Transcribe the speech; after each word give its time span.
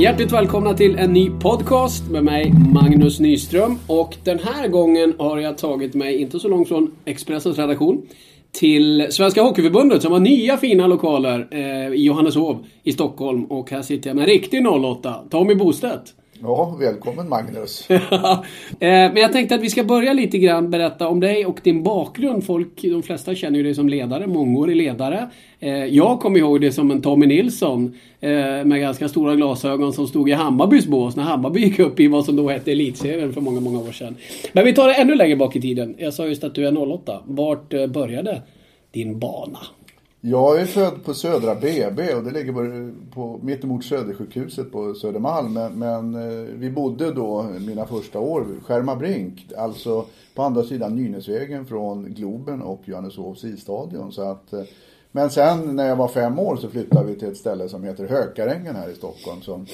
Hjärtligt 0.00 0.32
välkomna 0.32 0.74
till 0.74 0.98
en 0.98 1.12
ny 1.12 1.30
podcast 1.30 2.10
med 2.10 2.24
mig 2.24 2.52
Magnus 2.72 3.20
Nyström. 3.20 3.78
Och 3.86 4.16
den 4.24 4.38
här 4.38 4.68
gången 4.68 5.14
har 5.18 5.38
jag 5.38 5.58
tagit 5.58 5.94
mig 5.94 6.16
inte 6.16 6.40
så 6.40 6.48
långt 6.48 6.68
från 6.68 6.94
Expressens 7.04 7.58
redaktion 7.58 8.02
till 8.52 9.06
Svenska 9.10 9.42
Hockeyförbundet 9.42 10.02
som 10.02 10.12
har 10.12 10.20
nya 10.20 10.56
fina 10.56 10.86
lokaler 10.86 11.48
eh, 11.50 11.92
i 11.92 12.04
Johanneshov 12.04 12.66
i 12.82 12.92
Stockholm. 12.92 13.44
Och 13.44 13.70
här 13.70 13.82
sitter 13.82 14.10
jag 14.10 14.16
med 14.16 14.22
en 14.22 14.28
riktig 14.28 14.66
08, 14.66 15.14
Tommy 15.30 15.54
Bostedt. 15.54 16.14
Ja, 16.42 16.76
välkommen 16.80 17.28
Magnus. 17.28 17.88
Eh, 18.80 18.88
men 18.88 19.16
jag 19.16 19.32
tänkte 19.32 19.54
att 19.54 19.60
vi 19.60 19.70
ska 19.70 19.84
börja 19.84 20.12
lite 20.12 20.38
grann 20.38 20.70
berätta 20.70 21.08
om 21.08 21.20
dig 21.20 21.46
och 21.46 21.60
din 21.62 21.82
bakgrund. 21.82 22.44
Folk, 22.44 22.82
de 22.82 23.02
flesta 23.02 23.34
känner 23.34 23.56
ju 23.56 23.62
dig 23.62 23.74
som 23.74 23.88
ledare, 23.88 24.26
mångårig 24.26 24.76
ledare. 24.76 25.30
Eh, 25.60 25.84
jag 25.84 26.20
kommer 26.20 26.38
ihåg 26.38 26.60
det 26.60 26.72
som 26.72 26.90
en 26.90 27.02
Tommy 27.02 27.26
Nilsson 27.26 27.94
eh, 28.20 28.30
med 28.64 28.80
ganska 28.80 29.08
stora 29.08 29.36
glasögon 29.36 29.92
som 29.92 30.06
stod 30.06 30.28
i 30.28 30.32
Hammarbys 30.32 30.86
bås 30.86 31.16
när 31.16 31.22
Hammarby 31.22 31.60
gick 31.60 31.78
upp 31.78 32.00
i 32.00 32.08
vad 32.08 32.24
som 32.24 32.36
då 32.36 32.48
hette 32.48 32.72
Elitserien 32.72 33.32
för 33.32 33.40
många, 33.40 33.60
många 33.60 33.78
år 33.78 33.92
sedan. 33.92 34.16
Men 34.52 34.64
vi 34.64 34.72
tar 34.72 34.88
det 34.88 34.94
ännu 34.94 35.14
längre 35.14 35.36
bak 35.36 35.56
i 35.56 35.60
tiden. 35.60 35.94
Jag 35.98 36.14
sa 36.14 36.26
just 36.26 36.44
att 36.44 36.54
du 36.54 36.66
är 36.66 36.92
08. 36.92 37.20
Vart 37.26 37.70
började 37.88 38.42
din 38.92 39.18
bana? 39.18 39.58
Jag 40.22 40.60
är 40.60 40.66
född 40.66 41.04
på 41.04 41.14
Södra 41.14 41.54
BB 41.54 42.14
och 42.14 42.24
det 42.24 42.30
ligger 42.30 42.52
på, 42.52 42.92
på 43.14 43.40
mittemot 43.42 43.84
Södersjukhuset 43.84 44.72
på 44.72 44.94
Södermalm. 44.94 45.52
Men, 45.52 45.78
men, 45.78 46.14
eh, 46.14 46.46
vi 46.54 46.70
bodde 46.70 47.12
då 47.12 47.42
mina 47.42 47.86
första 47.86 48.18
år 48.18 48.46
Skärmarbrink, 48.64 49.52
alltså 49.58 50.06
på 50.34 50.42
andra 50.42 50.62
sidan 50.62 50.96
Nynäsvägen 50.96 51.66
från 51.66 52.14
Globen 52.14 52.62
och 52.62 52.80
Johanneshovs 52.84 53.44
isstadion. 53.44 54.12
Så 54.12 54.22
att, 54.22 54.52
eh, 54.52 54.62
men 55.12 55.30
sen 55.30 55.76
när 55.76 55.88
jag 55.88 55.96
var 55.96 56.08
fem 56.08 56.38
år 56.38 56.56
så 56.56 56.68
flyttade 56.68 57.06
vi 57.06 57.18
till 57.18 57.28
ett 57.28 57.36
ställe 57.36 57.68
som 57.68 57.84
heter 57.84 58.08
Hökarängen 58.08 58.76
här 58.76 58.88
i 58.88 58.94
Stockholm. 58.94 59.42
Som, 59.42 59.66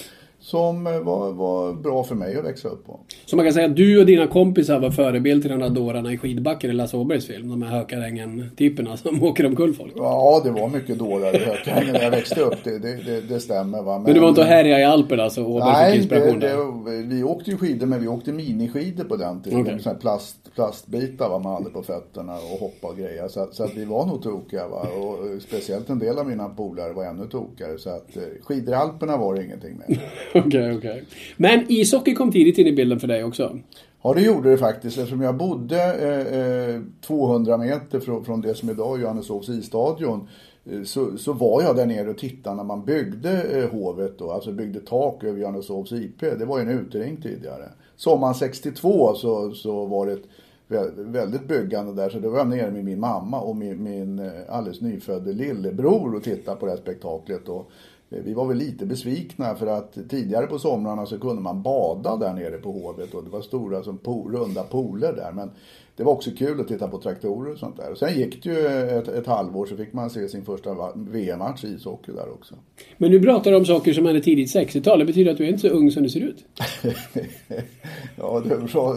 som 0.47 0.87
eh, 0.87 1.01
var, 1.01 1.33
var 1.33 1.73
bra 1.73 2.05
för 2.05 2.15
mig 2.15 2.37
att 2.37 2.45
växa 2.45 2.69
upp 2.69 2.87
på. 2.87 3.01
Så 3.25 3.37
man 3.37 3.45
kan 3.45 3.55
säga 3.55 3.67
att 3.67 3.77
du 3.77 4.01
och 4.01 4.07
dina 4.07 4.27
kompisar 4.27 4.81
var 4.81 4.91
förebild 4.91 5.43
till 5.43 5.51
de 5.51 5.61
där 5.61 5.71
dårarna 5.71 6.13
i 6.13 6.19
skidbacken 6.19 6.71
i 6.71 6.73
Lasse 6.73 6.97
Åbergs 6.97 7.27
film? 7.27 7.49
De 7.49 7.63
här 7.63 7.71
Hökarängen-typerna 7.71 8.97
som 8.97 9.23
åker 9.23 9.47
omkull 9.47 9.75
folk? 9.75 9.93
Ja, 9.97 10.41
det 10.45 10.51
var 10.51 10.69
mycket 10.69 10.99
dårar 10.99 11.37
i 11.37 11.39
Hökarängen 11.45 11.93
när 11.93 12.03
jag 12.03 12.11
växte 12.11 12.41
upp. 12.41 12.65
Det, 12.65 12.79
det, 12.79 12.97
det, 12.97 13.21
det 13.21 13.41
stämmer. 13.41 13.83
Va? 13.83 13.93
Men, 13.95 14.03
men, 14.03 14.15
du 14.15 14.21
var 14.21 14.29
inte 14.29 14.41
och 14.41 14.47
härjade 14.47 14.81
i 14.81 14.85
Alperna 14.85 15.23
alltså? 15.23 15.45
Åberg 15.45 15.73
nej, 15.73 15.97
inspiration 15.97 16.41
det, 16.41 16.49
det, 16.91 17.15
vi 17.15 17.23
åkte 17.23 17.51
ju 17.51 17.57
skidor 17.57 17.87
men 17.87 18.01
vi 18.01 18.09
åkte 18.09 18.33
miniskidor 18.33 19.05
på 19.05 19.17
den 19.17 19.43
tiden. 19.43 19.61
Okay. 19.61 19.79
Såna 19.79 19.95
plast, 19.95 20.55
plastbitar 20.55 21.29
va, 21.29 21.39
man 21.39 21.55
hade 21.55 21.71
på 21.71 21.83
fötterna 21.83 22.35
och 22.35 22.61
hoppa 22.61 22.89
och 22.89 22.97
grejer. 22.97 23.29
Så, 23.29 23.49
så 23.53 23.65
att 23.65 23.75
vi 23.75 23.85
var 23.85 24.07
nog 24.07 24.23
tokiga. 24.23 24.69
Va? 24.69 24.81
Och 24.81 25.43
speciellt 25.43 25.91
en 25.91 25.99
del 25.99 26.19
av 26.19 26.27
mina 26.27 26.49
polare 26.49 26.93
var 26.93 27.05
ännu 27.05 27.27
tokigare. 27.27 27.79
Så 27.79 27.91
att 27.91 28.17
eh, 28.17 28.23
skidor 28.43 28.75
i 28.75 28.77
Alperna 28.77 29.17
var 29.17 29.35
det 29.35 29.45
ingenting 29.45 29.77
med. 29.87 29.99
Okej, 30.39 30.77
okej. 30.77 30.77
Okay. 30.77 31.03
Men 31.37 31.65
ishockey 31.69 32.15
kom 32.15 32.33
tidigt 32.33 32.59
in 32.59 32.67
i 32.67 32.73
bilden 32.73 33.01
för 33.01 33.09
dig 33.09 33.25
också? 33.25 33.59
Ja, 34.03 34.15
det 34.15 34.23
gjorde 34.23 34.51
det 34.51 34.59
faktiskt 34.59 34.99
eftersom 34.99 35.21
jag 35.21 35.37
bodde 35.37 35.83
eh, 35.83 36.75
eh 36.75 36.83
200 37.07 37.57
meter 37.57 38.01
från, 38.01 38.25
från 38.25 38.41
det 38.41 38.55
som 38.55 38.71
idag 38.71 38.99
är 38.99 39.03
Johanneshovs 39.03 39.49
isstadion. 39.49 40.29
Eh, 40.71 40.83
så, 40.83 41.19
så 41.19 41.33
var 41.33 41.63
jag 41.63 41.77
där 41.77 41.87
nere 41.87 42.11
och 42.11 42.19
tittade 42.19 42.57
när 42.57 42.65
man 42.65 42.85
byggde 42.85 43.43
eh, 43.43 43.71
hovet 43.71 44.19
då, 44.19 44.31
alltså 44.31 44.53
byggde 44.53 44.81
tak 44.81 45.25
över 45.25 45.41
Johanneshovs 45.41 45.93
IP. 45.93 46.21
Det 46.21 46.45
var 46.45 46.59
ju 46.59 46.63
en 46.63 46.79
utring 46.81 47.17
tidigare. 47.17 47.69
Sommaren 47.97 48.35
62 48.35 49.15
så, 49.15 49.51
så 49.51 49.87
var 49.87 50.07
det 50.07 50.13
ett 50.13 50.25
väldigt 50.97 51.49
byggande 51.49 52.03
där 52.03 52.11
så 52.11 52.19
då 52.19 52.31
var 52.31 52.39
jag 52.39 52.49
nere 52.49 52.71
med 52.71 52.85
min 52.85 53.01
mamma 53.01 53.41
och 53.41 53.57
min, 53.57 53.83
min 53.83 54.19
eh, 54.19 54.33
alldeles 54.49 54.81
nyfödde 54.81 55.33
lillebror 55.33 56.15
och 56.15 56.23
tittade 56.23 56.57
på 56.57 56.67
det 56.67 56.73
här 56.73 56.79
spektaklet. 56.79 57.49
Och 57.49 57.71
vi 58.09 58.35
var 58.35 58.47
väl 58.47 58.57
lite 58.57 58.87
besvikna 58.87 59.55
för 59.55 59.67
att 59.67 59.99
tidigare 60.09 60.47
på 60.47 60.59
somrarna 60.59 61.07
så 61.07 61.19
kunde 61.19 61.43
man 61.43 61.63
bada 61.63 62.17
där 62.17 62.35
nere 62.35 62.59
på 62.59 62.73
Hovet 62.73 63.15
och 63.15 63.25
det 63.25 63.31
var 63.31 63.41
stora 63.41 63.83
som 63.83 63.99
po 63.99 64.29
runda 64.29 64.63
pooler 64.63 65.13
där. 65.13 65.33
Men 65.33 65.51
det 65.97 66.05
var 66.05 66.13
också 66.13 66.31
kul 66.39 66.61
att 66.61 66.69
titta 66.69 66.89
på 66.89 66.99
traktorer 66.99 67.53
och 67.53 67.59
sånt 67.59 67.77
där. 67.77 67.95
Sen 67.95 68.15
gick 68.15 68.43
det 68.43 68.51
ju 68.51 68.67
ett, 68.67 69.09
ett 69.09 69.27
halvår 69.27 69.67
så 69.67 69.77
fick 69.77 69.93
man 69.93 70.11
se 70.11 70.29
sin 70.29 70.45
första 70.45 70.93
VM-match 70.95 71.65
i 71.65 71.69
ishockey 71.69 72.13
där 72.13 72.33
också. 72.33 72.55
Men 72.97 73.11
nu 73.11 73.21
pratar 73.21 73.51
du 73.51 73.57
om 73.57 73.65
saker 73.65 73.93
som 73.93 74.07
hände 74.07 74.21
tidigt 74.21 74.55
60-tal. 74.55 74.99
Det 74.99 75.05
betyder 75.05 75.33
att 75.33 75.39
du 75.39 75.45
är 75.45 75.49
inte 75.49 75.61
så 75.61 75.69
ung 75.69 75.91
som 75.91 76.03
du 76.03 76.09
ser 76.09 76.21
ut. 76.21 76.45
ja, 78.17 78.43
det 78.45 78.55
är 78.55 78.73
bra. 78.73 78.97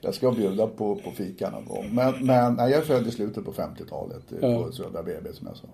Jag 0.00 0.14
ska 0.14 0.32
bjuda 0.32 0.66
på, 0.66 0.96
på 0.96 1.10
fika 1.10 1.50
någon 1.50 1.64
gång. 1.64 1.86
Men, 1.92 2.26
men 2.26 2.54
nej, 2.54 2.70
jag 2.70 2.80
är 2.80 2.84
född 2.84 3.06
i 3.06 3.10
slutet 3.10 3.44
på 3.44 3.52
50-talet 3.52 4.22
ja. 4.40 4.64
på 4.64 4.72
Södra 4.72 5.02
BB 5.02 5.32
som 5.32 5.46
jag 5.46 5.56
sa. 5.56 5.66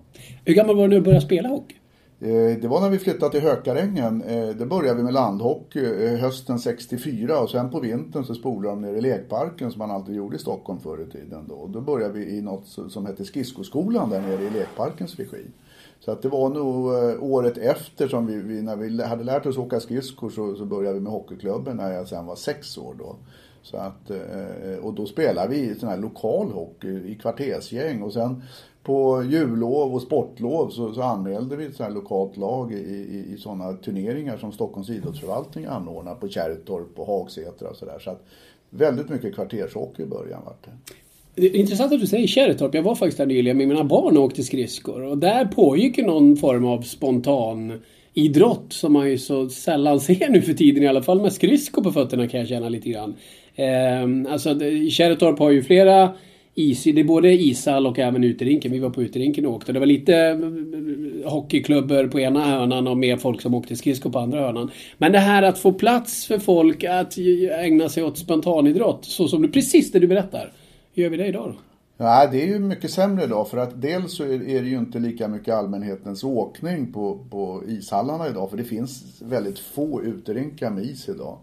Hur 0.45 0.55
gammal 0.55 0.77
var 0.77 0.83
du 0.83 0.89
när 0.89 0.97
du 0.97 1.03
började 1.03 1.27
spela 1.27 1.49
hockey? 1.49 1.77
Eh, 2.21 2.59
det 2.61 2.69
var 2.69 2.81
när 2.81 2.91
vi 2.91 2.99
flyttade 2.99 3.33
till 3.33 3.41
Hökarängen. 3.41 4.19
Där 4.19 4.55
det 4.55 4.67
började 4.67 4.97
vi 4.97 5.03
med 5.03 5.15
landhockey 5.15 6.05
eh, 6.05 6.19
hösten 6.19 6.59
64 6.59 7.41
och 7.41 7.51
sen 7.51 7.71
på 7.71 7.81
vintern 7.81 8.25
så 8.25 8.35
spolade 8.35 8.75
de 8.75 8.83
ner 8.83 8.95
i 8.95 9.01
lekparken 9.01 9.71
som 9.71 9.79
man 9.79 9.91
alltid 9.91 10.15
gjorde 10.15 10.37
i 10.37 10.39
Stockholm 10.39 10.81
förr 10.81 11.07
i 11.09 11.13
tiden. 11.13 11.45
Då. 11.49 11.67
då 11.67 11.81
började 11.81 12.13
vi 12.13 12.37
i 12.37 12.43
något 12.43 12.67
som 12.89 13.07
hette 13.07 13.25
Skridskoskolan 13.25 14.11
där 14.11 14.21
nere 14.21 14.43
i 14.43 14.51
lekparkens 14.51 15.17
regi. 15.17 15.45
Så 16.01 16.11
att 16.11 16.23
det 16.23 16.29
var 16.29 16.49
nog 16.49 16.87
året 17.23 17.59
efter 17.59 18.09
som 18.09 18.27
vi, 18.27 18.37
vi 18.37 18.63
när 18.63 18.77
vi 18.77 19.03
hade 19.03 19.25
lärt 19.25 19.47
oss 19.47 19.59
åka 19.59 19.81
skridskor 19.81 20.31
så, 20.31 20.55
så 20.55 20.65
började 20.65 20.95
vi 20.95 21.01
med 21.01 21.13
hockeyklubben 21.13 21.77
när 21.77 21.93
jag 21.93 22.09
sen 22.09 22.27
var 22.27 22.37
sex 22.37 22.79
år 22.79 22.95
då. 22.99 23.17
Så 23.63 23.77
att, 23.77 24.11
och 24.83 24.95
då 24.95 25.07
spelade 25.07 25.49
vi 25.49 25.75
sån 25.75 25.89
här 25.89 25.97
lokal 25.97 26.53
hockey 26.53 27.13
i 27.13 27.19
kvartersgäng 27.23 28.03
och 28.03 28.13
sen 28.13 28.43
på 28.87 29.25
jullov 29.31 29.95
och 29.95 30.03
sportlov 30.03 30.71
så, 30.71 30.93
så 30.93 31.03
anmälde 31.03 31.57
vi 31.57 31.65
ett 31.65 31.77
sånt 31.77 31.95
lokalt 31.95 32.37
lag 32.37 32.73
i, 32.73 32.77
i, 32.77 33.35
i 33.35 33.37
sådana 33.39 33.73
turneringar 33.73 34.37
som 34.37 34.53
Stockholms 34.53 34.91
idrottsförvaltning 34.91 35.65
anordnar 35.65 36.15
på 36.15 36.29
Kärrtorp 36.29 36.99
och 36.99 37.07
Hagsätra 37.07 37.69
och 37.69 37.77
sådär. 37.77 37.99
Så 38.01 38.11
att 38.11 38.25
väldigt 38.71 39.09
mycket 39.09 39.35
kvartershockey 39.35 40.03
i 40.03 40.07
början 40.07 40.41
vart 40.45 40.65
det. 40.65 40.71
Det 41.35 41.47
är 41.47 41.57
intressant 41.57 41.93
att 41.93 42.01
du 42.01 42.07
säger 42.07 42.27
Kärrtorp. 42.27 42.75
Jag 42.75 42.83
var 42.83 42.95
faktiskt 42.95 43.19
där 43.19 43.27
nyligen 43.27 43.57
med 43.57 43.69
mina 43.69 43.85
barn 43.85 44.17
och 44.17 44.25
åkte 44.25 44.43
skridskor. 44.43 45.03
Och 45.03 45.19
där 45.19 45.45
pågick 45.45 45.99
någon 45.99 46.37
form 46.37 46.65
av 46.65 46.83
spontan 46.83 47.81
idrott 48.15 48.73
som 48.73 48.93
man 48.93 49.11
ju 49.11 49.19
så 49.19 49.49
sällan 49.49 50.01
ser 50.07 50.29
nu 50.31 50.43
för 50.43 50.53
tiden. 50.53 50.83
I 50.83 50.89
alla 50.89 51.03
fall 51.03 51.21
med 51.21 51.33
skridskor 51.33 51.83
på 51.83 51.93
fötterna 51.93 52.29
kan 52.29 52.41
jag 52.41 52.49
känna 52.49 52.69
lite 52.69 52.91
grann. 52.91 53.15
Eh, 53.55 54.33
alltså 54.33 54.59
Kärrtorp 54.91 55.39
har 55.39 55.51
ju 55.51 55.63
flera 55.63 56.15
is, 56.57 56.85
det 56.85 57.01
är 57.01 57.05
både 57.05 57.33
ishall 57.33 57.87
och 57.87 57.99
även 57.99 58.25
uterinken. 58.25 58.73
Vi 58.73 58.79
var 58.79 58.91
på 58.91 59.03
uterinken 59.03 59.47
och 59.47 59.55
åkte. 59.55 59.73
Det 59.73 59.79
var 59.79 59.87
lite 59.87 60.15
eh, 60.17 61.31
hockeyklubbor 61.31 62.09
på 62.09 62.21
ena 62.21 62.45
hörnan 62.45 62.87
och 62.87 62.97
mer 62.97 63.17
folk 63.17 63.41
som 63.41 63.55
åkte 63.55 63.77
skridskor 63.77 64.11
på 64.11 64.19
andra 64.19 64.41
hörnan. 64.41 64.71
Men 64.99 65.13
det 65.13 65.19
här 65.19 65.43
att 65.43 65.59
få 65.59 65.73
plats 65.73 66.27
för 66.27 66.39
folk 66.39 66.85
att 66.85 67.19
ägna 67.59 67.89
sig 67.89 68.03
åt 68.03 68.19
spontanidrott, 68.19 69.05
så 69.05 69.29
som 69.29 69.43
du 69.43 69.49
precis 69.49 69.93
det 69.93 69.99
du 69.99 70.07
berättar. 70.07 70.53
Hur 70.95 71.03
gör 71.03 71.11
vi 71.11 71.17
det 71.17 71.27
idag 71.27 71.49
då? 71.49 71.57
Nej, 72.05 72.29
det 72.33 72.43
är 72.43 72.47
ju 72.47 72.59
mycket 72.59 72.91
sämre 72.91 73.25
idag 73.25 73.49
för 73.49 73.59
att 73.59 73.83
dels 73.83 74.17
så 74.17 74.25
är 74.25 74.39
det 74.39 74.69
ju 74.69 74.79
inte 74.79 74.99
lika 74.99 75.29
mycket 75.29 75.55
allmänhetens 75.55 76.25
åkning 76.25 76.93
på, 76.93 77.19
på 77.31 77.63
ishallarna 77.69 78.29
idag 78.29 78.51
för 78.51 78.57
det 78.57 78.65
finns 78.65 79.23
väldigt 79.23 79.59
få 79.59 80.03
uterinkar 80.03 80.71
med 80.71 80.85
is 80.85 81.09
idag. 81.09 81.39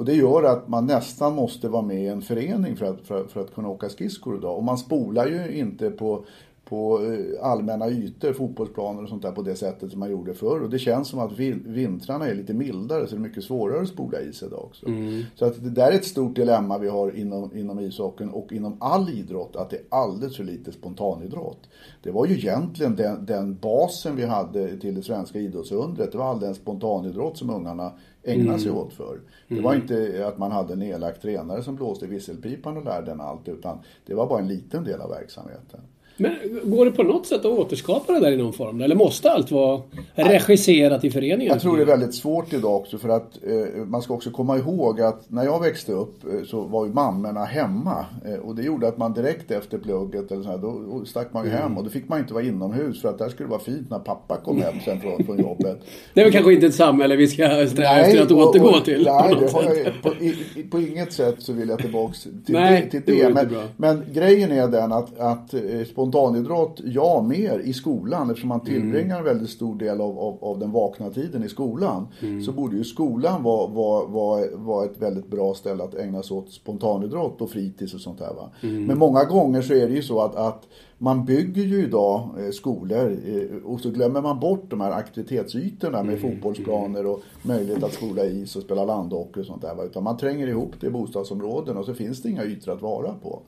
Och 0.00 0.06
det 0.06 0.14
gör 0.14 0.42
att 0.42 0.68
man 0.68 0.86
nästan 0.86 1.34
måste 1.34 1.68
vara 1.68 1.82
med 1.82 2.02
i 2.02 2.06
en 2.06 2.22
förening 2.22 2.76
för 2.76 2.86
att, 2.86 3.00
för, 3.00 3.24
för 3.24 3.40
att 3.40 3.54
kunna 3.54 3.68
åka 3.68 3.88
skridskor 3.88 4.36
idag. 4.36 4.56
Och 4.56 4.64
man 4.64 4.78
spolar 4.78 5.26
ju 5.26 5.58
inte 5.58 5.90
på, 5.90 6.24
på 6.64 7.00
eh, 7.04 7.46
allmänna 7.46 7.88
ytor, 7.88 8.32
fotbollsplaner 8.32 9.02
och 9.02 9.08
sånt 9.08 9.22
där 9.22 9.32
på 9.32 9.42
det 9.42 9.56
sättet 9.56 9.90
som 9.90 10.00
man 10.00 10.10
gjorde 10.10 10.34
förr. 10.34 10.62
Och 10.62 10.70
det 10.70 10.78
känns 10.78 11.08
som 11.08 11.18
att 11.18 11.32
vintrarna 11.64 12.26
är 12.26 12.34
lite 12.34 12.54
mildare 12.54 13.06
så 13.06 13.14
det 13.14 13.20
är 13.20 13.22
mycket 13.22 13.44
svårare 13.44 13.82
att 13.82 13.88
spola 13.88 14.20
is 14.20 14.42
idag 14.42 14.64
också. 14.64 14.86
Mm. 14.86 15.22
Så 15.34 15.44
att 15.44 15.64
det 15.64 15.70
där 15.70 15.92
är 15.92 15.96
ett 15.96 16.04
stort 16.04 16.36
dilemma 16.36 16.78
vi 16.78 16.88
har 16.88 17.16
inom, 17.16 17.56
inom 17.56 17.80
ishockeyn 17.80 18.30
och 18.30 18.52
inom 18.52 18.76
all 18.80 19.08
idrott 19.08 19.56
att 19.56 19.70
det 19.70 19.76
är 19.76 19.84
alldeles 19.88 20.36
för 20.36 20.44
lite 20.44 20.72
spontanidrott. 20.72 21.68
Det 22.02 22.10
var 22.10 22.26
ju 22.26 22.34
egentligen 22.34 22.96
den, 22.96 23.26
den 23.26 23.54
basen 23.54 24.16
vi 24.16 24.24
hade 24.24 24.76
till 24.76 24.94
det 24.94 25.02
svenska 25.02 25.38
idrottsundret. 25.38 26.12
Det 26.12 26.18
var 26.18 26.24
all 26.24 26.40
den 26.40 26.54
spontanidrott 26.54 27.38
som 27.38 27.50
ungarna 27.50 27.92
ägnade 28.22 28.58
sig 28.58 28.68
mm. 28.68 28.82
åt 28.82 28.92
för. 28.92 29.20
Det 29.48 29.60
var 29.60 29.74
mm. 29.74 29.82
inte 29.82 30.26
att 30.26 30.38
man 30.38 30.52
hade 30.52 30.72
en 30.72 30.82
elak 30.82 31.20
tränare 31.20 31.62
som 31.62 31.76
blåste 31.76 32.06
visselpipan 32.06 32.76
och 32.76 32.84
lärde 32.84 33.10
en 33.10 33.20
allt 33.20 33.48
utan 33.48 33.78
det 34.06 34.14
var 34.14 34.26
bara 34.26 34.38
en 34.38 34.48
liten 34.48 34.84
del 34.84 35.00
av 35.00 35.10
verksamheten. 35.10 35.80
Men 36.20 36.32
går 36.64 36.84
det 36.84 36.90
på 36.90 37.02
något 37.02 37.26
sätt 37.26 37.38
att 37.38 37.44
återskapa 37.46 38.12
det 38.12 38.20
där 38.20 38.32
i 38.32 38.36
någon 38.36 38.52
form? 38.52 38.80
Eller 38.80 38.94
måste 38.96 39.30
allt 39.30 39.50
vara 39.50 39.80
regisserat 40.14 41.04
i 41.04 41.10
föreningen? 41.10 41.52
Jag 41.52 41.60
tror 41.60 41.76
det 41.76 41.82
är 41.82 41.86
väldigt 41.86 42.14
svårt 42.14 42.52
idag 42.52 42.76
också 42.76 42.98
för 42.98 43.08
att 43.08 43.38
eh, 43.46 43.84
man 43.86 44.02
ska 44.02 44.14
också 44.14 44.30
komma 44.30 44.58
ihåg 44.58 45.00
att 45.00 45.30
när 45.30 45.44
jag 45.44 45.60
växte 45.62 45.92
upp 45.92 46.24
eh, 46.24 46.44
så 46.46 46.60
var 46.60 46.86
ju 46.86 46.92
mammorna 46.92 47.44
hemma. 47.44 48.04
Eh, 48.24 48.34
och 48.34 48.54
det 48.54 48.62
gjorde 48.62 48.88
att 48.88 48.98
man 48.98 49.12
direkt 49.12 49.50
efter 49.50 49.78
plugget 49.78 50.32
eller 50.32 50.42
så 50.42 50.48
här, 50.50 50.58
då, 50.58 51.04
stack 51.04 51.32
man 51.32 51.44
ju 51.44 51.50
Mm. 51.50 51.62
hem 51.62 51.78
och 51.78 51.84
då 51.84 51.90
fick 51.90 52.08
man 52.08 52.18
inte 52.18 52.34
vara 52.34 52.44
inomhus 52.44 53.02
för 53.02 53.08
att 53.08 53.18
där 53.18 53.28
skulle 53.28 53.46
det 53.46 53.50
vara 53.50 53.60
fint 53.60 53.90
när 53.90 53.98
pappa 53.98 54.36
kom 54.36 54.62
hem 54.62 54.74
sen 54.84 55.00
från, 55.00 55.24
från 55.24 55.38
jobbet. 55.38 55.78
Det 56.14 56.20
är 56.20 56.24
väl 56.24 56.32
kanske 56.32 56.52
inte 56.52 56.66
ett 56.66 56.74
samhälle 56.74 57.16
vi 57.16 57.26
ska 57.28 57.66
sträva 57.66 57.98
efter 58.00 58.22
att 58.22 58.32
återgå 58.32 58.68
och- 58.68 58.84
till. 58.84 59.04
på 59.04 59.12
Nej, 59.12 59.48
sätt. 59.48 59.92
jag, 60.02 60.02
på, 60.02 60.24
i, 60.24 60.62
på 60.70 60.80
inget 60.80 61.12
sätt 61.12 61.34
så 61.38 61.52
vill 61.52 61.68
jag 61.68 61.78
tillbaks 61.78 62.22
till 62.22 62.32
Nej. 62.48 62.90
Till 62.90 63.02
det 63.06 63.22
det. 63.28 63.30
Men, 63.34 63.48
men 63.76 64.04
grejen 64.12 64.52
är 64.52 64.68
den 64.68 64.92
att, 64.92 65.18
att 65.18 65.54
eh, 65.54 65.60
spontanidrott, 66.10 66.80
ja 66.84 67.22
mer 67.28 67.58
i 67.58 67.72
skolan 67.72 68.30
eftersom 68.30 68.48
man 68.48 68.60
tillbringar 68.60 69.18
en 69.18 69.24
väldigt 69.24 69.50
stor 69.50 69.78
del 69.78 70.00
av, 70.00 70.18
av, 70.18 70.44
av 70.44 70.58
den 70.58 70.72
vakna 70.72 71.10
tiden 71.10 71.44
i 71.44 71.48
skolan. 71.48 72.08
Så 72.46 72.52
borde 72.52 72.76
ju 72.76 72.84
skolan 72.84 73.42
vara 73.42 73.66
vara 73.66 74.06
vara 74.06 74.44
vara 74.54 74.84
ett 74.84 75.02
väldigt 75.02 75.30
bra 75.30 75.54
ställe 75.54 75.84
att 75.84 75.94
ägna 75.94 76.22
sig 76.22 76.36
åt 76.36 76.52
spontanidrott 76.52 77.40
och 77.40 77.50
fritids 77.50 77.94
och 77.94 78.00
sånt 78.00 78.18
där. 78.18 78.34
Va? 78.34 78.50
Men 78.60 78.98
många 78.98 79.24
gånger 79.24 79.62
så 79.62 79.74
är 79.74 79.88
det 79.88 79.94
ju 79.94 80.02
så 80.02 80.20
att, 80.20 80.36
att 80.36 80.68
man 81.02 81.24
bygger 81.24 81.62
ju 81.62 81.82
idag 81.84 82.28
eh, 82.38 82.50
skolor 82.50 83.18
eh, 83.26 83.64
och 83.64 83.80
så 83.80 83.90
glömmer 83.90 84.22
man 84.22 84.40
bort 84.40 84.64
de 84.70 84.80
här 84.80 84.90
aktivitetsytorna 84.90 86.02
med 86.02 86.20
fotbollsplaner 86.20 87.06
och 87.06 87.20
möjlighet 87.42 87.82
att 87.82 87.92
skola 87.92 88.24
is 88.24 88.56
och 88.56 88.62
spela 88.62 88.84
landhockey 88.84 89.40
och 89.40 89.46
sånt 89.46 89.62
där. 89.62 89.86
Utan 89.86 90.04
man 90.04 90.16
tränger 90.16 90.46
ihop 90.46 90.72
det 90.80 90.86
i 90.86 90.90
bostadsområden 90.90 91.76
och 91.76 91.84
så 91.84 91.94
finns 91.94 92.22
det 92.22 92.28
inga 92.28 92.44
ytor 92.44 92.72
att 92.72 92.82
vara 92.82 93.14
på. 93.22 93.42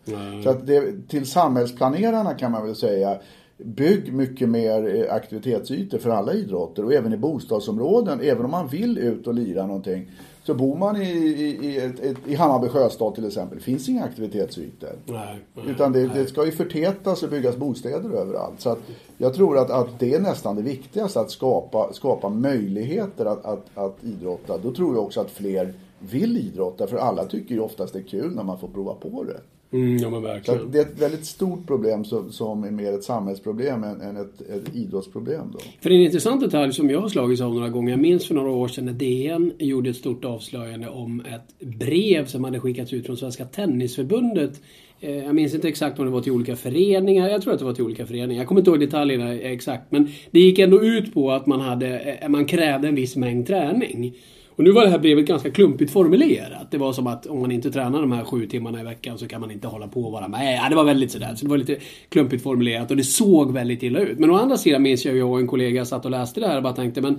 Så 0.44 0.50
att 0.50 0.66
det, 0.66 1.08
till 1.08 1.26
samhällsplanerarna 1.26 2.34
kan 2.34 2.52
man 2.52 2.66
väl 2.66 2.76
säga 2.76 3.18
Bygg 3.64 4.12
mycket 4.12 4.48
mer 4.48 4.96
eh, 4.96 5.14
aktivitetsytor 5.14 5.98
för 5.98 6.10
alla 6.10 6.32
idrotter 6.32 6.84
och 6.84 6.92
även 6.92 7.12
i 7.12 7.16
bostadsområden. 7.16 8.20
Även 8.20 8.44
om 8.44 8.50
man 8.50 8.68
vill 8.68 8.98
ut 8.98 9.26
och 9.26 9.34
lira 9.34 9.66
någonting. 9.66 10.10
Så 10.44 10.54
bor 10.54 10.76
man 10.76 11.02
i, 11.02 11.08
i, 11.08 11.66
i, 11.66 11.78
ett, 11.78 12.16
i 12.26 12.34
Hammarby 12.34 12.68
sjöstad 12.68 13.14
till 13.14 13.26
exempel. 13.26 13.58
Det 13.58 13.64
finns 13.64 13.88
inga 13.88 14.04
aktivitetsytor. 14.04 14.90
Nej, 15.06 15.38
nej. 15.54 15.64
Utan 15.68 15.92
det, 15.92 16.06
det 16.06 16.26
ska 16.26 16.44
ju 16.44 16.52
förtätas 16.52 17.22
och 17.22 17.28
byggas 17.28 17.56
bostäder 17.56 18.10
överallt. 18.10 18.60
Så 18.60 18.70
att 18.70 18.78
jag 19.18 19.34
tror 19.34 19.58
att, 19.58 19.70
att 19.70 19.98
det 19.98 20.14
är 20.14 20.20
nästan 20.20 20.56
det 20.56 20.62
viktigaste, 20.62 21.20
att 21.20 21.30
skapa, 21.30 21.92
skapa 21.92 22.28
möjligheter 22.28 23.24
att, 23.24 23.44
att, 23.44 23.66
att 23.74 24.04
idrotta. 24.04 24.58
Då 24.58 24.72
tror 24.72 24.94
jag 24.94 25.04
också 25.04 25.20
att 25.20 25.30
fler 25.30 25.74
vill 25.98 26.36
idrotta, 26.36 26.86
för 26.86 26.96
alla 26.96 27.24
tycker 27.24 27.54
ju 27.54 27.60
oftast 27.60 27.92
det 27.92 27.98
är 27.98 28.02
kul 28.02 28.34
när 28.34 28.42
man 28.42 28.58
får 28.58 28.68
prova 28.68 28.94
på 28.94 29.24
det. 29.24 29.40
Mm, 29.72 29.96
ja 29.96 30.10
men 30.10 30.22
verkligen. 30.22 30.70
det 30.70 30.78
är 30.78 30.82
ett 30.82 31.02
väldigt 31.02 31.24
stort 31.24 31.66
problem 31.66 32.04
som, 32.04 32.32
som 32.32 32.64
är 32.64 32.70
mer 32.70 32.92
ett 32.92 33.04
samhällsproblem 33.04 33.84
än, 33.84 34.00
än 34.00 34.16
ett, 34.16 34.40
ett 34.40 34.76
idrottsproblem. 34.76 35.50
Då. 35.52 35.58
För 35.80 35.90
en 35.90 36.00
intressant 36.00 36.40
detalj 36.40 36.72
som 36.72 36.90
jag 36.90 37.00
har 37.00 37.08
slagits 37.08 37.42
av 37.42 37.54
några 37.54 37.68
gånger. 37.68 37.90
Jag 37.90 38.00
minns 38.00 38.26
för 38.26 38.34
några 38.34 38.50
år 38.50 38.68
sedan 38.68 38.84
när 38.84 38.92
DN 38.92 39.52
gjorde 39.58 39.90
ett 39.90 39.96
stort 39.96 40.24
avslöjande 40.24 40.88
om 40.88 41.20
ett 41.20 41.66
brev 41.78 42.26
som 42.26 42.44
hade 42.44 42.60
skickats 42.60 42.92
ut 42.92 43.06
från 43.06 43.16
Svenska 43.16 43.44
Tennisförbundet. 43.44 44.60
Eh, 45.00 45.16
Jag 45.24 45.34
minns 45.34 45.54
inte 45.54 45.68
exakt 45.68 45.98
om 45.98 46.04
det 46.04 46.10
var 46.10 46.20
till 46.20 46.32
olika 46.32 46.56
föreningar. 46.56 47.28
Jag 47.28 47.42
tror 47.42 47.52
att 47.52 47.58
det 47.58 47.64
var 47.64 47.72
till 47.74 47.84
olika 47.84 48.06
föreningar. 48.06 48.40
Jag 48.40 48.48
kommer 48.48 48.60
inte 48.60 48.70
ihåg 48.70 48.80
detaljerna 48.80 49.34
exakt. 49.34 49.92
Men 49.92 50.08
det 50.30 50.40
gick 50.40 50.58
ändå 50.58 50.82
ut 50.84 51.14
på 51.14 51.32
att 51.32 51.46
man, 51.46 51.60
hade, 51.60 51.98
eh, 51.98 52.28
man 52.28 52.44
krävde 52.44 52.88
en 52.88 52.94
viss 52.94 53.16
mängd 53.16 53.46
träning. 53.46 54.14
Och 54.56 54.64
nu 54.64 54.72
var 54.72 54.84
det 54.84 54.90
här 54.90 54.98
brevet 54.98 55.26
ganska 55.26 55.50
klumpigt 55.50 55.92
formulerat. 55.92 56.70
Det 56.70 56.78
var 56.78 56.92
som 56.92 57.06
att 57.06 57.26
om 57.26 57.40
man 57.40 57.52
inte 57.52 57.70
tränar 57.70 58.00
de 58.00 58.12
här 58.12 58.24
sju 58.24 58.46
timmarna 58.46 58.80
i 58.80 58.84
veckan 58.84 59.18
så 59.18 59.28
kan 59.28 59.40
man 59.40 59.50
inte 59.50 59.68
hålla 59.68 59.88
på 59.88 60.04
och 60.04 60.12
vara 60.12 60.28
med. 60.28 60.56
Ja, 60.56 60.68
det 60.68 60.76
var 60.76 60.84
väldigt 60.84 61.12
sådär. 61.12 61.34
Så 61.34 61.44
det 61.44 61.50
var 61.50 61.58
lite 61.58 61.76
klumpigt 62.08 62.42
formulerat 62.42 62.90
och 62.90 62.96
det 62.96 63.04
såg 63.04 63.52
väldigt 63.52 63.82
illa 63.82 64.00
ut. 64.00 64.18
Men 64.18 64.30
å 64.30 64.34
andra 64.34 64.56
sidan 64.56 64.82
minns 64.82 65.04
jag, 65.04 65.16
jag 65.16 65.30
och 65.30 65.40
en 65.40 65.46
kollega 65.46 65.84
satt 65.84 66.04
och 66.04 66.10
läste 66.10 66.40
det 66.40 66.46
här 66.46 66.56
och 66.56 66.62
bara 66.62 66.72
tänkte 66.72 67.00
men 67.00 67.18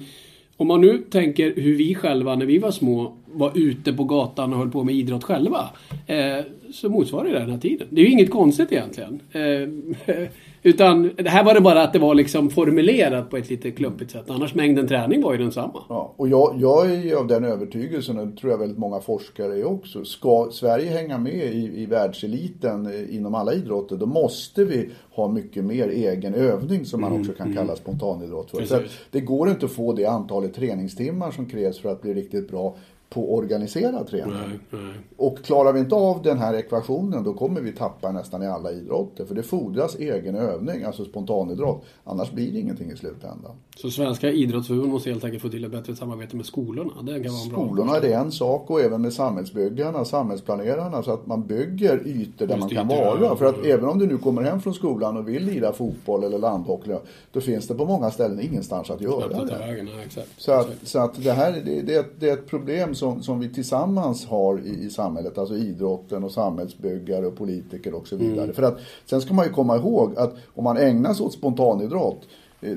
om 0.58 0.68
man 0.68 0.82
nu 0.82 0.98
tänker 0.98 1.54
hur 1.56 1.76
vi 1.76 1.96
själva 1.96 2.36
när 2.36 2.46
vi 2.46 2.58
var 2.58 2.72
små 2.72 3.18
var 3.32 3.52
ute 3.56 3.94
på 3.94 4.04
gatan 4.04 4.54
och 4.54 4.60
höll 4.60 4.72
på 4.72 4.84
med 4.84 4.96
idrott 4.96 5.24
själva. 5.24 5.70
Eh, 6.08 6.46
så 6.74 6.90
motsvarar 6.90 7.30
det 7.30 7.40
den 7.40 7.50
här 7.50 7.58
tiden. 7.58 7.88
Det 7.90 8.02
är 8.02 8.06
ju 8.06 8.12
inget 8.12 8.32
konstigt 8.32 8.72
egentligen. 8.72 9.22
Eh, 9.32 10.18
utan 10.64 11.12
det 11.18 11.30
här 11.30 11.44
var 11.44 11.54
det 11.54 11.62
bara 11.62 11.84
att 11.84 11.94
det 11.94 12.00
var 12.00 12.16
liksom 12.16 12.50
formulerat 12.50 13.30
på 13.30 13.38
ett 13.38 13.50
lite 13.50 13.72
klumpigt 13.72 14.12
sätt. 14.12 14.26
Annars 14.28 14.56
mängden 14.56 14.88
träning 14.88 15.22
var 15.22 15.32
ju 15.32 15.38
densamma. 15.38 15.84
Ja, 15.90 16.14
och 16.18 16.28
jag, 16.28 16.56
jag 16.60 16.92
är 16.92 17.04
ju 17.04 17.16
av 17.16 17.28
den 17.28 17.44
övertygelsen, 17.44 18.20
och 18.20 18.28
det 18.28 18.38
tror 18.38 18.52
jag 18.52 18.58
väldigt 18.58 18.78
många 18.78 19.00
forskare 19.00 19.60
är 19.60 19.66
också. 19.66 20.06
Ska 20.06 20.50
Sverige 20.52 20.90
hänga 20.90 21.18
med 21.18 21.54
i, 21.54 21.82
i 21.82 21.86
världseliten 21.86 22.86
eh, 22.86 23.16
inom 23.16 23.36
alla 23.36 23.54
idrotter, 23.54 23.96
då 23.96 24.06
måste 24.06 24.66
vi 24.66 24.90
ha 25.16 25.28
mycket 25.28 25.64
mer 25.64 25.88
egen 25.88 26.34
övning 26.34 26.86
som 26.86 27.02
man 27.02 27.20
också 27.20 27.32
kan 27.32 27.54
kalla 27.54 27.76
spontanidrott 27.76 28.52
för. 28.52 28.88
Det 29.12 29.22
går 29.22 29.50
inte 29.50 29.66
att 29.66 29.72
få 29.72 29.94
det 29.94 30.06
antalet 30.06 30.54
träningstimmar 30.54 31.32
som 31.32 31.46
krävs 31.46 31.80
för 31.80 31.92
att 31.92 32.02
bli 32.02 32.14
riktigt 32.14 32.52
bra 32.52 32.76
på 33.14 33.36
organiserad 33.36 34.08
träning. 34.08 34.34
Nej, 34.34 34.60
nej. 34.70 34.94
Och 35.18 35.44
klarar 35.44 35.74
vi 35.74 35.80
inte 35.80 35.96
av 35.96 36.22
den 36.22 36.38
här 36.38 36.54
ekvationen 36.54 37.24
då 37.24 37.34
kommer 37.34 37.62
vi 37.62 37.72
tappa 37.72 38.12
nästan 38.12 38.44
i 38.44 38.48
alla 38.48 38.72
idrotter. 38.72 39.26
För 39.26 39.36
det 39.36 39.44
fordras 39.44 39.96
egen 39.96 40.36
övning, 40.36 40.84
alltså 40.84 41.06
spontanidrott. 41.06 41.84
Annars 42.04 42.32
blir 42.32 42.52
det 42.52 42.60
ingenting 42.60 42.92
i 42.92 42.96
slutändan. 42.96 43.52
Så 43.76 43.90
Svenska 43.90 44.30
idrottsförbundet 44.30 44.92
måste 44.92 45.10
helt 45.10 45.24
enkelt 45.24 45.42
få 45.42 45.50
till 45.50 45.66
ett 45.66 45.72
bättre 45.72 45.96
samarbete 45.96 46.36
med 46.36 46.46
skolorna. 46.46 46.92
Det 47.02 47.24
kan 47.24 47.34
vara 47.34 47.44
en 47.44 47.50
bra. 47.50 47.66
Skolorna 47.66 47.96
är 47.98 48.02
det 48.02 48.14
en 48.14 48.32
sak 48.32 48.70
och 48.70 48.82
även 48.82 49.02
med 49.02 49.14
samhällsbyggarna, 49.14 50.06
samhällsplanerarna 50.06 51.04
så 51.04 51.12
att 51.12 51.28
man 51.28 51.48
bygger 51.48 52.08
ytor 52.08 52.48
där 52.48 52.56
Just 52.56 52.60
man 52.60 52.70
kan 52.70 52.88
vara. 52.88 53.36
För 53.36 53.46
att 53.46 53.66
även 53.66 53.86
om 53.86 54.00
du 54.00 54.08
nu 54.08 54.18
kommer 54.18 54.42
hem 54.42 54.62
från 54.62 54.74
skolan 54.74 55.18
och 55.18 55.28
vill 55.28 55.46
lira 55.46 55.74
fotboll 55.74 56.24
eller 56.24 56.38
landhockey 56.38 56.96
då 57.32 57.42
finns 57.42 57.68
det 57.68 57.76
på 57.76 57.86
många 57.86 58.12
ställen 58.12 58.40
ingenstans 58.42 58.90
att 58.90 59.02
göra 59.02 59.28
det. 59.28 59.58
vägen, 59.58 59.86
nej, 59.86 60.06
exakt. 60.06 60.30
Så 60.38 60.52
att, 60.52 60.68
så 60.84 61.00
att 61.00 61.24
det 61.24 61.32
här 61.32 61.52
det, 61.66 61.82
det, 61.82 62.06
det 62.20 62.30
är 62.30 62.34
ett 62.34 62.48
problem 62.48 62.96
som, 63.04 63.24
som 63.24 63.40
vi 63.40 63.50
tillsammans 63.50 64.26
har 64.26 64.60
i, 64.60 64.86
i 64.86 64.90
samhället, 64.90 65.38
alltså 65.38 65.56
idrotten 65.56 66.24
och 66.24 66.32
samhällsbyggare 66.32 67.28
och 67.28 67.36
politiker 67.36 67.94
och 67.94 68.08
så 68.08 68.16
vidare. 68.16 68.54
För 68.54 68.64
att 68.64 68.80
sen 69.06 69.22
ska 69.22 69.34
man 69.34 69.46
ju 69.46 69.52
komma 69.52 69.76
ihåg 69.76 70.18
att 70.18 70.36
om 70.54 70.64
man 70.64 70.78
ägnar 70.78 71.14
sig 71.14 71.26
åt 71.26 71.34
spontanidrott 71.34 72.22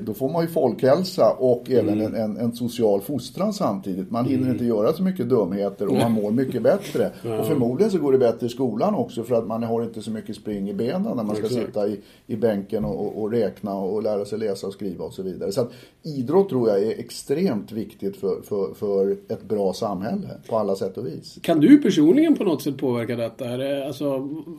då 0.05 0.13
får 0.13 0.29
man 0.29 0.41
ju 0.41 0.47
folkhälsa 0.47 1.31
och 1.39 1.71
även 1.71 2.01
en, 2.01 2.15
en, 2.15 2.37
en 2.37 2.51
social 2.51 3.01
fostran 3.01 3.53
samtidigt. 3.53 4.11
Man 4.11 4.25
hinner 4.25 4.51
inte 4.51 4.65
göra 4.65 4.93
så 4.93 5.03
mycket 5.03 5.29
dumheter 5.29 5.87
och 5.87 5.93
man 5.97 6.11
mår 6.11 6.31
mycket 6.31 6.61
bättre. 6.63 7.11
Och 7.39 7.45
förmodligen 7.47 7.91
så 7.91 7.97
går 7.97 8.11
det 8.11 8.17
bättre 8.17 8.45
i 8.45 8.49
skolan 8.49 8.95
också 8.95 9.23
för 9.23 9.35
att 9.35 9.47
man 9.47 9.63
har 9.63 9.83
inte 9.83 10.01
så 10.01 10.11
mycket 10.11 10.35
spring 10.35 10.69
i 10.69 10.73
benen 10.73 11.15
när 11.15 11.23
man 11.23 11.35
ska 11.35 11.45
Exakt. 11.45 11.65
sitta 11.65 11.87
i, 11.87 11.99
i 12.27 12.35
bänken 12.35 12.85
och, 12.85 13.21
och, 13.21 13.31
räkna 13.31 13.73
och 13.75 14.03
lära 14.03 14.25
sig 14.25 14.39
läsa 14.39 14.67
och 14.67 14.73
skriva 14.73 15.05
och 15.05 15.13
så 15.13 15.23
vidare. 15.23 15.51
Så 15.51 15.61
att 15.61 15.71
idrott 16.03 16.49
tror 16.49 16.69
jag 16.69 16.83
är 16.83 16.99
extremt 16.99 17.71
viktigt 17.71 18.17
för, 18.17 18.41
för, 18.41 18.73
för 18.73 19.11
ett 19.11 19.43
bra 19.43 19.73
samhälle 19.73 20.27
på 20.49 20.57
alla 20.57 20.75
sätt 20.75 20.97
och 20.97 21.07
vis. 21.07 21.37
Kan 21.41 21.59
du 21.59 21.77
personligen 21.81 22.35
på 22.35 22.43
något 22.43 22.61
sätt 22.61 22.77
påverka 22.77 23.15
detta? 23.15 23.45
Alltså, 23.87 24.09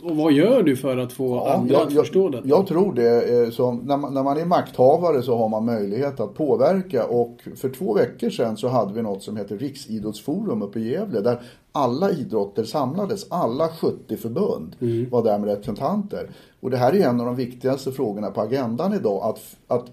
och 0.02 0.16
vad 0.16 0.32
gör 0.32 0.62
du 0.62 0.76
för 0.76 0.96
att 0.96 1.12
få 1.12 1.40
andra 1.40 1.74
jag, 1.74 1.86
att 1.86 1.92
förstå 1.92 2.28
detta? 2.28 2.48
jag 2.48 2.66
tror 2.66 2.94
det. 2.94 3.42
eh, 3.42 3.50
Som, 3.50 3.76
när, 3.76 3.96
man, 3.96 4.14
när 4.14 4.22
man 4.22 4.38
är 4.38 4.44
makthavare 4.44 5.17
så 5.22 5.36
har 5.36 5.48
man 5.48 5.64
möjlighet 5.64 6.20
att 6.20 6.34
påverka 6.34 7.06
och 7.06 7.40
för 7.56 7.70
två 7.70 7.94
veckor 7.94 8.30
sedan 8.30 8.56
så 8.56 8.68
hade 8.68 8.94
vi 8.94 9.02
något 9.02 9.22
som 9.22 9.36
heter 9.36 9.58
Riksidrottsforum 9.58 10.62
uppe 10.62 10.78
i 10.78 10.92
Gävle 10.92 11.20
där 11.20 11.42
alla 11.72 12.10
idrotter 12.10 12.64
samlades. 12.64 13.26
Alla 13.28 13.68
70 13.68 14.16
förbund 14.16 14.76
var 15.10 15.24
där 15.24 15.38
med 15.38 15.48
representanter. 15.48 16.30
Och 16.60 16.70
det 16.70 16.76
här 16.76 16.94
är 16.94 17.08
en 17.08 17.20
av 17.20 17.26
de 17.26 17.36
viktigaste 17.36 17.92
frågorna 17.92 18.30
på 18.30 18.40
agendan 18.40 18.94
idag. 18.94 19.22
Att, 19.24 19.40
att 19.66 19.90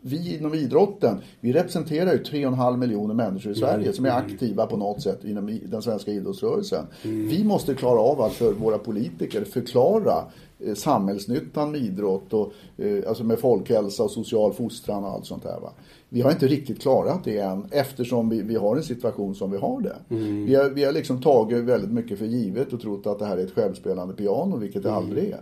vi 0.00 0.36
inom 0.36 0.54
idrotten, 0.54 1.20
vi 1.40 1.52
representerar 1.52 2.12
ju 2.12 2.22
3,5 2.22 2.76
miljoner 2.76 3.14
människor 3.14 3.52
i 3.52 3.54
Sverige 3.54 3.92
som 3.92 4.04
är 4.04 4.10
aktiva 4.10 4.66
på 4.66 4.76
något 4.76 5.02
sätt 5.02 5.24
inom 5.24 5.58
den 5.64 5.82
svenska 5.82 6.10
idrottsrörelsen. 6.10 6.86
Vi 7.02 7.44
måste 7.44 7.74
klara 7.74 8.00
av 8.00 8.20
att 8.20 8.32
för 8.32 8.52
våra 8.52 8.78
politiker 8.78 9.44
förklara 9.44 10.24
samhällsnyttan 10.74 11.72
med 11.72 11.80
idrott 11.80 12.32
och 12.32 12.52
eh, 12.76 13.08
alltså 13.08 13.24
med 13.24 13.38
folkhälsa 13.38 14.02
och 14.02 14.10
social 14.10 14.52
fostran 14.52 15.04
och 15.04 15.10
allt 15.10 15.26
sånt 15.26 15.42
där. 15.42 15.60
Va? 15.62 15.72
Vi 16.08 16.20
har 16.20 16.30
inte 16.30 16.46
riktigt 16.46 16.82
klarat 16.82 17.24
det 17.24 17.38
än 17.38 17.66
eftersom 17.70 18.28
vi, 18.28 18.42
vi 18.42 18.56
har 18.56 18.76
en 18.76 18.82
situation 18.82 19.34
som 19.34 19.50
vi 19.50 19.56
har 19.56 19.80
det. 19.80 19.96
Vi, 20.46 20.54
har, 20.54 20.70
vi 20.70 20.84
har 20.84 20.92
liksom 20.92 21.22
tagit 21.22 21.64
väldigt 21.64 21.90
mycket 21.90 22.18
för 22.18 22.26
givet 22.26 22.72
och 22.72 22.80
trott 22.80 23.06
att 23.06 23.18
det 23.18 23.26
här 23.26 23.36
är 23.36 23.44
ett 23.44 23.54
självspelande 23.54 24.14
piano, 24.14 24.56
vilket 24.56 24.82
det 24.82 24.92
aldrig 24.92 25.30
är. 25.30 25.40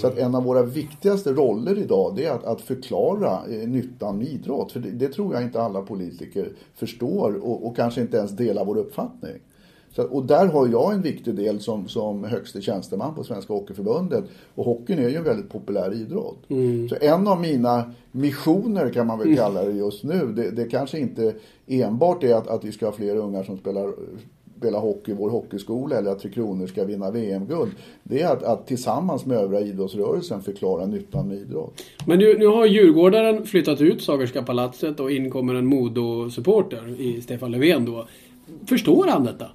Så 0.00 0.06
att 0.06 0.18
en 0.18 0.34
av 0.34 0.44
våra 0.44 0.62
viktigaste 0.62 1.32
roller 1.32 1.78
idag 1.78 2.12
det 2.16 2.24
är 2.24 2.30
att, 2.30 2.44
att 2.44 2.60
förklara 2.60 3.40
eh, 3.50 3.68
nyttan 3.68 4.18
med 4.18 4.26
idrott. 4.26 4.72
För 4.72 4.80
det, 4.80 4.90
det 4.90 5.08
tror 5.08 5.34
jag 5.34 5.42
inte 5.42 5.62
alla 5.62 5.82
politiker 5.82 6.52
förstår 6.74 7.34
och, 7.34 7.66
och 7.66 7.76
kanske 7.76 8.00
inte 8.00 8.16
ens 8.16 8.30
delar 8.30 8.64
vår 8.64 8.78
uppfattning. 8.78 9.40
Så, 9.96 10.02
och 10.02 10.24
där 10.24 10.46
har 10.46 10.68
jag 10.68 10.92
en 10.92 11.02
viktig 11.02 11.34
del 11.34 11.60
som, 11.60 11.88
som 11.88 12.24
högste 12.24 12.62
tjänsteman 12.62 13.14
på 13.14 13.24
Svenska 13.24 13.52
Hockeyförbundet. 13.52 14.24
Och 14.54 14.64
hockeyn 14.64 14.98
är 14.98 15.08
ju 15.08 15.16
en 15.16 15.24
väldigt 15.24 15.50
populär 15.50 15.94
idrott. 15.94 16.38
Så 16.90 16.96
en 17.00 17.28
av 17.28 17.40
mina 17.40 17.92
missioner 18.12 18.90
kan 18.90 19.06
man 19.06 19.18
väl 19.18 19.36
kalla 19.36 19.64
det 19.64 19.72
just 19.72 20.04
nu, 20.04 20.32
det, 20.36 20.50
det 20.50 20.64
kanske 20.64 20.98
inte 20.98 21.34
enbart 21.66 22.24
är 22.24 22.34
att, 22.34 22.48
att 22.48 22.64
vi 22.64 22.72
ska 22.72 22.86
ha 22.86 22.92
fler 22.92 23.16
ungar 23.16 23.42
som 23.42 23.58
spelar 23.58 23.92
spela 24.64 24.78
hockey 24.78 25.10
i 25.10 25.14
vår 25.14 25.30
hockeyskola 25.30 25.96
eller 25.96 26.10
att 26.10 26.18
Tre 26.18 26.30
Kronor 26.30 26.66
ska 26.66 26.84
vinna 26.84 27.10
VM-guld. 27.10 27.72
Det 28.02 28.22
är 28.22 28.32
att, 28.32 28.42
att 28.42 28.66
tillsammans 28.66 29.26
med 29.26 29.36
övriga 29.38 29.60
idrottsrörelsen 29.60 30.42
förklara 30.42 30.86
nyttan 30.86 31.28
med 31.28 31.36
idrott. 31.36 31.82
Men 32.06 32.18
nu, 32.18 32.38
nu 32.38 32.46
har 32.46 32.66
Djurgårdaren 32.66 33.46
flyttat 33.46 33.80
ut 33.80 34.02
Sagerska 34.02 34.42
palatset 34.42 35.00
och 35.00 35.10
in 35.10 35.30
kommer 35.30 35.54
en 35.54 35.66
Modo-supporter 35.66 37.00
i 37.00 37.20
Stefan 37.22 37.50
Löfven 37.50 37.84
då. 37.84 38.06
Förstår 38.66 39.06
han 39.06 39.24
detta? 39.24 39.46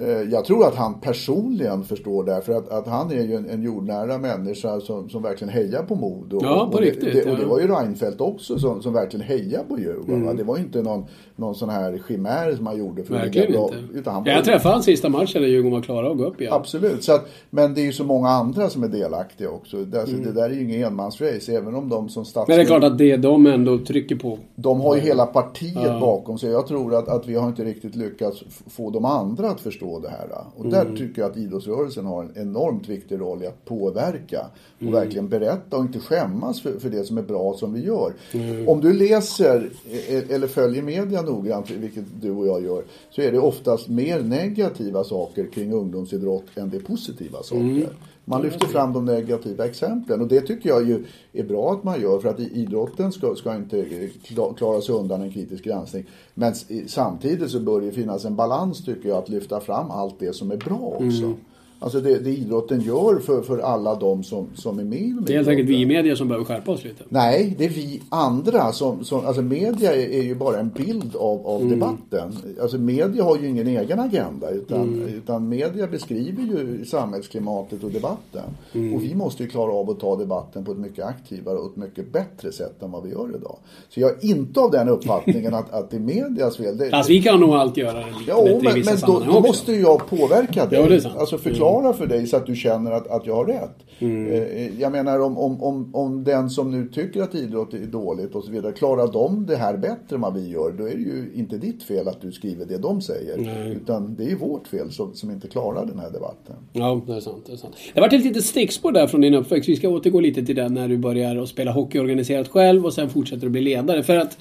Eh, 0.00 0.22
jag 0.32 0.44
tror 0.44 0.66
att 0.68 0.74
han 0.74 1.00
personligen 1.00 1.84
förstår 1.84 2.24
det, 2.24 2.40
för 2.40 2.52
att, 2.52 2.68
att 2.68 2.86
han 2.86 3.10
är 3.10 3.22
ju 3.22 3.34
en, 3.36 3.50
en 3.50 3.62
jordnära 3.62 4.18
människa 4.18 4.80
som, 4.80 5.08
som 5.10 5.22
verkligen 5.22 5.52
hejar 5.54 5.82
på 5.82 5.94
Modo. 5.94 6.38
Ja, 6.42 6.68
på 6.70 6.76
och 6.76 6.80
riktigt. 6.82 7.12
Det, 7.24 7.30
och 7.32 7.38
det 7.38 7.44
var 7.44 7.60
ju 7.60 7.68
Reinfeldt 7.68 8.20
också 8.20 8.58
som, 8.58 8.82
som 8.82 8.92
verkligen 8.92 9.26
hejade 9.26 9.64
på 9.68 9.78
Djurgården. 9.78 10.24
va? 10.26 10.32
Det 10.32 10.44
var 10.44 10.56
ju 10.56 10.62
inte 10.62 10.82
någon, 10.82 11.04
någon 11.36 11.54
sån 11.54 11.68
här 11.68 12.02
chimär 12.08 12.52
som 12.56 12.66
han 12.66 12.78
gjorde 12.78 13.04
för 13.04 13.14
Verkligen 13.14 13.46
ligga 13.46 13.60
inte. 13.62 13.76
bra. 13.76 13.98
Utan 14.00 14.14
han 14.14 14.22
Ja, 14.26 14.32
jag 14.32 14.44
träffade 14.44 14.74
han 14.74 14.82
sista 14.82 15.08
matchen 15.08 15.42
när 15.42 15.48
Djurgården 15.48 15.72
var 15.72 15.82
klara 15.82 16.10
att 16.10 16.18
gå 16.18 16.24
upp 16.24 16.40
igen. 16.40 16.52
Absolut, 16.52 17.04
så 17.04 17.12
att, 17.12 17.28
men 17.50 17.74
det 17.74 17.80
är 17.80 17.84
ju 17.84 17.92
så 17.92 18.04
många 18.04 18.28
andra 18.28 18.68
som 18.70 18.82
är 18.82 18.88
delaktiga 18.88 19.50
också. 19.50 19.76
Det, 19.76 20.00
alltså, 20.00 20.16
det 20.16 20.32
där 20.32 20.50
är 20.50 20.54
ju 20.54 20.62
ingen 20.64 20.82
enmansrace, 20.86 21.52
även 21.52 21.74
om 21.74 21.88
de 21.88 22.08
som 22.08 22.24
statsminister... 22.24 22.46
Men 22.52 22.56
det 22.58 22.62
är 22.62 22.78
klart 22.80 22.92
att 22.92 22.98
det 22.98 23.10
är 23.12 23.18
de 23.18 23.46
ändå 23.46 23.78
trycker 23.78 24.16
på. 24.16 24.38
De 24.54 24.80
har 24.80 24.94
ju 24.94 25.00
hela 25.00 25.26
partiet 25.26 25.72
Ja. 25.84 26.00
bakom 26.00 26.38
sig. 26.38 26.50
Jag 26.50 26.66
tror 26.66 26.94
att, 26.94 27.08
att 27.08 27.26
vi 27.26 27.34
har 27.34 27.48
inte 27.48 27.64
riktigt 27.64 27.96
lyckats 27.96 28.42
få 28.66 28.90
de 28.90 29.04
andra 29.04 29.50
att 29.50 29.60
förstå 29.60 29.85
det 30.02 30.08
här. 30.08 30.28
Och 30.56 30.66
där 30.66 30.82
Mm. 30.82 30.96
tycker 30.96 31.22
jag 31.22 31.30
att 31.30 31.36
idrottsrörelsen 31.36 32.06
har 32.06 32.22
en 32.24 32.32
enormt 32.36 32.88
viktig 32.88 33.20
roll 33.20 33.42
i 33.42 33.46
att 33.46 33.64
påverka. 33.64 34.46
Och 34.76 34.82
Mm. 34.82 34.94
verkligen 34.94 35.28
berätta 35.28 35.76
och 35.76 35.82
inte 35.82 35.98
skämmas 35.98 36.60
för, 36.62 36.78
för 36.78 36.90
det 36.90 37.04
som 37.04 37.18
är 37.18 37.22
bra 37.22 37.54
som 37.56 37.72
vi 37.72 37.84
gör. 37.84 38.12
Mm. 38.32 38.68
Om 38.68 38.80
du 38.80 38.92
läser 38.92 39.70
eh, 40.08 40.30
eller 40.34 40.46
följer 40.46 40.82
media 40.82 41.22
noggrant, 41.22 41.70
vilket 41.70 42.04
du 42.20 42.30
och 42.30 42.46
jag 42.46 42.62
gör, 42.64 42.84
så 43.10 43.20
är 43.22 43.32
det 43.32 43.38
oftast 43.38 43.88
mer 43.88 44.20
negativa 44.20 45.04
saker 45.04 45.46
kring 45.54 45.72
ungdomsidrott 45.72 46.44
än 46.54 46.70
det 46.70 46.78
positiva 46.78 47.42
saker. 47.42 47.88
Man 48.28 48.42
lyfter 48.42 48.66
fram 48.66 48.92
de 48.92 49.04
negativa 49.04 49.66
exemplen 49.66 50.20
och 50.20 50.28
det 50.28 50.40
tycker 50.40 50.68
jag 50.68 50.88
ju 50.88 51.04
är 51.32 51.44
bra 51.44 51.72
att 51.72 51.84
man 51.84 52.00
gör 52.00 52.18
för 52.18 52.28
att 52.28 52.40
idrotten 52.40 53.12
ska, 53.12 53.34
ska 53.34 53.54
inte 53.56 53.82
kla- 54.24 54.54
klara 54.54 54.80
sig 54.80 54.94
undan 54.94 55.22
en 55.22 55.32
kritisk 55.32 55.64
granskning. 55.64 56.04
Men 56.34 56.54
samtidigt 56.86 57.50
så 57.50 57.60
bör 57.60 57.80
det 57.80 57.92
finnas 57.92 58.24
en 58.24 58.36
balans 58.36 58.84
tycker 58.84 59.08
jag 59.08 59.18
att 59.18 59.28
lyfta 59.28 59.60
fram 59.60 59.90
allt 59.90 60.18
det 60.18 60.32
som 60.32 60.50
är 60.50 60.56
bra 60.56 60.78
också. 60.78 61.24
Mm. 61.24 61.36
Alltså 61.78 62.00
det, 62.00 62.18
det 62.18 62.30
idrotten 62.30 62.80
gör 62.80 63.18
för, 63.18 63.42
för 63.42 63.58
alla 63.58 63.94
de 63.94 64.24
som, 64.24 64.46
som 64.54 64.78
är 64.78 64.84
med 64.84 64.98
inom 64.98 65.24
Det 65.24 65.32
är 65.32 65.36
helt 65.36 65.48
enkelt 65.48 65.68
vi 65.68 65.80
i 65.80 65.86
media 65.86 66.16
som 66.16 66.28
behöver 66.28 66.44
skärpa 66.44 66.72
oss 66.72 66.84
lite. 66.84 67.04
Nej, 67.08 67.54
det 67.58 67.64
är 67.64 67.68
vi 67.68 68.02
andra 68.08 68.72
som, 68.72 69.04
som 69.04 69.26
alltså 69.26 69.42
media 69.42 69.94
är, 69.94 70.22
ju 70.22 70.34
bara 70.34 70.58
en 70.58 70.68
bild 70.68 71.16
av, 71.16 71.46
av 71.46 71.68
debatten. 71.68 72.36
Alltså 72.62 72.78
media 72.78 73.24
har 73.24 73.36
ju 73.36 73.48
ingen 73.48 73.66
egen 73.66 74.00
agenda 74.00 74.50
utan, 74.50 75.08
utan 75.08 75.48
media 75.48 75.86
beskriver 75.86 76.42
ju 76.42 76.84
samhällsklimatet 76.84 77.84
och 77.84 77.90
debatten. 77.90 78.44
Och 78.72 79.02
vi 79.02 79.14
måste 79.14 79.42
ju 79.42 79.48
klara 79.48 79.72
av 79.72 79.90
att 79.90 80.00
ta 80.00 80.16
debatten 80.16 80.64
på 80.64 80.72
ett 80.72 80.78
mycket 80.78 81.04
aktivare 81.04 81.56
och 81.56 81.70
ett 81.70 81.76
mycket 81.76 82.12
bättre 82.12 82.52
sätt 82.52 82.82
än 82.82 82.90
vad 82.90 83.02
vi 83.02 83.10
gör 83.10 83.28
idag. 83.36 83.56
Så 83.88 84.00
jag 84.00 84.10
är 84.10 84.30
inte 84.30 84.60
av 84.60 84.70
den 84.70 84.88
uppfattningen 84.88 85.54
att, 85.54 85.72
att 85.72 85.90
det 85.90 85.96
är 85.96 86.00
medias 86.00 86.56
fel. 86.56 86.78
Det, 86.78 86.90
Alltså 86.92 87.12
vi 87.12 87.22
kan 87.22 87.40
nog 87.40 87.54
allt 87.54 87.76
göra 87.76 87.98
det 87.98 88.06
lite 88.06 88.24
Ja, 88.26 88.44
bättre 88.44 88.58
i 88.58 88.62
men, 88.62 88.74
vissa 88.74 89.06
men 89.06 89.26
då, 89.26 89.32
då 89.32 89.40
måste 89.40 89.72
ju 89.72 89.80
jag 89.80 90.06
påverka 90.08 90.66
dig. 90.66 90.80
Ja, 90.80 90.88
det 90.88 90.94
är 90.94 91.00
sant. 91.00 91.12
Mm. 91.12 91.20
Alltså 91.20 91.38
förklara 91.38 91.65
för 91.92 92.06
dig 92.06 92.26
så 92.26 92.36
att 92.36 92.46
du 92.46 92.56
känner 92.56 92.92
att, 92.92 93.08
att 93.08 93.26
jag 93.26 93.34
har 93.34 93.44
rätt. 93.44 93.76
Eh, 93.98 94.80
Jag 94.80 94.92
menar 94.92 95.20
om, 95.20 95.38
om, 95.38 95.62
om, 95.62 95.94
om 95.94 96.24
den 96.24 96.50
som 96.50 96.70
nu 96.70 96.88
tycker 96.88 97.22
att 97.22 97.34
idrott 97.34 97.74
är 97.74 97.78
dåligt 97.78 98.34
och 98.34 98.44
så 98.44 98.50
vidare, 98.50 98.72
klarar 98.72 99.12
de 99.12 99.46
det 99.46 99.56
här 99.56 99.76
bättre 99.76 100.16
än 100.16 100.20
vad 100.20 100.34
vi 100.34 100.48
gör, 100.50 100.74
då 100.78 100.84
är 100.84 100.94
det 100.94 101.02
ju 101.02 101.30
inte 101.34 101.56
ditt 101.56 101.82
fel 101.82 102.08
att 102.08 102.20
du 102.20 102.32
skriver 102.32 102.66
det 102.66 102.78
de 102.78 103.00
säger. 103.00 103.36
Nej. 103.38 103.70
Utan 103.72 104.14
det 104.14 104.24
är 104.24 104.28
ju 104.28 104.36
vårt 104.36 104.68
fel 104.68 104.90
som, 104.90 105.14
som 105.14 105.30
inte 105.30 105.48
klarar 105.48 105.86
den 105.86 105.98
här 105.98 106.10
debatten. 106.10 106.56
Ja, 106.72 107.00
det 107.06 107.12
är 107.12 107.20
sant. 107.20 107.42
Det 107.46 107.52
är 107.52 107.56
sant. 107.56 107.74
Det 107.94 108.00
varit 108.00 108.12
ett 108.12 108.24
litet 108.24 108.44
stickspår 108.44 108.92
där 108.92 109.06
från 109.06 109.20
din 109.20 109.34
uppväxt. 109.34 109.68
Vi 109.68 109.76
ska 109.76 109.88
återgå 109.88 110.20
lite 110.20 110.46
till 110.46 110.56
den 110.56 110.74
när 110.74 110.88
du 110.88 110.96
börjar 110.98 111.36
att 111.36 111.48
spela 111.48 111.72
hockey 111.72 111.98
organiserat 111.98 112.48
själv 112.48 112.84
och 112.86 112.92
sen 112.92 113.10
fortsätter 113.10 113.46
att 113.46 113.52
bli 113.52 113.60
ledare. 113.60 114.02
För 114.02 114.16
att 114.16 114.38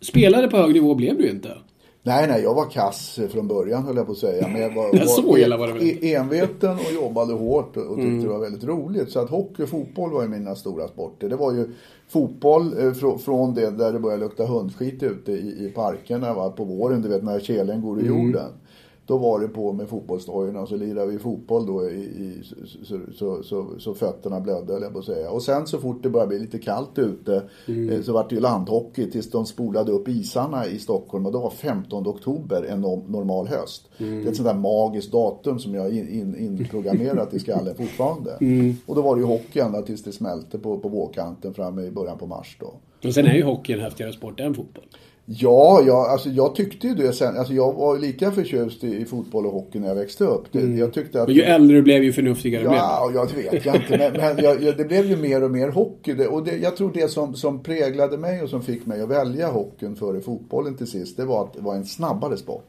spelare 0.00 0.48
på 0.48 0.56
hög 0.56 0.72
nivå 0.72 0.94
blev 0.94 1.16
du 1.16 1.24
ju 1.24 1.30
inte. 1.30 1.48
Nej, 2.04 2.28
nej, 2.28 2.42
jag 2.42 2.54
var 2.54 2.64
kass 2.70 3.18
från 3.30 3.48
början 3.48 3.82
höll 3.84 3.96
jag 3.96 4.06
på 4.06 4.12
att 4.12 4.18
säga. 4.18 4.48
Men 4.48 4.62
jag 4.62 4.74
var, 4.74 4.96
så 5.06 5.38
illa 5.38 5.56
var 5.56 5.66
det 5.66 5.72
väl 5.72 5.82
e- 5.82 6.14
enveten 6.14 6.70
och 6.70 6.92
jobbade 6.94 7.32
hårt 7.32 7.76
och, 7.76 7.86
och 7.86 7.96
tyckte 7.96 8.26
det 8.26 8.28
var 8.28 8.38
väldigt 8.38 8.64
roligt. 8.64 9.10
Så 9.10 9.20
att 9.20 9.30
hockey 9.30 9.62
och 9.62 9.68
fotboll 9.68 10.10
var 10.12 10.22
ju 10.22 10.28
mina 10.28 10.54
stora 10.54 10.88
sporter. 10.88 11.28
Det 11.28 11.36
var 11.36 11.52
ju 11.52 11.70
fotboll 12.08 12.62
eh, 12.78 12.90
fr- 12.90 13.18
från 13.18 13.54
det 13.54 13.70
där 13.70 13.92
det 13.92 13.98
började 13.98 14.22
lukta 14.22 14.46
hundskit 14.46 15.02
ute 15.02 15.32
i, 15.32 15.66
i 15.66 15.72
parkerna 15.74 16.34
va, 16.34 16.50
på 16.50 16.64
våren, 16.64 17.02
du 17.02 17.08
vet 17.08 17.22
när 17.22 17.40
kelen 17.40 17.82
går 17.82 18.00
ur 18.00 18.04
jorden. 18.06 18.48
Då 19.12 19.18
var 19.18 19.40
det 19.40 19.48
på 19.48 19.72
med 19.72 19.88
fotbollsdojorna 19.88 20.60
och 20.60 20.68
så 20.68 20.76
lirade 20.76 21.12
vi 21.12 21.18
fotboll 21.18 21.66
då 21.66 21.90
i, 21.90 22.02
i, 22.02 22.42
så, 22.84 22.98
så, 23.14 23.42
så, 23.42 23.66
så 23.78 23.94
fötterna 23.94 24.40
blödde 24.40 24.72
jag 24.72 24.92
på 24.92 24.98
att 24.98 25.04
säga. 25.04 25.30
Och 25.30 25.42
sen 25.42 25.66
så 25.66 25.78
fort 25.78 26.02
det 26.02 26.10
började 26.10 26.28
bli 26.28 26.38
lite 26.38 26.58
kallt 26.58 26.98
ute 26.98 27.42
eh, 27.66 28.02
så 28.02 28.12
var 28.12 28.26
det 28.28 28.34
ju 28.34 28.40
landhockey 28.40 29.10
tills 29.10 29.30
de 29.30 29.46
spolade 29.46 29.92
upp 29.92 30.08
isarna 30.08 30.66
i 30.66 30.78
Stockholm 30.78 31.26
och 31.26 31.32
då 31.32 31.38
var 31.40 31.50
15 31.50 32.06
oktober 32.06 32.62
en 32.62 32.84
no- 32.84 33.10
normal 33.10 33.46
höst. 33.46 33.88
Det 33.98 34.04
är 34.04 34.28
ett 34.28 34.36
sånt 34.36 34.48
där 34.48 34.54
magiskt 34.54 35.12
datum 35.12 35.58
som 35.58 35.74
jag 35.74 35.82
har 35.82 35.90
in, 35.90 36.08
in, 36.08 36.36
inprogrammerat 36.36 37.34
i 37.34 37.38
skallen 37.38 37.74
fortfarande. 37.74 38.30
Och 38.86 38.94
då 38.94 39.02
var 39.02 39.16
det 39.16 39.20
ju 39.20 39.26
hockey 39.26 39.60
ända 39.60 39.82
tills 39.82 40.02
det 40.02 40.12
smälte 40.12 40.58
på, 40.58 40.78
på 40.78 40.88
vårkanten 40.88 41.54
framme 41.54 41.82
i 41.82 41.90
början 41.90 42.18
på 42.18 42.26
mars 42.26 42.56
då. 42.60 42.74
Och 43.08 43.14
sen 43.14 43.26
är 43.26 43.34
ju 43.34 43.42
hockey 43.42 43.72
en 43.72 43.80
häftigare 43.80 44.12
sport 44.12 44.40
än 44.40 44.54
fotboll. 44.54 44.84
Ja, 45.24 45.82
jag, 45.86 46.08
alltså 46.08 46.28
jag 46.28 46.54
tyckte 46.54 46.86
ju 46.86 46.94
det 46.94 47.12
sen. 47.12 47.36
Alltså 47.36 47.54
jag 47.54 47.72
var 47.72 47.98
lika 47.98 48.30
förtjust 48.30 48.84
i, 48.84 48.96
i 48.96 49.04
fotboll 49.04 49.46
och 49.46 49.52
hockey 49.52 49.78
när 49.78 49.88
jag 49.88 49.94
växte 49.94 50.24
upp. 50.24 50.44
Det, 50.52 50.60
Jag 50.60 50.92
tyckte 50.92 51.22
att... 51.22 51.28
Men 51.28 51.36
ju 51.36 51.42
äldre 51.42 51.76
du 51.76 51.82
blev 51.82 52.02
ju 52.02 52.12
förnuftigare 52.12 52.62
blev 52.62 52.74
Ja, 52.74 53.10
jag 53.14 53.26
vet 53.34 53.66
jag 53.66 53.76
inte. 53.76 53.98
Men, 53.98 54.12
men 54.12 54.44
jag, 54.44 54.62
jag, 54.62 54.76
det 54.76 54.84
blev 54.84 55.06
ju 55.06 55.16
mer 55.16 55.42
och 55.42 55.50
mer 55.50 55.68
hockey. 55.68 56.12
Det, 56.12 56.26
och 56.26 56.44
det, 56.44 56.56
jag 56.56 56.76
tror 56.76 56.90
det 56.94 57.10
som, 57.10 57.34
som 57.34 57.62
präglade 57.62 58.18
mig 58.18 58.42
och 58.42 58.48
som 58.48 58.62
fick 58.62 58.86
mig 58.86 59.02
att 59.02 59.08
välja 59.08 59.48
hockeyn 59.48 59.96
före 59.96 60.20
fotbollen 60.20 60.76
till 60.76 60.86
sist, 60.86 61.16
det 61.16 61.24
var 61.24 61.44
att 61.44 61.54
det 61.54 61.60
var 61.60 61.74
en 61.74 61.84
snabbare 61.84 62.36
sport. 62.36 62.68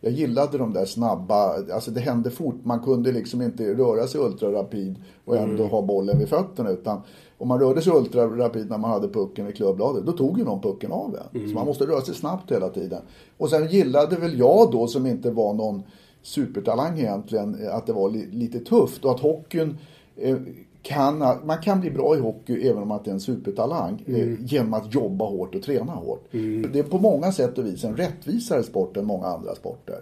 Jag 0.00 0.12
gillade 0.12 0.58
de 0.58 0.72
där 0.72 0.84
snabba, 0.84 1.54
alltså 1.74 1.90
det 1.90 2.00
hände 2.00 2.30
fort. 2.30 2.60
Man 2.64 2.80
kunde 2.80 3.12
liksom 3.12 3.42
inte 3.42 3.74
röra 3.74 4.06
sig 4.06 4.20
ultrarapid 4.20 4.96
och 5.24 5.36
ändå 5.36 5.66
ha 5.66 5.82
bollen 5.82 6.18
vid 6.18 6.28
fötterna. 6.28 6.70
Utan 6.70 7.00
om 7.38 7.48
man 7.48 7.60
rörde 7.60 7.82
sig 7.82 7.92
ultrarapid 7.92 8.70
när 8.70 8.78
man 8.78 8.90
hade 8.90 9.08
pucken 9.08 9.46
vid 9.46 9.56
klubbladet, 9.56 10.06
då 10.06 10.12
tog 10.12 10.38
ju 10.38 10.44
någon 10.44 10.60
pucken 10.60 10.92
av 10.92 11.16
en. 11.32 11.48
Så 11.48 11.54
man 11.54 11.66
måste 11.66 11.84
röra 11.86 12.00
sig 12.00 12.14
snabbt 12.14 12.52
hela 12.52 12.68
tiden. 12.68 13.02
Och 13.38 13.50
sen 13.50 13.68
gillade 13.68 14.16
väl 14.16 14.38
jag 14.38 14.72
då, 14.72 14.86
som 14.86 15.06
inte 15.06 15.30
var 15.30 15.54
någon 15.54 15.82
supertalang 16.22 16.98
egentligen, 16.98 17.56
att 17.72 17.86
det 17.86 17.92
var 17.92 18.10
li- 18.10 18.28
lite 18.32 18.58
tufft 18.60 19.04
och 19.04 19.10
att 19.10 19.20
hockeyn 19.20 19.78
eh, 20.16 20.36
kan, 20.82 21.18
man 21.44 21.58
kan 21.62 21.80
bli 21.80 21.90
bra 21.90 22.16
i 22.16 22.20
hockey 22.20 22.68
även 22.68 22.82
om 22.82 22.88
man 22.88 22.98
inte 22.98 23.10
är 23.10 23.14
en 23.14 23.20
supertalang 23.20 24.02
eh, 24.06 24.44
genom 24.44 24.74
att 24.74 24.94
jobba 24.94 25.24
hårt 25.24 25.54
och 25.54 25.62
träna 25.62 25.92
hårt. 25.92 26.24
Det 26.72 26.78
är 26.78 26.82
på 26.82 26.98
många 26.98 27.32
sätt 27.32 27.58
och 27.58 27.66
vis 27.66 27.84
en 27.84 27.96
rättvisare 27.96 28.62
sport 28.62 28.96
än 28.96 29.04
många 29.06 29.26
andra 29.26 29.54
sporter. 29.54 30.00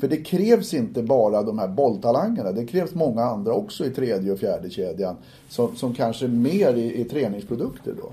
För 0.00 0.08
det 0.08 0.16
krävs 0.16 0.74
inte 0.74 1.02
bara 1.02 1.42
de 1.42 1.58
här 1.58 1.68
bolltalangerna, 1.68 2.52
det 2.52 2.66
krävs 2.66 2.94
många 2.94 3.22
andra 3.24 3.52
också 3.54 3.84
i 3.84 3.90
tredje 3.90 4.32
och 4.32 4.38
fjärde 4.38 4.70
kedjan 4.70 5.16
som, 5.52 5.76
som 5.76 5.94
kanske 5.94 6.28
mer 6.28 6.68
är, 6.68 7.00
är 7.00 7.04
träningsprodukter 7.04 7.94
då. 8.02 8.12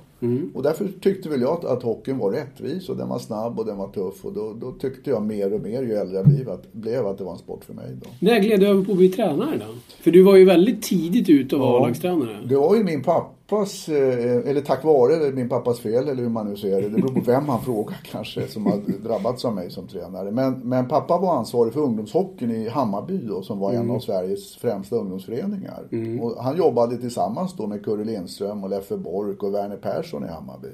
Och 0.54 0.64
därför 0.64 0.88
tyckte 1.02 1.30
väl 1.30 1.42
jag 1.42 1.52
att, 1.52 1.66
att 1.66 1.84
hockeyn 1.84 2.18
var 2.18 2.32
rättvis 2.32 2.90
och 2.90 2.98
den 2.98 3.10
var 3.10 3.20
snabb 3.20 3.60
och 3.60 3.66
den 3.66 3.78
var 3.78 3.88
tuff 3.88 4.26
och 4.26 4.34
då, 4.34 4.54
då 4.62 4.72
tyckte 4.72 5.10
jag 5.10 5.26
mer 5.26 5.54
och 5.54 5.62
mer 5.62 5.84
ju 5.84 5.94
äldre 5.94 6.18
jag 6.18 6.28
blev 6.28 6.50
att, 6.50 6.74
blev 6.74 7.08
att 7.08 7.18
det 7.18 7.24
var 7.24 7.32
en 7.32 7.38
sport 7.38 7.66
för 7.66 7.74
mig 7.74 7.98
då. 8.04 8.10
När 8.20 8.40
gled 8.40 8.60
du 8.60 8.68
över 8.68 8.84
på 8.84 8.92
att 8.92 8.98
bli 8.98 9.10
tränare 9.10 9.58
då? 9.58 9.76
För 10.02 10.12
du 10.12 10.22
var 10.22 10.36
ju 10.36 10.46
väldigt 10.46 10.84
tidigt 10.84 11.30
ute 11.30 11.56
och 11.56 11.62
var 11.62 11.68
Ja. 11.68 11.80
A-lagstränare. 11.80 12.38
Det 12.46 12.56
var 12.56 12.76
ju 12.76 12.84
min 12.84 13.04
pappas, 13.50 13.90
eh, 13.90 14.50
eller 14.50 14.62
tack 14.62 14.84
vare 14.84 15.32
min 15.32 15.50
pappas 15.50 15.80
fel 15.80 16.08
eller 16.08 16.24
hur 16.24 16.30
man 16.30 16.48
nu 16.50 16.58
ser 16.58 16.82
det. 16.82 16.90
Det 16.90 17.02
beror 17.02 17.14
på 17.14 17.22
vem 17.22 17.46
man 17.46 17.62
frågar 17.62 17.98
kanske 18.12 18.48
som 18.48 18.66
har 18.66 18.78
drabbats 19.04 19.46
av 19.46 19.56
mig 19.56 19.72
som 19.72 19.88
tränare. 19.88 20.32
Men, 20.32 20.60
men 20.60 20.88
pappa 20.88 21.18
var 21.18 21.36
ansvarig 21.36 21.74
för 21.74 21.82
ungdomshockeyn 21.82 22.52
i 22.52 22.70
Hammarby 22.70 23.18
då 23.18 23.42
som 23.42 23.60
var 23.60 23.72
en 23.74 23.92
av 23.92 24.00
Sveriges 24.00 24.56
främsta 24.56 24.96
ungdomsföreningar. 24.96 25.88
Och 26.22 26.44
han 26.44 26.58
jobbade 26.58 26.98
tillsammans 26.98 27.54
då 27.54 27.68
med 27.68 27.86
Kurre 27.86 28.04
Lindström 28.04 28.64
och 28.64 28.70
Leffe 28.70 28.98
Bork 28.98 29.44
och 29.44 29.54
Werner 29.54 29.78
Persson 29.78 30.24
i 30.24 30.28
Hammarby. 30.28 30.68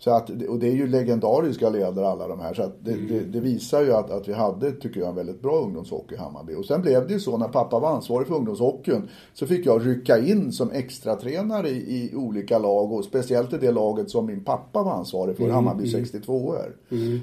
Så 0.00 0.10
att, 0.10 0.30
och 0.30 0.58
det 0.58 0.68
är 0.68 0.72
ju 0.72 0.86
legendariska 0.86 1.70
ledare 1.70 2.08
alla 2.08 2.28
de 2.28 2.40
här. 2.40 2.54
Så 2.54 2.62
att 2.62 2.84
det, 2.84 2.94
det, 3.08 3.20
det 3.20 3.40
visar 3.40 3.82
ju 3.82 3.92
att, 3.92 4.10
att 4.10 4.28
vi 4.28 4.32
hade, 4.32 4.72
tycker 4.72 5.00
jag, 5.00 5.08
en 5.08 5.14
väldigt 5.14 5.42
bra 5.42 5.56
ungdomshockey 5.56 6.14
i 6.14 6.18
Hammarby. 6.18 6.54
Och 6.54 6.64
sen 6.64 6.82
blev 6.82 7.06
det 7.06 7.12
ju 7.12 7.20
så 7.20 7.36
när 7.36 7.48
pappa 7.48 7.78
var 7.78 7.90
ansvarig 7.90 8.26
för 8.26 8.34
ungdomshockeyn 8.34 9.08
så 9.34 9.46
fick 9.46 9.66
jag 9.66 9.86
rycka 9.86 10.18
in 10.18 10.52
som 10.52 10.70
extratränare 10.70 11.68
i, 11.68 12.12
i 12.12 12.16
olika 12.16 12.58
lag 12.58 12.92
och 12.92 13.04
speciellt 13.04 13.52
i 13.52 13.56
det 13.56 13.72
laget 13.72 14.10
som 14.10 14.26
min 14.26 14.44
pappa 14.44 14.82
var 14.82 14.92
ansvarig 14.92 15.36
för, 15.36 15.48
Hammarby 15.48 15.88
62 15.88 16.54
er 16.54 16.72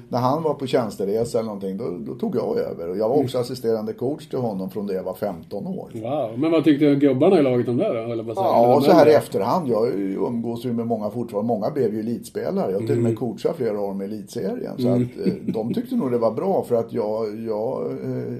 När 0.08 0.18
han 0.18 0.42
var 0.42 0.54
på 0.54 0.66
tjänsteresa 0.66 1.38
eller 1.38 1.46
någonting 1.46 1.76
då, 1.76 1.84
då 1.98 2.14
tog 2.14 2.36
jag 2.36 2.58
över. 2.58 2.88
Och 2.88 2.96
jag 2.96 3.08
var 3.08 3.16
också 3.16 3.38
assisterande 3.38 3.92
coach 3.92 4.28
till 4.28 4.38
honom 4.38 4.70
från 4.70 4.86
det 4.86 4.94
jag 4.94 5.02
var 5.02 5.14
15 5.14 5.66
år. 5.66 5.90
Wow. 5.94 6.38
Men 6.38 6.50
vad 6.50 6.64
tyckte 6.64 6.94
gubbarna 6.94 7.38
i 7.38 7.42
laget 7.42 7.68
om 7.68 7.76
det 7.76 8.04
då? 8.04 8.30
att 8.30 8.36
säga? 8.36 8.46
Ja, 8.46 8.72
Eller 8.72 8.80
så 8.80 8.92
här 8.92 9.08
i 9.08 9.14
efterhand. 9.14 9.68
Jag 9.68 9.88
umgås 9.98 10.64
ju 10.64 10.72
med 10.72 10.86
många 10.86 11.10
fortfarande. 11.10 11.48
Många 11.48 11.70
blev 11.70 11.94
ju 11.94 12.00
elitspelare. 12.00 12.67
Jag 12.72 12.80
har 12.80 12.86
till 12.86 12.96
och 12.96 13.02
med 13.02 13.18
coachat 13.18 13.56
flera 13.56 13.80
år 13.80 13.94
med 13.94 14.04
elitserien. 14.12 14.72
Så 14.78 14.88
att 14.88 15.26
eh, 15.26 15.32
de 15.46 15.74
tyckte 15.74 15.96
nog 15.96 16.10
det 16.10 16.18
var 16.18 16.30
bra 16.32 16.64
för 16.68 16.74
att 16.74 16.92
jag, 16.92 17.40
jag 17.40 17.90
eh, 17.90 18.34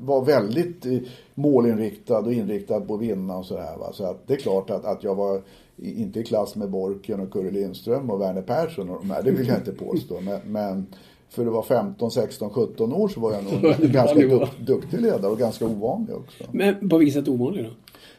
var 0.00 0.24
väldigt 0.24 0.86
eh, 0.86 0.98
målinriktad 1.34 2.18
och 2.18 2.32
inriktad 2.32 2.80
på 2.80 2.94
att 2.94 3.00
vinna 3.00 3.36
och 3.38 3.44
sådär. 3.46 3.76
Så 3.92 4.04
att 4.04 4.26
det 4.26 4.34
är 4.34 4.38
klart 4.38 4.70
att, 4.70 4.84
att 4.84 5.04
jag 5.04 5.14
var 5.14 5.40
i- 5.76 6.02
inte 6.02 6.20
i 6.20 6.22
klass 6.24 6.56
med 6.56 6.70
Borken 6.70 7.20
och 7.20 7.30
Curre 7.32 7.50
Lindström 7.50 8.10
och 8.10 8.20
Werner 8.20 8.42
Persson 8.42 8.90
och 8.90 8.98
de 9.00 9.10
här, 9.10 9.22
det 9.22 9.30
vill 9.30 9.46
jag 9.48 9.56
inte 9.56 9.72
påstå. 9.72 10.20
Men, 10.24 10.40
men 10.46 10.86
för 11.28 11.46
att 11.46 11.52
vara 11.52 11.62
15, 11.62 12.10
16, 12.10 12.50
17 12.50 12.92
år 12.92 13.08
så 13.08 13.20
var 13.20 13.32
jag 13.32 13.44
nog 13.44 13.52
en 13.82 13.92
ganska 13.92 14.18
nivå. 14.18 14.38
duk, 14.38 14.48
duktig 14.66 15.00
ledare 15.00 15.32
och 15.32 15.38
ganska 15.38 15.66
ovanlig 15.66 16.16
också. 16.16 16.44
Men 16.52 16.88
på 16.88 16.98
vilket 16.98 17.14
sätt 17.14 17.28
ovanlig 17.28 17.64
då? 17.64 17.70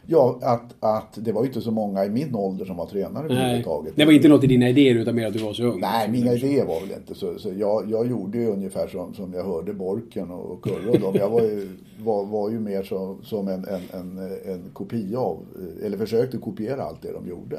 Ja, 0.10 0.40
att, 0.42 0.76
att 0.80 1.18
det 1.26 1.32
var 1.32 1.42
ju 1.42 1.48
inte 1.48 1.62
så 1.62 1.72
många 1.72 2.06
i 2.06 2.10
min 2.10 2.36
ålder 2.36 2.66
som 2.66 2.78
var 2.78 2.86
tränare 2.86 3.28
Nej, 3.28 3.38
överhuvudtaget. 3.38 3.94
det 3.96 4.06
var 4.06 4.12
inte 4.12 4.28
något 4.28 4.44
i 4.44 4.48
dina 4.48 4.70
idéer 4.70 4.96
utan 4.96 5.16
mer 5.16 5.28
att 5.28 5.34
du 5.34 5.40
var 5.40 5.54
så 5.54 5.64
ung. 5.64 5.80
Nej, 5.80 6.10
mina 6.12 6.34
idéer 6.34 6.66
var 6.66 6.80
väl 6.80 6.92
inte 6.92 7.16
så. 7.16 7.40
så 7.40 7.50
jag, 7.58 7.92
jag 7.92 8.08
gjorde 8.08 8.38
ju 8.38 8.48
ungefär 8.48 8.88
som, 8.88 9.14
som 9.14 9.34
jag 9.34 9.44
hörde 9.44 9.74
Borken 9.74 10.32
och 10.32 10.64
Kurre 10.64 10.90
och 10.92 11.00
dem. 11.00 11.16
Jag 11.16 11.30
var 11.30 11.42
ju, 11.42 11.70
var, 12.04 12.26
var 12.26 12.50
ju 12.50 12.60
mer 12.60 12.84
som, 12.84 13.18
som 13.24 13.48
en, 13.48 13.66
en, 13.66 13.82
en, 14.00 14.18
en 14.46 14.64
kopia 14.74 15.20
av, 15.20 15.46
eller 15.84 15.98
försökte 15.98 16.38
kopiera 16.38 16.84
allt 16.84 17.02
det 17.02 17.12
de 17.12 17.28
gjorde. 17.28 17.58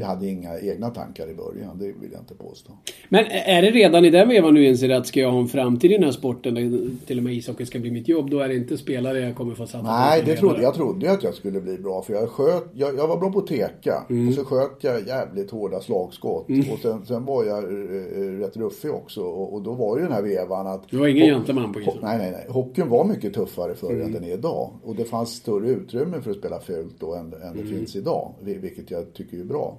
Jag 0.00 0.06
hade 0.06 0.26
inga 0.26 0.58
egna 0.60 0.90
tankar 0.90 1.30
i 1.30 1.34
början, 1.34 1.78
det 1.78 1.84
vill 1.84 2.12
jag 2.12 2.20
inte 2.20 2.34
påstå. 2.34 2.72
Men 3.08 3.24
är 3.30 3.62
det 3.62 3.70
redan 3.70 4.04
i 4.04 4.10
den 4.10 4.28
vevan 4.28 4.54
du 4.54 4.66
inser 4.66 4.90
att 4.90 5.06
ska 5.06 5.20
jag 5.20 5.30
ha 5.30 5.40
en 5.40 5.48
framtid 5.48 5.90
i 5.90 5.94
den 5.94 6.04
här 6.04 6.12
sporten, 6.12 6.98
till 7.06 7.18
och 7.18 7.24
med 7.24 7.34
ishockey 7.34 7.66
ska 7.66 7.78
bli 7.78 7.90
mitt 7.90 8.08
jobb, 8.08 8.30
då 8.30 8.38
är 8.40 8.48
det 8.48 8.56
inte 8.56 8.78
spelare 8.78 9.20
jag 9.20 9.36
kommer 9.36 9.54
få 9.54 9.66
satsa 9.66 9.78
på 9.78 9.84
Nej, 9.84 10.22
det 10.26 10.36
trodde, 10.36 10.62
jag 10.62 10.74
trodde 10.74 11.12
att 11.12 11.22
jag 11.22 11.34
skulle 11.34 11.60
bli 11.60 11.78
bra. 11.78 12.02
För 12.02 12.12
jag, 12.12 12.28
sköt, 12.28 12.64
jag, 12.74 12.98
jag 12.98 13.08
var 13.08 13.16
bra 13.16 13.32
på 13.32 13.38
att 13.38 13.46
teka. 13.46 14.04
Mm. 14.10 14.28
Och 14.28 14.34
så 14.34 14.44
sköt 14.44 14.76
jag 14.80 15.06
jävligt 15.06 15.50
hårda 15.50 15.80
slagskott. 15.80 16.46
Och 16.72 16.78
sen, 16.82 17.06
sen 17.06 17.24
var 17.24 17.44
jag 17.44 17.64
eh, 17.64 18.38
rätt 18.40 18.56
ruffig 18.56 18.90
också. 18.90 19.20
Och, 19.20 19.54
och 19.54 19.62
då 19.62 19.72
var 19.72 19.96
ju 19.96 20.02
den 20.02 20.12
här 20.12 20.22
vevan 20.22 20.66
att... 20.66 20.88
Du 20.90 20.96
var 20.96 21.06
ingen 21.06 21.26
gentleman 21.26 21.72
på 21.72 21.80
isen. 21.80 21.94
Nej, 22.02 22.18
nej, 22.18 22.30
nej. 22.30 22.46
Hockeyn 22.48 22.88
var 22.88 23.04
mycket 23.04 23.34
tuffare 23.34 23.73
förr 23.74 23.90
Mm. 23.92 24.06
än 24.06 24.12
den 24.12 24.24
är 24.24 24.32
idag. 24.32 24.70
Och 24.84 24.94
det 24.96 25.04
fanns 25.04 25.30
större 25.34 25.68
utrymme 25.68 26.20
för 26.20 26.30
att 26.30 26.36
spela 26.36 26.60
fult 26.60 26.94
då 27.00 27.14
än, 27.14 27.20
än 27.20 27.30
det 27.40 27.60
Mm. 27.60 27.66
finns 27.66 27.96
idag. 27.96 28.34
vil- 28.42 28.60
Vilket 28.60 28.90
jag 28.90 29.12
tycker 29.12 29.40
är 29.40 29.44
bra. 29.44 29.78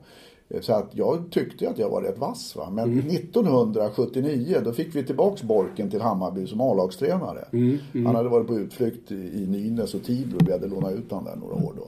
Eh, 0.49 0.61
Så 0.61 0.73
att 0.73 0.89
jag 0.91 1.23
tyckte 1.31 1.69
att 1.69 1.77
jag 1.79 1.89
var 1.89 2.01
rätt 2.01 2.17
vass. 2.19 2.55
Va? 2.55 2.69
Men 2.71 2.91
Mm. 2.91 3.05
1979 3.07 4.57
då 4.65 4.71
fick 4.73 4.95
vi 4.95 5.03
tillbaks 5.03 5.43
Borken 5.43 5.89
till 5.89 6.01
Hammarby 6.01 6.47
som 6.47 6.61
A-lagstränare. 6.61 7.45
Mm, 7.51 7.77
Han 8.05 8.15
hade 8.15 8.29
varit 8.29 8.47
på 8.47 8.55
utflykt 8.55 9.11
i, 9.11 9.15
i 9.15 9.47
Nynäs 9.47 9.93
och 9.93 10.03
Tibro. 10.03 10.37
Vi 10.45 10.51
hade 10.51 10.67
lånat 10.67 10.93
ut 10.93 11.11
honom 11.11 11.25
där 11.25 11.35
några 11.35 11.53
år 11.65 11.73
då. 11.77 11.87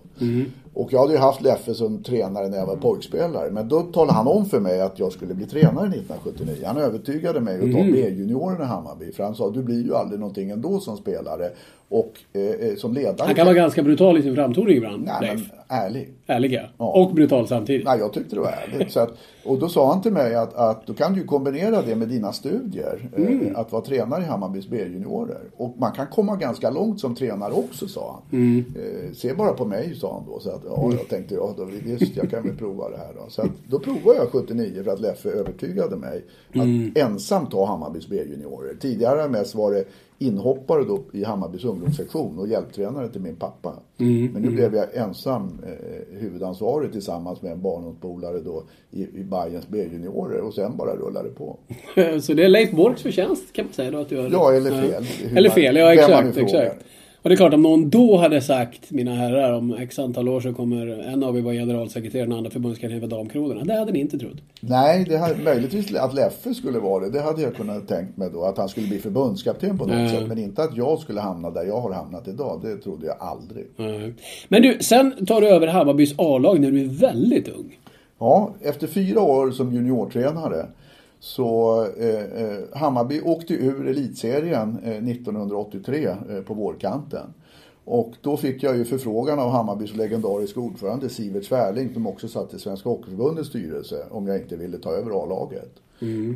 Mm. 0.78 0.86
Och 0.86 0.94
jag 0.94 1.00
hade 1.00 1.14
ju 1.14 1.20
haft 1.20 1.42
Leffe 1.42 1.74
som 1.74 2.04
tränare 2.04 2.50
när 2.50 2.58
jag 2.58 2.66
var 2.66 2.76
pojkspelare. 2.76 3.52
Men 3.52 3.68
då 3.68 3.82
talade 3.82 4.14
han 4.14 4.28
om 4.28 4.46
för 4.46 4.60
mig 4.60 4.82
att 4.82 5.00
jag 5.00 5.12
skulle 5.12 5.34
bli 5.34 5.46
tränare 5.46 5.88
1979. 5.88 6.56
Han 6.66 6.78
övertygade 6.78 7.42
mig 7.42 7.56
att 7.56 7.72
ta 7.72 7.78
Mm. 7.78 7.92
B-junioren 7.92 8.62
i 8.62 8.66
Hammarby. 8.66 9.12
För 9.12 9.24
han 9.24 9.36
sa 9.36 9.50
du 9.50 9.64
blir 9.64 9.86
ju 9.86 9.96
aldrig 9.96 10.20
någonting 10.20 10.50
ändå 10.50 10.80
som 10.80 10.98
spelare. 10.98 11.50
Och 11.90 12.14
eh, 12.34 12.42
eh, 12.42 12.76
som 12.76 12.94
ledare. 12.94 13.26
Han 13.26 13.36
kan 13.36 13.46
vara 13.46 13.56
ganska 13.56 13.84
brutal 13.84 14.18
i 14.18 14.22
sin 14.22 14.36
framtoning 14.36 14.78
ibland, 14.78 15.04
Nej, 15.06 15.16
men 15.22 15.38
Leif. 15.38 15.52
ärlig. 15.68 16.14
Ärliga. 16.28 16.70
Ja. 16.78 16.92
Och 16.92 17.14
brutal 17.14 17.48
samtidigt. 17.48 17.86
Nej, 17.86 18.00
jag 18.00 18.14
tyckte 18.14 18.36
det 18.36 18.42
var 18.42 18.54
ärligt. 18.68 18.92
Så 18.92 19.00
att, 19.00 19.18
och 19.46 19.60
då 19.60 19.70
sa 19.70 19.94
han 19.94 20.02
till 20.02 20.12
mig 20.12 20.36
att, 20.36 20.56
att 20.56 20.88
då 20.88 20.94
kan 20.94 21.14
du 21.14 21.24
kombinera 21.24 21.82
det 21.82 21.96
med 21.96 22.08
dina 22.08 22.34
studier. 22.34 23.10
Mm. 23.18 23.48
Eh, 23.48 23.60
att 23.60 23.72
vara 23.72 23.82
tränare 23.82 24.24
i 24.24 24.26
Hammarbys 24.26 24.68
B-juniorer. 24.68 25.42
Och 25.58 25.74
man 25.78 25.92
kan 25.92 26.08
komma 26.08 26.36
ganska 26.36 26.70
långt 26.70 27.00
som 27.00 27.16
tränare 27.16 27.54
också, 27.54 27.88
sa 27.88 28.12
han. 28.32 28.40
Mm. 28.40 28.66
Eh, 28.76 29.14
se 29.14 29.34
bara 29.34 29.54
på 29.54 29.66
mig, 29.66 29.96
sa 29.96 30.14
han 30.14 30.24
då. 30.34 30.40
Så 30.40 30.50
att, 30.50 30.66
ja, 30.68 30.90
jag 31.00 31.08
tänkte, 31.10 31.36
ja, 31.36 31.54
då, 31.58 31.66
visst, 31.86 32.16
jag 32.18 32.30
kan 32.30 32.44
väl 32.44 32.58
prova 32.58 32.90
det 32.90 32.98
här 32.98 33.14
då. 33.16 33.30
Så 33.30 33.42
att, 33.42 33.52
då 33.68 33.80
provade 33.80 34.18
jag 34.18 34.30
79 34.30 34.84
för 34.84 34.92
att 34.92 35.00
Leffe 35.02 35.30
övertygade 35.30 35.96
mig 35.96 36.24
att 36.50 36.56
Mm. 36.56 36.92
ensam 36.96 37.46
ta 37.46 37.66
Hammarbys 37.66 38.08
B-juniorer. 38.08 38.76
Tidigare 38.80 39.30
mest 39.30 39.56
var 39.56 39.72
det 39.72 39.84
inhoppare 40.20 40.84
då 40.84 41.00
i 41.12 41.24
Hammarbys 41.24 41.64
ungdomssektion 41.66 42.40
och 42.40 42.48
hjälptränare 42.48 43.10
till 43.10 43.22
min 43.22 43.36
pappa. 43.36 43.74
Mm. 43.98 44.32
Men 44.34 44.42
nu 44.42 44.50
blev 44.50 44.76
jag 44.76 44.96
ensam 44.96 45.60
eh, 45.68 46.20
huvudansvarig 46.20 46.92
tillsammans 46.92 47.42
med 47.42 47.52
en 47.52 47.62
barndomspolare 47.62 48.40
då 48.40 48.64
i, 48.92 49.02
i 49.02 49.24
Bayerns 49.24 49.68
B-juniorer 49.68 50.42
och 50.42 50.54
sen 50.54 50.78
bara 50.78 50.96
rullade 50.96 51.30
på. 51.30 51.58
Så 52.22 52.34
det 52.34 52.44
är 52.46 52.50
Leif 52.50 52.72
Borks 52.72 53.02
förtjänst 53.02 53.54
kan 53.54 53.66
man 53.66 53.74
säga 53.74 53.92
då 53.92 53.98
att 53.98 54.10
du 54.10 54.18
har 54.18 54.30
Ja, 54.30 54.54
eller 54.54 54.82
fel. 54.82 55.04
Hur 55.04 55.38
Eller 55.38 55.50
fel, 55.50 55.76
ja 55.76 55.94
exakt. 55.94 56.38
Och 57.22 57.30
det 57.30 57.34
är 57.34 57.38
klart 57.38 57.54
om 57.54 57.62
någon 57.62 57.90
då 57.90 58.18
hade 58.18 58.42
sagt, 58.42 58.92
mina 58.92 59.16
herrar, 59.16 59.54
om 59.54 59.74
x 59.74 60.00
antal 60.00 60.30
år 60.30 60.42
så 60.42 60.54
kommer 60.54 60.88
en 60.88 61.24
av 61.24 61.38
er 61.38 61.42
vara 61.42 61.54
generalsekreterare 61.54 62.24
och 62.24 62.30
den 62.30 62.38
andra 62.38 62.52
förbundskapten 62.52 63.00
för 63.02 63.08
Damkronorna. 63.08 63.64
Det 63.64 63.74
hade 63.80 63.92
ni 63.92 64.00
inte 64.00 64.18
trott. 64.20 64.38
Nej, 64.62 65.06
det 65.10 65.18
hade, 65.18 65.44
möjligtvis 65.44 65.96
att 65.96 66.14
Leffe 66.14 66.54
skulle 66.54 66.80
vara 66.80 67.04
det. 67.06 67.12
Det 67.12 67.22
hade 67.22 67.42
jag 67.42 67.56
kunnat 67.56 67.88
tänkt 67.88 68.18
mig 68.18 68.30
då. 68.34 68.44
Att 68.44 68.58
han 68.58 68.70
skulle 68.70 68.88
bli 68.88 69.00
förbundskapten 69.00 69.78
på 69.78 69.86
något 69.86 69.94
Mm. 69.96 70.10
sätt. 70.10 70.28
Men 70.28 70.38
inte 70.38 70.64
att 70.64 70.78
jag 70.78 71.00
skulle 71.00 71.22
hamna 71.22 71.50
där 71.50 71.64
jag 71.64 71.82
har 71.82 71.94
hamnat 71.94 72.28
idag. 72.28 72.60
Det 72.64 72.76
trodde 72.78 73.06
jag 73.06 73.16
aldrig. 73.20 73.66
Nej. 73.76 74.14
Men 74.48 74.62
du, 74.62 74.78
sen 74.82 75.26
tar 75.26 75.42
du 75.42 75.48
över 75.48 75.68
Hammarbys 75.68 76.14
A-lag 76.18 76.60
när 76.60 76.72
du 76.72 76.82
är 76.82 76.86
väldigt 76.90 77.48
ung. 77.48 77.78
Ja, 78.20 78.54
efter 78.62 78.88
fyra 78.88 79.22
år 79.22 79.52
som 79.52 79.74
juniortränare 79.74 80.66
så 81.20 81.82
eh, 81.98 82.44
eh, 82.44 82.60
Hammarby 82.74 83.22
åkte 83.22 83.54
ur 83.54 83.88
elitserien 83.88 84.80
eh, 84.84 85.08
1983 85.08 86.06
eh, 86.06 86.42
på 86.42 86.54
vårkanten. 86.54 87.34
Och 87.86 88.14
då 88.22 88.38
fick 88.38 88.64
jag 88.64 88.78
ju 88.78 88.86
förfrågan 88.86 89.40
av 89.40 89.50
Hammarbys 89.50 89.96
legendariska 89.96 90.60
ordförande 90.60 91.10
Sivert 91.10 91.46
Svärling 91.46 91.94
som 91.94 92.08
också 92.08 92.28
satt 92.28 92.54
i 92.54 92.60
Svenska 92.60 92.90
Hockeyförbundets 92.90 93.50
styrelse 93.50 94.06
om 94.12 94.28
jag 94.28 94.38
inte 94.38 94.56
ville 94.56 94.78
ta 94.78 94.92
över 94.92 95.24
A-laget. 95.24 95.72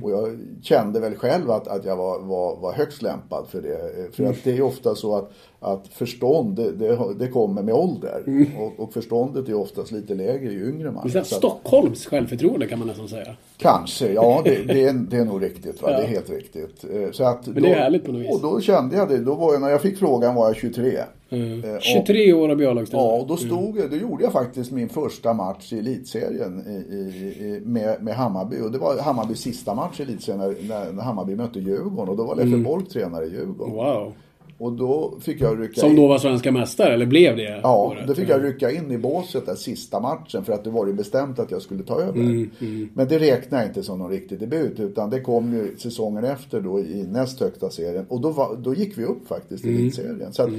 Och 0.03 0.11
jag 0.11 0.37
kände 0.61 0.99
väl 0.99 1.15
själv 1.15 1.51
att, 1.51 1.67
att 1.67 1.85
jag 1.85 1.95
var, 1.95 2.19
var, 2.19 2.55
var 2.55 2.73
högst 2.73 3.01
lämpad 3.01 3.47
för 3.49 3.61
det. 3.61 4.15
För 4.15 4.23
att 4.23 4.43
det 4.43 4.57
är 4.57 4.61
ofta 4.61 4.95
så 4.95 5.15
att, 5.15 5.31
att 5.59 5.87
förstånd 5.87 6.55
det, 6.55 6.71
det, 6.71 6.99
det 7.19 7.27
kommer 7.27 7.63
med 7.63 7.73
ålder. 7.75 8.23
Och, 8.59 8.83
och 8.83 8.93
förståndet 8.93 9.49
är 9.49 9.53
oftast 9.53 9.91
lite 9.91 10.13
lägre 10.13 10.51
ju 10.53 10.69
yngre 10.69 10.91
man 10.91 11.05
är 11.07 11.09
Så 11.09 11.23
Stockholms 11.23 12.05
självförtroende 12.05 12.67
kan 12.67 12.79
man 12.79 12.87
nästan 12.87 13.07
säga. 13.07 13.35
Kanske, 13.57 14.13
ja 14.13 14.41
det, 14.43 14.63
det, 14.67 14.83
är, 14.85 14.93
det 14.93 15.17
är 15.17 15.25
nog 15.25 15.43
riktigt. 15.43 15.81
Va? 15.81 15.89
Ja. 15.91 15.97
Det 15.97 16.03
är 16.03 16.07
helt 16.07 16.29
riktigt. 16.29 16.83
Eh, 16.93 17.11
Så 17.11 17.23
att 17.23 17.45
Men 17.45 17.55
då, 17.55 17.61
det 17.61 17.69
är 17.69 17.75
härligt 17.79 18.05
på 18.05 18.11
något 18.11 18.21
vis. 18.21 18.31
Och 18.31 18.41
då 18.41 18.61
kände 18.61 18.95
jag 18.95 19.09
det. 19.09 19.17
Då 19.17 19.35
var 19.35 19.53
jag, 19.53 19.61
när 19.61 19.69
jag 19.69 19.81
fick 19.81 19.97
frågan 19.97 20.35
var 20.35 20.47
jag 20.47 20.55
23. 20.55 20.99
Mm. 21.31 21.63
Eh, 21.63 21.75
och- 21.75 21.81
23 21.81 22.33
år 22.33 22.49
av 22.49 22.57
B-lagstränare. 22.57 23.07
Ja, 23.07 23.21
och 23.21 23.27
då 23.27 23.37
stod 23.37 23.77
jag, 23.77 23.89
då 23.89 23.95
gjorde 23.97 24.23
jag 24.23 24.33
faktiskt 24.33 24.71
min 24.71 24.89
första 24.89 25.33
match 25.33 25.73
i 25.73 25.79
elitserien 25.79 26.63
i, 26.67 26.95
i, 26.95 27.61
med, 27.65 28.03
med 28.03 28.15
Hammarby. 28.15 28.61
Och 28.61 28.71
det 28.71 28.77
var 28.77 28.97
Hammarbys 28.99 29.39
sista 29.39 29.75
match 29.75 29.99
i 29.99 30.03
elitserien 30.03 30.55
när, 30.67 30.91
när 30.91 31.03
Hammarby 31.03 31.35
mötte 31.35 31.59
Djurgården. 31.59 32.09
Och 32.09 32.17
då 32.17 32.23
var 32.23 32.35
Leffe 32.35 32.47
Mm. 32.47 32.63
Bork 32.63 32.89
tränare 32.89 33.25
i 33.25 33.29
Djurgården. 33.29 33.75
Wow. 33.75 34.13
Och 34.57 34.71
då 34.73 35.13
fick 35.19 35.41
jag 35.41 35.61
rycka 35.61 35.81
Som 35.81 35.89
in. 35.89 35.95
då 35.95 36.07
var 36.07 36.17
svenska 36.17 36.51
mästare, 36.51 36.93
eller 36.93 37.05
blev 37.05 37.35
det? 37.37 37.59
Ja, 37.63 37.77
året? 37.85 38.07
då 38.07 38.13
fick 38.15 38.29
jag 38.29 38.43
rycka 38.43 38.71
in 38.71 38.91
i 38.91 38.97
båset 38.97 39.45
där 39.45 39.55
sista 39.55 39.99
matchen 39.99 40.43
för 40.43 40.53
att 40.53 40.63
det 40.63 40.69
var 40.69 40.87
ju 40.87 40.93
bestämt 40.93 41.39
att 41.39 41.51
jag 41.51 41.61
skulle 41.61 41.83
ta 41.83 42.01
över. 42.01 42.19
Mm, 42.19 42.49
Men 42.93 43.07
det 43.07 43.19
räknar 43.19 43.59
jag 43.59 43.67
inte 43.67 43.83
som 43.83 43.99
någon 43.99 44.11
riktig 44.11 44.39
debut 44.39 44.79
utan 44.79 45.09
det 45.09 45.19
kom 45.21 45.53
ju 45.53 45.75
säsongen 45.77 46.23
efter 46.23 46.61
då 46.61 46.79
i 46.79 47.05
näst 47.11 47.39
högsta 47.39 47.69
serien 47.69 48.05
och 48.09 48.21
då, 48.21 48.29
var, 48.29 48.55
då 48.55 48.73
gick 48.73 48.97
vi 48.97 49.03
upp 49.05 49.27
faktiskt 49.27 49.65
i 49.65 49.69
Mm. 49.69 49.81
elitserien. 49.81 50.33
Så 50.33 50.43
att, 50.43 50.49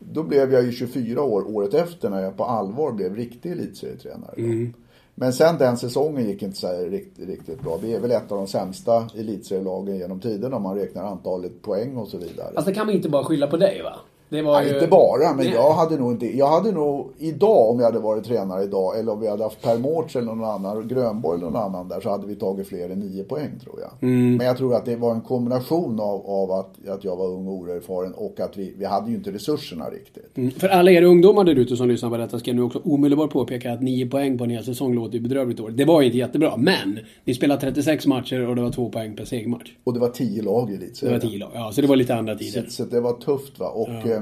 då 0.00 0.22
blev 0.22 0.52
jag 0.52 0.64
ju 0.64 0.72
24 0.72 1.22
år 1.22 1.56
året 1.56 1.74
efter 1.74 2.10
när 2.10 2.22
jag 2.22 2.36
på 2.36 2.44
allvar 2.44 2.92
blev 2.92 3.16
riktig 3.16 3.52
elitserietränare. 3.52 4.34
Mm. 4.36 4.72
Men 5.14 5.32
sen 5.32 5.58
den 5.58 5.76
säsongen 5.76 6.28
gick 6.28 6.42
inte 6.42 6.56
så 6.56 6.84
riktigt, 6.84 7.28
riktigt 7.28 7.62
bra. 7.62 7.78
Vi 7.82 7.94
är 7.94 8.00
väl 8.00 8.10
ett 8.10 8.32
av 8.32 8.38
de 8.38 8.46
sämsta 8.46 9.06
elitserielagen 9.16 9.96
genom 9.96 10.20
tiden 10.20 10.52
om 10.54 10.62
man 10.62 10.76
räknar 10.76 11.04
antalet 11.04 11.62
poäng 11.62 11.96
och 11.96 12.08
så 12.08 12.18
vidare. 12.18 12.46
Alltså 12.46 12.70
det 12.70 12.74
kan 12.74 12.86
man 12.86 12.94
inte 12.94 13.08
bara 13.08 13.24
skylla 13.24 13.46
på 13.46 13.56
dig 13.56 13.82
va? 13.82 13.96
Det 14.30 14.42
var 14.42 14.52
Ja, 14.62 14.68
ju... 14.68 14.74
inte 14.74 14.86
bara, 14.86 15.34
men 15.34 15.44
Nej. 15.44 15.54
jag 15.54 15.72
hade 15.72 15.96
nog 15.96 16.12
inte... 16.12 16.36
Jag 16.38 16.46
hade 16.48 16.72
nog 16.72 17.10
idag, 17.18 17.70
om 17.70 17.78
jag 17.78 17.86
hade 17.86 17.98
varit 17.98 18.24
tränare 18.24 18.64
idag, 18.64 18.98
eller 18.98 19.12
om 19.12 19.20
vi 19.20 19.28
hade 19.28 19.42
haft 19.42 19.62
Per 19.62 19.78
Mårts 19.78 20.16
eller 20.16 20.26
någon 20.26 20.44
annan, 20.44 20.88
Grönborg 20.88 21.38
eller 21.38 21.50
någon 21.50 21.62
annan 21.62 21.88
där, 21.88 22.00
så 22.00 22.10
hade 22.10 22.26
vi 22.26 22.34
tagit 22.34 22.68
fler 22.68 22.90
än 22.90 22.98
nio 23.00 23.24
poäng 23.24 23.50
tror 23.64 23.80
jag. 23.80 24.08
Mm. 24.10 24.36
Men 24.36 24.46
jag 24.46 24.56
tror 24.56 24.74
att 24.74 24.84
det 24.84 24.96
var 24.96 25.14
en 25.14 25.20
kombination 25.20 26.00
av, 26.00 26.26
av 26.26 26.50
att, 26.52 26.88
att 26.88 27.04
jag 27.04 27.16
var 27.16 27.26
ung 27.26 27.46
och 27.46 27.52
oerfaren 27.54 28.12
och 28.14 28.40
att 28.40 28.56
vi, 28.56 28.74
vi 28.78 28.84
hade 28.84 29.10
ju 29.10 29.16
inte 29.16 29.32
resurserna 29.32 29.84
riktigt. 29.90 30.36
Mm. 30.36 30.50
För 30.50 30.68
alla 30.68 30.90
er 30.90 31.02
ungdomar 31.02 31.44
där 31.44 31.54
ute 31.54 31.76
som 31.76 31.88
lyssnar 31.88 32.10
på 32.10 32.16
detta 32.16 32.38
ska 32.38 32.50
jag 32.50 32.56
nu 32.56 32.62
också 32.62 32.80
omedelbart 32.84 33.30
påpeka 33.30 33.72
att 33.72 33.82
9 33.82 34.06
poäng 34.10 34.38
på 34.38 34.44
en 34.44 34.50
hel 34.50 34.64
säsong 34.64 34.94
låter 34.94 35.14
ju 35.14 35.20
bedrövligt 35.20 35.60
år. 35.60 35.70
Det 35.70 35.84
var 35.84 36.00
ju 36.00 36.06
inte 36.06 36.18
jättebra, 36.18 36.56
men 36.56 36.98
ni 37.24 37.34
spelade 37.34 37.60
36 37.60 38.06
matcher 38.06 38.48
och 38.48 38.56
det 38.56 38.62
var 38.62 38.70
2 38.70 38.88
poäng 38.90 39.16
per 39.16 39.24
segermatch. 39.24 39.70
Och 39.84 39.94
det 39.94 40.00
var 40.00 40.08
tio 40.08 40.42
lag 40.42 40.70
i 40.70 40.76
Det 40.76 40.84
elitserien. 40.84 41.20
var 41.20 41.28
10 41.28 41.38
lag. 41.38 41.50
Ja, 41.54 41.72
så 41.72 41.80
det 41.80 41.86
var 41.86 41.96
lite 41.96 42.14
andra 42.14 42.34
tider. 42.34 42.62
Så, 42.62 42.70
så 42.70 42.84
det 42.84 43.00
var 43.00 43.12
tufft 43.12 43.58
va. 43.60 43.68
Och 43.68 43.88
ehm, 43.88 44.10
eh, 44.10 44.19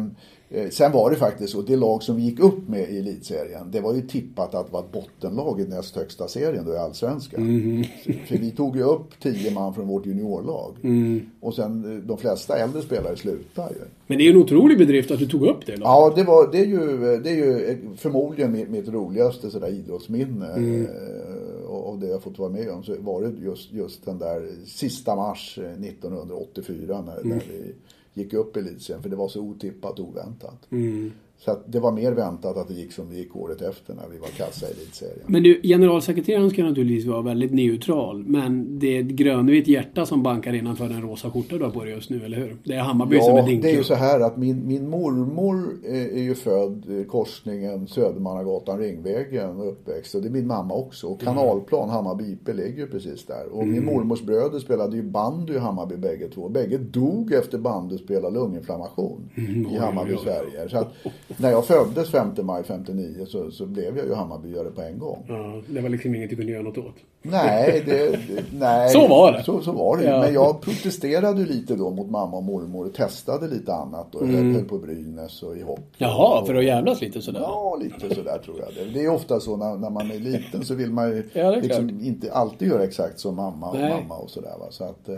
sen 0.70 0.92
var 0.92 1.10
det 1.10 1.16
faktiskt 1.16 1.52
så, 1.52 1.62
det 1.62 1.76
lag 1.76 2.02
som 2.02 2.16
vi 2.16 2.22
gick 2.22 2.40
upp 2.40 2.68
med 2.68 2.90
i 2.90 2.98
elitserien, 2.98 3.70
det 3.70 3.80
var 3.80 3.94
ju 3.94 4.02
tippat 4.02 4.54
att 4.54 4.72
vara 4.72 4.84
bottenlag 4.92 5.60
i 5.60 5.64
näst 5.64 5.96
högsta 5.96 6.28
serien 6.28 6.64
då 6.66 6.72
i 6.72 6.76
allsvenskan. 6.76 7.42
Mhm. 7.56 7.84
För 8.26 8.38
vi 8.38 8.50
tog 8.50 8.76
ju 8.76 8.82
upp 8.82 9.20
tio 9.22 9.50
man 9.50 9.74
från 9.74 9.88
vårt 9.88 10.06
juniorlag. 10.06 10.74
Mm. 10.82 11.20
Och 11.40 11.54
sen 11.54 11.96
eh, 11.96 12.02
de 12.04 12.18
flesta 12.18 12.56
äldre 12.58 12.82
spelare 12.82 13.16
slutade 13.16 13.74
ju. 13.74 13.80
Men 14.06 14.18
det 14.18 14.24
är 14.24 14.26
ju 14.26 14.30
en 14.30 14.36
otrolig 14.42 14.78
bedrift 14.78 15.10
att 15.10 15.18
du 15.18 15.26
tog 15.26 15.46
upp 15.46 15.66
det. 15.66 15.76
Då. 15.76 15.82
Ja, 15.82 16.12
det, 16.16 16.24
var, 16.24 16.52
det, 16.52 16.58
är 16.60 16.66
ju, 16.66 16.86
det 17.22 17.30
är 17.30 17.36
ju 17.36 17.64
eh, 17.64 17.76
förmodligen 17.96 18.52
mitt, 18.52 18.70
mitt 18.70 18.88
roligaste 18.88 19.50
sådär 19.50 19.68
idrottsminne. 19.68 20.46
Mm. 20.52 20.82
eh, 20.84 21.66
Och 21.70 21.88
av 21.88 21.98
det 22.00 22.06
jag 22.06 22.22
fått 22.22 22.38
vara 22.38 22.50
med 22.50 22.70
om 22.70 22.82
så 22.82 22.94
var 23.00 23.22
det 23.22 23.32
just, 23.44 23.72
just 23.72 24.04
den 24.04 24.18
där 24.18 24.48
sista 24.66 25.16
mars 25.16 25.58
eh, 25.62 25.70
1984 25.88 27.02
när, 27.06 27.16
Mm. 27.20 27.28
när 27.28 27.36
vi 27.48 27.74
gick 28.18 28.32
upp 28.32 28.56
i 28.56 28.60
elitserien 28.60 29.02
för 29.02 29.10
det 29.10 29.16
var 29.16 29.28
så 29.28 29.40
otippat 29.40 30.00
oväntat. 30.00 30.66
Mm. 30.70 31.12
Så 31.40 31.50
att 31.50 31.72
det 31.72 31.80
var 31.80 31.92
mer 31.92 32.12
väntat 32.12 32.56
att 32.56 32.68
det 32.68 32.74
gick 32.74 32.92
som 32.92 33.10
det 33.10 33.16
gick 33.16 33.36
året 33.36 33.62
efter 33.62 33.94
när 33.94 34.08
vi 34.12 34.18
var 34.18 34.28
kassa 34.28 34.66
i 34.66 34.70
elitserien. 34.70 35.24
Men 35.26 35.42
du, 35.42 35.60
generalsekreteraren 35.62 36.50
ska 36.50 36.64
naturligtvis 36.64 37.06
vara 37.06 37.22
väldigt 37.22 37.52
neutral. 37.52 38.24
Men 38.26 38.78
det 38.78 38.96
är 38.96 39.00
ett 39.00 39.06
grönvitt 39.06 39.68
hjärta 39.68 40.06
som 40.06 40.22
bankar 40.22 40.52
innanför 40.52 40.88
den 40.88 41.02
rosa 41.02 41.30
skjorta 41.30 41.58
du 41.58 41.64
har 41.64 41.70
på 41.70 41.84
dig 41.84 41.94
just 41.94 42.10
nu, 42.10 42.24
eller 42.24 42.36
hur? 42.36 42.56
Det 42.64 42.74
är 42.74 42.80
Hammarby 42.80 43.20
som 43.20 43.32
är 43.32 43.38
Ja, 43.38 43.46
din 43.46 43.60
det 43.60 43.70
är 43.70 43.76
ju 43.76 43.84
så 43.84 43.94
här 43.94 44.20
att 44.20 44.36
min, 44.36 44.66
min 44.66 44.88
mormor 44.88 45.78
är 45.84 46.22
ju 46.22 46.34
född 46.34 46.90
i 46.90 47.04
korsningen 47.04 47.86
Södermannagatan, 47.86 48.78
Ringvägen 48.78 49.60
och 49.60 49.68
uppväxt. 49.68 50.14
Och 50.14 50.22
det 50.22 50.28
är 50.28 50.32
min 50.32 50.46
mamma 50.46 50.74
också. 50.74 51.06
Och 51.06 51.20
Kanalplan, 51.20 51.88
Hammarby 51.88 52.32
IP 52.32 52.48
ligger 52.48 52.78
ju 52.78 52.86
precis 52.86 53.26
där. 53.26 53.46
Och 53.52 53.66
min 53.66 53.84
mormors 53.84 54.22
bröder 54.22 54.58
spelade 54.58 54.96
ju 54.96 55.02
bandy 55.02 55.52
i 55.52 55.58
Hammarby 55.58 55.96
bägge 55.96 56.28
två. 56.28 56.48
Bägge 56.48 56.78
dog 56.78 57.32
efter 57.32 57.58
bandyspel 57.58 58.24
av 58.24 58.32
lunginflammation 58.32 59.30
i 59.70 59.76
Hammarby. 59.76 60.16
Sverige. 60.18 60.68
Så 60.68 60.78
att 60.78 60.92
när 61.36 61.50
jag 61.50 61.64
föddes 61.66 62.10
5 62.10 62.28
maj 62.42 62.62
59 62.64 63.26
så, 63.28 63.50
så 63.50 63.66
blev 63.66 63.98
jag 63.98 64.06
ju 64.06 64.14
Hammarbyare 64.14 64.70
på 64.70 64.82
en 64.82 64.98
gång. 64.98 65.24
Ja, 65.28 65.62
det 65.68 65.80
var 65.80 65.88
liksom 65.88 66.14
inget 66.14 66.30
du 66.30 66.36
kunde 66.36 66.52
göra 66.52 66.62
något 66.62 66.78
åt. 66.78 66.94
Nej, 67.22 67.82
det, 67.86 68.06
det, 68.10 68.44
nej. 68.58 68.88
Så 68.92 69.08
var 69.08 69.32
det. 69.32 69.42
Så, 69.42 69.60
så 69.60 69.72
var 69.72 69.96
det. 69.96 70.04
Ja. 70.04 70.20
Men 70.20 70.34
jag 70.34 70.60
protesterade 70.60 71.44
lite 71.44 71.74
då 71.74 71.90
mot 71.90 72.10
mamma 72.10 72.36
och 72.36 72.42
mormor 72.42 72.86
och 72.86 72.94
testade 72.94 73.48
lite 73.48 73.74
annat. 73.74 74.14
Och 74.14 74.22
Mm. 74.22 74.54
höll 74.54 74.64
på 74.64 74.78
Brynäs 74.78 75.42
och 75.42 75.56
i 75.56 75.62
hockey. 75.62 75.82
Jaha, 75.96 76.40
och, 76.40 76.46
för 76.46 76.54
att 76.54 76.64
jävlas 76.64 77.00
lite 77.00 77.22
sådär? 77.22 77.40
Ja, 77.40 77.78
lite 77.82 78.14
sådär 78.14 78.38
tror 78.44 78.56
jag. 78.58 78.68
Det, 78.86 78.92
det 78.94 79.04
är 79.04 79.08
ofta 79.14 79.40
så 79.40 79.56
när, 79.56 79.76
när 79.76 79.90
man 79.90 80.10
är 80.10 80.18
liten 80.18 80.64
så 80.64 80.74
vill 80.74 80.90
man 80.92 81.10
ju 81.10 81.22
Ja, 81.32 81.50
liksom 81.50 81.88
inte 82.02 82.32
alltid 82.32 82.68
göra 82.68 82.84
exakt 82.84 83.20
som 83.20 83.36
mamma 83.36 83.70
och 83.70 83.78
Nej. 83.78 83.90
mamma 84.02 84.14
och 84.16 84.30
sådär. 84.30 84.54
Va? 84.60 84.66
Så 84.70 84.84
att, 84.84 85.08
eh, 85.08 85.16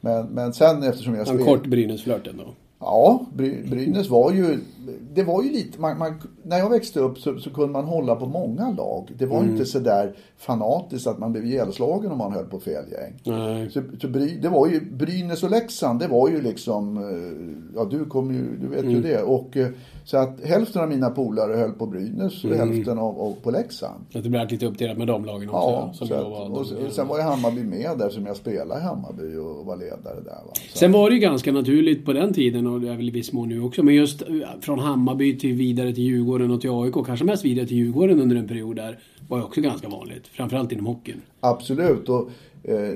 men, 0.00 0.26
men 0.26 0.52
sen 0.52 0.82
eftersom 0.82 1.14
jag 1.14 1.28
En 1.28 1.34
spel- 1.34 1.44
kort 1.46 1.66
Brynäsflört 1.66 2.26
ändå. 2.26 2.44
Ja, 2.84 3.26
Bry- 3.36 3.70
Brynäs 3.70 4.10
var 4.10 4.32
ju, 4.32 4.58
det 5.14 5.22
var 5.22 5.42
ju 5.42 5.50
lite, 5.52 5.80
man, 5.80 5.98
man, 5.98 6.14
när 6.42 6.58
jag 6.58 6.70
växte 6.70 7.00
upp 7.00 7.18
så, 7.18 7.38
så 7.38 7.50
kunde 7.50 7.72
man 7.72 7.84
hålla 7.84 8.16
på 8.16 8.26
många 8.26 8.70
lag. 8.70 9.10
Det 9.18 9.26
var 9.26 9.42
inte 9.44 9.64
så 9.64 9.78
där 9.78 10.16
fanatiskt 10.36 11.06
att 11.06 11.18
man 11.18 11.32
blev 11.32 11.44
ihjälslagen 11.46 12.12
om 12.12 12.18
man 12.18 12.32
höll 12.32 12.44
på 12.46 12.60
fel 12.60 12.84
gäng. 12.92 13.36
Nej. 13.36 13.70
Så, 13.70 13.82
så 14.00 14.08
Bry, 14.08 14.38
det 14.42 14.48
var 14.48 14.66
ju 14.68 14.80
Brynäs 14.80 15.42
och 15.42 15.50
Leksand, 15.50 16.00
det 16.00 16.08
var 16.08 16.28
ju 16.28 16.42
liksom, 16.42 16.96
eh, 16.96 17.74
ja 17.76 17.84
du 17.90 18.04
kommer 18.04 18.34
ju, 18.34 18.56
du 18.60 18.68
vet 18.68 18.84
ju 18.84 19.00
det. 19.02 19.22
Och, 19.22 19.56
eh, 19.56 19.68
så 20.04 20.16
att 20.16 20.40
hälften 20.44 20.82
av 20.82 20.88
mina 20.88 21.10
polare 21.10 21.56
höll 21.56 21.72
på 21.72 21.86
Brynäs 21.86 22.44
och 22.44 22.50
hälften 22.50 22.98
av, 22.98 23.20
av 23.20 23.34
på 23.42 23.50
Leksand. 23.50 24.04
Så 24.12 24.18
du 24.18 24.28
blev 24.28 24.50
lite 24.50 24.66
uppdelad 24.66 24.98
med 24.98 25.06
de 25.06 25.24
lagen 25.24 25.48
också? 25.48 25.70
Ja, 25.70 25.92
som 25.94 26.08
så 26.08 26.14
att, 26.14 26.22
var 26.24 26.50
och, 26.50 26.58
och 26.86 26.92
sen 26.92 27.08
var 27.08 27.16
ju 27.16 27.22
Hammarby 27.22 27.62
med 27.62 27.98
där 27.98 28.10
som 28.10 28.26
jag 28.26 28.36
spelade 28.36 28.80
i 28.80 28.84
Hammarby 28.84 29.36
och 29.36 29.66
var 29.66 29.76
ledare 29.76 30.20
där. 30.24 30.30
Va? 30.30 30.52
Så, 30.54 30.78
Sen 30.78 30.92
var 30.92 31.10
det 31.10 31.14
ju 31.14 31.20
ganska 31.20 31.52
naturligt 31.52 32.04
på 32.04 32.12
den 32.12 32.34
tiden 32.34 32.66
och 32.66 32.80
det 32.80 32.88
är 32.88 32.96
väl 32.96 33.08
i 33.08 33.10
viss 33.10 33.32
mån 33.32 33.48
nu 33.48 33.60
också. 33.62 33.82
Men 33.82 33.94
just 33.94 34.22
eh, 34.22 34.28
från 34.60 34.78
Hammarby 34.78 35.38
till 35.38 35.54
vidare 35.54 35.92
till 35.92 36.04
Djurgården 36.04 36.50
och 36.50 36.60
till 36.60 36.70
AIK. 36.70 36.94
Kanske 37.06 37.24
mest 37.24 37.44
vidare 37.44 37.66
till 37.66 37.76
Djurgården 37.76 38.20
under 38.20 38.36
en 38.36 38.48
period 38.48 38.76
där. 38.76 38.98
Var 39.28 39.38
ju 39.38 39.44
också 39.44 39.60
ganska 39.60 39.88
vanligt. 39.88 40.26
Framförallt 40.26 40.72
inom 40.72 40.86
hockeyn. 40.86 41.20
Absolut. 41.40 42.08
Och, 42.08 42.30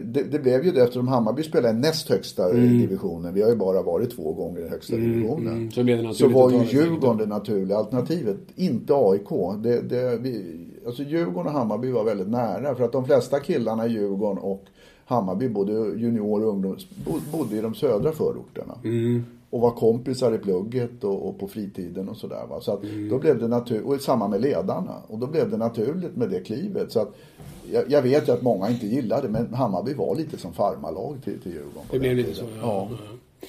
det, 0.04 0.22
det 0.22 0.38
blev 0.38 0.64
ju 0.64 0.70
det 0.72 0.82
eftersom 0.82 1.08
Hammarby 1.08 1.42
spelade 1.42 1.78
i 1.78 1.80
näst 1.80 2.08
högsta 2.08 2.52
divisionen. 2.52 3.34
Vi 3.34 3.42
har 3.42 3.50
ju 3.50 3.56
bara 3.56 3.82
varit 3.82 4.16
två 4.16 4.32
gånger 4.32 4.60
i 4.60 4.68
högsta 4.68 4.96
divisionen. 4.96 5.52
mm. 5.54 5.70
Så 5.70 5.82
det 5.82 6.14
Så 6.14 6.28
var 6.28 6.50
ju 6.50 6.64
Djurgården 6.64 7.16
det 7.16 7.26
naturliga 7.26 7.76
alternativet. 7.78 8.36
Inte 8.56 8.94
AIK. 8.94 9.28
Det, 9.62 9.80
det, 9.80 10.16
vi, 10.20 10.60
alltså 10.86 11.02
Djurgården 11.02 11.46
och 11.46 11.58
Hammarby 11.58 11.90
var 11.90 12.04
väldigt 12.04 12.28
nära. 12.28 12.74
För 12.74 12.84
att 12.84 12.92
de 12.92 13.04
flesta 13.04 13.40
killarna 13.40 13.86
i 13.86 13.90
Djurgården 13.92 14.38
och 14.38 14.64
Hammarby, 15.06 15.48
både 15.48 15.72
junior 15.72 16.42
och 16.44 16.48
ungdom, 16.52 16.76
bo- 17.06 17.38
bodde 17.38 17.56
i 17.56 17.60
de 17.60 17.74
södra 17.74 18.12
förorterna. 18.12 18.74
Mm. 18.84 19.24
Och 19.50 19.60
var 19.60 19.70
kompisar 19.70 20.34
i 20.34 20.38
plugget 20.38 21.04
och, 21.04 21.28
och 21.28 21.38
på 21.38 21.48
fritiden 21.48 22.08
och 22.08 22.16
sådär. 22.16 22.42
Så 22.60 22.72
att 22.72 22.84
Mm. 22.84 23.08
då 23.08 23.18
blev 23.18 23.38
det 23.38 23.48
naturligt, 23.48 23.84
och 23.86 24.00
samma 24.00 24.28
med 24.28 24.40
ledarna. 24.40 24.94
Och 25.08 25.18
då 25.18 25.26
blev 25.26 25.50
det 25.50 25.56
naturligt 25.56 26.16
med 26.16 26.30
det 26.30 26.40
klivet. 26.40 26.92
Så 26.92 27.00
att 27.00 27.14
jag, 27.72 27.84
jag 27.88 28.02
vet 28.02 28.28
ju 28.28 28.32
att 28.32 28.42
många 28.42 28.70
inte 28.70 28.86
gillade 28.86 29.28
men 29.28 29.54
Hammarby 29.54 29.94
var 29.94 30.16
lite 30.16 30.38
som 30.38 30.52
farmarlag 30.52 31.16
till, 31.24 31.40
till 31.40 31.52
Djurgården. 31.52 31.88
Det 31.90 31.98
blev 31.98 32.16
lite 32.16 32.34
så, 32.34 32.44
ja. 32.62 32.88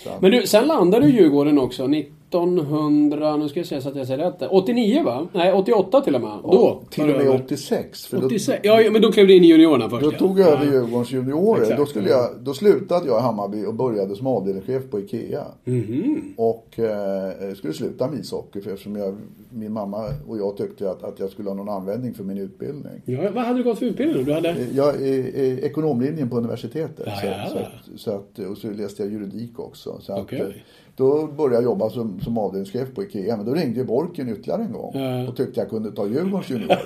ja. 0.06 0.18
Men 0.22 0.32
du, 0.32 0.48
sen 0.48 0.68
landade 0.68 1.06
du 1.06 1.14
i 1.14 1.16
Djurgården 1.16 1.60
också 1.60 1.88
1900, 2.30 3.38
nu 3.38 3.50
ska 3.50 3.60
jag 3.60 3.68
säga 3.68 3.82
så 3.82 3.90
att 3.90 3.96
jag 3.96 4.08
säger 4.08 4.26
rätt. 4.26 4.40
där. 4.40 4.54
89 4.56 5.04
va? 5.04 5.28
Nej, 5.34 5.54
88 5.54 6.02
till 6.02 6.16
och 6.16 6.22
med. 6.22 6.40
då 6.44 6.82
till 6.90 7.04
och 7.04 7.10
med 7.10 7.22
över. 7.28 7.36
86. 7.46 8.06
För 8.06 8.18
då, 8.18 8.26
86. 8.26 8.60
Ja, 8.64 8.82
ja, 8.82 8.92
men 8.92 9.02
då 9.02 9.12
klev 9.12 9.28
du 9.28 9.36
in 9.36 9.44
i 9.44 9.48
juniorerna 9.48 9.90
först 9.90 10.04
Då 10.04 10.12
ja. 10.14 10.18
tog 10.20 10.40
jag 10.40 10.48
över 10.50 10.66
Ja. 10.66 10.72
Djurgårdens 10.72 11.12
juniorer. 11.12 11.62
Exakt. 11.62 11.78
Då, 11.80 11.86
skulle 11.86 12.10
jag, 12.10 12.30
då 12.42 12.54
slutade 12.54 13.08
jag 13.08 13.20
i 13.20 13.22
Hammarby 13.22 13.66
och 13.66 13.74
började 13.74 14.16
som 14.16 14.28
avdelningschef 14.28 14.90
på 14.92 15.00
IKEA. 15.00 15.44
Mhm. 15.66 16.34
Och 16.38 16.80
eh, 16.80 17.54
skulle 17.56 17.74
sluta 17.74 18.08
med 18.08 18.20
ishockey 18.20 18.62
för 18.62 18.72
eftersom 18.72 18.96
jag, 18.96 19.18
min 19.50 19.72
mamma 19.74 20.06
och 20.28 20.38
jag 20.38 20.58
tyckte 20.58 20.92
att, 20.92 21.04
att 21.04 21.20
jag 21.20 21.30
skulle 21.30 21.50
ha 21.50 21.56
någon 21.56 21.70
användning 21.70 22.14
för 22.14 22.24
min 22.24 22.38
utbildning. 22.38 23.02
Ja, 23.06 23.20
vad 23.36 23.44
hade 23.44 23.60
du 23.60 23.64
gått 23.64 23.80
för 23.80 23.86
utbildning 23.86 24.18
då? 24.18 24.24
Du 24.24 24.34
hade... 24.34 24.50
Eh, 24.50 24.76
Jag 24.76 24.96
är, 24.96 25.36
är 25.38 25.60
ekonomlinjen 25.64 26.30
på 26.30 26.38
universitetet. 26.38 27.06
Ja, 27.08 27.14
så, 27.22 27.28
ja. 27.28 27.48
Så, 27.50 27.58
att, 27.60 28.00
så 28.00 28.12
att, 28.12 28.40
och 28.52 28.58
så 28.58 28.70
läste 28.72 29.04
jag 29.04 29.12
juridik 29.12 29.60
också. 29.60 29.98
Så 30.02 30.14
att, 30.14 30.20
Okej. 30.22 30.40
eh, 30.42 30.48
Då 30.98 31.28
började 31.28 31.56
jag 31.56 31.64
jobba 31.64 31.90
som, 31.90 32.20
som 32.22 32.38
avdelningschef 32.38 32.94
på 32.96 33.04
IKEA. 33.04 33.38
Men 33.38 33.46
då 33.46 33.54
ringde 33.54 33.80
ju 33.80 33.86
Borken 33.86 34.30
ytterligare 34.30 34.62
en 34.64 34.72
gång. 34.74 34.92
Ja. 34.96 35.28
Och 35.30 35.36
tyckte 35.38 35.60
jag 35.60 35.70
kunde 35.70 35.92
ta 35.92 36.08
Djurgårdens 36.08 36.50
juniorer. 36.50 36.80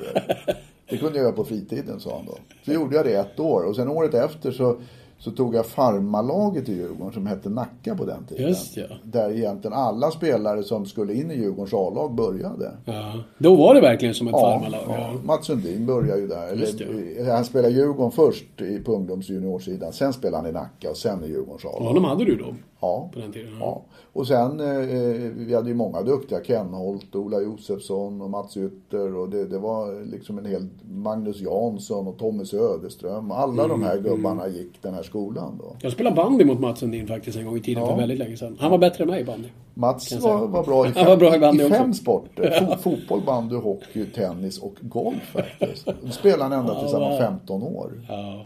Det 0.90 0.98
kunde 0.98 1.18
jag 1.18 1.24
göra 1.24 1.36
på 1.36 1.44
fritiden, 1.44 2.00
sa 2.00 2.16
han 2.18 2.26
då. 2.26 2.34
Så 2.66 2.72
gjorde 2.72 2.96
jag 2.96 3.06
det 3.06 3.14
ett 3.16 3.40
år. 3.40 3.64
Och 3.64 3.76
sen 3.76 3.88
året 3.90 4.14
efter 4.14 4.52
så, 4.52 4.76
så 5.18 5.32
tog 5.32 5.56
jag 5.56 5.66
farmalaget 5.66 6.70
i 6.70 6.74
Djurgården 6.74 7.14
som 7.14 7.26
hette 7.28 7.50
Nacka 7.50 7.96
på 7.96 8.06
den 8.06 8.24
tiden. 8.26 8.48
Just 8.48 8.78
ja. 8.78 8.84
Där 9.04 9.32
egentligen 9.32 9.74
alla 9.78 10.12
spelare 10.12 10.64
som 10.64 10.86
skulle 10.86 11.14
in 11.14 11.32
i 11.32 11.36
Djurgårdens 11.36 11.74
A-lag 11.74 12.16
började. 12.16 12.72
ja. 12.86 13.14
Då 13.38 13.56
var 13.56 13.76
det 13.76 13.82
verkligen 13.82 14.14
som 14.16 14.28
ett 14.28 14.32
Ja, 14.32 14.40
farmarlag. 14.40 14.82
ja. 14.88 14.96
Ja. 14.98 15.14
Mats 15.24 15.46
Sundin 15.46 15.86
började 15.86 16.22
ju 16.22 16.28
där. 16.28 16.56
Just 16.56 16.82
Eller, 16.82 17.20
eller, 17.20 17.32
han 17.34 17.46
spelade 17.46 17.74
Djurgården 17.74 18.12
först 18.12 18.46
på 18.86 18.94
ungdoms 18.94 19.30
och 19.30 19.36
juniorsidan. 19.36 19.94
Sen 19.94 20.14
spelade 20.14 20.38
han 20.44 20.50
i 20.50 20.54
Nacka 20.54 20.90
och 20.90 20.98
sen 20.98 21.24
i 21.24 21.28
Djurgårdens 21.28 21.66
A-lag. 21.66 21.88
honom 21.88 22.04
hade 22.04 22.26
du 22.26 22.36
då? 22.36 22.56
Ja. 22.82 23.10
På 23.14 23.20
den 23.20 23.32
tiden? 23.32 23.50
Ja. 23.60 23.82
Och 24.14 24.28
sen, 24.28 24.60
eh, 24.60 25.32
vi 25.36 25.54
hade 25.56 25.70
ju 25.70 25.76
många 25.76 26.02
duktiga. 26.02 26.44
Kenholt, 26.44 27.16
Ola 27.16 27.42
Josefsson 27.42 28.22
och 28.22 28.30
Mats 28.30 28.58
Ytter. 28.58 29.16
Och 29.16 29.30
det, 29.30 29.46
det 29.46 29.58
var 29.58 30.06
liksom 30.12 30.38
en 30.38 30.46
hel 30.46 30.68
Magnus 30.92 31.42
Jansson 31.42 32.08
och 32.08 32.18
Tommy 32.18 32.46
Söderström. 32.46 33.32
Alla 33.32 33.68
de 33.68 33.72
Mm, 33.72 33.88
här 33.88 33.98
gubbarna 34.00 34.48
gick 34.48 34.82
den 34.82 34.94
här 34.94 35.04
skolan 35.04 35.58
då. 35.60 35.76
Jag 35.82 35.92
spelade 35.92 36.16
bandy 36.16 36.46
mot 36.46 36.60
Mats 36.60 36.80
Sundin 36.80 37.08
faktiskt 37.08 37.38
en 37.38 37.46
gång 37.46 37.58
i 37.58 37.62
tiden 37.62 37.84
Ja. 37.84 37.90
för 37.90 37.98
väldigt 37.98 38.20
länge 38.20 38.38
sedan. 38.38 38.58
Han 38.60 38.72
var 38.72 38.78
bättre 38.78 39.04
än 39.04 39.10
mig 39.10 39.22
i 39.22 39.26
bandy. 39.26 39.48
Mats 39.74 40.12
var, 40.12 40.48
var 40.48 40.64
bra 40.64 40.88
i 40.88 40.92
fem, 40.92 41.06
var 41.06 41.18
bra 41.18 41.54
i 41.54 41.66
i 41.66 41.70
fem 41.70 41.94
sporter. 41.94 42.60
Fo- 42.62 42.78
fotboll, 42.78 43.22
bandy, 43.26 43.56
hockey, 43.56 44.06
tennis 44.06 44.60
och 44.60 44.76
golf 44.82 45.34
faktiskt. 45.34 45.86
Då 46.02 46.12
spelade 46.12 46.56
han 46.56 46.60
ända 46.60 46.80
tills 46.80 46.92
han 46.92 47.02
var 47.02 47.10
wow. 47.10 47.20
15 47.20 47.64
år. 47.64 48.06
Ja. 48.10 48.46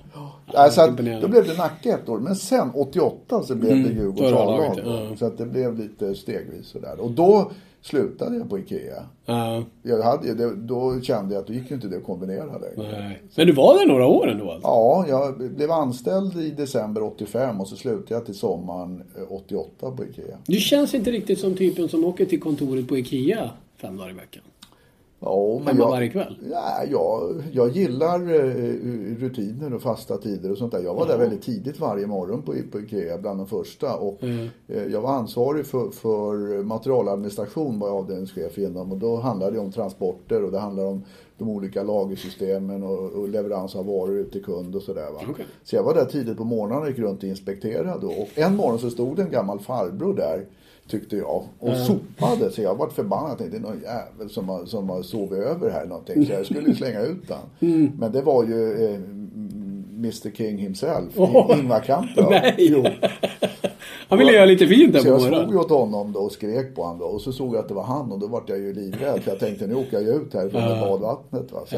Alltså 0.54 0.82
att, 0.82 0.98
då 0.98 1.28
blev 1.28 1.48
det 1.48 1.58
Nacka 1.58 1.90
ett 1.90 2.10
år. 2.10 2.20
Men 2.20 2.36
sen 2.36 2.72
88 2.74 3.44
så 3.44 3.56
blev 3.56 3.84
det. 3.84 4.28
A-laget, 4.28 4.86
då. 4.86 4.92
ja. 4.92 5.16
Så 5.18 5.26
att 5.26 5.38
det 5.38 5.46
blev 5.46 5.80
lite 5.80 6.16
stegvis 6.16 6.68
sådär. 6.68 7.00
Och 7.00 7.12
då 7.12 7.52
slutade 7.86 8.38
jag 8.38 8.50
på 8.50 8.60
IKEA. 8.60 9.04
Ja. 9.26 9.64
Jag 9.84 10.04
hade, 10.04 10.34
det, 10.34 10.56
då 10.56 11.02
kände 11.02 11.34
jag 11.34 11.42
att 11.42 11.48
det 11.48 11.54
gick 11.54 11.70
ju 11.70 11.76
inte 11.76 11.88
det 11.88 11.98
att 11.98 12.04
kombinera 12.04 12.58
längre. 12.58 13.16
Men 13.36 13.48
du 13.48 13.54
var 13.54 13.80
där 13.80 13.86
några 13.86 14.08
år 14.08 14.30
ändå 14.30 14.52
alltså? 14.52 14.68
Ja, 14.68 15.06
jag 15.08 15.52
blev 15.52 15.72
anställd 15.72 16.38
i 16.38 16.52
december 16.52 17.04
85 17.04 17.62
och 17.62 17.68
så 17.68 17.76
slutade 17.76 18.14
jag 18.14 18.26
till 18.26 18.36
sommaren 18.36 19.04
eh, 19.18 19.32
88 19.32 19.92
på 19.92 20.04
IKEA. 20.04 20.38
Du 20.46 20.60
känns 20.60 20.94
inte 20.94 21.12
riktigt 21.12 21.40
som 21.40 21.56
typen 21.56 21.90
som 21.90 22.06
åker 22.06 22.26
till 22.26 22.40
kontoret 22.40 22.88
på 22.88 22.98
IKEA 22.98 23.50
fem 23.78 23.98
dagar 23.98 24.10
i 24.10 24.14
veckan. 24.14 24.44
Ja, 25.26 25.62
men 25.66 25.78
jag, 25.78 25.88
varje 25.90 26.10
kväll. 26.10 26.38
Ja, 26.52 26.84
jag, 26.92 27.44
jag 27.52 27.70
gillar 27.70 28.20
eh, 28.20 28.54
rutiner 29.20 29.74
och 29.74 29.82
fasta 29.82 30.18
tider 30.18 30.52
och 30.52 30.58
sånt 30.58 30.72
där. 30.72 30.80
Jag 30.84 30.94
var 30.94 31.08
där 31.08 31.18
väldigt 31.18 31.42
tidigt 31.42 31.80
varje 31.80 32.08
morgon 32.08 32.42
på, 32.42 32.54
på 32.72 32.80
IKEA, 32.80 33.18
bland 33.18 33.40
de 33.40 33.48
första. 33.48 33.96
Och 33.98 34.24
Mm. 34.24 34.48
eh, 34.68 34.84
jag 34.84 35.02
var 35.02 35.10
ansvarig 35.10 35.66
för, 35.66 35.90
för 35.90 36.64
materialadministration, 36.64 37.80
var 37.80 37.88
jag 37.88 37.98
avdelningschef 37.98 38.58
inom. 38.58 38.92
Och 38.92 38.98
då 38.98 39.16
handlade 39.16 39.52
det 39.52 39.60
om 39.60 39.72
transporter 39.72 40.44
och 40.44 40.52
det 40.52 40.60
handlade 40.60 40.88
om 40.90 41.04
de 41.38 41.50
olika 41.50 41.84
lagersystemen 41.84 42.84
och, 42.84 43.12
och 43.12 43.30
leverans 43.30 43.76
av 43.76 43.86
varor 43.86 44.18
ut 44.18 44.32
till 44.32 44.44
kund 44.44 44.76
och 44.76 44.82
sådär. 44.82 45.12
Va? 45.14 45.20
Okej. 45.30 45.46
Så 45.64 45.76
jag 45.76 45.84
var 45.84 45.94
där 45.94 46.06
tidigt 46.06 46.38
på 46.38 46.44
morgonen 46.44 46.82
och 46.82 46.88
gick 46.88 47.00
runt 47.00 47.24
och 47.24 47.30
inspekterade. 47.30 48.06
Och 48.06 48.28
en 48.36 48.56
morgon 48.56 48.80
så 48.80 48.90
stod 48.90 49.20
en 49.20 49.32
gammal 49.32 49.60
farbror 49.60 50.14
där 50.14 50.46
tyckte 50.88 51.18
jag. 51.18 51.44
Och 51.60 51.78
sopade. 51.78 52.52
Så 52.52 52.62
jag 52.62 52.76
vart 52.76 52.94
förbannad. 52.94 53.30
Jag 53.32 53.38
tänkte, 53.38 53.58
det 53.58 53.68
är 53.68 53.70
någon 53.72 53.82
jävel 53.82 54.30
som 54.30 54.50
har, 54.50 54.66
som 54.66 54.90
har 54.90 55.02
sovit 55.02 55.40
över 55.40 55.70
här 55.70 55.86
någonting. 55.86 56.26
Så 56.26 56.32
jag 56.32 56.46
skulle 56.46 56.68
ju 56.70 56.76
slänga 56.76 57.02
ut 57.02 57.28
den. 57.28 57.38
Mm. 57.76 57.92
Men 58.00 58.12
det 58.12 58.22
var 58.22 58.44
ju 58.44 58.86
eh, 58.86 58.96
Mr 59.96 60.32
King 60.36 60.58
himself. 60.58 61.14
Åh. 61.16 61.60
Ingvar 61.60 61.80
Kamprad. 61.80 62.28
Nej. 62.30 62.56
Jo. 62.58 62.84
Han 64.08 64.20
ville 64.20 64.32
göra 64.32 64.46
lite 64.46 64.68
fint 64.68 64.94
där 64.94 65.00
Så 65.00 65.06
på 65.06 65.12
jag 65.12 65.22
slog 65.22 65.32
morgonen. 65.32 65.52
ju 65.54 65.60
åt 65.60 65.70
honom 65.70 66.12
då 66.12 66.20
och 66.20 66.32
skrek 66.32 66.76
på 66.76 66.84
honom 66.84 67.00
då. 67.00 67.06
Och 67.06 67.22
så 67.22 67.32
såg 67.32 67.56
jag 67.56 67.60
att 67.60 67.68
det 67.68 67.74
var 67.74 67.84
han 67.84 68.12
och 68.12 68.20
då 68.20 68.28
vart 68.28 68.50
jag 68.50 68.58
ju 68.60 68.74
livrädd. 68.74 69.24
För 69.24 69.32
jag 69.32 69.40
tänkte 69.40 69.68
nu 69.68 69.76
åker 69.76 70.00
jag 70.02 70.16
ut 70.16 70.34
härifrån 70.34 70.62
med 70.62 70.80
badvattnet. 70.80 71.52
Va? 71.52 71.60
Så 71.68 71.76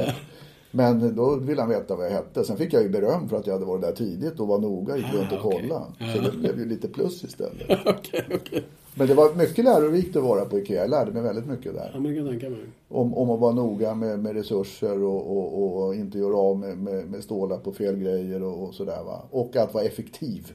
men 0.71 1.15
då 1.15 1.35
ville 1.35 1.61
han 1.61 1.69
veta 1.69 1.95
vad 1.95 2.05
jag 2.05 2.11
hette. 2.11 2.43
Sen 2.43 2.57
fick 2.57 2.73
jag 2.73 2.83
ju 2.83 2.89
beröm 2.89 3.29
för 3.29 3.37
att 3.37 3.47
jag 3.47 3.53
hade 3.53 3.65
varit 3.65 3.81
där 3.81 3.91
tidigt 3.91 4.39
och 4.39 4.47
var 4.47 4.59
noga, 4.59 4.97
gick 4.97 5.13
runt 5.13 5.31
och 5.31 5.45
okej. 5.45 5.61
kollade. 5.61 5.85
Så 6.15 6.21
det 6.21 6.37
blev 6.37 6.59
ju 6.59 6.65
lite 6.65 6.87
plus 6.87 7.23
istället. 7.23 7.79
Okej, 7.85 8.25
okej. 8.35 8.63
Men 8.97 9.07
det 9.07 9.13
var 9.13 9.35
mycket 9.35 9.65
lärorikt 9.65 10.15
att 10.15 10.23
vara 10.23 10.45
på 10.45 10.59
IKEA. 10.59 10.81
Jag 10.81 10.89
lärde 10.89 11.11
mig 11.11 11.21
väldigt 11.21 11.47
mycket 11.47 11.73
där. 11.73 11.91
Ja, 11.93 11.99
men 11.99 12.15
kan 12.15 12.27
tänka 12.27 12.49
mig. 12.49 12.59
Om, 12.89 13.13
om 13.13 13.29
att 13.29 13.39
vara 13.39 13.53
noga 13.53 13.95
med, 13.95 14.19
med 14.19 14.35
resurser 14.35 15.03
och, 15.03 15.37
och, 15.37 15.83
och 15.83 15.95
inte 15.95 16.19
göra 16.19 16.37
av 16.37 16.59
med, 16.59 16.77
med, 16.77 17.11
med 17.11 17.23
stålar 17.23 17.57
på 17.57 17.71
fel 17.71 17.95
grejer 17.95 18.43
och, 18.43 18.63
och 18.63 18.73
sådär 18.73 19.03
va. 19.05 19.21
Och 19.31 19.55
att 19.55 19.73
vara 19.73 19.83
effektiv. 19.83 20.51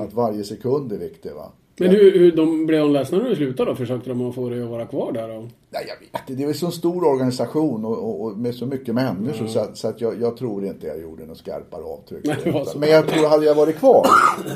Att 0.00 0.14
varje 0.14 0.44
sekund 0.44 0.92
är 0.92 0.98
viktig 0.98 1.32
va. 1.32 1.52
Men 1.78 1.90
hur, 1.90 2.18
hur 2.18 2.32
de, 2.32 2.66
blev 2.66 2.80
de 2.80 2.92
ledsna 2.92 3.18
när 3.18 3.28
du 3.28 3.36
slutade 3.36 3.70
då? 3.70 3.76
Försökte 3.76 4.08
de 4.08 4.28
att 4.28 4.34
få 4.34 4.48
dig 4.48 4.62
att 4.62 4.68
vara 4.68 4.86
kvar 4.86 5.12
där 5.12 5.28
då? 5.28 5.48
Nej, 5.70 5.84
jag 5.88 6.00
vet 6.00 6.30
inte. 6.30 6.42
Det 6.42 6.44
är 6.44 6.48
en 6.48 6.54
så 6.54 6.70
stor 6.70 7.04
organisation 7.04 7.84
och, 7.84 7.98
och, 7.98 8.24
och 8.24 8.38
med 8.38 8.54
så 8.54 8.66
mycket 8.66 8.94
människor 8.94 9.46
så, 9.46 9.58
att, 9.58 9.78
så 9.78 9.88
att 9.88 10.00
jag, 10.00 10.20
jag 10.20 10.36
tror 10.36 10.64
inte 10.64 10.86
jag 10.86 11.00
gjorde 11.00 11.26
något 11.26 11.38
skarpare 11.38 11.82
avtryck. 11.82 12.24
Nej, 12.24 12.52
var 12.52 12.64
så. 12.64 12.78
Men 12.78 12.88
jag 12.88 13.08
tror 13.08 13.28
hade 13.28 13.46
jag 13.46 13.54
varit 13.54 13.76
kvar 13.76 14.06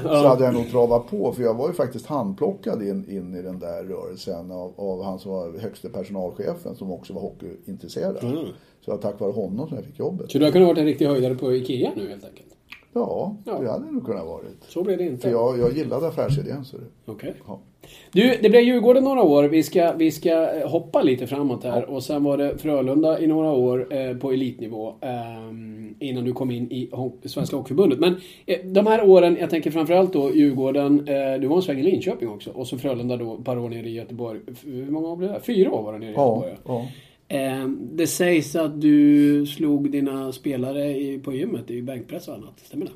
så 0.02 0.28
hade 0.28 0.44
jag 0.44 0.54
nog 0.54 0.70
travat 0.70 1.10
på. 1.10 1.32
För 1.32 1.42
jag 1.42 1.54
var 1.54 1.68
ju 1.68 1.74
faktiskt 1.74 2.06
handplockad 2.06 2.82
in, 2.82 3.10
in 3.10 3.34
i 3.34 3.42
den 3.42 3.58
där 3.58 3.84
rörelsen 3.84 4.50
av, 4.50 4.72
av 4.76 5.04
han 5.04 5.18
som 5.18 5.32
var 5.32 5.58
högste 5.58 5.88
personalchefen 5.88 6.76
som 6.76 6.92
också 6.92 7.12
var 7.12 7.20
hockeyintresserad. 7.20 8.16
Mm. 8.22 8.46
Så 8.84 8.90
det 8.90 8.90
var 8.90 8.98
tack 8.98 9.20
vare 9.20 9.32
honom 9.32 9.68
som 9.68 9.76
jag 9.76 9.86
fick 9.86 9.98
jobbet. 9.98 10.30
Så 10.30 10.38
du 10.38 10.44
har 10.44 10.52
kunnat 10.52 10.68
varit 10.68 10.78
en 10.78 10.84
riktig 10.84 11.06
höjdare 11.06 11.34
på 11.34 11.54
IKEA 11.54 11.90
nu 11.96 12.08
helt 12.08 12.24
enkelt? 12.24 12.51
Ja, 12.94 13.36
Ja. 13.44 13.58
det 13.58 13.70
hade 13.70 13.84
det 13.86 13.92
nog 13.92 14.06
kunnat 14.06 14.26
varit. 14.26 14.64
Så 14.68 14.82
blev 14.82 14.98
det 14.98 15.04
inte. 15.04 15.22
För 15.22 15.30
jag, 15.30 15.58
jag 15.58 15.72
gillade 15.76 16.08
affärsidén. 16.08 16.64
Okej. 17.06 17.34
Ja. 17.46 17.58
Du, 18.12 18.36
det 18.42 18.48
blev 18.50 18.62
Djurgården 18.62 19.04
några 19.04 19.22
år. 19.22 19.44
Vi 19.44 19.62
ska, 19.62 19.92
vi 19.92 20.10
ska 20.10 20.54
eh, 20.54 20.68
hoppa 20.68 21.02
lite 21.02 21.26
framåt 21.26 21.64
här. 21.64 21.90
Och 21.90 22.02
sen 22.02 22.24
var 22.24 22.36
det 22.36 22.58
Frölunda 22.58 23.20
i 23.20 23.26
några 23.26 23.50
år 23.52 23.94
eh, 23.94 24.16
på 24.16 24.32
elitnivå. 24.32 24.94
ehm, 25.00 25.94
innan 26.00 26.24
du 26.24 26.32
kom 26.32 26.50
in 26.50 26.72
i 26.72 26.90
Svenska 27.24 27.56
Hockeyförbundet. 27.56 27.98
Men 27.98 28.16
eh, 28.46 28.58
de 28.64 28.86
här 28.86 29.08
åren, 29.10 29.36
jag 29.40 29.50
tänker 29.50 29.70
framförallt 29.70 30.12
då 30.12 30.34
Djurgården. 30.34 31.08
Eh, 31.08 31.40
du 31.40 31.46
var 31.46 31.56
en 31.56 31.62
sväng 31.62 31.78
i 31.78 31.82
Linköping 31.82 32.28
också. 32.28 32.50
Och 32.50 32.66
så 32.66 32.78
Frölunda 32.78 33.16
då 33.16 33.34
ett 33.34 33.44
par 33.44 33.58
år 33.58 33.68
nere 33.68 33.86
i 33.88 33.92
Göteborg. 33.94 34.40
Hur 34.64 34.90
många 34.90 35.08
år 35.08 35.16
blev 35.16 35.32
det? 35.32 35.40
Fyra 35.40 35.72
år 35.72 35.82
var 35.82 35.92
det 35.92 35.98
nere 35.98 36.10
i 36.10 36.14
Ja, 36.14 36.44
Göteborg. 36.48 36.56
ja. 36.66 36.80
Eh, 36.80 36.86
det 37.78 38.06
sägs 38.06 38.56
att 38.56 38.80
du 38.80 39.46
slog 39.46 39.90
dina 39.90 40.32
spelare 40.32 41.18
på 41.18 41.32
gymmet 41.32 41.70
i 41.70 41.82
bänkpress 41.82 42.28
och 42.28 42.34
annat. 42.34 42.60
Stämmer 42.64 42.86
det? 42.86 42.92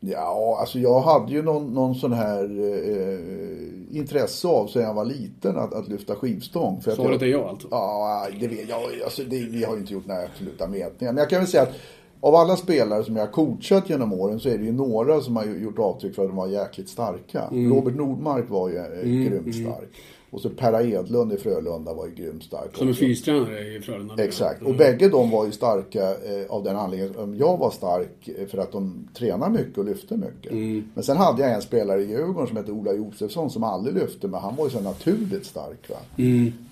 Ja, 0.00 0.56
alltså 0.60 0.78
jag 0.78 1.00
hade 1.00 1.32
ju 1.32 1.42
någon, 1.42 1.74
någon 1.74 1.94
sån 1.94 2.12
här 2.12 2.44
eh, 2.44 3.96
intresse 3.96 4.48
av 4.48 4.66
sen 4.66 4.82
jag 4.82 4.94
var 4.94 5.04
liten 5.04 5.56
att, 5.56 5.74
att 5.74 5.88
lyfta 5.88 6.14
skivstång. 6.14 6.80
För 6.80 6.90
Svaret 6.90 7.22
är 7.22 7.26
jag, 7.26 7.40
ja 7.40 7.48
alltså. 7.48 7.68
Ja, 7.70 8.26
det 8.40 8.48
vet 8.48 8.68
jag. 8.68 8.80
Alltså 9.04 9.22
det, 9.22 9.36
vi 9.36 9.64
har 9.64 9.74
ju 9.74 9.80
inte 9.80 9.92
gjort 9.92 10.06
några 10.06 10.22
absoluta 10.22 10.66
mätningar. 10.66 11.12
Men 11.12 11.16
jag 11.16 11.30
kan 11.30 11.38
väl 11.38 11.48
säga 11.48 11.62
att 11.62 11.74
av 12.20 12.34
alla 12.34 12.56
spelare 12.56 13.04
som 13.04 13.16
jag 13.16 13.22
har 13.22 13.32
coachat 13.32 13.90
genom 13.90 14.12
åren 14.12 14.40
så 14.40 14.48
är 14.48 14.58
det 14.58 14.64
ju 14.64 14.72
några 14.72 15.20
som 15.20 15.36
har 15.36 15.44
gjort 15.44 15.78
avtryck 15.78 16.14
för 16.14 16.22
att 16.22 16.28
de 16.28 16.36
var 16.36 16.48
jäkligt 16.48 16.88
starka. 16.88 17.42
Mm. 17.42 17.72
Robert 17.72 17.94
Nordmark 17.94 18.50
var 18.50 18.68
ju 18.68 18.76
eh, 18.76 19.02
grymt 19.02 19.54
stark. 19.54 19.90
Och 20.32 20.40
så 20.40 20.50
Perra 20.50 20.82
Edlund 20.82 21.32
i 21.32 21.36
Frölunda 21.36 21.94
var 21.94 22.06
ju 22.06 22.14
grymt 22.14 22.42
stark. 22.42 22.76
Som 22.76 22.88
också. 22.88 23.00
fystränare 23.00 23.60
i 23.60 23.80
Frölunda. 23.80 24.24
Exakt. 24.24 24.62
Och 24.62 24.74
bägge 24.74 25.08
de 25.08 25.30
var 25.30 25.46
ju 25.46 25.52
starka 25.52 26.02
eh, 26.10 26.46
av 26.48 26.64
den 26.64 26.76
anledningen. 26.76 27.36
Jag 27.38 27.56
var 27.56 27.70
stark 27.70 28.28
eh, 28.38 28.46
för 28.46 28.58
att 28.58 28.72
de 28.72 29.08
tränar 29.18 29.50
mycket 29.50 29.78
och 29.78 29.84
lyfter 29.84 30.16
mycket. 30.16 30.52
Mm. 30.52 30.84
Men 30.94 31.04
sen 31.04 31.16
hade 31.16 31.42
jag 31.42 31.52
en 31.52 31.62
spelare 31.62 32.02
i 32.02 32.08
Djurgården 32.10 32.46
som 32.48 32.56
hette 32.56 32.72
Ola 32.72 32.92
Josefsson 32.92 33.50
som 33.50 33.64
aldrig 33.64 33.94
lyfte. 33.94 34.28
Men 34.28 34.40
han 34.40 34.56
var 34.56 34.64
ju 34.64 34.70
så 34.70 34.80
naturligt 34.80 35.46
stark. 35.46 35.88
Va? 35.90 35.96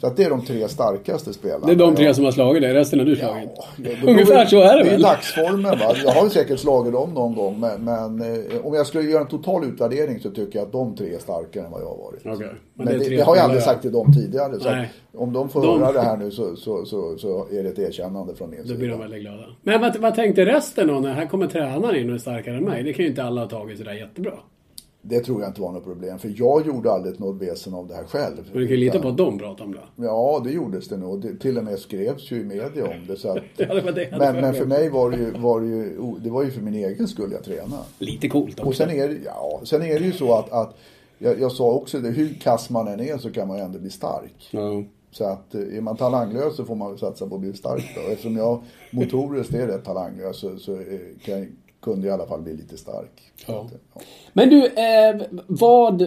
Så 0.01 0.07
att 0.07 0.17
det 0.17 0.25
är 0.25 0.31
de 0.31 0.43
tre 0.45 0.69
starkaste 0.69 1.33
spelarna. 1.33 1.65
Mm. 1.65 1.79
Det 1.79 1.85
är 1.85 1.87
de 1.87 1.97
tre 1.97 2.15
som 2.15 2.25
har 2.25 2.33
slagit 2.33 2.63
dig, 2.63 2.75
resten 2.75 2.99
har 2.99 3.07
du 3.07 3.17
slagit. 3.17 3.49
Ja, 3.57 3.65
det- 3.77 3.83
det- 4.03 4.11
Ungefär 4.11 4.47
så 4.47 4.61
är 4.61 4.77
det 4.77 4.83
Det 4.83 4.89
är 4.89 4.93
väl? 4.93 5.03
dagsformen 5.03 5.79
va. 5.79 5.95
Jag 6.05 6.13
har 6.13 6.25
ju 6.25 6.31
säkert 6.31 6.61
slagit 6.61 6.93
dem 6.93 7.15
någon 7.15 7.35
gång. 7.35 7.61
Men, 7.61 7.85
men 7.85 8.23
eh, 8.23 8.67
om 8.67 8.75
jag 8.75 8.87
skulle 8.87 9.11
göra 9.11 9.21
en 9.23 9.29
total 9.29 9.65
utvärdering 9.65 10.21
så 10.21 10.31
tycker 10.31 10.59
jag 10.59 10.67
att 10.67 10.73
de 10.73 10.97
tre 10.97 11.15
är 11.15 11.19
starkare 11.19 11.65
än 11.65 11.71
vad 11.71 11.81
jag 11.81 11.87
har 11.89 11.97
varit. 11.97 12.21
Okej. 12.37 12.55
Men, 12.75 12.87
det 12.87 12.93
är 12.93 12.99
det, 12.99 13.05
tre 13.05 13.17
det 13.17 13.23
har 13.23 13.37
jag 13.37 13.48
aldrig 13.49 13.63
sagt 13.65 13.83
till 13.83 13.93
dem 13.93 14.13
tidigare. 14.13 14.61
Så 14.61 14.85
om 15.19 15.33
de 15.33 15.49
får 15.49 15.63
De- 15.63 15.81
höra 15.83 15.93
det 15.93 16.01
här 16.01 16.17
nu 16.17 16.31
så, 16.31 16.57
så, 16.57 16.85
så, 16.85 17.19
så 17.19 17.47
är 17.53 17.63
det 17.63 17.69
ett 17.69 17.79
erkännande 17.79 18.35
från 18.35 18.51
min 18.51 18.59
Då 18.63 18.67
sida. 18.67 18.79
blir 18.79 18.89
de 18.89 19.01
väldigt 19.01 19.21
glada. 19.21 19.45
Men 19.63 19.81
vad, 19.81 19.97
vad 19.97 20.15
tänkte 20.15 20.45
resten 20.47 20.89
då 20.89 20.95
när 21.01 21.13
här 21.15 21.27
kommer 21.27 21.47
tränaren 21.47 21.97
in 21.97 22.09
och 22.09 22.15
är 22.15 22.19
starkare 22.19 22.57
än 22.57 22.65
mig? 22.65 22.83
Det 22.83 22.93
kan 22.93 23.03
ju 23.05 23.11
inte 23.11 23.23
alla 23.23 23.41
ha 23.41 23.49
tagit 23.49 23.79
sådär 23.79 23.93
jättebra. 23.93 24.33
Det 25.03 25.21
tror 25.21 25.41
jag 25.41 25.51
inte 25.51 25.61
var 25.61 25.73
något 25.73 25.85
problem. 25.85 26.19
För 26.19 26.33
jag 26.37 26.67
gjorde 26.67 26.93
aldrig 26.93 27.21
något 27.21 27.43
väsen 27.43 27.75
av 27.75 27.87
det 27.89 27.95
här 27.95 28.05
själv. 28.05 28.37
Men 28.53 28.61
du 28.61 28.67
kan 28.69 28.77
ju 28.77 28.85
lita 28.85 28.99
på 28.99 29.09
att 29.09 29.17
de 29.17 29.39
pratar 29.39 29.65
om 29.65 29.73
det. 29.73 30.05
Ja, 30.05 30.41
det 30.45 30.51
gjordes 30.51 30.89
det 30.89 30.97
nog. 30.97 31.21
Det, 31.21 31.37
till 31.37 31.59
och 31.59 31.65
med 31.65 31.79
skrevs 31.79 32.31
ju 32.33 32.41
i 32.41 32.45
media 32.45 32.85
om 32.85 33.07
det. 33.09 33.17
Så 33.17 33.29
att, 33.31 33.39
Ja, 33.57 33.75
det 33.75 33.83
var 33.83 34.19
men, 34.19 34.41
men 34.41 34.55
för 34.55 34.65
mig. 34.67 34.91
var 34.91 35.11
det 35.11 35.17
ju, 35.17 35.31
var 35.31 35.61
det 35.61 35.67
ju, 35.67 35.97
det 36.21 36.31
var 36.31 36.43
ju 36.45 36.51
för 36.51 36.61
min 36.61 36.75
egen 36.75 37.09
skull 37.09 37.31
jag 37.33 37.45
tränade. 37.45 37.83
Lite 37.99 38.29
coolt 38.29 38.51
också. 38.59 38.69
Och 38.69 38.75
sen 38.75 38.91
är, 38.91 39.09
det- 39.09 39.19
ja, 39.25 39.61
sen 39.65 39.83
är 39.83 39.99
det 39.99 40.05
ju 40.05 40.13
så 40.13 40.35
att, 40.35 40.53
att 40.53 40.77
jag, 41.19 41.41
jag 41.41 41.53
sa 41.53 41.73
också 41.73 42.01
det, 42.01 42.11
hur 42.11 42.35
kass 42.35 42.71
man 42.71 42.89
än 42.89 43.01
är 43.01 43.19
så 43.19 43.31
kan 43.31 43.49
man 43.49 43.57
ju 43.57 43.63
ändå 43.63 43.79
bli 43.79 43.91
stark. 43.91 44.49
Ja. 44.51 44.85
Så 45.11 45.25
att 45.25 45.55
eh, 45.55 45.61
är 45.61 45.81
man 45.81 45.97
talanglös 45.97 46.57
så 46.57 46.65
får 46.65 46.75
man 46.75 46.99
satsa 46.99 47.27
på 47.27 47.35
att 47.35 47.41
bli 47.41 47.53
stark 47.53 47.85
då. 47.95 48.13
Eftersom 48.13 48.37
jag 48.37 48.63
motoriskt 48.91 49.55
är 49.55 49.67
rätt 49.67 49.85
talanglös 49.85 50.41
så, 50.41 50.59
så 50.59 50.73
eh, 50.75 50.99
kan, 51.25 51.57
kunde 51.81 52.07
jag 52.07 52.19
i 52.19 52.21
alla 52.21 52.29
fall 52.29 52.43
bli 52.43 52.57
lite 52.57 52.77
stark. 52.77 53.33
Ja. 53.47 53.61
att, 53.61 53.73
ja. 53.95 54.01
Men 54.33 54.51
du, 54.51 54.67
eh, 54.67 55.23
vad 55.47 56.07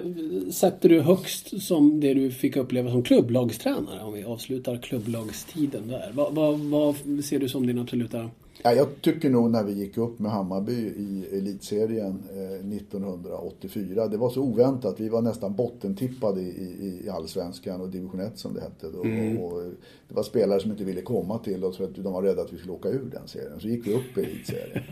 sätter 0.54 0.89
du 0.89 1.02
högst 1.02 1.62
som 1.62 2.00
det 2.00 2.13
du 2.13 2.32
fick 2.32 2.56
uppleva 2.56 2.91
som 2.91 3.04
klubblagstränare? 3.04 4.04
Om 4.04 4.13
vi 4.13 4.24
avslutar 4.24 4.78
klubblagstiden 4.78 5.88
där. 5.88 6.12
Vad, 6.13 6.36
vad, 6.36 6.60
vad 6.60 6.95
ser 7.24 7.39
du 7.39 7.50
som 7.50 7.67
din 7.67 7.80
absoluta... 7.80 8.30
Ja, 8.63 8.74
jag 8.74 8.88
tycker 9.02 9.30
nog 9.30 9.52
när 9.52 9.63
vi 9.63 9.74
gick 9.74 9.97
upp 9.97 10.19
med 10.19 10.32
Hammarby 10.32 10.71
i 10.74 11.26
elitserien 11.38 12.24
eh, 12.34 12.76
1984. 12.76 14.08
Det 14.08 14.17
var 14.17 14.30
så 14.30 14.41
oväntat. 14.41 15.00
Vi 15.00 15.10
var 15.10 15.21
nästan 15.21 15.56
bottentippade 15.56 16.41
i, 16.41 16.45
i, 16.82 17.02
i 17.06 17.10
allsvenskan 17.10 17.82
och 17.82 17.89
division 17.89 18.19
1 18.19 18.39
som 18.39 18.54
det 18.54 18.62
hette 18.62 18.88
då. 18.89 19.00
Och, 19.00 19.54
och 19.54 19.63
det 20.08 20.13
var 20.15 20.24
spelare 20.24 20.60
som 20.60 20.71
inte 20.71 20.84
ville 20.84 21.02
komma 21.02 21.38
till 21.38 21.63
oss 21.63 21.78
för 21.78 21.84
att 21.84 21.95
de 21.95 22.13
var 22.13 22.21
rädda 22.21 22.41
att 22.41 22.54
vi 22.54 22.58
skulle 22.58 22.74
åka 22.74 22.89
ur 22.89 23.10
den 23.12 23.28
serien. 23.28 23.60
Så 23.60 23.67
gick 23.67 23.88
vi 23.88 23.93
upp 23.93 24.17
i 24.17 24.21
elitserien. 24.21 24.84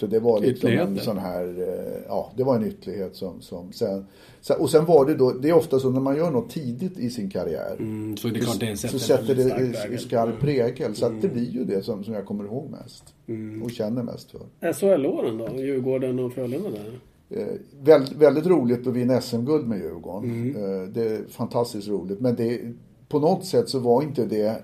Så 0.00 0.06
det 0.06 0.20
var 0.20 0.40
liksom 0.40 0.70
en 0.70 0.98
sån 0.98 1.18
här, 1.18 1.44
eh, 1.68 2.02
ja 2.08 2.32
det 2.36 2.44
var 2.44 2.56
en 2.56 2.64
ytterlighet 2.66 3.16
som, 3.16 3.40
som 3.40 3.72
sen- 3.72 4.06
och 4.54 4.70
sen 4.70 4.84
var 4.84 5.06
det 5.06 5.14
då, 5.14 5.32
det 5.32 5.48
är 5.48 5.52
ofta 5.52 5.78
så 5.80 5.90
när 5.90 6.00
man 6.00 6.16
gör 6.16 6.30
något 6.30 6.50
tidigt 6.50 6.98
i 6.98 7.10
sin 7.10 7.30
karriär. 7.30 7.76
Mm, 7.78 8.16
så 8.16 8.28
det 8.28 8.38
är 8.38 8.42
klart 8.42 8.60
det 8.60 8.76
sätter 8.76 8.98
så 8.98 9.04
sätter 9.04 9.34
det 9.34 9.42
i- 9.90 9.94
i 9.94 9.98
skarp 9.98 10.40
prägel. 10.40 10.94
Så 10.94 11.06
att 11.06 11.22
det 11.22 11.28
blir 11.28 11.50
ju 11.50 11.64
det 11.64 11.82
som, 11.82 12.04
som 12.04 12.14
jag 12.14 12.26
kommer 12.26 12.44
ihåg 12.44 12.70
mest. 12.70 13.04
Mm. 13.26 13.62
Och 13.62 13.70
känner 13.70 14.02
mest 14.02 14.30
för. 14.30 14.72
SHL-åren 14.72 15.38
då? 15.38 15.48
Djurgården 15.62 16.18
och 16.18 16.32
Frölunda 16.32 16.70
där? 16.70 17.00
Eh, 17.30 17.46
väldigt, 17.82 18.16
väldigt 18.16 18.46
roligt 18.46 18.86
att 18.86 18.92
vinna 18.94 19.20
SM-guld 19.20 19.68
med 19.68 19.78
Djurgården. 19.78 20.30
Mm. 20.30 20.56
Eh, 20.82 20.88
det 20.88 21.02
är 21.02 21.20
fantastiskt 21.28 21.88
roligt. 21.88 22.20
Men 22.20 22.34
det, 22.36 22.60
på 23.08 23.18
något 23.18 23.44
sätt 23.46 23.68
så 23.68 23.78
var 23.78 24.02
inte 24.02 24.24
det 24.24 24.62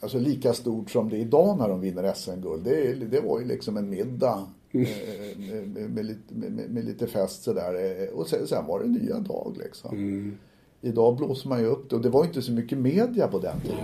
alltså, 0.00 0.18
lika 0.18 0.52
stort 0.52 0.90
som 0.90 1.08
det 1.08 1.16
är 1.16 1.20
idag 1.20 1.58
när 1.58 1.68
de 1.68 1.80
vinner 1.80 2.12
SM-guld. 2.14 2.64
Det, 2.64 2.94
det 2.94 3.20
var 3.20 3.40
ju 3.40 3.46
liksom 3.46 3.76
en 3.76 3.90
middag. 3.90 4.38
Med, 4.72 5.68
med, 5.68 5.90
med, 5.90 6.04
lite, 6.06 6.34
med, 6.68 6.84
lite 6.84 7.06
fest 7.06 7.42
sådär. 7.42 8.02
Eh, 8.02 8.08
och 8.08 8.26
sen, 8.26 8.46
sen 8.46 8.66
var 8.66 8.80
det 8.80 8.86
nya 8.88 9.18
dag 9.18 9.56
liksom. 9.64 9.96
Mm. 9.96 10.38
Idag 10.84 11.16
blåser 11.16 11.48
man 11.48 11.60
ju 11.60 11.66
upp 11.66 11.90
det. 11.90 11.96
Och 11.96 12.02
det 12.02 12.08
var 12.08 12.24
inte 12.24 12.42
så 12.42 12.52
mycket 12.52 12.78
media 12.78 13.28
på 13.28 13.38
den 13.38 13.60
tiden. 13.60 13.76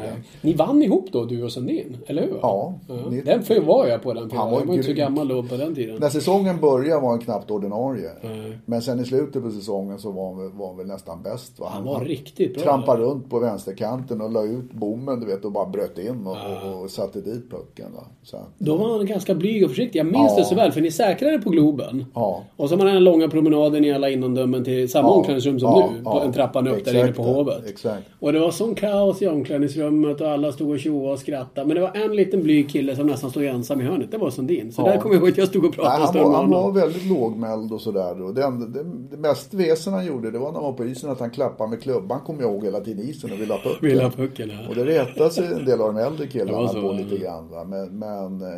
Ni 0.42 0.52
vann 0.52 0.82
ihop 0.82 1.06
då, 1.12 1.24
du 1.24 1.42
och 1.44 1.52
Sandin? 1.52 1.96
Eller 2.06 2.22
hur? 2.22 2.38
Ja. 2.42 2.74
Ni- 3.11 3.20
Den 3.20 3.66
var 3.66 3.87
jag 3.87 4.02
på 4.02 4.14
den 4.14 4.22
tiden. 4.22 4.38
Han 4.38 4.50
var 4.50 4.58
jag 4.61 4.66
var 4.66 4.74
inte 4.74 4.87
så 4.87 4.92
gammal 4.92 5.28
då 5.28 5.42
på 5.42 5.56
den 5.56 5.74
tiden. 5.74 5.96
När 6.00 6.08
säsongen 6.08 6.61
började 6.61 7.00
var 7.00 7.08
han 7.08 7.18
knappt 7.18 7.50
ordinarie. 7.50 8.11
Nej. 8.22 8.58
Men 8.66 8.82
sen 8.82 9.00
i 9.00 9.04
slutet 9.04 9.42
på 9.42 9.50
säsongen 9.50 9.98
så 9.98 10.11
var 10.11 10.34
han, 10.34 10.58
var 10.58 10.66
han 10.68 10.76
väl 10.76 10.87
nästan 10.87 11.22
bäst. 11.22 11.58
Va? 11.61 11.66
Han 11.72 11.84
var 11.84 12.00
riktigt 12.04 12.54
bra. 12.54 12.62
trampade 12.64 13.02
runt 13.02 13.30
på 13.30 13.38
vänsterkanten 13.38 14.20
och 14.20 14.30
la 14.32 14.42
ut 14.44 14.72
bommen 14.72 15.20
du 15.20 15.26
vet 15.26 15.44
och 15.44 15.52
bara 15.52 15.66
bröt 15.66 15.98
in 15.98 16.26
och, 16.26 16.37
och, 16.72 16.82
och 16.82 16.90
satte 16.90 17.20
dit 17.20 17.50
pucken. 17.50 17.87
Va? 17.94 18.02
Så 18.22 18.37
att, 18.37 18.48
Då 18.58 18.76
var 18.76 18.88
han 18.98 19.06
ganska 19.06 19.34
blyg 19.34 19.64
och 19.64 19.70
försiktig. 19.70 19.98
Jag 19.98 20.06
minns 20.06 20.32
Ja. 20.32 20.37
det 20.38 20.44
så 20.44 20.54
väl, 20.54 20.72
för 20.72 20.80
ni 20.80 20.90
säkrade 20.90 21.38
på 21.38 21.50
Globen. 21.50 22.04
ja. 22.14 22.42
Och 22.56 22.68
så 22.68 22.74
har 22.76 22.84
man 22.84 22.94
den 22.94 23.04
långa 23.04 23.28
promenaden 23.28 23.84
i 23.84 23.92
alla 23.92 24.11
innandömen 24.11 24.64
till 24.64 24.88
samma 24.90 25.08
Ja, 25.08 25.12
omklädningsrum 25.14 25.61
som 25.61 25.68
ja, 25.70 25.90
nu. 25.96 26.02
På 26.04 26.11
ja. 26.11 26.22
en 26.24 26.32
trappan 26.32 26.68
upp 26.68 26.84
där 26.92 27.05
inne 27.05 27.12
på 27.12 27.22
Hovet. 27.22 27.62
exakt. 27.66 28.07
Och 28.20 28.33
det 28.33 28.38
var 28.40 28.51
sån 28.51 28.74
kaos 28.74 29.22
i 29.22 29.27
omklädningsrummet 29.27 30.20
och 30.20 30.29
alla 30.29 30.53
stod 30.53 30.70
och 30.70 30.79
tjoade 30.81 31.12
och 31.12 31.18
skrattade. 31.18 31.66
Men 31.66 31.74
det 31.77 31.83
var 31.83 31.96
en 31.96 32.16
liten 32.16 32.42
blyg 32.42 32.70
kille 32.70 32.96
som 32.96 33.07
nästan 33.07 33.31
stod 33.31 33.44
ensam 33.44 33.81
i 33.81 33.85
hörnet. 33.85 34.11
Det 34.11 34.18
var 34.18 34.31
Sundin. 34.31 34.72
Så 34.72 34.83
Ja. 34.83 34.87
där 34.92 34.98
kommer 35.01 35.14
jag 35.14 35.20
ihåg 35.22 35.31
att 35.31 35.38
jag 35.38 35.48
stod 35.48 35.64
och 35.64 35.74
pratade 35.74 35.98
Nej, 35.98 36.07
han, 36.07 36.14
var, 36.14 36.31
med 36.31 36.38
han 36.40 36.51
var 36.51 36.59
honom. 36.61 36.74
väldigt 36.74 37.07
lågmäld 37.07 37.72
och 37.72 37.81
sådär. 37.81 38.14
Det, 38.14 38.42
det, 38.42 38.85
det 39.11 39.16
mest 39.16 39.55
väsen 39.55 39.92
han 39.92 40.07
gjorde 40.07 40.31
det 40.31 40.38
var 40.38 40.46
när 40.53 40.55
han 40.55 40.64
var 40.64 40.72
på 40.72 40.85
isen 40.85 41.11
att 41.11 41.20
han 41.20 41.31
klappade 41.31 41.70
med 41.70 41.83
klubban 41.83 42.20
kommer 42.20 42.42
jag 42.42 42.51
ihåg 42.53 42.64
hela 42.64 42.81
tiden 42.81 43.09
isen 43.09 43.33
och 43.33 43.40
ville 43.40 43.53
ha 43.55 43.61
pucken. 43.61 43.88
Ville 43.88 44.03
ha 44.03 44.11
pucken 44.11 44.51
här. 44.51 44.68
Och 44.68 44.74
det 44.74 44.85
retade 44.85 45.31
sig 45.31 45.46
en 45.46 45.64
del 45.64 45.81
av 45.81 45.94
de 45.94 46.01
äldre 46.01 46.27
killarna 46.27 46.68
på 46.68 46.79
ja. 46.79 46.92
lite 46.92 47.16
grann. 47.18 47.48
Va? 47.51 47.64
Men, 47.64 47.98
men 47.98 48.42
eh, 48.42 48.48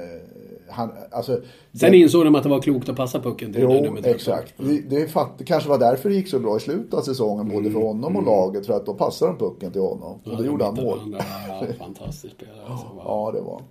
han, 0.70 0.90
alltså. 1.10 1.40
Sen 1.72 1.92
det- 1.92 1.98
insåg 1.98 2.24
de 2.24 2.34
att 2.34 2.42
det 2.42 2.48
var 2.48 2.60
klokt 2.60 2.88
att 2.88 2.96
passa 2.96 3.20
pucken 3.20 3.52
till 3.52 3.66
det 3.66 3.74
Jo, 3.74 3.80
13. 3.94 3.98
exakt. 4.04 4.54
Det, 4.56 4.80
det, 4.90 4.96
är 4.96 5.06
fatt, 5.06 5.38
det 5.38 5.44
kanske 5.44 5.68
var 5.68 5.78
därför 5.78 6.08
det 6.08 6.14
gick 6.14 6.28
så 6.28 6.38
bra 6.38 6.56
i 6.56 6.60
slutet 6.60 6.94
av 6.94 7.02
säsongen 7.02 7.48
både 7.48 7.70
för 7.70 7.80
honom 7.80 8.16
och 8.16 8.24
laget. 8.24 8.66
För 8.66 8.72
att 8.72 8.86
då 8.86 8.94
passade 8.94 9.32
de 9.32 9.38
pucken 9.38 9.72
till 9.72 9.80
honom. 9.80 10.18
Och 10.24 10.36
då 10.36 10.44
gjorde 10.44 10.64
han 10.64 10.74
mål. 10.74 11.16
Ja, 11.48 11.66
fantastisk 11.78 12.34
spelare. 12.34 12.56
Alltså. 12.68 12.86
Ja, 13.04 13.30
det 13.34 13.40
var. 13.40 13.62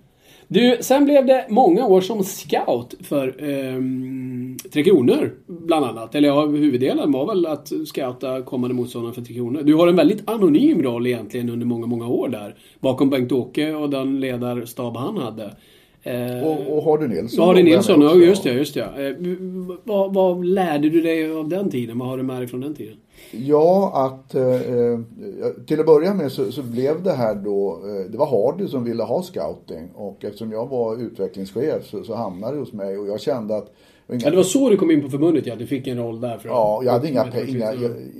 Du, 0.52 0.78
sen 0.80 1.04
blev 1.04 1.26
det 1.26 1.46
många 1.48 1.86
år 1.86 2.00
som 2.00 2.24
scout 2.24 2.94
för 3.02 3.44
ehm, 3.50 4.56
Tre 4.72 4.84
Kronor, 4.84 5.34
bland 5.46 5.84
annat. 5.84 6.14
Eller 6.14 6.28
ja, 6.28 6.46
huvuddelen 6.46 7.12
var 7.12 7.26
väl 7.26 7.46
att 7.46 7.72
scouta 7.86 8.42
kommande 8.42 8.74
motståndare 8.74 9.12
för 9.14 9.22
Tre 9.22 9.34
Kronor. 9.34 9.62
Du 9.62 9.74
har 9.74 9.88
en 9.88 9.96
väldigt 9.96 10.30
anonym 10.30 10.82
roll 10.82 11.06
egentligen 11.06 11.50
under 11.50 11.66
många, 11.66 11.86
många 11.86 12.06
år 12.08 12.28
där. 12.28 12.54
Bakom 12.80 13.10
Bengt-Åke 13.10 13.74
och 13.74 13.90
den 13.90 14.20
ledarstab 14.20 14.96
han 14.96 15.16
hade. 15.16 15.56
Eh, 16.02 16.44
och, 16.44 16.76
och 16.76 16.84
Hardy 16.84 17.08
Nilsson. 17.08 17.46
Hardy 17.46 17.62
Nilsson, 17.62 18.00
ja 18.00 18.14
just 18.14 18.42
det. 18.42 18.52
Just 18.52 18.74
det. 18.74 18.80
Eh, 18.80 19.36
vad, 19.84 20.14
vad, 20.14 20.44
lärde 20.44 20.88
du 20.88 21.00
dig 21.00 21.32
av 21.32 21.48
den 21.48 21.70
tiden? 21.70 21.98
Vad 21.98 22.08
har 22.08 22.16
du 22.16 22.22
med 22.22 22.36
dig 22.36 22.48
från 22.48 22.60
den 22.60 22.74
tiden? 22.74 22.96
Ja, 23.30 23.92
att 23.94 24.34
eh, 24.34 24.44
eh, 24.44 24.98
till 25.66 25.80
att 25.80 25.86
börja 25.86 26.14
med 26.14 26.32
så, 26.32 26.52
så, 26.52 26.62
blev 26.62 27.02
det 27.02 27.12
här 27.12 27.34
då, 27.34 27.80
eh, 27.84 28.10
det 28.10 28.18
var 28.18 28.26
Hardy 28.26 28.68
som 28.68 28.84
ville 28.84 29.02
ha 29.02 29.22
scouting 29.22 29.90
och 29.94 30.24
eftersom 30.24 30.52
jag 30.52 30.66
var 30.66 31.02
utvecklingschef 31.02 31.86
så, 31.86 32.04
så 32.04 32.14
hamnade 32.14 32.54
det 32.54 32.60
hos 32.60 32.72
mig 32.72 32.98
och 32.98 33.08
jag 33.08 33.20
kände 33.20 33.56
att 33.56 33.72
Inga... 34.12 34.30
Det 34.30 34.36
var 34.36 34.42
så 34.42 34.70
du 34.70 34.76
kom 34.76 34.90
in 34.90 35.02
på 35.02 35.08
förbundet 35.08 35.46
ja, 35.46 35.56
du 35.56 35.66
fick 35.66 35.86
en 35.86 35.98
roll 35.98 36.20
där. 36.20 36.38
För 36.38 36.48
ja, 36.48 36.82
jag 36.84 36.92
hade 36.92 37.08
inga, 37.08 37.24
pe 37.24 37.50
inga, 37.50 37.72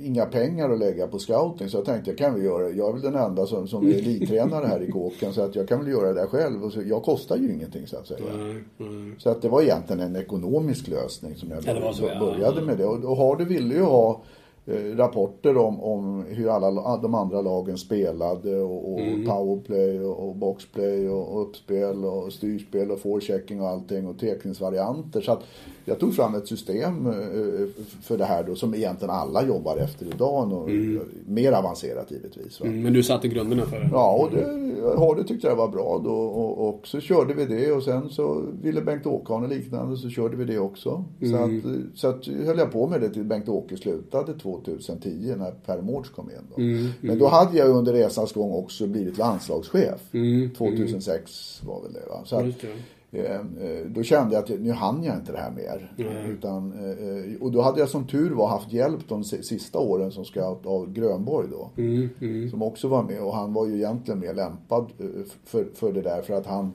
inga, 0.03 0.25
pengar 0.25 0.69
att 0.69 0.79
lägga 0.79 1.07
på 1.07 1.19
scouting 1.19 1.69
så 1.69 1.77
jag 1.77 1.85
tänkte 1.85 2.09
jag 2.09 2.17
kan 2.17 2.33
väl 2.33 2.43
göra. 2.43 2.69
Jag 2.69 2.89
är 2.89 2.93
väl 2.93 3.01
den 3.01 3.15
enda 3.15 3.45
som, 3.45 3.67
som 3.67 3.87
är 3.87 3.93
elittränare 3.93 4.65
här 4.65 4.81
i 4.81 4.91
kåken 4.91 5.33
så 5.33 5.41
att 5.41 5.55
jag 5.55 5.67
kan 5.67 5.79
väl 5.79 5.91
göra 5.91 6.13
det 6.13 6.27
själv. 6.27 6.63
Och 6.63 6.73
så, 6.73 6.81
jag 6.81 7.03
kostar 7.03 7.37
ju 7.37 7.53
ingenting 7.53 7.87
så 7.87 7.97
att 7.97 8.07
säga. 8.07 8.33
Mm, 8.33 8.63
mm. 8.79 9.15
Så 9.19 9.29
att 9.29 9.41
det 9.41 9.49
var 9.49 9.61
egentligen 9.61 10.01
en 10.01 10.15
ekonomisk 10.15 10.87
lösning 10.87 11.35
som 11.35 11.49
jag 11.51 11.59
ja, 11.65 11.93
så, 11.93 12.01
började 12.01 12.59
ja. 12.59 12.65
med 12.65 12.77
det. 12.77 12.85
Och, 12.85 13.03
och 13.03 13.17
Hardy 13.17 13.43
ville 13.43 13.73
ju 13.73 13.81
ha 13.81 14.21
Eh, 14.65 14.95
rapporter 14.95 15.57
om, 15.57 15.83
om 15.83 16.25
hur 16.29 16.49
alla 16.49 16.97
de 16.97 17.15
andra 17.15 17.41
lagen 17.41 17.77
spelade 17.77 18.59
och, 18.59 18.93
och 18.93 18.99
mm. 18.99 19.25
powerplay 19.25 19.99
och, 19.99 20.35
boxplay 20.35 21.09
och, 21.09 21.41
uppspel 21.41 22.05
och 22.05 22.33
styrspel 22.33 22.91
och 22.91 22.99
forechecking 22.99 23.61
och 23.61 23.67
allting 23.67 24.07
och 24.07 24.19
tekningsvarianter. 24.19 25.21
Så 25.21 25.31
att 25.31 25.43
jag 25.85 25.99
tog 25.99 26.15
fram 26.15 26.35
ett 26.35 26.47
system 26.47 27.05
eh, 27.07 27.67
för 28.01 28.17
det 28.17 28.25
här 28.25 28.43
då 28.43 28.55
som 28.55 28.75
egentligen 28.75 29.13
alla 29.13 29.45
jobbar 29.45 29.77
efter 29.77 30.05
idag. 30.05 30.53
Och 30.53 30.69
mm. 30.69 31.01
Mer 31.27 31.51
avancerat 31.51 32.11
givetvis. 32.11 32.61
Mm, 32.61 32.83
men 32.83 32.93
du 32.93 33.03
satte 33.03 33.27
grunderna 33.27 33.65
för 33.65 33.79
det? 33.79 33.89
Ja, 33.91 34.11
och 34.11 34.31
det, 34.31 34.61
Hardy 34.97 35.23
tyckte 35.23 35.47
jag 35.47 35.55
var 35.55 35.67
bra 35.67 36.01
då 36.03 36.13
och, 36.13 36.69
och, 36.69 36.87
så 36.87 36.99
körde 36.99 37.33
vi 37.33 37.45
det 37.45 37.71
och 37.71 37.83
sen 37.83 38.09
så 38.09 38.43
ville 38.61 38.81
Bengt-Åke 38.81 39.47
liknande 39.47 39.97
så 39.97 40.09
körde 40.09 40.37
vi 40.37 40.45
det 40.45 40.59
också. 40.59 41.05
Så, 41.19 41.25
mm. 41.25 41.57
att, 41.57 41.99
så 41.99 42.07
att 42.07 42.27
höll 42.27 42.57
jag 42.57 42.71
på 42.71 42.87
med 42.87 43.01
det 43.01 43.09
till 43.09 43.23
Bengt-Åke 43.23 43.77
slutade 43.77 44.33
2010 44.33 45.33
när 45.37 45.51
Per 45.51 45.81
Mårts 45.81 46.09
kom 46.09 46.29
in. 46.29 46.37
Då. 46.55 46.61
Mm, 46.61 46.77
mm. 46.77 46.91
Men 47.01 47.19
då 47.19 47.27
hade 47.27 47.57
jag 47.57 47.69
under 47.69 47.93
resans 47.93 48.33
gång 48.33 48.51
också 48.51 48.87
blivit 48.87 49.17
landslagschef. 49.17 50.01
2006 50.57 51.61
var 51.65 51.81
väl 51.81 51.93
det 51.93 52.09
va. 52.09 52.21
Så 52.25 52.35
att, 52.35 52.45
då 53.87 54.03
kände 54.03 54.35
jag 54.35 54.43
att 54.43 54.59
nu 54.59 54.71
hann 54.71 55.03
jag 55.03 55.15
inte 55.15 55.31
det 55.31 55.37
här 55.37 55.51
mer. 55.51 55.93
Mm. 55.97 56.31
Utan, 56.31 56.71
eh, 56.71 57.41
och 57.41 57.51
då 57.51 57.61
hade 57.61 57.79
jag 57.79 57.89
som 57.89 58.07
tur 58.07 58.31
var 58.31 58.47
haft 58.47 58.71
hjälp 58.71 59.07
de 59.07 59.23
sista 59.23 59.79
åren 59.79 60.11
som 60.11 60.25
scout 60.25 60.65
av 60.65 60.93
Grönborg 60.93 61.47
då. 61.51 61.69
Mm. 61.77 62.09
Mm. 62.21 62.49
Som 62.49 62.61
också 62.61 62.87
var 62.87 63.03
med 63.03 63.21
och 63.21 63.35
han 63.35 63.53
var 63.53 63.67
ju 63.67 63.75
egentligen 63.75 64.19
mer 64.19 64.33
lämpad 64.33 64.91
för, 65.45 65.67
för 65.73 65.93
det 65.93 66.01
där 66.01 66.21
för 66.21 66.33
att 66.33 66.45
han 66.45 66.71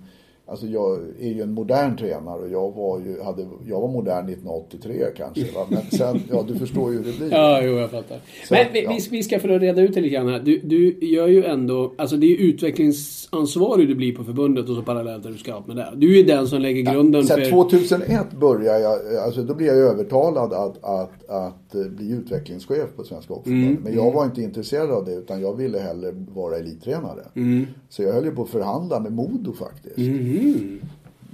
Alltså 0.48 0.66
jag 0.66 0.98
är 1.20 1.32
ju 1.32 1.42
en 1.42 1.52
modern 1.52 1.96
tränare 1.96 2.40
och 2.40 2.50
jag 2.50 2.70
var 2.74 3.00
ju, 3.00 3.22
hade, 3.22 3.46
jag 3.66 3.80
var 3.80 3.88
modern 3.88 4.28
1983 4.28 5.04
kanske. 5.16 5.44
Va? 5.54 5.66
Men 5.68 5.82
sen, 5.82 6.20
ja 6.30 6.44
du 6.48 6.54
förstår 6.54 6.92
ju 6.92 6.98
hur 6.98 7.04
det 7.04 7.18
blir. 7.18 7.32
Ja, 7.32 7.62
jo 7.62 7.72
jag 7.72 7.90
fattar. 7.90 8.20
Så, 8.48 8.54
Men 8.54 8.66
vi, 8.72 8.84
ja. 8.84 8.98
vi 9.10 9.22
ska 9.22 9.38
för 9.38 9.48
att 9.48 9.62
reda 9.62 9.82
ut 9.82 9.94
det 9.94 10.00
lite 10.00 10.14
grann 10.14 10.28
här. 10.28 10.40
Du, 10.40 10.58
du 10.58 11.06
gör 11.06 11.26
ju 11.26 11.44
ändå, 11.44 11.94
alltså 11.98 12.16
det 12.16 12.26
är 12.26 12.36
utvecklingsansvarig 12.36 13.88
du 13.88 13.94
blir 13.94 14.16
på 14.16 14.24
förbundet 14.24 14.68
och 14.68 14.76
så 14.76 14.82
parallellt 14.82 15.26
är 15.26 15.30
du 15.30 15.38
scout 15.38 15.66
med 15.66 15.76
det. 15.76 15.92
Du 15.96 16.12
är 16.12 16.16
ju 16.16 16.22
den 16.22 16.48
som 16.48 16.60
lägger 16.60 16.92
grunden 16.92 17.26
ja, 17.28 17.36
för... 17.36 17.50
2001 17.50 18.32
började 18.40 18.80
jag, 18.80 19.16
alltså 19.16 19.42
då 19.42 19.54
blev 19.54 19.68
jag 19.68 19.78
övertalad 19.78 20.52
att, 20.52 20.84
att, 20.84 21.30
att 21.30 21.72
bli 21.96 22.10
utvecklingschef 22.10 22.96
på 22.96 23.04
Svenska 23.04 23.34
Hockeyförbundet. 23.34 23.70
Mm, 23.70 23.82
Men 23.82 23.94
jag 23.94 24.02
mm. 24.02 24.14
var 24.14 24.24
inte 24.24 24.42
intresserad 24.42 24.90
av 24.90 25.04
det 25.04 25.14
utan 25.14 25.40
jag 25.40 25.56
ville 25.56 25.78
hellre 25.78 26.10
vara 26.34 26.56
elittränare. 26.56 27.22
Mm. 27.34 27.66
Så 27.88 28.02
jag 28.02 28.12
höll 28.12 28.24
ju 28.24 28.30
på 28.30 28.42
att 28.42 28.48
förhandla 28.48 29.00
med 29.00 29.12
Modo 29.12 29.52
faktiskt. 29.52 29.98
Mm. 29.98 30.35
Mm. 30.38 30.80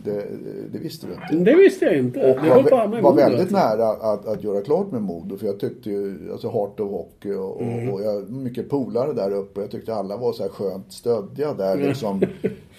Det, 0.04 0.26
det, 0.72 0.78
visste 0.78 1.06
du 1.06 1.12
inte. 1.12 1.50
Det 1.50 1.56
visste 1.56 1.84
jag 1.84 1.96
inte. 1.96 2.20
Och 2.20 2.42
det 2.44 2.70
var, 2.70 3.00
var, 3.02 3.14
väldigt 3.14 3.50
nära 3.50 3.88
att, 3.88 4.26
att 4.26 4.44
göra 4.44 4.60
klart 4.60 4.92
med 4.92 5.02
Modo. 5.02 5.36
För 5.36 5.46
jag 5.46 5.60
tyckte 5.60 5.90
ju, 5.90 6.18
alltså 6.32 6.50
Heart 6.50 6.80
of 6.80 6.90
Hockey 6.90 7.32
och, 7.32 7.62
mm. 7.62 7.90
och 7.90 8.02
jag 8.02 8.30
mycket 8.30 8.70
polare 8.70 9.12
där 9.12 9.30
uppe. 9.30 9.60
Jag 9.60 9.70
tyckte 9.70 9.94
alla 9.94 10.16
var 10.16 10.32
så 10.32 10.42
här 10.42 10.50
skönt 10.50 10.92
stöddiga 10.92 11.54
där 11.54 11.76
liksom. 11.76 12.20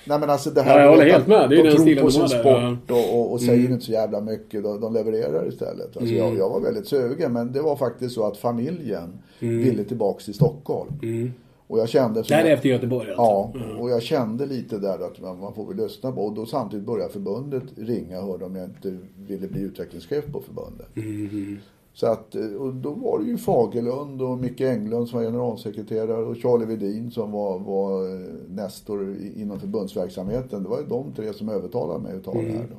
Nej 0.06 0.20
men 0.20 0.30
alltså 0.30 0.50
det 0.50 0.62
här. 0.62 0.80
Ja, 0.80 0.84
jag 0.84 0.90
håller 0.90 1.12
helt 1.12 1.28
med. 1.28 1.50
Det 1.50 1.60
är 1.60 1.64
de 1.64 1.72
tror 1.72 2.04
på 2.04 2.12
sin 2.12 2.30
sport 2.30 2.92
och, 2.92 3.20
och, 3.20 3.32
och 3.32 3.42
säger 3.42 3.60
mm. 3.60 3.74
inte 3.74 3.86
så 3.86 3.92
jävla 3.92 4.22
mycket. 4.22 4.64
De, 4.64 4.82
de 4.82 4.94
levererar 4.94 5.48
istället. 5.48 5.98
Alltså 5.98 6.14
mm. 6.14 6.18
jag, 6.18 6.38
jag 6.38 6.50
var 6.50 6.60
väldigt 6.60 6.88
sugen. 6.88 7.34
Men 7.34 7.52
det 7.52 7.62
var 7.62 7.76
faktiskt 7.76 8.16
så 8.16 8.28
att 8.28 8.38
familjen 8.38 9.20
mm. 9.40 9.64
ville 9.64 9.84
tillbaks 9.84 10.26
till 10.26 10.34
Stockholm. 10.34 10.92
Och 11.74 11.80
jag 11.80 11.90
kände... 11.90 12.22
Därefter 12.22 12.70
Göteborg 12.70 13.08
alltså? 13.10 13.22
Ja, 13.22 13.52
mm. 13.56 13.80
och 13.80 13.90
jag 13.90 14.02
kände 14.02 14.46
lite 14.46 14.78
där 14.78 15.00
att 15.00 15.22
man, 15.22 15.54
får 15.54 15.68
väl 15.68 15.78
lyssna 15.78 16.12
på. 16.12 16.26
Och 16.26 16.34
då 16.34 16.46
samtidigt 16.46 16.86
började 16.86 17.14
förbundet 17.14 17.64
ringa 17.76 18.20
och 18.20 18.28
hörde 18.28 18.46
om 18.46 18.56
jag 18.56 18.66
inte 18.66 18.98
ville 19.18 19.48
bli 19.48 19.62
utvecklingschef 19.62 20.26
på 20.32 20.42
förbundet. 20.42 20.96
Mm. 20.96 21.58
Så 21.94 22.08
att, 22.08 22.36
eh, 22.36 22.46
och 22.46 22.74
då 22.74 22.90
var 22.90 23.20
det 23.20 23.26
ju 23.26 23.38
Fagerlund 23.38 24.22
och 24.22 24.38
Micke 24.38 24.62
Englund 24.62 25.10
som 25.10 25.20
var 25.20 25.26
generalsekreterare 25.26 26.24
och 26.24 26.38
Charlie 26.38 26.66
Vedin 26.66 27.12
som 27.12 27.32
var, 27.32 27.60
var 27.60 28.10
eh, 28.10 28.28
nestor 28.50 29.16
inom 29.36 29.60
förbundsverksamheten. 29.60 30.64
Det 30.64 30.70
var 30.70 30.80
ju 30.80 30.86
de 30.86 31.14
tre 31.16 31.34
som 31.34 31.50
övertalade 31.50 32.00
mig 32.00 32.18
att 32.18 32.24
ta 32.24 32.32
mm. 32.32 32.46
det 32.46 32.58
här. 32.58 32.68
Då. 32.72 32.78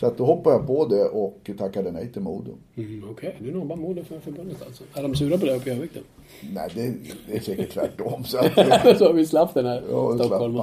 Så 0.00 0.06
att 0.06 0.18
då 0.18 0.24
hoppade 0.24 0.56
jag 0.56 0.66
på 0.66 0.86
det 0.86 1.04
och 1.04 1.50
tackade 1.58 1.90
nej 1.90 2.12
till 2.12 2.22
Modo. 2.22 2.50
Mm, 2.76 3.04
Okej, 3.10 3.28
okay. 3.28 3.46
du 3.48 3.58
nobbar 3.58 3.76
Modo 3.76 4.04
för 4.04 4.20
förbundet 4.20 4.62
alltså. 4.66 4.84
Är 4.94 5.02
de 5.02 5.14
sura 5.14 5.38
på 5.38 5.46
det 5.46 5.56
uppe 5.56 5.70
i 5.70 5.72
Örnsköldsvik? 5.72 6.04
Nej, 6.52 6.68
det, 6.74 6.94
det, 7.26 7.36
är 7.36 7.40
säkert 7.40 7.72
tvärtom. 7.72 8.24
Så, 8.24 8.38
att, 8.38 8.98
så 8.98 9.12
vi 9.12 9.26
slapp 9.26 9.54
den 9.54 9.66
här 9.66 9.82
ja, 9.90 10.14
Stockholm. 10.14 10.60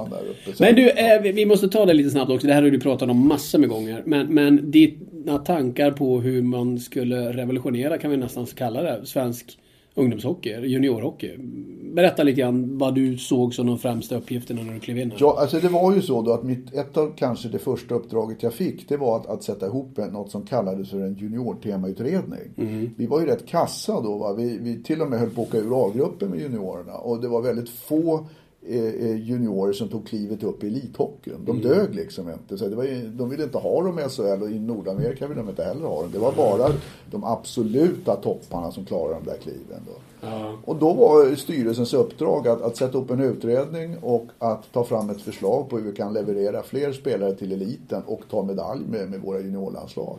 Men 0.58 0.74
du, 0.74 0.90
eh, 0.90 1.22
vi 1.22 1.46
måste 1.46 1.68
ta 1.68 1.86
det 1.86 1.94
lite 1.94 2.10
snabbt 2.10 2.30
också. 2.30 2.46
Det 2.46 2.52
här 2.52 2.62
har 2.62 2.70
du 2.70 2.80
pratat 2.80 3.10
om 3.10 3.28
massor 3.28 3.58
med 3.58 3.68
gånger. 3.68 4.02
Men, 4.06 4.34
men 4.34 4.70
dina 4.70 5.38
tankar 5.38 5.90
på 5.90 6.20
hur 6.20 6.42
man 6.42 6.78
skulle 6.78 7.32
revolutionera, 7.32 7.98
kan 7.98 8.10
vi 8.10 8.16
nästan 8.16 8.46
kalla 8.46 8.82
det, 8.82 9.06
svensk 9.06 9.58
ungdomshockey, 9.96 10.66
juniorhockey. 10.66 11.36
Berätta 11.94 12.22
lite 12.22 12.40
grann 12.40 12.78
vad 12.78 12.94
du 12.94 13.18
såg 13.18 13.54
som 13.54 13.66
de 13.66 13.78
främsta 13.78 14.16
uppgifterna 14.16 14.62
när 14.62 14.74
du 14.74 14.80
klev 14.80 14.98
in 14.98 15.10
här. 15.10 15.18
Ja, 15.20 15.36
alltså 15.40 15.60
det 15.60 15.68
var 15.68 15.94
ju 15.94 16.02
så 16.02 16.22
då 16.22 16.32
att 16.32 16.42
mitt, 16.42 16.74
ett 16.74 16.96
av 16.96 17.12
kanske 17.16 17.48
det 17.48 17.58
första 17.58 17.94
uppdraget 17.94 18.42
jag 18.42 18.54
fick 18.54 18.88
det 18.88 18.96
var 18.96 19.16
att, 19.16 19.26
att 19.26 19.42
sätta 19.42 19.66
ihop 19.66 19.98
något 20.12 20.30
som 20.30 20.42
kallades 20.42 20.90
för 20.90 21.00
en 21.00 21.14
juniortemautredning. 21.14 22.50
Mm. 22.56 22.90
Vi 22.96 23.06
var 23.06 23.20
ju 23.20 23.26
rätt 23.26 23.46
kassa 23.46 24.00
då. 24.00 24.18
Va? 24.18 24.32
Vi, 24.32 24.58
vi 24.58 24.82
till 24.82 25.02
och 25.02 25.10
med 25.10 25.20
höll 25.20 25.30
på 25.30 25.42
att 25.42 25.48
åka 25.48 25.58
ur 25.58 25.86
A-gruppen 25.86 26.30
med 26.30 26.40
juniorerna 26.40 26.94
och 26.94 27.20
det 27.20 27.28
var 27.28 27.42
väldigt 27.42 27.68
få 27.68 28.26
juniorer 28.68 29.72
som 29.72 29.88
tog 29.88 30.06
klivet 30.06 30.42
upp 30.42 30.64
i 30.64 30.66
elithockeyn. 30.66 31.44
De 31.44 31.50
mm. 31.50 31.68
dög 31.68 31.94
liksom 31.94 32.30
inte. 32.30 32.58
Så 32.58 32.68
det 32.68 32.76
var 32.76 32.84
ju, 32.84 33.08
de 33.08 33.30
ville 33.30 33.44
inte 33.44 33.58
ha 33.58 33.82
dem 33.82 33.98
i 33.98 34.02
SHL 34.02 34.42
och 34.42 34.50
i 34.50 34.58
Nordamerika 34.58 35.26
ville 35.26 35.40
de 35.40 35.48
inte 35.48 35.64
heller 35.64 35.86
ha 35.86 36.02
dem. 36.02 36.10
Det 36.12 36.18
var 36.18 36.32
bara 36.32 36.72
de 37.10 37.24
absoluta 37.24 38.16
topparna 38.16 38.72
som 38.72 38.84
klarade 38.84 39.14
de 39.14 39.30
där 39.30 39.38
kliven. 39.38 39.80
Då. 39.86 40.26
Ja. 40.26 40.52
Och 40.64 40.76
då 40.76 40.92
var 40.92 41.36
styrelsens 41.36 41.94
uppdrag 41.94 42.48
att, 42.48 42.62
att 42.62 42.76
sätta 42.76 42.98
upp 42.98 43.10
en 43.10 43.20
utredning 43.20 43.96
och 43.98 44.26
att 44.38 44.72
ta 44.72 44.84
fram 44.84 45.10
ett 45.10 45.20
förslag 45.20 45.68
på 45.68 45.78
hur 45.78 45.84
vi 45.84 45.96
kan 45.96 46.12
leverera 46.12 46.62
fler 46.62 46.92
spelare 46.92 47.34
till 47.34 47.52
eliten 47.52 48.02
och 48.06 48.20
ta 48.30 48.42
medalj 48.42 48.82
med, 48.90 49.10
med 49.10 49.20
våra 49.20 49.40
juniorlandslag. 49.40 50.18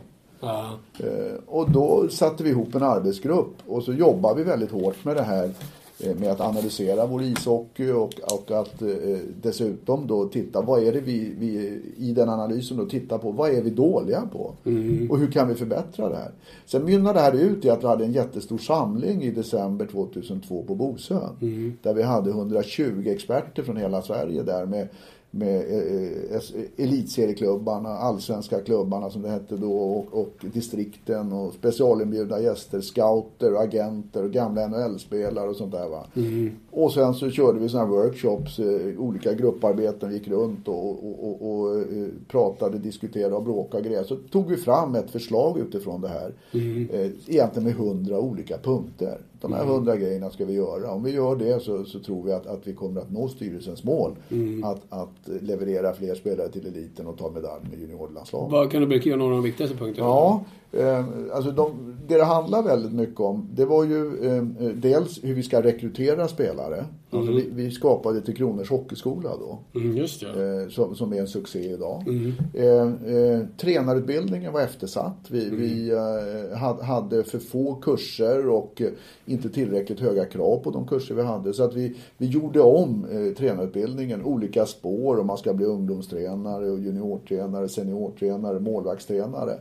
Eh, 0.98 1.34
och 1.46 1.70
då 1.70 2.08
satte 2.10 2.42
vi 2.42 2.50
ihop 2.50 2.74
en 2.74 2.82
arbetsgrupp 2.82 3.54
och 3.66 3.82
så 3.82 3.92
jobbade 3.92 4.34
vi 4.34 4.44
väldigt 4.44 4.70
hårt 4.70 5.04
med 5.04 5.16
det 5.16 5.22
här 5.22 5.44
Eh, 5.44 5.77
med 5.98 6.30
att 6.30 6.40
analysera 6.40 7.06
vår 7.06 7.22
ishockey 7.22 7.90
och, 7.90 8.14
och 8.32 8.50
att 8.50 8.82
eh, 8.82 9.18
dessutom 9.42 10.06
då 10.06 10.28
titta 10.28 10.60
vad 10.60 10.82
är 10.82 10.92
det 10.92 11.00
vi, 11.00 11.34
vi, 11.38 11.82
i 11.96 12.12
den 12.12 12.28
analysen 12.28 12.76
då 12.76 12.86
titta 12.86 13.18
på 13.18 13.30
vad 13.30 13.50
är 13.50 13.62
vi 13.62 13.70
dåliga 13.70 14.22
på 14.32 14.54
mm. 14.64 15.10
och 15.10 15.18
hur 15.18 15.30
kan 15.30 15.48
vi 15.48 15.54
förbättra 15.54 16.08
det 16.08 16.16
här. 16.16 16.30
Sen 16.66 16.84
mynnade 16.84 17.18
det 17.18 17.22
här 17.22 17.32
ut 17.32 17.64
i 17.64 17.70
att 17.70 17.82
vi 17.82 17.86
hade 17.86 18.04
en 18.04 18.12
jättestor 18.12 18.58
samling 18.58 19.22
i 19.22 19.30
december 19.30 19.86
2002 19.86 20.64
på 20.66 20.74
Bosön 20.74 21.36
mm. 21.40 21.76
där 21.82 21.94
vi 21.94 22.02
hade 22.02 22.30
120 22.30 23.04
experter 23.06 23.62
från 23.62 23.76
hela 23.76 24.02
Sverige 24.02 24.42
där 24.42 24.66
med 24.66 24.88
med 25.38 25.56
eh, 25.56 26.36
eh, 26.36 26.84
elitserieklubbarna, 26.84 27.88
allsvenska 27.88 28.60
klubbarna 28.60 29.10
som 29.10 29.22
det 29.22 29.28
hette 29.28 29.56
då 29.56 29.72
och, 29.72 30.20
och 30.20 30.44
distrikten 30.52 31.32
och 31.32 31.52
specialinbjudna 31.52 32.40
gäster, 32.40 32.80
scouter, 32.80 33.62
agenter 33.62 34.24
och 34.24 34.30
gamla 34.30 34.66
NHL-spelare 34.66 35.48
och 35.48 35.56
sånt 35.56 35.72
där 35.72 35.88
va. 35.88 36.06
Mm. 36.16 36.50
Och 36.70 36.92
sen 36.92 37.14
så 37.14 37.30
körde 37.30 37.58
vi 37.58 37.68
sådana 37.68 37.90
workshops, 37.90 38.58
eh, 38.58 38.98
olika 38.98 39.34
grupparbeten 39.34 40.12
gick 40.12 40.28
runt 40.28 40.68
och, 40.68 40.90
och, 40.90 41.28
och, 41.28 41.50
och 41.50 41.84
pratade, 42.28 42.78
diskuterade 42.78 43.34
och 43.34 43.42
bråkade 43.42 43.78
och 43.78 43.84
grejer. 43.84 44.04
Så 44.04 44.16
tog 44.16 44.48
vi 44.48 44.56
fram 44.56 44.94
ett 44.94 45.10
förslag 45.10 45.58
utifrån 45.58 46.00
det 46.00 46.08
här. 46.08 46.32
Mm. 46.52 46.88
egentligen 47.26 47.64
med 47.64 47.74
hundra 47.74 48.18
olika 48.18 48.58
punkter. 48.58 49.18
De 49.40 49.52
här 49.52 49.64
hundra 49.64 49.96
grejerna 49.96 50.30
ska 50.30 50.44
vi 50.44 50.52
göra. 50.52 50.90
Om 50.90 51.02
vi 51.02 51.10
gör 51.10 51.36
det 51.36 51.62
så, 51.62 51.84
så 51.84 51.98
tror 51.98 52.24
vi 52.24 52.32
att, 52.32 52.46
att 52.46 52.66
vi 52.66 52.74
kommer 52.74 53.00
att 53.00 53.10
nå 53.10 53.28
styrelsens 53.28 53.84
mål. 53.84 54.16
Att, 54.64 54.82
att 54.88 55.42
leverera 55.42 55.92
fler 55.92 56.14
spelare 56.14 56.48
till 56.48 56.66
eliten 56.66 57.06
och 57.06 57.18
ta 57.18 57.30
medalj 57.30 57.62
med 57.70 57.80
juniorlandslaget. 57.80 58.52
Vad 58.52 58.70
kan 58.70 58.80
du 58.80 58.86
beskriva 58.86 59.16
några 59.16 59.34
av 59.34 59.42
de 59.42 59.44
viktigaste 59.44 59.76
punkterna? 59.76 60.06
Ja, 60.06 60.44
eh, 60.72 61.04
alltså 61.32 61.50
de, 61.50 61.96
det 62.08 62.16
det 62.16 62.24
handlar 62.24 62.62
väldigt 62.62 62.92
mycket 62.92 63.20
om 63.20 63.48
det 63.54 63.64
var 63.64 63.84
ju 63.84 64.26
eh, 64.26 64.42
dels 64.74 65.24
hur 65.24 65.34
vi 65.34 65.42
ska 65.42 65.62
rekrytera 65.62 66.28
spelare. 66.28 66.84
Alltså 67.10 67.32
vi, 67.32 67.48
vi 67.52 67.70
skapade 67.70 68.20
till 68.20 68.36
Kronors 68.36 68.70
Hockeyskola 68.70 69.30
då. 69.40 69.58
Mm, 69.80 69.96
just 69.96 70.20
det. 70.20 70.62
Eh, 70.62 70.68
som, 70.68 70.94
som 70.94 71.12
är 71.12 71.20
en 71.20 71.28
succé 71.28 71.72
idag. 71.72 72.04
Mm. 72.08 72.32
Eh, 72.54 73.14
eh, 73.14 73.40
tränarutbildningen 73.60 74.52
var 74.52 74.60
eftersatt. 74.60 75.16
Vi, 75.28 75.44
Mm. 75.48 75.60
vi 75.60 75.90
eh, 75.90 76.58
had, 76.58 76.80
hade 76.80 77.24
för 77.24 77.38
få 77.38 77.74
kurser 77.74 78.48
och 78.48 78.82
inte 79.26 79.50
tillräckligt 79.50 80.00
höga 80.00 80.24
krav 80.24 80.58
på 80.58 80.70
de 80.70 80.86
kurser 80.86 81.14
vi 81.14 81.22
hade. 81.22 81.52
Så 81.52 81.62
att 81.64 81.74
vi, 81.74 81.96
vi 82.18 82.26
gjorde 82.26 82.60
om 82.60 83.06
tränarutbildningen, 83.38 84.24
olika 84.24 84.66
spår 84.66 85.20
om 85.20 85.26
man 85.26 85.38
ska 85.38 85.54
bli 85.54 85.66
ungdomstränare, 85.66 86.70
och 86.70 86.78
juniortränare, 86.78 87.68
seniortränare, 87.68 88.60
målvaktstränare. 88.60 89.58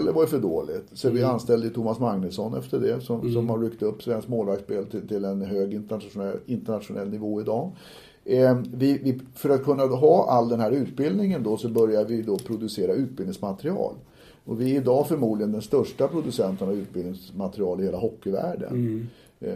Målvaktsspelet 0.00 0.14
var 0.14 0.22
ju 0.22 0.28
för 0.28 0.48
dåligt. 0.48 0.88
Så 0.92 1.10
vi 1.10 1.22
anställde 1.22 1.70
Thomas 1.70 1.98
Magnusson 1.98 2.54
efter 2.54 2.80
det 2.80 3.00
som, 3.00 3.32
som 3.32 3.50
har 3.50 3.58
ryckt 3.58 3.82
upp 3.82 4.02
svensk 4.02 4.28
målvaktsspel 4.28 4.86
till, 4.86 5.08
till 5.08 5.24
en 5.24 5.42
hög 5.42 5.74
internationell, 5.74 6.36
internationell 6.46 7.08
nivå 7.08 7.40
idag. 7.40 7.72
Eh, 8.24 8.58
vi, 8.74 8.98
vi, 8.98 9.20
för 9.34 9.50
att 9.50 9.64
kunna 9.64 9.84
ha 9.84 10.30
all 10.30 10.48
den 10.48 10.60
här 10.60 10.70
utbildningen 10.70 11.42
då 11.42 11.56
så 11.56 11.68
börjar 11.68 12.04
vi 12.04 12.22
då 12.22 12.38
producera 12.38 12.92
utbildningsmaterial. 12.92 13.94
Och 14.44 14.60
vi 14.60 14.76
är 14.76 14.80
idag 14.80 15.08
förmodligen 15.08 15.52
den 15.52 15.62
största 15.62 16.08
producenten 16.08 16.68
av 16.68 16.74
utbildningsmaterial 16.74 17.80
i 17.80 17.84
hela 17.84 17.98
hockeyvärlden. 17.98 19.00
Eh, 19.00 19.06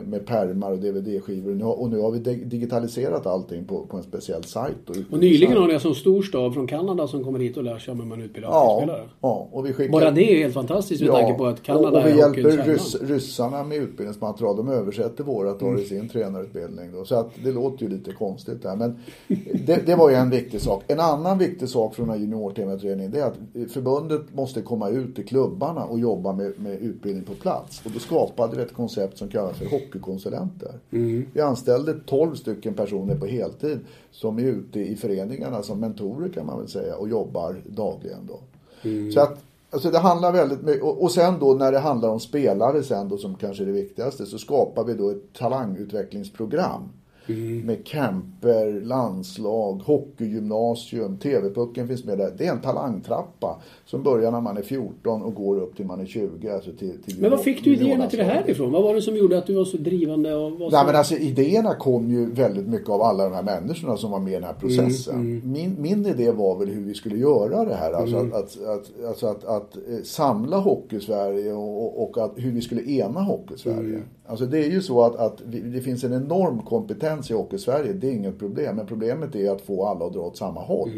Med 0.07 0.27
pärmar 0.27 0.73
och 0.73 0.79
DVD-skivor. 0.79 1.51
Och 1.51 1.57
nu 1.91 1.99
har- 1.99 2.07
Och 2.07 2.15
vi 2.15 2.19
dig- 2.19 2.45
digitaliserat 2.45 3.27
allting 3.27 3.65
på, 3.65 3.87
på 3.87 3.97
en 3.97 4.03
speciell 4.03 4.45
sajt. 4.45 4.75
då, 4.85 4.95
Och 5.11 5.19
nyligen 5.19 5.57
har 5.57 5.67
ni 5.69 5.73
alltså 5.75 5.89
en 5.89 5.95
stor 5.95 6.23
stad 6.23 6.55
från 6.55 6.67
Kanada 6.67 7.07
som 7.09 7.25
kommer 7.25 7.39
hit 7.39 7.57
och 7.57 7.65
lär 7.65 7.79
sig 7.79 7.93
om 7.93 8.01
hur 8.01 8.07
man 8.07 8.23
utbildar 8.23 8.49
Ja, 8.51 8.73
hockeyspelare. 8.75 9.09
ja, 9.21 9.49
och 9.53 9.67
vi 9.67 9.73
skickar... 9.73 9.93
Bara 9.93 10.11
det 10.11 10.33
är 10.33 10.39
helt 10.39 10.55
fantastiskt 10.55 11.03
med 11.03 11.11
tanke 11.11 11.35
på 11.39 11.47
att 11.47 11.63
Kanada 11.63 11.89
och, 11.89 11.97
och 11.97 12.05
vi 12.07 12.11
är 12.11 12.17
hjälper 12.17 12.65
ryss, 12.73 12.97
ryssarna 13.03 13.65
med 13.65 13.79
utbildningsmaterial. 13.79 14.57
De 14.57 14.69
översätter 14.69 15.25
vårat 15.25 15.55
och 15.57 15.63
har 15.63 15.69
Mm. 15.69 15.83
i 15.83 15.87
sin 15.87 16.09
tränarutbildning. 16.09 16.93
Då. 16.93 17.05
Så 17.05 17.15
att 17.15 17.31
det 17.45 17.53
låter 17.53 17.83
ju 17.85 17.89
lite 17.91 18.13
konstigt 18.13 18.63
där. 18.63 18.77
Men 18.77 18.97
det, 19.67 19.87
det 19.87 19.95
var 19.95 20.11
ju 20.11 20.17
en 20.17 20.31
viktig 20.31 20.61
sak. 20.61 20.83
En 20.87 21.01
annan 21.01 21.39
viktig 21.39 21.69
sak 21.69 21.95
från 21.95 22.07
den 22.09 22.17
här 22.17 22.23
juniortemautredningen 22.25 23.13
det 23.13 23.21
är 23.21 23.27
att 23.27 23.71
förbundet 23.73 24.35
måste 24.35 24.63
komma 24.63 24.89
ut 24.89 25.15
till 25.15 25.27
klubbarna 25.27 25.85
och 25.85 25.99
jobba 25.99 26.33
med, 26.33 26.53
med 26.59 26.79
utbildning 26.83 27.25
på 27.25 27.35
plats. 27.35 27.83
Och 27.85 27.91
då 27.95 27.99
skapade 27.99 28.57
vi 28.57 28.63
ett 28.63 28.75
koncept 28.75 29.19
som 29.19 29.29
kallas 29.29 29.57
för 29.59 29.74
hockeykonsulenter. 29.75 30.75
Mm. 30.91 31.27
Vi 31.33 31.41
anställde 31.41 31.95
12 32.07 32.35
stycken 32.35 32.75
personer 32.75 33.17
på 33.17 33.27
heltid 33.27 33.79
som 34.11 34.39
är 34.39 34.43
ute 34.43 34.81
i 34.81 34.97
föreningarna 34.97 35.63
som 35.63 35.81
mentorer 35.81 36.29
kan 36.29 36.47
man 36.47 36.59
väl 36.59 36.69
säga 36.69 36.97
och 36.97 37.09
jobbar 37.09 37.57
dagligen 37.67 38.27
då. 38.27 38.41
Så 39.13 39.21
att 39.21 39.45
Alltså 39.75 39.91
det 39.91 39.99
handlar 39.99 40.33
väldigt 40.33 40.63
mycket, 40.63 40.83
och, 40.83 41.11
sen 41.11 41.39
då 41.41 41.55
när 41.55 41.73
det 41.73 41.79
handlar 41.79 42.09
om 42.09 42.21
spelare 42.21 42.83
sen 42.83 43.09
då 43.09 43.17
som 43.17 43.35
kanske 43.35 43.65
är 43.65 43.67
det 43.67 43.73
viktigaste 43.73 44.27
så 44.27 44.39
skapar 44.39 44.85
vi 44.85 44.95
då 44.95 45.11
ett 45.11 45.33
talangutvecklingsprogram. 45.33 46.89
Med 47.65 47.87
camper, 47.87 48.81
landslag, 48.81 49.83
hockeygymnasium, 49.85 51.19
TV-pucken 51.19 51.89
finns 51.89 52.05
med 52.05 52.19
där. 52.19 52.33
Det 52.39 52.47
är 52.47 52.53
en 52.53 52.61
talangtrappa 52.61 53.63
som 53.87 54.03
börjar 54.03 54.33
när 54.33 54.41
man 54.41 54.57
är 54.57 54.63
14 54.63 55.23
och 55.23 55.35
går 55.35 55.61
upp 55.61 55.77
till 55.77 55.87
man 55.87 56.01
är 56.01 56.07
20. 56.07 56.51
Alltså 56.51 56.71
till, 56.73 57.03
till 57.03 57.21
Men 57.21 57.31
var 57.31 57.39
fick 57.39 57.65
du 57.65 57.75
idéerna 57.75 58.07
till 58.07 58.19
det 58.19 58.25
här 58.25 58.51
ifrån? 58.51 58.73
Vad 58.73 58.83
var 58.83 58.95
det 58.95 59.03
som 59.03 59.17
gjorde 59.17 59.39
att 59.39 59.47
du 59.47 59.55
var 59.55 59.65
så 59.65 59.77
drivande? 59.77 60.35
Och 60.35 60.53
var 60.53 60.71
så... 60.71 60.77
Nej 60.77 60.87
men 60.87 60.97
alltså 60.97 61.17
idéerna 61.17 61.75
kom 61.75 62.11
ju 62.11 62.31
väldigt 62.31 62.67
mycket 62.67 62.89
av 62.89 63.03
alla 63.03 63.25
de 63.25 63.35
här 63.35 63.43
människorna 63.43 63.97
som 63.97 64.11
var 64.11 64.21
med 64.21 64.33
i 64.33 64.35
den 64.35 64.45
här 64.45 64.53
processen. 64.53 65.43
Min, 65.45 65.77
min 65.79 66.07
idé 66.07 66.31
var 66.31 66.59
väl 66.59 66.69
hur 66.69 66.85
vi 66.85 66.95
skulle 66.95 67.17
göra 67.17 67.65
det 67.65 67.75
här. 67.75 67.93
Alltså 67.93 68.17
att, 68.17 68.33
att, 68.33 68.67
att, 68.67 69.07
alltså 69.09 69.27
att, 69.27 69.45
att 69.45 69.77
eh, 69.77 70.03
samla 70.05 70.59
Hockeysverige 70.59 71.53
och, 71.53 72.03
och, 72.03 72.25
att, 72.25 72.33
hur 72.37 72.53
vi 72.53 72.61
skulle 72.61 72.83
ena 72.83 73.21
Hockeysverige. 73.21 74.03
Alltså 74.27 74.47
det 74.47 74.59
är 74.59 74.71
ju 74.71 74.83
så 74.83 75.03
att, 75.03 75.17
att 75.17 75.43
vi, 75.45 75.61
det 75.61 75.81
finns 75.81 76.05
en 76.05 76.13
enorm 76.13 76.63
kompetens 76.63 77.31
i 77.31 77.35
Hockeysverige. 77.35 77.93
Det 77.93 78.09
är 78.09 78.13
inget 78.13 78.39
problem. 78.39 78.77
Men 78.77 78.87
problemet 78.87 79.35
är 79.35 79.51
att 79.51 79.61
få 79.61 79.87
alla 79.87 80.07
att 80.07 80.13
dra 80.13 80.21
åt 80.21 80.37
samma 80.37 80.61
håll. 80.61 80.91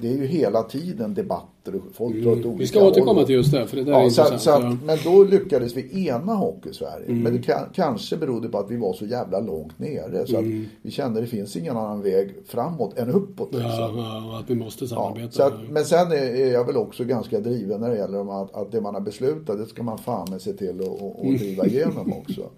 Det 0.00 0.08
är 0.08 0.16
ju 0.16 0.26
hela 0.26 0.62
tiden 0.62 1.14
debatter 1.14 1.50
folk 1.92 2.14
drar 2.16 2.30
åt 2.32 2.36
olika 2.36 2.48
Mm. 2.48 2.58
Vi 2.58 2.66
ska 2.66 2.84
återkomma 2.86 3.12
håll. 3.12 3.26
till 3.26 3.34
just 3.34 3.52
det, 3.52 3.66
för 3.66 3.76
det 3.76 3.84
där 3.84 3.92
är 3.92 4.02
Ja, 4.02 4.10
så, 4.10 4.22
intressant. 4.22 4.40
så 4.42 4.50
ja. 4.50 4.72
att, 4.72 4.84
men 4.84 4.98
då 5.04 5.24
lyckades 5.24 5.76
vi 5.76 6.08
ena 6.08 6.34
Hockeysverige. 6.34 7.06
Mm. 7.06 7.22
Men 7.22 7.32
det 7.36 7.42
kan, 7.42 7.58
kanske 7.74 8.16
berodde 8.16 8.48
på 8.48 8.58
att 8.58 8.70
vi 8.70 8.76
var 8.76 8.92
så 8.92 9.06
jävla 9.06 9.40
långt 9.40 9.78
nere. 9.78 10.26
Så 10.26 10.38
att 10.38 10.44
vi 10.82 10.90
kände 10.90 11.18
att 11.18 11.24
det 11.24 11.30
finns 11.30 11.56
ingen 11.56 11.76
annan 11.76 12.02
väg 12.02 12.34
framåt 12.46 12.98
än 12.98 13.10
uppåt. 13.10 13.54
Mm. 13.54 13.66
Ja, 13.66 13.92
ja, 13.96 14.38
att 14.38 14.50
vi 14.50 14.54
måste 14.54 14.86
samarbeta. 14.88 15.46
att, 15.46 15.54
men 15.70 15.84
sen 15.84 16.12
är, 16.12 16.16
är 16.16 16.52
jag 16.52 16.64
väl 16.64 16.76
också 16.76 17.04
ganska 17.04 17.40
driven 17.40 17.80
när 17.80 17.90
det 17.90 17.96
gäller 17.96 18.42
att, 18.42 18.54
att 18.54 18.72
det 18.72 18.80
man 18.80 18.94
har 18.94 19.00
beslutat 19.00 19.58
det 19.58 19.66
ska 19.66 19.82
man 19.82 19.98
fan 19.98 20.26
med 20.30 20.40
se 20.42 20.52
till 20.52 20.80
att 20.80 20.88
och, 20.88 21.26
och 21.26 21.32
driva 21.32 21.66
igenom 21.66 22.12
också. 22.12 22.42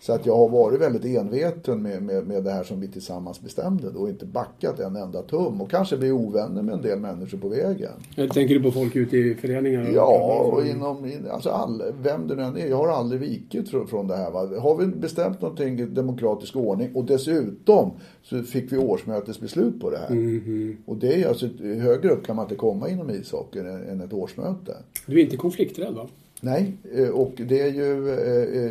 Så 0.00 0.12
att 0.12 0.26
jag 0.26 0.36
har 0.36 0.48
varit 0.48 0.80
väldigt 0.80 1.04
enveten 1.04 1.82
med, 1.82 2.02
med, 2.02 2.26
med 2.26 2.44
det 2.44 2.50
här 2.50 2.64
som 2.64 2.80
vi 2.80 2.88
tillsammans 2.88 3.40
bestämde 3.40 3.90
då 3.90 3.98
och 4.00 4.08
inte 4.08 4.26
backat 4.26 4.80
en 4.80 4.96
enda 4.96 5.22
tum 5.22 5.60
och 5.60 5.70
kanske 5.70 5.96
bli 5.96 6.10
ovänner 6.12 6.62
med 6.62 6.74
en 6.74 6.82
del 6.82 6.98
människor 6.98 7.38
på 7.38 7.48
vägen. 7.48 7.92
Jag 8.14 8.30
tänker 8.32 8.54
du 8.54 8.62
på 8.62 8.70
folk 8.70 8.96
ute 8.96 9.16
i 9.16 9.34
föreningar? 9.34 9.90
Ja, 9.94 10.40
och 10.52 10.66
inom, 10.66 11.04
in- 11.04 11.26
alltså 11.30 11.50
all, 11.50 11.82
vem 12.02 12.28
det 12.28 12.34
nu 12.34 12.42
än 12.42 12.56
är. 12.56 12.66
Jag 12.66 12.76
har 12.76 12.88
aldrig 12.88 13.20
vikit 13.20 13.70
från, 13.70 14.08
det 14.08 14.16
här. 14.16 14.30
Va? 14.30 14.60
Har 14.60 14.76
vi 14.76 14.86
bestämt 14.86 15.40
någonting 15.42 15.80
i 15.80 15.84
demokratisk 15.86 16.56
ordning 16.56 16.94
och 16.94 17.04
dessutom 17.04 17.90
så 18.22 18.42
fick 18.42 18.72
vi 18.72 18.78
årsmötesbeslut 18.78 19.80
på 19.80 19.90
det 19.90 19.98
här. 19.98 20.10
Mhm. 20.10 20.76
Och 20.86 20.96
det 20.96 21.22
är 21.22 21.28
alltså, 21.28 21.48
högre 21.62 22.08
upp 22.10 22.26
kan 22.26 22.36
man 22.36 22.44
inte 22.44 22.54
komma 22.54 22.88
inom 22.88 23.10
ishockeyn 23.10 23.66
än, 23.66 23.88
än 23.88 24.00
ett 24.00 24.12
årsmöte. 24.12 24.76
Du 25.06 25.20
är 25.20 25.24
inte 25.24 25.36
konflikträdd 25.36 25.94
va? 25.94 26.06
Nej, 26.40 26.72
eh, 26.94 27.08
och 27.08 27.32
det 27.36 27.60
är 27.60 27.72
ju 27.72 28.10
eh, 28.10 28.64
eh, 28.64 28.70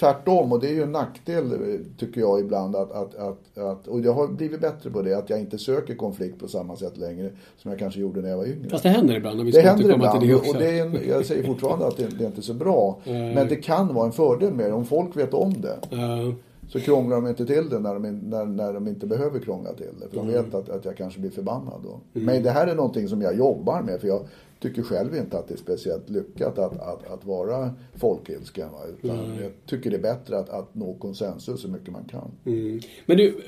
tvärtom 0.00 0.52
och 0.52 0.60
det 0.60 0.68
är 0.68 0.72
ju 0.72 0.82
en 0.82 0.92
nackdel 0.92 1.52
eh, 1.52 1.58
tycker 1.98 2.20
jag 2.20 2.40
ibland 2.40 2.76
att, 2.76 2.92
att, 2.92 3.14
att, 3.14 3.58
att, 3.58 3.86
och 3.88 4.00
jag 4.00 4.12
har 4.12 4.28
blivit 4.28 4.60
bättre 4.60 4.90
på 4.90 5.02
det, 5.02 5.14
att 5.18 5.30
jag 5.30 5.40
inte 5.40 5.58
söker 5.58 5.94
konflikt 5.94 6.38
på 6.40 6.48
samma 6.48 6.76
sätt 6.76 6.96
längre 6.96 7.30
som 7.56 7.70
jag 7.70 7.78
kanske 7.78 8.00
gjorde 8.00 8.20
när 8.20 8.28
jag 8.28 8.36
var 8.36 8.46
yngre. 8.46 8.68
Fast 8.68 8.82
det 8.82 8.88
händer 8.88 9.14
ibland 9.16 9.40
och 9.40 9.46
vi 9.46 9.50
Det 9.50 9.60
händer 9.60 9.94
ibland 9.94 10.20
till 10.20 10.28
det 10.28 10.34
också. 10.34 10.50
och 10.50 10.58
det 10.58 10.78
är 10.78 10.86
en, 10.86 10.98
jag 11.08 11.26
säger 11.26 11.42
fortfarande 11.46 11.86
att 11.86 11.96
det, 11.96 12.06
det 12.18 12.24
är 12.24 12.28
inte 12.28 12.42
så 12.42 12.54
bra. 12.54 12.98
Mm. 13.04 13.34
Men 13.34 13.48
det 13.48 13.56
kan 13.56 13.94
vara 13.94 14.06
en 14.06 14.12
fördel 14.12 14.54
med 14.54 14.66
det. 14.66 14.72
Om 14.72 14.84
folk 14.84 15.16
vet 15.16 15.34
om 15.34 15.52
det 15.60 15.78
Ja. 15.90 16.32
så 16.68 16.80
krånglar 16.80 17.16
de 17.16 17.26
inte 17.28 17.46
till 17.46 17.68
det 17.68 17.78
när 17.78 17.94
de, 17.94 18.02
när, 18.02 18.44
när 18.44 18.72
de 18.72 18.88
inte 18.88 19.06
behöver 19.06 19.38
krångla 19.40 19.72
till 19.72 19.86
det. 20.00 20.08
För 20.08 20.16
de 20.16 20.26
vet 20.28 20.54
att, 20.54 20.68
att 20.68 20.84
jag 20.84 20.96
kanske 20.96 21.20
blir 21.20 21.30
förbannad 21.30 21.80
då. 21.82 22.00
Men 22.12 22.42
det 22.42 22.50
här 22.50 22.66
är 22.66 22.74
någonting 22.74 23.08
som 23.08 23.22
jag 23.22 23.36
jobbar 23.36 23.82
med. 23.82 24.00
För 24.00 24.08
jag 24.08 24.20
tycker 24.60 24.82
själv 24.82 25.16
inte 25.16 25.38
att 25.38 25.48
det 25.48 25.54
är 25.54 25.58
speciellt 25.58 26.10
lyckat 26.10 26.58
att, 26.58 26.80
att, 26.80 27.12
att 27.12 27.24
vara 27.24 27.70
folkilsken. 27.94 28.68
Va? 28.72 28.78
Utan 29.02 29.16
jag 29.42 29.52
tycker 29.66 29.90
det 29.90 29.96
är 29.96 30.02
bättre 30.02 30.38
att, 30.38 30.48
att 30.48 30.74
nå 30.74 30.94
konsensus 30.94 31.60
så 31.60 31.68
mycket 31.68 31.92
man 31.92 32.04
kan. 32.04 32.30
Mm. 32.46 32.80
Men 33.06 33.16
du, 33.16 33.38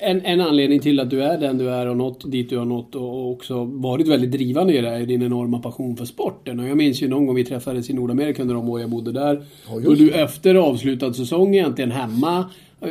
en, 0.00 0.24
en 0.24 0.40
anledning 0.40 0.80
till 0.80 1.00
att 1.00 1.10
du 1.10 1.22
är 1.22 1.38
den 1.38 1.58
du 1.58 1.70
är 1.70 1.86
och 1.86 1.96
nått 1.96 2.30
dit 2.30 2.50
du 2.50 2.58
har 2.58 2.64
nått 2.64 2.94
och 2.94 3.30
också 3.30 3.64
varit 3.64 4.08
väldigt 4.08 4.32
drivande 4.32 4.78
i 4.78 4.80
det 4.80 4.90
här 4.90 5.00
är 5.00 5.06
din 5.06 5.22
enorma 5.22 5.58
passion 5.58 5.96
för 5.96 6.04
sporten. 6.04 6.60
Och 6.60 6.68
jag 6.68 6.76
minns 6.76 7.02
ju 7.02 7.08
någon 7.08 7.26
gång 7.26 7.36
vi 7.36 7.44
träffades 7.44 7.90
i 7.90 7.92
Nordamerika 7.92 8.42
under 8.42 8.54
de 8.54 8.68
år 8.68 8.80
jag 8.80 8.90
bodde 8.90 9.12
där. 9.12 9.44
Ja, 9.68 9.74
och 9.74 9.96
du 9.96 10.10
efter 10.10 10.54
avslutad 10.54 11.12
säsong 11.12 11.54
egentligen 11.54 11.90
hemma 11.90 12.50
eh, 12.80 12.88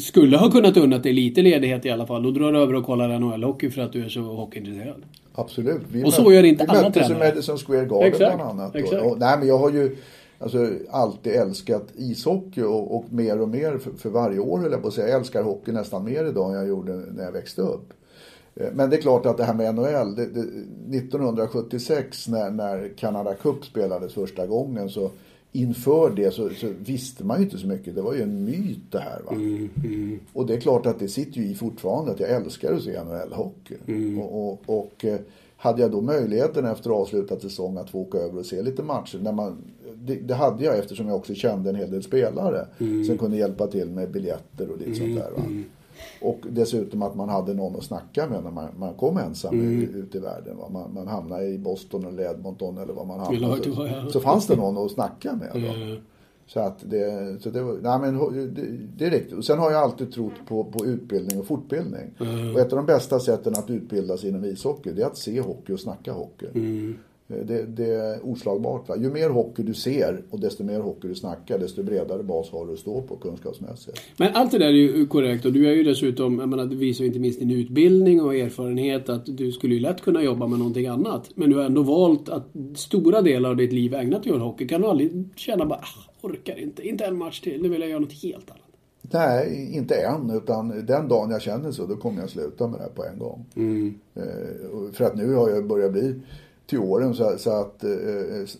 skulle 0.00 0.36
ha 0.36 0.50
kunnat 0.50 0.76
unnat 0.76 1.02
dig 1.02 1.12
lite 1.12 1.42
ledighet 1.42 1.86
i 1.86 1.90
alla 1.90 2.06
fall. 2.06 2.22
Då 2.22 2.30
drar 2.30 2.52
du 2.52 2.58
över 2.58 2.74
och 2.74 2.84
kollar 2.84 3.18
NHL-hockey 3.18 3.70
för 3.70 3.82
att 3.82 3.92
du 3.92 4.04
är 4.04 4.08
så 4.08 4.20
hockeyintresserad. 4.20 5.02
Absolut. 5.34 5.82
Vi 5.92 6.04
Och 6.04 6.12
så 6.12 6.32
gör 6.32 6.42
inte 6.42 6.64
vi 6.64 6.70
alla 6.70 6.82
möttes 6.82 7.10
i. 7.10 7.14
Madison 7.14 7.58
Square 7.58 7.84
Garden 7.84 8.08
Exakt, 8.08 8.36
bland 8.36 8.50
annat. 8.60 8.74
exakt. 8.74 9.02
Och, 9.02 9.10
och, 9.10 9.18
nej, 9.18 9.38
men 9.38 9.48
jag 9.48 9.58
har 9.58 9.70
ju 9.70 9.96
alltså, 10.38 10.70
alltid 10.90 11.32
älskat 11.32 11.86
ishockey 11.94 12.62
och, 12.62 12.96
och 12.96 13.04
mer 13.10 13.40
och 13.40 13.48
mer 13.48 13.78
för, 13.78 13.90
för 13.90 14.10
varje 14.10 14.38
år 14.38 14.70
jag 14.70 14.82
på 14.82 14.88
att 14.88 14.94
säga. 14.94 15.08
Jag 15.08 15.18
älskar 15.18 15.42
hockey 15.42 15.72
nästan 15.72 16.04
mer 16.04 16.24
idag 16.24 16.50
än 16.50 16.56
jag 16.56 16.68
gjorde 16.68 16.92
när 16.92 17.24
jag 17.24 17.32
växte 17.32 17.62
upp. 17.62 17.92
Eh, 18.54 18.66
Men 18.72 18.90
det 18.90 18.96
är 18.96 19.00
klart 19.00 19.26
att 19.26 19.36
det 19.36 19.44
här 19.44 19.54
med 19.54 19.74
NHL, 19.74 20.14
det, 20.14 20.26
det, 20.26 20.40
1976 20.98 22.28
när, 22.28 22.50
när 22.50 22.88
Canada 22.96 23.34
Cup 23.34 23.64
spelades 23.64 24.14
första 24.14 24.46
gången 24.46 24.88
så 24.88 25.10
inför 25.56 26.10
det 26.10 26.34
så, 26.34 26.50
så 26.50 26.68
visste 26.84 27.24
man 27.24 27.38
ju 27.38 27.44
inte 27.44 27.58
så 27.58 27.66
mycket. 27.66 27.94
Det 27.94 28.02
var 28.02 28.14
ju 28.14 28.22
en 28.22 28.44
myt 28.44 28.80
det 28.90 28.98
här. 28.98 29.20
Va? 29.26 29.32
Och 30.32 30.46
det 30.46 30.54
är 30.54 30.60
klart 30.60 30.86
att 30.86 30.98
det 30.98 31.08
sitter 31.08 31.40
ju 31.40 31.46
i 31.46 31.54
fortfarande 31.54 32.12
att 32.12 32.20
jag 32.20 32.30
älskar 32.30 32.72
att 32.72 32.82
se 32.82 32.90
NHL-hockey. 32.90 33.74
Och, 34.20 34.48
och, 34.48 34.62
och 34.66 35.04
eh, 35.04 35.20
hade 35.56 35.82
jag 35.82 35.90
då 35.90 36.00
möjligheten 36.00 36.64
efter 36.64 36.90
avslutad 36.90 37.40
säsong 37.40 37.76
att 37.76 37.90
få 37.90 37.98
åka 38.00 38.18
över 38.18 38.38
och 38.38 38.46
se 38.46 38.62
lite 38.62 38.82
matcher. 38.82 39.18
När 39.22 39.32
man, 39.32 39.56
det, 39.94 40.14
det 40.14 40.34
hade 40.34 40.64
jag 40.64 40.78
eftersom 40.78 41.08
jag 41.08 41.16
också 41.16 41.34
kände 41.34 41.70
en 41.70 41.76
hel 41.76 41.90
del 41.90 42.02
spelare 42.02 42.66
som 43.06 43.18
kunde 43.18 43.36
hjälpa 43.36 43.66
till 43.66 43.90
med 43.90 44.10
biljetter 44.10 44.70
och 44.70 44.78
lite 44.78 44.94
sånt 44.94 45.16
där. 45.16 45.30
Va? 45.30 45.42
Och 46.20 46.40
dessutom 46.50 47.02
att 47.02 47.14
man 47.14 47.28
hade 47.28 47.54
någon 47.54 47.76
att 47.76 47.84
snacka 47.84 48.28
med 48.28 48.44
när 48.44 48.50
man, 48.50 48.68
man 48.76 48.94
kom 48.94 49.16
ensam 49.18 49.60
ut, 49.60 49.94
ut 49.94 50.14
i 50.14 50.18
världen. 50.18 50.56
Va? 50.56 50.68
Man, 50.72 50.94
man 50.94 51.08
hamnade 51.08 51.46
i 51.46 51.58
Boston 51.58 52.04
eller 52.04 52.30
Edmonton 52.30 52.78
eller 52.78 52.92
vad 52.94 53.06
man 53.06 53.20
hamnade. 53.20 53.56
det 53.56 53.64
Så, 53.64 53.70
var, 53.70 53.86
ja. 53.86 54.06
så 54.10 54.20
fanns 54.20 54.46
det 54.46 54.56
någon 54.56 54.84
att 54.84 54.90
snacka 54.90 55.32
med. 55.32 55.64
Eh, 55.64 55.98
Så 56.46 56.60
att 56.60 56.78
det, 56.90 57.36
så 57.42 57.50
det, 57.50 57.62
var, 57.62 57.74
nej 57.82 57.98
men 57.98 58.18
det, 58.54 58.64
det 58.96 59.06
är 59.06 59.10
riktigt. 59.10 59.38
Och 59.38 59.44
sen 59.44 59.58
har 59.58 59.70
jag 59.70 59.82
alltid 59.82 60.12
trott 60.12 60.32
på, 60.46 60.64
på 60.64 60.86
utbildning 60.86 61.40
och 61.40 61.46
fortbildning. 61.46 62.10
Mm. 62.20 62.54
Och 62.54 62.60
ett 62.60 62.72
av 62.72 62.76
de 62.76 62.86
bästa 62.86 63.20
sätten 63.20 63.52
att 63.54 63.70
utbilda 63.70 64.16
sig 64.16 64.28
inom 64.28 64.44
ishockey, 64.44 64.92
det 64.92 65.02
är 65.02 65.06
att 65.06 65.16
se 65.16 65.40
hockey 65.40 65.72
och 65.72 65.80
snacka 65.80 66.12
hockey. 66.12 66.46
Mm. 66.54 66.96
Det, 67.26 67.66
det 67.66 67.94
är 67.94 68.26
oslagbart. 68.26 68.88
Va? 68.88 68.96
Ju 68.96 69.10
mer 69.10 69.30
hockey 69.30 69.62
du 69.62 69.74
ser 69.74 70.22
och 70.30 70.40
desto 70.40 70.64
mer 70.64 70.80
hockey 70.80 71.08
du 71.08 71.14
snackar, 71.14 71.58
desto 71.58 71.82
bredare 71.82 72.22
bas 72.22 72.50
har 72.50 72.66
du 72.66 72.72
att 72.72 72.78
stå 72.78 73.02
på 73.02 73.16
kunskapsmässigt. 73.16 74.00
Men 74.16 74.34
allt 74.34 74.50
det 74.50 74.58
där 74.58 74.66
är 74.66 74.72
ju 74.72 75.06
korrekt 75.06 75.44
och 75.44 75.52
du 75.52 75.68
är 75.68 75.72
ju 75.72 75.82
dessutom, 75.82 76.38
jag 76.38 76.48
menar, 76.48 76.66
det 76.66 76.76
visar 76.76 77.04
ju 77.04 77.06
inte 77.06 77.20
minst 77.20 77.38
din 77.38 77.50
utbildning 77.50 78.22
och 78.22 78.34
erfarenhet 78.34 79.08
att 79.08 79.22
du 79.26 79.52
skulle 79.52 79.74
ju 79.74 79.80
lätt 79.80 80.00
kunna 80.00 80.22
jobba 80.22 80.46
med 80.46 80.58
någonting 80.58 80.86
annat. 80.86 81.30
Men 81.34 81.50
du 81.50 81.56
har 81.56 81.64
ändå 81.64 81.82
valt 81.82 82.28
att 82.28 82.46
stora 82.74 83.22
delar 83.22 83.50
av 83.50 83.56
ditt 83.56 83.72
liv 83.72 83.94
ägnat 83.94 84.26
åt 84.26 84.40
hockey. 84.40 84.68
Kan 84.68 84.80
du 84.80 84.86
aldrig 84.86 85.28
känna 85.36 85.66
bara, 85.66 85.78
ah, 85.78 86.26
orkar 86.26 86.58
inte, 86.58 86.88
inte 86.88 87.04
en 87.04 87.18
match 87.18 87.40
till, 87.40 87.62
nu 87.62 87.68
vill 87.68 87.80
jag 87.80 87.90
göra 87.90 88.00
något 88.00 88.22
helt 88.22 88.50
annat? 88.50 88.60
Nej, 89.12 89.70
inte 89.72 89.94
än. 89.94 90.30
Utan 90.30 90.86
den 90.86 91.08
dagen 91.08 91.30
jag 91.30 91.42
känner 91.42 91.70
så, 91.70 91.86
då 91.86 91.96
kommer 91.96 92.20
jag 92.20 92.30
sluta 92.30 92.68
med 92.68 92.80
det 92.80 92.82
här 92.82 92.90
på 92.90 93.04
en 93.04 93.18
gång. 93.18 93.46
Mm. 93.56 93.94
Eh, 94.14 94.92
för 94.92 95.04
att 95.04 95.16
nu 95.16 95.34
har 95.34 95.50
jag 95.50 95.66
börjat 95.66 95.92
bli 95.92 96.14
till 96.66 96.78
åren 96.78 97.14
så, 97.14 97.38
så 97.38 97.50
att 97.50 97.84
eh, 97.84 97.90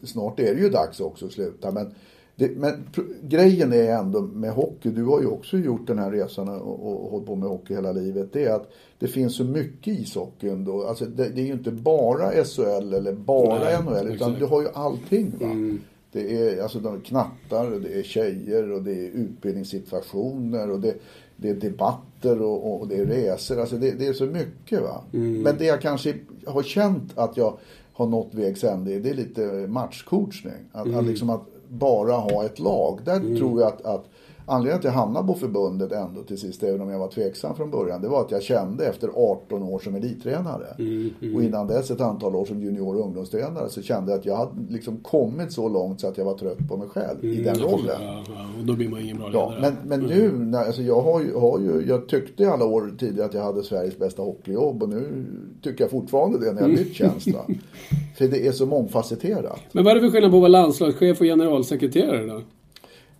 snart 0.02 0.40
är 0.40 0.54
det 0.54 0.60
ju 0.60 0.68
dags 0.68 1.00
också 1.00 1.26
att 1.26 1.32
sluta. 1.32 1.70
Men, 1.70 1.94
det, 2.36 2.50
men 2.56 2.88
grejen 3.22 3.72
är 3.72 3.92
ändå 3.92 4.20
med 4.20 4.50
hockey, 4.50 4.90
du 4.90 5.04
har 5.04 5.20
ju 5.20 5.26
också 5.26 5.58
gjort 5.58 5.86
den 5.86 5.98
här 5.98 6.10
resan 6.10 6.48
och, 6.48 6.86
och 6.86 7.10
hållit 7.10 7.26
på 7.26 7.36
med 7.36 7.48
hockey 7.48 7.74
hela 7.74 7.92
livet. 7.92 8.32
Det 8.32 8.44
är 8.44 8.54
att 8.54 8.70
det 8.98 9.08
finns 9.08 9.36
så 9.36 9.44
mycket 9.44 9.98
ishockey 9.98 10.48
ändå. 10.48 10.86
Alltså 10.86 11.04
det, 11.04 11.28
det 11.28 11.40
är 11.40 11.46
ju 11.46 11.52
inte 11.52 11.70
bara 11.70 12.44
SHL 12.44 12.94
eller 12.94 13.12
bara 13.12 13.58
Nej, 13.58 13.82
NHL 13.82 13.92
utan 13.92 14.12
exakt. 14.12 14.38
du 14.38 14.44
har 14.44 14.62
ju 14.62 14.68
allting. 14.74 15.32
Va? 15.40 15.46
Mm. 15.46 15.80
Det 16.12 16.48
är 16.48 16.62
alltså 16.62 16.78
de 16.78 17.00
knattar 17.00 17.72
och 17.72 17.80
det 17.80 17.98
är 17.98 18.02
tjejer 18.02 18.72
och 18.72 18.82
det 18.82 18.92
är 18.92 19.10
utbildningssituationer 19.10 20.70
och 20.70 20.80
det, 20.80 20.94
det 21.36 21.50
är 21.50 21.54
debatter 21.54 22.42
och, 22.42 22.80
och 22.80 22.88
det 22.88 22.96
är 22.96 23.06
resor. 23.06 23.60
Alltså 23.60 23.76
det, 23.76 23.90
det 23.90 24.06
är 24.06 24.12
så 24.12 24.26
mycket. 24.26 24.82
va. 24.82 25.04
Men 25.10 25.56
det 25.58 25.64
jag 25.64 25.80
kanske 25.80 26.14
har 26.46 26.62
känt 26.62 27.18
att 27.18 27.36
jag 27.36 27.58
har 27.94 28.06
nått 28.06 28.34
vägs 28.34 28.64
ände 28.64 28.98
det 28.98 29.10
är 29.10 29.14
lite 29.14 29.66
matchcoachning. 29.68 30.64
Att, 30.72 30.94
att, 30.94 31.04
liksom 31.04 31.30
att 31.30 31.46
bara 31.68 32.12
ha 32.12 32.44
ett 32.44 32.58
lag. 32.58 33.00
Där 33.04 33.36
tror 33.36 33.60
jag 33.60 33.68
att, 33.72 33.84
att 33.84 34.04
Anledningen 34.46 34.80
till 34.80 34.88
att 34.88 34.94
jag 34.94 35.00
hamnade 35.00 35.26
på 35.26 35.34
förbundet 35.34 35.92
ändå 35.92 36.22
till 36.22 36.38
sist, 36.38 36.62
även 36.62 36.80
om 36.80 36.90
jag 36.90 36.98
var 36.98 37.08
tveksam 37.08 37.56
från 37.56 37.70
början, 37.70 38.02
det 38.02 38.08
var 38.08 38.20
att 38.20 38.30
jag 38.30 38.42
kände 38.42 38.86
efter 38.86 39.08
18 39.14 39.62
år 39.62 39.78
som 39.78 39.94
elittränare 39.94 40.66
och 41.36 41.42
innan 41.42 41.66
dess 41.66 41.90
ett 41.90 42.00
antal 42.00 42.36
år 42.36 42.44
som 42.44 42.62
junior 42.62 42.96
och 42.96 43.04
ungdomstränare 43.04 43.68
så 43.68 43.82
kände 43.82 44.12
jag 44.12 44.18
att 44.18 44.26
jag 44.26 44.36
hade 44.36 44.52
liksom 44.68 44.96
kommit 44.96 45.52
så 45.52 45.68
långt 45.68 46.00
så 46.00 46.06
att 46.08 46.18
jag 46.18 46.24
var 46.24 46.34
trött 46.34 46.68
på 46.68 46.76
mig 46.76 46.88
själv 46.88 47.24
i 47.24 47.42
den 47.42 47.56
rollen. 47.56 47.96
Ja, 48.00 48.24
ja, 48.28 48.46
och 48.60 48.64
då 48.66 48.72
blir 48.72 48.88
man 48.88 49.00
ingen 49.00 49.16
bra 49.18 49.30
Ja, 49.32 49.50
ledare. 49.50 49.74
men, 49.88 50.00
men 50.00 50.08
nu, 50.10 50.32
när, 50.32 50.64
alltså 50.64 50.82
jag, 50.82 51.00
har 51.00 51.20
ju, 51.20 51.34
har 51.34 51.58
ju, 51.58 51.84
jag 51.88 52.08
tyckte 52.08 52.42
i 52.42 52.46
alla 52.46 52.64
år 52.64 52.94
tidigare 52.98 53.26
att 53.28 53.34
jag 53.34 53.42
hade 53.42 53.62
Sveriges 53.62 53.98
bästa 53.98 54.22
hockeyjobb 54.22 54.82
och 54.82 54.88
nu 54.88 55.26
tycker 55.62 55.84
jag 55.84 55.90
fortfarande 55.90 56.38
det 56.38 56.52
när 56.52 56.60
jag 56.62 56.70
bytt 56.70 56.94
tjänst. 56.94 57.28
För 58.18 58.28
det 58.28 58.46
är 58.46 58.52
så 58.52 58.66
mångfacetterat. 58.66 59.60
Men 59.72 59.84
vad 59.84 59.90
är 59.90 59.94
det 59.94 60.00
för 60.00 60.10
skillnad 60.10 60.30
på 60.30 60.36
att 60.36 60.40
vara 60.40 60.48
landslagschef 60.48 61.20
och 61.20 61.26
generalsekreterare 61.26 62.26
då? 62.26 62.40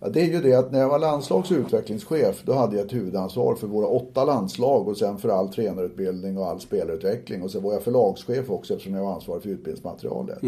Ja, 0.05 0.11
det 0.11 0.21
är 0.21 0.25
ju 0.25 0.41
det 0.41 0.53
att 0.53 0.71
när 0.71 0.79
jag 0.79 0.89
var 0.89 0.99
landslags 0.99 1.51
utvecklingschef 1.51 2.43
då 2.45 2.53
hade 2.53 2.75
jag 2.75 2.85
ett 2.85 2.93
huvudansvar 2.93 3.55
för 3.55 3.67
våra 3.67 3.87
åtta 3.87 4.25
landslag 4.25 4.87
och 4.87 4.97
sen 4.97 5.17
för 5.17 5.29
all 5.29 5.49
tränarutbildning 5.49 6.37
och 6.37 6.45
all 6.45 6.59
spelarutveckling. 6.59 7.41
Och 7.41 7.51
sen 7.51 7.63
var 7.63 7.73
jag 7.73 7.83
förlagschef 7.83 8.49
också 8.49 8.73
eftersom 8.73 8.93
jag 8.93 9.03
var 9.03 9.13
ansvarig 9.13 9.43
för 9.43 9.49
utbildningsmaterialet. 9.49 10.43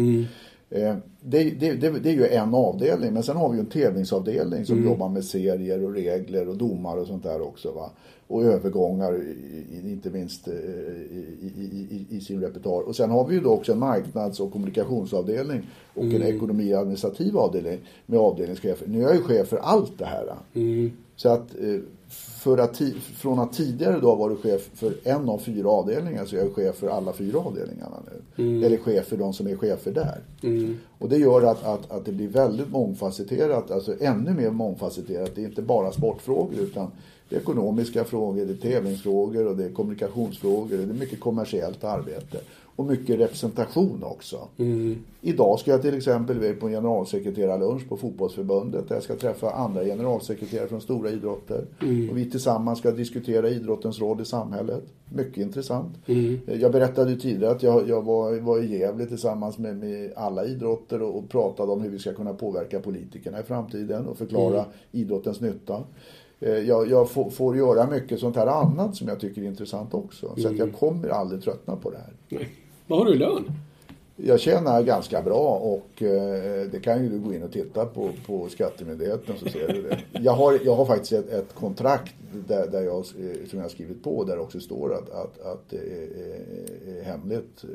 Eh, 0.70 0.96
det, 1.20 1.50
det, 1.50 1.72
det, 1.72 1.90
det 1.90 2.10
är 2.10 2.14
ju 2.14 2.26
en 2.26 2.54
avdelning 2.54 3.12
men 3.12 3.22
sen 3.22 3.36
har 3.36 3.48
vi 3.48 3.56
ju 3.56 3.60
en 3.60 3.66
tävlingsavdelning 3.66 4.64
som 4.66 4.76
jobbar 4.84 5.08
med 5.08 5.24
serier 5.24 5.84
och 5.84 5.92
regler 5.92 6.48
och 6.48 6.56
domar 6.56 6.96
och 6.96 7.06
sånt 7.06 7.22
där 7.22 7.42
också. 7.42 7.72
Va? 7.72 7.90
Och 8.28 8.44
övergångar 8.44 9.20
inte 9.84 10.10
minst 10.10 10.48
eh, 10.48 10.54
i, 10.54 12.06
i, 12.08 12.16
i, 12.16 12.20
sin 12.20 12.40
repertoar. 12.40 12.82
Och 12.82 12.96
sen 12.96 13.10
har 13.10 13.26
vi 13.26 13.34
ju 13.34 13.40
då 13.40 13.50
också 13.50 13.72
en 13.72 13.78
marknads 13.78 14.40
och 14.40 14.52
kommunikationsavdelning 14.52 15.62
och 15.94 16.04
en 16.04 16.22
ekonomi 16.22 16.74
och 16.74 16.78
administrativ 16.78 17.38
avdelning 17.38 17.78
med 18.06 18.18
avdelningschefer. 18.18 18.86
Nu 18.86 18.98
är 18.98 19.02
jag 19.02 19.14
ju 19.14 19.22
chef 19.22 19.48
för 19.48 19.56
allt 19.56 19.98
det 19.98 20.04
här. 20.04 20.34
Så 21.16 21.28
att 21.28 21.54
eh, 21.60 21.80
för 22.42 22.58
att 22.58 22.82
från 23.16 23.38
att 23.38 23.52
tidigare 23.52 24.00
då 24.00 24.14
varit 24.14 24.42
chef 24.42 24.70
för 24.74 24.94
en 25.04 25.28
av 25.28 25.38
fyra 25.38 25.68
avdelningar 25.68 26.24
så 26.24 26.36
är 26.36 26.40
jag 26.40 26.54
chef 26.54 26.76
för 26.76 26.88
alla 26.88 27.12
fyra 27.12 27.38
avdelningarna 27.38 27.96
nu. 28.06 28.66
Eller 28.66 28.76
chef 28.76 29.06
för 29.06 29.16
de 29.16 29.32
som 29.32 29.46
är 29.46 29.56
chefer 29.56 29.92
där. 29.92 30.20
Och 30.98 31.08
det 31.08 31.16
gör 31.16 31.42
att, 31.42 31.64
att, 31.64 31.90
att 31.90 32.04
det 32.04 32.12
blir 32.12 32.28
väldigt 32.28 32.70
mångfacetterat, 32.70 33.70
alltså 33.70 33.94
ännu 34.00 34.34
mer 34.34 34.50
mångfacetterat. 34.50 35.34
Det 35.34 35.42
är 35.42 35.46
inte 35.46 35.62
bara 35.62 35.92
sportfrågor 35.92 36.60
utan 36.60 36.90
det 37.28 37.36
är 37.36 37.40
ekonomiska 37.40 38.04
frågor, 38.04 38.46
det 38.46 38.52
är 38.52 38.72
tävlingsfrågor 38.72 39.46
och 39.46 39.56
det 39.56 39.64
är 39.64 39.72
kommunikationsfrågor. 39.72 40.76
Det 40.76 40.82
är 40.82 40.86
mycket 40.86 41.20
kommersiellt 41.20 41.84
arbete. 41.84 42.40
Och 42.76 42.84
mycket 42.86 43.20
representation 43.20 44.02
också. 44.02 44.48
Idag 45.20 45.60
ska 45.60 45.70
jag 45.70 45.82
till 45.82 45.94
exempel 45.94 46.36
iväg 46.36 46.60
på 46.60 46.66
en 46.66 46.72
generalsekreterarlunch 46.72 47.88
på 47.88 47.96
fotbollsförbundet 47.96 48.88
där 48.88 48.96
jag 48.96 49.02
ska 49.02 49.16
träffa 49.16 49.50
andra 49.50 49.84
generalsekreterare 49.84 50.68
från 50.68 50.80
stora 50.80 51.10
idrotter. 51.10 51.66
Och 52.10 52.18
vi 52.18 52.30
tillsammans 52.30 52.78
ska 52.78 52.90
diskutera 52.90 53.48
idrottens 53.48 54.00
roll 54.00 54.20
i 54.20 54.24
samhället. 54.24 54.84
Mycket 55.14 55.36
intressant. 55.36 55.96
Jag 56.46 56.72
berättade 56.72 57.10
ju 57.10 57.16
tidigare 57.16 57.52
att 57.52 57.62
jag, 57.62 57.88
jag 57.88 58.02
var, 58.02 58.40
var 58.40 58.58
i 58.62 58.78
Gävle 58.78 59.06
tillsammans 59.06 59.58
med, 59.58 59.76
med 59.76 60.12
alla 60.16 60.44
idrotter 60.44 61.02
och, 61.02 61.18
och 61.18 61.28
pratade 61.28 61.72
om 61.72 61.80
hur 61.80 61.90
vi 61.90 61.98
ska 61.98 62.12
kunna 62.14 62.34
påverka 62.34 62.80
politikerna 62.80 63.40
i 63.40 63.42
framtiden 63.42 64.06
och 64.06 64.18
förklara 64.18 64.64
idrottens 64.92 65.40
nytta. 65.40 65.82
Eh, 66.40 66.50
Jag, 66.52 66.90
jag 66.90 67.10
får, 67.10 67.30
får 67.30 67.56
göra 67.56 67.86
mycket 67.86 68.20
sånt 68.20 68.36
här 68.36 68.46
annat 68.46 68.96
som 68.96 69.08
jag 69.08 69.20
tycker 69.20 69.42
är 69.42 69.46
intressant 69.46 69.94
också. 69.94 70.34
Så 70.36 70.48
att 70.48 70.56
jag 70.58 70.72
kommer 70.74 71.08
aldrig 71.08 71.42
tröttna 71.42 71.76
på 71.76 71.90
det 71.90 71.96
här. 71.98 72.12
Nej. 72.28 72.48
Vad 72.86 72.98
har 72.98 73.06
du 73.06 73.14
i 73.14 73.18
lön? 73.18 73.52
Jag 74.24 74.40
tjänar 74.40 74.82
ganska 74.82 75.22
bra 75.22 75.58
och 75.58 76.02
eh, 76.02 76.66
det 76.72 76.80
kan 76.82 77.02
ju 77.02 77.08
du 77.10 77.18
gå 77.18 77.34
in 77.34 77.42
och 77.42 77.52
titta 77.52 77.86
på, 77.86 78.10
på 78.26 78.48
Skattemyndigheten 78.48 79.34
så 79.38 79.48
ser 79.48 79.72
du 79.72 79.82
det. 79.82 79.98
Jag 80.20 80.32
har, 80.32 80.58
jag 80.64 80.74
har 80.74 80.84
faktiskt 80.86 81.12
ett, 81.12 81.28
ett 81.32 81.54
kontrakt 81.54 82.14
där, 82.48 82.66
där 82.66 82.82
jag, 82.82 82.96
eh, 82.96 83.02
som 83.48 83.58
jag 83.58 83.62
har 83.62 83.68
skrivit 83.68 84.02
på 84.02 84.24
där 84.24 84.36
det 84.36 84.42
också 84.42 84.60
står 84.60 84.94
att, 84.94 85.10
att, 85.10 85.40
att 85.40 85.62
det 85.70 85.76
är, 85.76 86.08
är 86.98 87.02
hemligt 87.04 87.64
eh, 87.64 87.68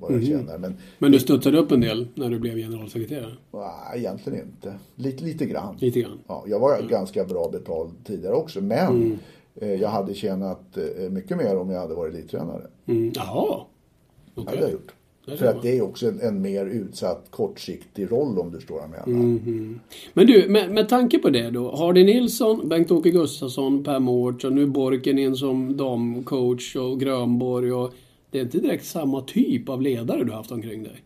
vad 0.00 0.12
jag 0.12 0.24
tjänar. 0.24 0.58
Men 0.58 0.76
Men 0.98 1.12
du 1.12 1.18
studsade 1.20 1.58
upp 1.58 1.72
en 1.72 1.80
del 1.80 2.08
när 2.14 2.30
du 2.30 2.38
blev 2.38 2.56
generalsekreterare? 2.56 3.36
nej, 3.52 3.98
egentligen 3.98 4.40
inte. 4.46 4.74
Lite, 4.94 5.24
lite 5.24 5.46
grann. 5.46 5.76
Lite 5.80 6.00
grann. 6.00 6.18
Ja, 6.28 6.44
jag 6.46 6.60
var 6.60 6.82
ganska 6.82 7.24
bra 7.24 7.48
betald 7.52 7.90
tidigare 8.04 8.34
också 8.34 8.60
men 8.60 8.88
Mm. 8.96 9.18
eh, 9.54 9.74
jag 9.74 9.88
hade 9.88 10.14
tjänat 10.14 10.78
mycket 11.10 11.36
mer 11.36 11.56
om 11.56 11.70
jag 11.70 11.80
hade 11.80 11.94
varit 11.94 12.14
elittränare. 12.14 12.66
Mm. 12.86 13.12
Jaha. 13.14 13.60
Det 14.34 14.40
Okej. 14.40 14.50
hade 14.54 14.62
jag 14.62 14.72
gjort. 14.72 14.94
För 15.36 15.46
att 15.46 15.62
det 15.62 15.78
är 15.78 15.82
också 15.82 16.06
en, 16.08 16.20
en 16.20 16.42
mer 16.42 16.66
utsatt 16.66 17.26
kortsiktig 17.30 18.12
roll 18.12 18.38
om 18.38 18.50
du 18.50 18.56
förstår 18.56 18.74
vad 18.74 18.84
jag 18.84 19.08
menar. 19.08 19.24
Mhm. 19.24 19.80
Men 20.12 20.26
du, 20.26 20.48
med, 20.48 20.70
med 20.70 20.88
tanke 20.88 21.18
på 21.18 21.30
det 21.30 21.50
då. 21.50 21.76
Hardy 21.76 22.04
Nilsson, 22.04 22.68
Bengt-Åke 22.68 23.10
Gustafsson, 23.10 23.84
Per 23.84 23.98
Mårtsson, 23.98 24.54
nu 24.54 24.66
Borken 24.66 25.18
in 25.18 25.36
som 25.36 25.76
damcoach 25.76 26.76
och 26.76 27.00
Grönborg 27.00 27.72
och... 27.72 27.94
Det 28.30 28.38
är 28.38 28.42
inte 28.42 28.58
direkt 28.58 28.86
samma 28.86 29.20
typ 29.20 29.68
av 29.68 29.82
ledare 29.82 30.24
du 30.24 30.30
har 30.30 30.36
haft 30.36 30.52
omkring 30.52 30.82
dig. 30.82 31.02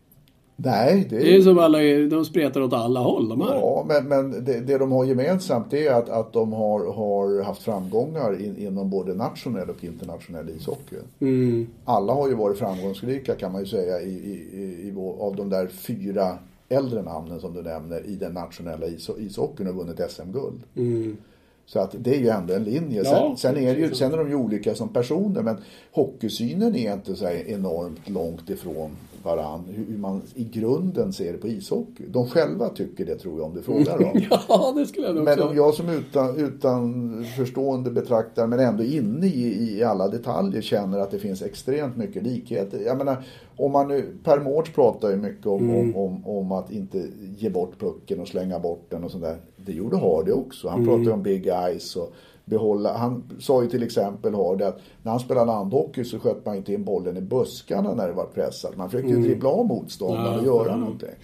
Nej, 0.55 1.07
det 1.09 1.19
Det 1.19 1.35
är 1.35 1.41
som 1.41 1.59
alla, 1.59 1.77
de 2.09 2.25
spretar 2.25 2.61
åt 2.61 2.73
alla 2.73 2.99
håll 2.99 3.29
de 3.29 3.41
här. 3.41 3.55
Ja, 3.55 3.85
men, 3.87 4.07
men 4.07 4.45
det, 4.45 4.59
det 4.59 4.77
de 4.77 4.91
har 4.91 5.05
gemensamt 5.05 5.71
det 5.71 5.87
är 5.87 5.93
att, 5.93 6.09
att 6.09 6.33
de 6.33 6.53
har, 6.53 6.93
har 6.93 7.43
haft 7.43 7.63
framgångar 7.63 8.41
in, 8.41 8.57
inom 8.57 8.89
både 8.89 9.13
nationell 9.13 9.69
och 9.69 9.83
internationell 9.83 10.49
ishockey. 10.49 10.95
Mm. 11.19 11.67
Alla 11.85 12.13
har 12.13 12.27
ju 12.27 12.33
varit 12.35 12.57
framgångsrika 12.57 13.35
kan 13.35 13.51
man 13.51 13.61
ju 13.61 13.67
säga 13.67 14.01
i, 14.01 14.09
i, 14.09 14.87
i, 14.87 14.93
av 15.19 15.35
de 15.35 15.49
där 15.49 15.67
fyra 15.67 16.37
äldre 16.69 17.01
namnen 17.01 17.39
som 17.39 17.53
du 17.53 17.61
nämner 17.61 18.05
i 18.05 18.15
den 18.15 18.33
nationella 18.33 18.87
is, 18.87 19.09
ishockeyn 19.17 19.67
och 19.67 19.75
vunnit 19.75 20.11
SM-guld. 20.11 20.63
Mm. 20.75 21.17
Så 21.65 21.79
att 21.79 21.95
det 21.99 22.15
är 22.15 22.19
ju 22.19 22.29
ändå 22.29 22.53
en 22.53 22.63
linje. 22.63 23.01
Ja, 23.03 23.35
sen, 23.37 23.37
sen, 23.37 23.63
är 23.63 23.75
ju, 23.75 23.95
sen 23.95 24.13
är 24.13 24.17
de 24.17 24.29
ju 24.29 24.35
olika 24.35 24.75
som 24.75 24.89
personer 24.89 25.41
men 25.41 25.57
hockeysynen 25.91 26.75
är 26.75 26.93
inte 26.93 27.15
så 27.15 27.27
enormt 27.27 28.09
långt 28.09 28.49
ifrån 28.49 28.91
varann. 29.23 29.63
Hur 29.67 29.97
man 29.97 30.21
i 30.35 30.43
grunden 30.43 31.13
ser 31.13 31.37
på 31.37 31.47
ishockey. 31.47 32.03
De 32.07 32.27
själva 32.27 32.69
tycker 32.69 33.05
det 33.05 33.15
tror 33.15 33.39
jag 33.39 33.47
om 33.47 33.55
du 33.55 33.61
frågar 33.61 33.99
dem. 33.99 34.21
Ja, 34.49 34.73
det 34.75 34.85
skulle 34.85 35.07
jag 35.07 35.15
nog 35.15 35.23
Men 35.23 35.41
om 35.41 35.55
jag 35.55 35.73
som 35.73 35.89
utan, 35.89 36.37
utan 36.37 37.25
förstående 37.37 37.91
betraktar 37.91 38.47
men 38.47 38.59
ändå 38.59 38.83
inne 38.83 39.27
i, 39.27 39.77
i 39.77 39.83
alla 39.83 40.07
detaljer 40.07 40.61
känner 40.61 40.99
att 40.99 41.11
det 41.11 41.19
finns 41.19 41.41
extremt 41.41 41.97
mycket 41.97 42.23
likheter. 42.23 42.79
Jag 42.79 42.97
menar, 42.97 43.23
om 43.57 43.71
man 43.71 43.87
nu, 43.87 44.17
Per 44.23 44.39
Mårts 44.39 44.73
pratar 44.73 45.09
ju 45.09 45.17
mycket 45.17 45.45
om, 45.45 45.75
om, 45.75 45.95
om, 45.95 46.27
om 46.27 46.51
att 46.51 46.71
inte 46.71 47.07
ge 47.37 47.49
bort 47.49 47.79
pucken 47.79 48.19
och 48.19 48.27
slänga 48.27 48.59
bort 48.59 48.85
den 48.89 49.03
och 49.03 49.11
sådär. 49.11 49.37
Det 49.57 49.71
gjorde 49.71 49.97
Hardy 49.97 50.31
också. 50.31 50.69
Han 50.69 50.85
pratade 50.85 51.11
om 51.11 51.23
Big 51.23 51.49
Ice 51.79 51.95
och 51.95 52.13
behålla. 52.45 52.97
Han 52.97 53.23
sa 53.39 53.63
ju 53.63 53.69
till 53.69 53.83
exempel 53.83 54.35
Hardy 54.35 54.63
att 54.63 54.79
när 55.03 55.11
han 55.11 55.19
spelade 55.19 55.45
landhockey 55.45 56.03
så 56.03 56.19
sköt 56.19 56.45
man 56.45 56.55
inte 56.55 56.73
in 56.73 56.83
bollen 56.83 57.17
i 57.17 57.21
buskarna 57.21 57.93
när 57.93 58.07
det 58.07 58.13
var 58.13 58.25
pressat. 58.25 58.77
Man 58.77 58.89
försökte 58.89 59.11
ju 59.11 59.21
dribbla 59.21 59.49
av 59.49 59.65
motståndaren 59.65 60.39
och 60.39 60.45
göra 60.45 60.67
ja. 60.67 60.75
någonting. 60.75 61.15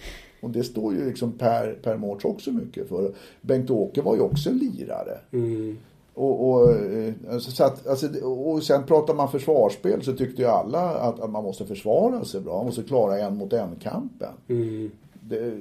Och 0.42 0.50
det 0.50 0.62
står 0.62 0.94
ju 0.94 1.04
liksom 1.06 1.32
Per, 1.32 1.78
per 1.82 1.96
Mårts 1.96 2.24
också 2.24 2.50
mycket 2.50 2.88
för. 2.88 3.12
Bengt-Åke 3.40 4.02
var 4.02 4.14
ju 4.14 4.20
också 4.20 4.50
en 4.50 4.58
lirare. 4.58 5.18
Mm. 5.32 5.78
Och, 6.14 6.50
och, 6.50 6.70
eh, 6.70 7.14
alltså, 7.30 7.50
så 7.50 7.64
att, 7.64 7.86
alltså, 7.86 8.24
och 8.24 8.62
sen 8.62 8.86
pratar 8.86 9.14
man 9.14 9.30
försvarsspel 9.30 10.02
så 10.02 10.12
tyckte 10.12 10.42
ju 10.42 10.48
alla 10.48 10.90
att, 10.90 11.20
att 11.20 11.30
man 11.30 11.44
måste 11.44 11.66
försvara 11.66 12.24
sig 12.24 12.40
bra. 12.40 12.56
Man 12.56 12.66
måste 12.66 12.82
klara 12.82 13.18
en 13.18 13.36
mot 13.36 13.52
en-kampen. 13.52 14.32
Mm. 14.48 14.90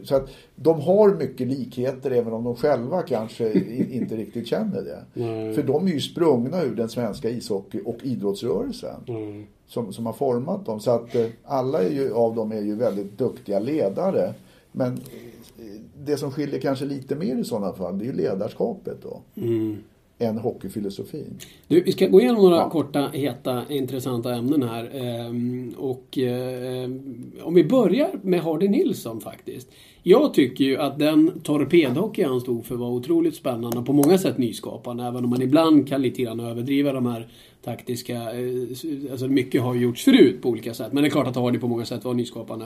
Så 0.04 0.16
att 0.16 0.30
de 0.56 0.82
har 0.82 1.16
mycket 1.16 1.48
likheter 1.48 2.12
även 2.12 2.34
om 2.34 2.44
de 2.44 2.56
själva 2.56 3.02
kanske 3.02 3.54
in, 3.54 3.92
inte 3.92 4.18
riktigt 4.18 4.48
känner 4.48 4.82
det. 4.82 5.04
Nej. 5.14 5.54
För 5.54 5.64
de 5.64 5.88
är 5.88 5.92
ju 5.92 6.00
sprungna 6.00 6.64
ur 6.64 6.76
den 6.76 6.90
svenska 6.90 7.30
ishockey 7.30 7.82
och 7.86 7.98
idrottsrörelsen. 8.04 9.04
Mm. 9.08 9.46
Som, 9.68 9.94
som 9.94 10.06
har 10.06 10.14
format 10.14 10.66
dem. 10.66 10.80
Så 10.80 10.92
att 10.92 11.16
eh, 11.16 11.28
alla 11.44 11.84
ju, 11.84 12.14
av 12.14 12.36
dem 12.36 12.52
är 12.52 12.62
ju 12.62 12.76
väldigt 12.76 13.18
duktiga 13.18 13.60
ledare. 13.60 14.34
Men 14.72 14.94
eh, 14.94 15.82
det 16.06 16.18
som 16.18 16.32
skiljer 16.32 16.60
kanske 16.60 16.86
lite 16.86 17.16
mer 17.16 17.36
i 17.36 17.44
sådana 17.44 17.74
fall 17.74 17.98
det 17.98 18.04
är 18.04 18.08
ju 18.08 18.14
ledarskapet 18.14 18.98
då. 19.04 19.22
Mm. 19.36 19.78
Än 20.22 20.38
hockeyfilosofin. 20.38 21.38
Du, 21.68 21.82
vi 21.82 21.92
ska 21.92 22.08
gå 22.08 22.22
igenom 22.22 22.42
några 22.42 22.56
Ja. 22.56 22.70
korta, 22.70 23.10
heta, 23.14 23.64
intressanta 23.70 24.36
ämnen 24.36 24.64
här. 24.64 24.90
Ehm, 24.94 25.74
och 25.78 26.18
ehm, 26.18 27.32
om 27.44 27.54
vi 27.54 27.64
börjar 27.64 28.10
med 28.22 28.42
Hardy 28.42 28.68
Nilsson 28.68 29.22
faktiskt. 29.22 29.68
Jag 30.04 30.34
tycker 30.34 30.66
ju 30.66 30.78
att 30.78 31.00
den 31.00 31.32
torpedhockey 31.44 32.24
han 32.24 32.42
stod 32.42 32.66
för 32.66 32.76
var 32.76 32.90
otroligt 32.90 33.36
spännande 33.36 33.78
och 33.78 33.86
på 33.86 33.94
många 33.94 34.18
sätt 34.18 34.38
nyskapande. 34.38 35.04
Även 35.04 35.24
om 35.24 35.30
man 35.30 35.42
ibland 35.42 35.88
kan 35.88 36.02
lite 36.02 36.22
grann 36.22 36.40
överdriva 36.40 36.94
de 36.94 37.06
här 37.06 37.28
taktiska... 37.64 38.14
eh, 38.16 39.12
Alltså 39.12 39.28
mycket 39.28 39.62
har 39.62 39.76
gjorts 39.76 40.04
förut 40.04 40.42
på 40.42 40.50
olika 40.50 40.74
sätt. 40.74 40.94
Men 40.94 41.04
det 41.04 41.08
är 41.08 41.12
klart 41.12 41.28
att 41.28 41.36
Hardy 41.36 41.60
på 41.60 41.68
många 41.68 41.86
sätt 41.86 42.06
var 42.06 42.14
nyskapande. 42.14 42.66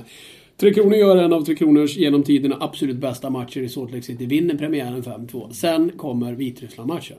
Tre 0.58 0.74
Kronor 0.74 0.96
gör 0.96 1.18
en 1.18 1.34
av 1.34 1.42
Tre 1.42 1.56
Kronors 1.56 1.98
genom 1.98 2.24
tiderna 2.24 2.58
absolut 2.60 2.98
bästa 2.98 3.30
matcher 3.30 3.62
i 3.62 3.70
Salt 3.70 3.92
Lake 3.92 4.04
City. 4.04 4.26
Vinner 4.26 4.56
premiären 4.56 5.04
5-2. 5.04 5.50
Sen 5.52 5.90
kommer 5.98 6.34
Vitryssland-matchen. 6.34 7.18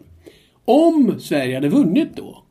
Om 0.64 1.20
Sverige 1.20 1.54
hade 1.54 1.68
vunnit 1.68 2.16
då, 2.16 2.42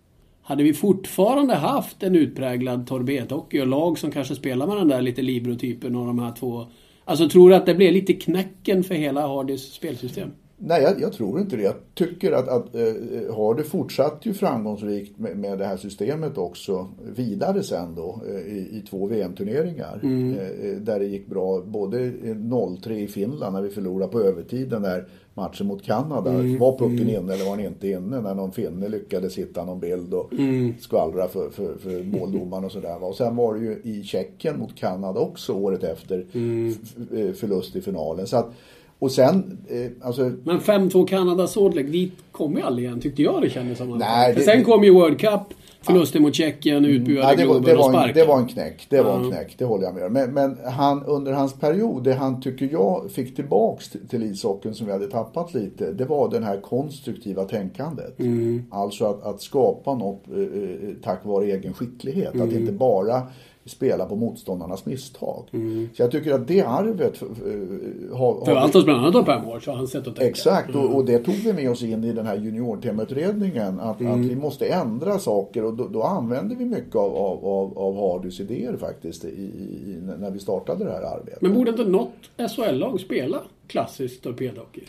hade 0.42 0.64
vi 0.64 0.74
fortfarande 0.74 1.56
haft 1.56 2.04
en 2.04 2.16
utpräglad 2.16 2.88
torpedhockey 2.88 3.62
och 3.62 3.68
lag 3.68 3.98
som 3.98 4.12
kanske 4.12 4.36
spelar 4.36 4.68
med 4.68 4.78
den 4.78 4.88
där 4.88 5.02
lite 5.02 5.22
Libro-typen 5.22 5.96
och 5.96 6.06
de 6.06 6.20
här 6.20 6.32
två... 6.32 6.66
Alltså 7.06 7.30
tror 7.30 7.50
du 7.50 7.56
att 7.56 7.66
det 7.66 7.76
blev 7.76 7.94
lite 7.94 8.14
knäcken 8.14 8.84
för 8.84 8.96
hela 8.96 9.28
Hardys 9.28 9.74
spelsystem? 9.74 10.30
Nej, 10.66 10.82
jag, 10.82 11.02
jag 11.02 11.14
tror 11.14 11.40
inte 11.40 11.56
det. 11.56 11.64
Jag 11.64 11.76
tycker 11.94 12.32
att, 12.32 12.48
att 12.48 12.76
eh, 12.76 13.36
Hardy 13.36 13.64
fortsatt 13.64 14.26
ju 14.26 14.34
framgångsrikt 14.34 15.20
med, 15.20 15.38
med 15.38 15.58
det 15.58 15.66
här 15.66 15.78
systemet 15.78 16.38
också 16.38 16.88
vidare 17.16 17.64
sen 17.64 17.96
då 17.96 18.22
eh, 18.28 18.36
i, 18.36 18.58
i 18.58 18.84
två 18.90 19.08
VM-turneringar. 19.08 20.00
Eh, 20.04 20.70
eh, 20.70 20.78
där 20.78 21.00
det 21.00 21.06
gick 21.06 21.28
bra. 21.28 21.62
Både 21.62 22.04
eh, 22.06 22.36
0-3 22.36 22.92
i 22.92 23.08
Finland 23.08 23.54
när 23.54 23.62
vi 23.62 23.70
förlorade 23.70 24.12
på 24.12 24.22
övertiden 24.22 24.82
där 24.82 25.08
matchen 25.34 25.68
mot 25.68 25.84
Kanada. 25.84 26.32
Var 26.60 26.78
pucken 26.78 27.10
inne 27.10 27.34
eller 27.34 27.46
var 27.50 27.58
den 27.58 27.66
inte 27.66 27.88
inne? 27.88 28.22
När 28.22 28.36
någon 28.36 28.52
finne 28.52 28.90
lyckades 28.90 29.38
hitta 29.38 29.66
någon 29.66 29.80
bild 29.80 30.14
och 30.14 30.34
skvallra 30.80 31.28
för, 31.28 31.50
för, 31.50 31.76
för 31.84 32.04
måldomaren 32.04 32.66
och 32.66 32.72
sådär. 32.72 33.04
Och 33.04 33.16
sen 33.16 33.36
var 33.36 33.54
det 33.54 33.60
ju 33.60 33.82
i 33.84 34.04
Tjeckien 34.04 34.60
mot 34.60 34.76
Kanada 34.76 35.20
också 35.20 35.54
året 35.54 35.84
efter 35.84 36.26
f- 36.34 36.96
eh, 37.18 37.34
förlust 37.34 37.76
i 37.76 37.82
finalen. 37.82 38.28
Så 38.28 38.38
att, 38.38 38.52
och 39.00 39.12
sen, 39.12 39.58
eh, 39.70 40.08
alltså 40.08 40.32
Men 40.44 40.60
5-2 40.60 41.08
Kanada 41.08 41.48
Lake, 41.76 41.84
dit 41.84 42.14
kom 42.32 42.58
ju 42.58 42.62
aldrig 42.64 42.88
igen 42.88 43.00
tyckte 43.02 43.22
jag 43.24 43.42
det 43.42 43.50
kändes 43.50 43.78
som. 43.78 43.90
Nej, 43.98 44.34
det- 44.36 44.42
sen 44.42 44.64
kom 44.64 44.84
ju 44.84 44.94
World 44.94 45.20
Cup, 45.20 45.42
förlusten 45.84 46.22
mot 46.22 46.36
Tjeckien, 46.36 46.86
utbuade 46.86 47.28
Nej, 47.28 47.36
det, 47.36 47.44
det, 47.44 47.76
var 47.76 48.08
en, 48.08 48.14
det 48.14 48.26
var 48.26 48.40
en 48.40 48.48
knäck. 48.48 48.86
Det 48.90 49.02
var 49.02 49.20
en 49.20 49.32
knäck, 49.32 49.56
det 49.58 49.66
håller 49.66 49.84
jag 49.84 49.94
med 49.94 50.06
om. 50.06 50.14
Men, 50.14 50.34
men 50.34 50.58
han, 50.66 51.06
under 51.06 51.32
hans 51.32 51.54
period, 51.54 52.04
det 52.04 52.14
han 52.14 52.42
tycker 52.42 52.70
jag 52.72 53.12
fick 53.12 53.36
tillbaks 53.36 53.90
till, 53.90 54.08
till 54.08 54.24
ishockeyn 54.24 54.74
som 54.74 54.86
vi 54.86 54.94
hade 54.94 55.08
tappat 55.08 55.54
lite, 55.54 55.92
det 55.92 56.06
var 56.06 56.30
det 56.30 56.46
här 56.46 56.62
konstruktiva 56.62 57.44
tänkandet. 57.44 58.20
Mm. 58.20 58.66
Alltså 58.72 59.06
att, 59.06 59.24
att 59.24 59.42
skapa 59.42 59.96
något 59.96 60.24
eh, 60.28 60.40
eh, 60.40 60.96
tack 61.04 61.26
vare 61.26 61.46
egen 61.46 61.74
skicklighet. 61.74 62.34
Mm. 62.34 62.48
Att 62.48 62.54
inte 62.54 62.72
bara 62.72 63.22
spela 63.66 64.06
på 64.06 64.16
motståndarnas 64.16 64.86
misstag. 64.86 65.46
Mm. 65.54 65.90
Så 65.96 66.02
jag 66.02 66.12
tycker 66.12 66.34
att 66.34 66.48
det 66.48 66.62
arvet 66.62 67.22
eh, 67.22 67.28
har... 68.18 68.34
har 68.34 68.46
Förvaltas 68.46 68.86
bland 68.86 69.00
annat 69.00 69.16
av 69.16 69.24
Per 69.24 69.42
Mårts 69.42 69.68
och 69.68 69.74
hans 69.78 69.92
sätt 69.92 70.08
att 70.08 70.16
tänka. 70.16 70.30
Exakt, 70.30 70.76
och, 70.76 70.96
och 70.96 71.06
det 71.06 71.20
tog 71.20 71.36
vi 71.36 71.54
med 71.54 71.72
oss 71.72 71.84
in 71.84 72.04
i 72.04 72.14
den 72.14 72.26
här 72.26 72.36
juniortemautredningen. 72.38 73.80
Att, 73.80 74.00
Mm. 74.00 74.12
att 74.22 74.32
vi 74.32 74.36
måste 74.36 74.68
ändra 74.68 75.20
saker 75.20 75.66
och 75.66 75.74
då, 75.74 75.88
då 75.88 76.04
använde 76.04 76.56
vi 76.56 76.66
mycket 76.66 76.96
av, 76.96 77.16
av, 77.16 77.46
av, 77.46 77.78
av 77.78 77.96
Hardys 77.96 78.40
idéer 78.40 78.78
faktiskt 78.78 79.26
i, 79.26 79.28
i, 79.28 79.98
när 80.20 80.32
vi 80.32 80.40
startade 80.40 80.86
det 80.86 80.92
här 80.92 81.18
arbetet. 81.18 81.42
Men 81.42 81.54
borde 81.54 81.72
inte 81.72 81.84
något 81.84 82.12
SHL-lag 82.56 83.00
spela 83.00 83.38
klassisk 83.68 84.22
torpedhockey? 84.22 84.82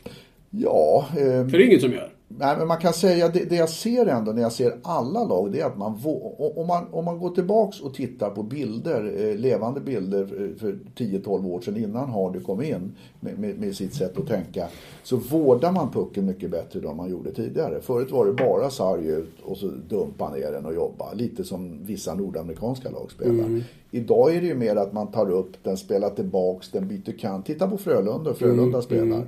Ja, 0.51 1.05
eh, 1.11 1.17
För 1.17 1.51
det 1.51 1.57
är 1.65 1.67
inget 1.67 1.81
som 1.81 1.93
gör. 1.93 2.14
Nej, 2.29 2.57
men 2.59 2.69
man 2.69 2.77
kan 2.77 2.93
säga 2.93 3.29
det, 3.29 3.45
det 3.45 3.57
jag 3.57 3.69
ser 3.69 4.07
ändå 4.07 4.33
när 4.33 4.43
jag 4.43 4.53
ser 4.53 4.77
alla 4.83 5.25
lag 5.25 5.53
det 5.53 5.61
är 5.61 5.67
att 5.67 5.79
man, 5.79 6.01
om 6.39 6.67
man 6.67 6.87
om 6.91 7.05
man 7.05 7.19
går 7.19 7.31
tillbaks 7.31 7.81
och 7.81 7.95
tittar 7.95 8.31
på 8.31 8.43
bilder, 8.43 9.15
eh, 9.19 9.37
levande 9.37 9.81
bilder 9.81 10.23
eh, 10.23 10.59
för 10.61 10.79
10-12 10.97 11.47
år 11.47 11.61
sedan 11.61 11.77
innan 11.77 12.11
Hardy 12.11 12.41
kom 12.41 12.63
in 12.63 12.93
med, 13.21 13.39
med, 13.39 13.59
med 13.59 13.77
sitt 13.77 13.95
sätt 13.95 14.19
att 14.19 14.27
tänka 14.27 14.69
så 15.03 15.17
vårdar 15.17 15.73
man 15.73 15.91
pucken 15.91 16.27
mycket 16.27 16.51
bättre 16.51 16.89
än 16.89 16.97
man 16.97 17.11
gjorde 17.11 17.33
tidigare. 17.33 17.81
Förut 17.81 18.11
var 18.11 18.27
det 18.27 18.33
bara 18.33 18.71
sarg 18.71 19.07
ut 19.07 19.41
och 19.43 19.57
så 19.57 19.67
dumpa 19.89 20.31
ner 20.31 20.53
den 20.53 20.67
och 20.67 20.75
jobba. 20.75 21.13
Lite 21.13 21.45
som 21.45 21.85
vissa 21.85 22.15
nordamerikanska 22.15 22.91
lag 22.91 23.11
spelar. 23.11 23.63
Idag 23.91 24.35
är 24.35 24.41
det 24.41 24.47
ju 24.47 24.55
mer 24.55 24.77
att 24.77 24.93
man 24.93 25.07
tar 25.07 25.31
upp 25.31 25.53
den, 25.63 25.77
spelar 25.77 26.11
tillbaks, 26.11 26.71
den 26.71 26.89
byter 26.89 27.19
kant. 27.19 27.47
Titta 27.47 27.69
på 27.69 27.79
Frölunda, 27.79 28.35
Frölunda 28.35 28.83
spelar. 28.83 29.27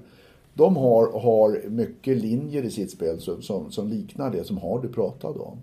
De 0.58 0.76
har, 0.76 1.20
har 1.20 1.68
mycket 1.70 2.16
linjer 2.16 2.62
i 2.62 2.70
sitt 2.70 2.90
spel 2.90 3.20
som, 3.20 3.42
som, 3.42 3.70
som 3.70 3.88
liknar 3.88 4.30
det 4.30 4.44
som 4.44 4.58
Hardy 4.58 4.88
pratade 4.88 5.38
om. 5.38 5.58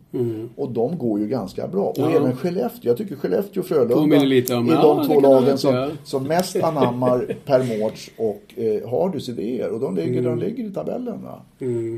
Och 0.55 0.71
de 0.71 0.97
går 0.97 1.19
ju 1.19 1.27
ganska 1.27 1.67
bra. 1.67 1.83
Och 1.85 1.93
Ja. 1.97 2.11
även 2.11 2.35
Skellefteå. 2.35 2.89
Jag 2.89 2.97
tycker 2.97 3.15
Skellefteå 3.15 3.61
och 3.61 3.67
Frölunda 3.67 3.95
om- 3.95 4.11
är 4.11 4.81
de 4.81 5.07
två 5.07 5.19
lagen 5.19 5.57
som, 5.57 5.89
som 6.03 6.23
mest 6.23 6.55
anammar 6.55 7.35
Per 7.45 7.79
Mårts 7.79 8.11
och 8.17 8.59
eh, 8.59 8.89
Hardys 8.89 9.29
idéer. 9.29 9.69
Och 9.69 9.79
de 9.79 9.95
ligger, 9.95 10.19
Mm. 10.19 10.39
de 10.39 10.45
ligger 10.45 10.63
i 10.63 10.73
tabellerna. 10.73 11.41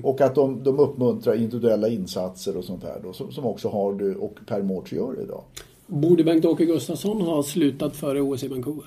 Och 0.03 0.21
att 0.21 0.35
de, 0.35 0.63
de 0.63 0.79
uppmuntrar 0.79 1.35
individuella 1.35 1.87
insatser 1.87 2.57
och 2.57 2.63
sånt 2.63 2.83
här 2.83 2.99
då, 3.03 3.13
som, 3.13 3.31
som 3.31 3.45
också 3.45 3.69
Hardy 3.69 4.13
och 4.13 4.35
Per 4.47 4.61
Mårts 4.61 4.91
gör 4.91 5.21
idag. 5.23 5.41
Borde 5.87 6.23
Bengt-Åke 6.23 6.65
Gustafsson 6.65 7.21
ha 7.21 7.43
slutat 7.43 7.95
före 7.95 8.21
OS 8.21 8.43
i 8.43 8.47
Vancouver? 8.47 8.83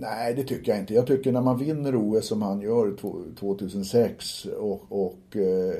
Nej, 0.00 0.34
det 0.34 0.42
tycker 0.44 0.72
jag 0.72 0.80
inte. 0.80 0.94
Jag 0.94 1.06
tycker 1.06 1.32
när 1.32 1.40
man 1.40 1.58
vinner 1.58 1.96
OS 1.96 2.26
som 2.26 2.42
han 2.42 2.60
gör 2.60 2.96
två- 3.00 3.18
2006 3.40 4.44
och, 4.58 4.82
och 4.88 5.36
eh, 5.36 5.74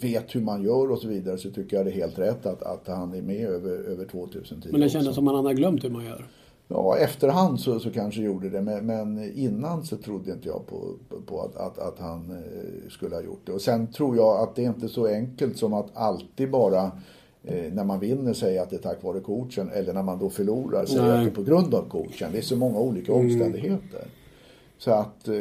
vet 0.00 0.34
hur 0.34 0.40
man 0.40 0.62
gör 0.62 0.90
och 0.90 0.98
så 0.98 1.08
vidare 1.08 1.38
så 1.38 1.50
tycker 1.50 1.76
jag 1.76 1.86
det 1.86 1.90
är 1.92 1.94
helt 1.94 2.18
rätt 2.18 2.46
att, 2.46 2.62
att 2.62 2.88
han 2.88 3.14
är 3.14 3.22
med 3.22 3.46
över, 3.48 3.70
över 3.70 4.04
2010 4.04 4.68
Men 4.70 4.80
det 4.80 4.86
också. 4.86 4.98
kändes 4.98 5.14
som 5.14 5.28
att 5.28 5.34
han 5.34 5.44
hade 5.44 5.56
glömt 5.56 5.84
hur 5.84 5.90
man 5.90 6.04
gör. 6.04 6.26
Ja, 6.68 6.96
efterhand 6.98 7.60
så, 7.60 7.80
så 7.80 7.90
kanske 7.90 8.20
gjorde 8.22 8.50
det, 8.50 8.62
men, 8.62 8.86
men 8.86 9.32
innan 9.34 9.84
så 9.84 9.96
trodde 9.96 10.32
inte 10.32 10.48
jag 10.48 10.66
på, 10.66 10.94
på 11.26 11.40
att, 11.42 11.56
att, 11.56 11.78
att 11.78 11.98
han 11.98 12.30
eh, 12.30 12.90
skulle 12.90 13.14
ha 13.14 13.22
gjort 13.22 13.40
det. 13.46 13.52
Och 13.52 13.60
sen 13.60 13.86
tror 13.92 14.16
jag 14.16 14.40
att 14.40 14.56
det 14.56 14.64
är 14.64 14.68
inte 14.68 14.88
så 14.88 15.06
enkelt 15.06 15.56
som 15.58 15.74
att 15.74 15.86
alltid 15.94 16.50
bara 16.50 16.90
när 17.72 17.84
man 17.84 18.00
vinner 18.00 18.32
säga 18.32 18.62
att 18.62 18.70
det 18.70 18.76
är 18.76 18.80
tack 18.80 19.02
vare 19.02 19.20
coachen 19.20 19.70
eller 19.74 19.92
när 19.92 20.02
man 20.02 20.18
då 20.18 20.30
förlorar 20.30 20.86
säga 20.86 21.02
Nej. 21.02 21.10
att 21.10 21.24
det 21.24 21.30
är 21.30 21.34
på 21.34 21.42
grund 21.42 21.74
av 21.74 21.88
coachen. 21.88 22.28
Det 22.32 22.38
är 22.38 22.42
så 22.42 22.56
många 22.56 22.78
olika 22.78 23.12
omständigheter. 23.12 24.04
Så 24.78 24.90
att 24.90 25.28
eh, 25.28 25.34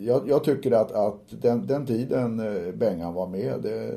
jag, 0.00 0.28
jag 0.28 0.44
tycker 0.44 0.72
att, 0.72 0.92
att 0.92 1.20
den, 1.42 1.66
den 1.66 1.86
tiden 1.86 2.40
eh, 2.40 2.74
Bengan 2.74 3.14
var 3.14 3.26
med, 3.26 3.54
det, 3.62 3.94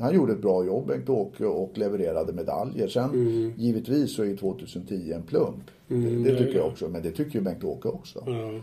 han 0.00 0.14
gjorde 0.14 0.32
ett 0.32 0.42
bra 0.42 0.64
jobb 0.64 0.86
Bengt-Åke 0.86 1.44
och 1.44 1.78
levererade 1.78 2.32
medaljer. 2.32 2.88
Sen 2.88 3.54
givetvis 3.56 4.16
så 4.16 4.22
är 4.22 4.26
ju 4.26 4.36
2010 4.36 5.12
en 5.12 5.22
plump. 5.22 5.70
det, 5.88 5.94
det 5.94 6.00
det 6.00 6.38
tycker 6.38 6.52
det. 6.52 6.58
jag 6.58 6.66
också, 6.66 6.88
men 6.88 7.02
det 7.02 7.10
tycker 7.10 7.38
ju 7.38 7.40
Bengt-Åke 7.40 7.88
också. 7.88 8.22
Ja. 8.26 8.60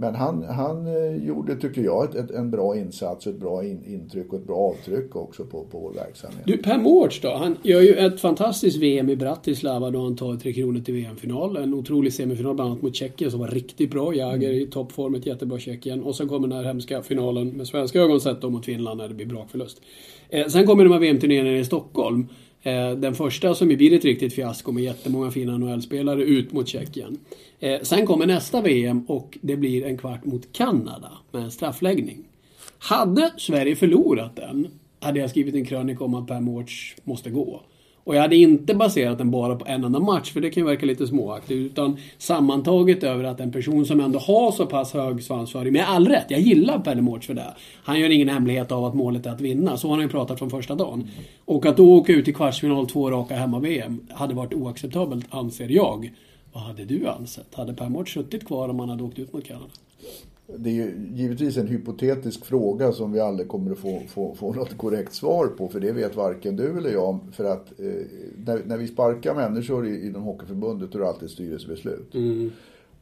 Men 0.00 0.14
han, 0.14 0.42
han 0.42 0.86
eh, 0.86 1.26
gjorde, 1.26 1.56
tycker 1.56 1.82
jag, 1.82 2.04
ett, 2.04 2.14
ett, 2.14 2.30
en 2.30 2.50
bra 2.50 2.76
insats, 2.76 3.26
ett 3.26 3.40
bra 3.40 3.64
in, 3.64 3.84
intryck 3.86 4.32
och 4.32 4.38
ett 4.38 4.46
bra 4.46 4.56
avtryck 4.56 5.16
också 5.16 5.44
på, 5.44 5.64
på 5.64 5.78
vår 5.78 5.92
verksamhet. 5.92 6.40
Du, 6.44 6.56
Per 6.56 6.78
Mårts 6.78 7.20
då? 7.20 7.34
Han 7.34 7.56
gör 7.62 7.80
ju 7.80 7.94
ett 7.94 8.20
fantastiskt 8.20 8.76
VM 8.76 9.10
i 9.10 9.16
Bratislava 9.16 9.90
då 9.90 10.02
han 10.02 10.16
tar 10.16 10.36
Tre 10.36 10.52
Kronor 10.52 10.80
till 10.80 10.94
VM-final. 10.94 11.56
En 11.56 11.74
otrolig 11.74 12.12
semifinal 12.12 12.54
bland 12.54 12.70
annat 12.70 12.82
mot 12.82 12.94
Tjeckien 12.94 13.30
som 13.30 13.40
var 13.40 13.48
riktigt 13.48 13.90
bra. 13.90 14.14
Jäger 14.14 14.50
i 14.50 14.66
toppform, 14.66 15.14
ett 15.14 15.26
jättebra 15.26 15.58
Tjeckien. 15.58 16.02
Och 16.02 16.16
sen 16.16 16.28
kommer 16.28 16.48
den 16.48 16.56
här 16.56 16.64
hemska 16.64 17.02
finalen 17.02 17.48
med 17.48 17.66
svenska 17.66 18.00
ögon 18.00 18.20
sett 18.20 18.40
då 18.40 18.50
mot 18.50 18.64
Finland 18.64 18.98
när 18.98 19.08
det 19.08 19.14
blir 19.14 19.26
brakförlust. 19.26 19.82
Eh, 20.28 20.46
sen 20.46 20.66
kommer 20.66 20.84
de 20.84 20.92
här 20.92 21.00
VM-turneringarna 21.00 21.58
i 21.58 21.64
Stockholm. 21.64 22.26
Eh, 22.62 22.90
den 22.90 23.14
första 23.14 23.54
som 23.54 23.70
ju 23.70 23.76
blir 23.76 23.92
ett 23.92 24.04
riktigt 24.04 24.32
fiasko 24.32 24.72
med 24.72 24.84
jättemånga 24.84 25.30
fina 25.30 25.58
NHL-spelare 25.58 26.22
ut 26.22 26.52
mot 26.52 26.68
Tjeckien. 26.68 27.18
Eh, 27.60 27.80
sen 27.82 28.06
kommer 28.06 28.26
nästa 28.26 28.60
VM 28.60 29.04
och 29.08 29.38
det 29.42 29.56
blir 29.56 29.86
en 29.86 29.98
kvart 29.98 30.24
mot 30.24 30.52
Kanada 30.52 31.12
med 31.30 31.42
en 31.42 31.50
straffläggning. 31.50 32.24
Hade 32.78 33.32
Sverige 33.36 33.76
förlorat 33.76 34.36
den 34.36 34.68
hade 35.00 35.20
jag 35.20 35.30
skrivit 35.30 35.54
en 35.54 35.64
krönika 35.64 36.04
om 36.04 36.14
att 36.14 36.26
Per 36.26 36.40
Mårts 36.40 36.94
måste 37.04 37.30
gå. 37.30 37.62
Och 38.04 38.16
jag 38.16 38.20
hade 38.20 38.36
inte 38.36 38.74
baserat 38.74 39.18
den 39.18 39.30
bara 39.30 39.56
på 39.56 39.66
en 39.66 39.84
enda 39.84 40.00
match, 40.00 40.32
för 40.32 40.40
det 40.40 40.50
kan 40.50 40.62
ju 40.62 40.66
verka 40.66 40.86
lite 40.86 41.06
småaktigt. 41.06 41.72
Utan 41.72 41.96
sammantaget 42.18 43.04
över 43.04 43.24
att 43.24 43.40
en 43.40 43.52
person 43.52 43.86
som 43.86 44.00
ändå 44.00 44.18
har 44.18 44.52
så 44.52 44.66
pass 44.66 44.92
hög 44.92 45.22
svansföring, 45.22 45.72
med 45.72 45.88
all 45.88 46.08
rätt, 46.08 46.26
jag 46.28 46.40
gillar 46.40 46.78
Pelle 46.78 47.02
Mårts 47.02 47.26
för 47.26 47.34
det. 47.34 47.54
Han 47.84 48.00
gör 48.00 48.10
ingen 48.10 48.28
hemlighet 48.28 48.72
av 48.72 48.84
att 48.84 48.94
målet 48.94 49.26
är 49.26 49.30
att 49.30 49.40
vinna, 49.40 49.76
så 49.76 49.88
har 49.88 49.94
han 49.94 50.04
ju 50.04 50.08
pratat 50.08 50.38
från 50.38 50.50
första 50.50 50.74
dagen. 50.74 51.08
Och 51.44 51.66
att 51.66 51.76
då 51.76 51.94
åka 51.94 52.12
ut 52.12 52.28
i 52.28 52.32
kvartsfinal 52.32 52.86
två 52.86 53.10
raka 53.10 53.34
hemma-VM 53.34 54.00
hade 54.10 54.34
varit 54.34 54.54
oacceptabelt, 54.54 55.26
anser 55.30 55.68
jag. 55.68 56.10
Vad 56.52 56.62
hade 56.62 56.84
du 56.84 57.06
ansett? 57.06 57.54
Hade 57.54 57.74
Per 57.74 57.88
Mårts 57.88 58.14
suttit 58.14 58.46
kvar 58.46 58.68
om 58.68 58.80
han 58.80 58.88
hade 58.88 59.02
åkt 59.02 59.18
ut 59.18 59.32
mot 59.32 59.44
Kanada? 59.44 59.70
Det 60.56 60.70
är 60.70 60.74
ju 60.74 61.08
givetvis 61.14 61.56
en 61.56 61.66
hypotetisk 61.66 62.44
fråga 62.44 62.92
som 62.92 63.12
vi 63.12 63.20
aldrig 63.20 63.48
kommer 63.48 63.72
att 63.72 63.78
få, 63.78 64.00
få, 64.08 64.34
få 64.34 64.52
något 64.52 64.78
korrekt 64.78 65.14
svar 65.14 65.46
på. 65.46 65.68
För 65.68 65.80
det 65.80 65.92
vet 65.92 66.16
varken 66.16 66.56
du 66.56 66.78
eller 66.78 66.90
jag. 66.90 67.18
För 67.32 67.44
att 67.44 67.80
eh, 67.80 67.86
när, 68.46 68.62
när, 68.64 68.76
vi 68.76 68.88
sparkar 68.88 69.34
människor 69.34 69.88
i, 69.88 70.06
inom 70.06 70.22
Hockeyförbundet 70.22 70.92
då 70.92 70.98
är 70.98 71.02
det 71.02 71.08
alltid 71.08 71.30
styrelsebeslut. 71.30 72.14
Mm. 72.14 72.52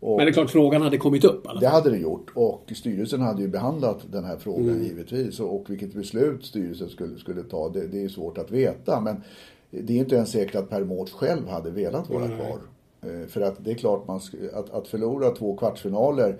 Och 0.00 0.16
Men 0.16 0.26
det 0.26 0.30
är 0.30 0.32
klart 0.32 0.50
frågan 0.50 0.82
hade 0.82 0.98
kommit 0.98 1.24
upp? 1.24 1.46
Alltså. 1.46 1.60
Det 1.60 1.68
hade 1.68 1.90
det 1.90 1.98
gjort. 1.98 2.30
Och 2.34 2.72
styrelsen 2.76 3.20
hade 3.20 3.42
ju 3.42 3.48
behandlat 3.48 3.98
den 4.10 4.24
här 4.24 4.36
frågan 4.36 4.68
mm. 4.68 4.82
givetvis. 4.82 5.40
Och, 5.40 5.56
och 5.56 5.70
vilket 5.70 5.94
beslut 5.94 6.44
styrelsen 6.44 6.88
skulle, 6.88 7.18
skulle 7.18 7.42
ta, 7.42 7.68
det, 7.68 7.86
det 7.86 8.04
är 8.04 8.08
svårt 8.08 8.38
att 8.38 8.50
veta. 8.50 9.00
Men 9.00 9.22
det 9.70 9.92
är 9.92 9.98
inte 9.98 10.14
ens 10.14 10.30
säkert 10.30 10.54
att 10.54 10.70
Per 10.70 10.84
Mårts 10.84 11.12
själv 11.12 11.48
hade 11.48 11.70
velat 11.70 12.10
vara 12.10 12.24
mm. 12.24 12.38
kvar. 12.38 12.58
Eh, 13.02 13.28
för 13.28 13.40
att 13.40 13.64
det 13.64 13.70
är 13.70 13.74
klart, 13.74 14.06
man, 14.06 14.20
att, 14.54 14.70
att 14.70 14.88
förlora 14.88 15.30
två 15.30 15.56
kvartsfinaler 15.56 16.36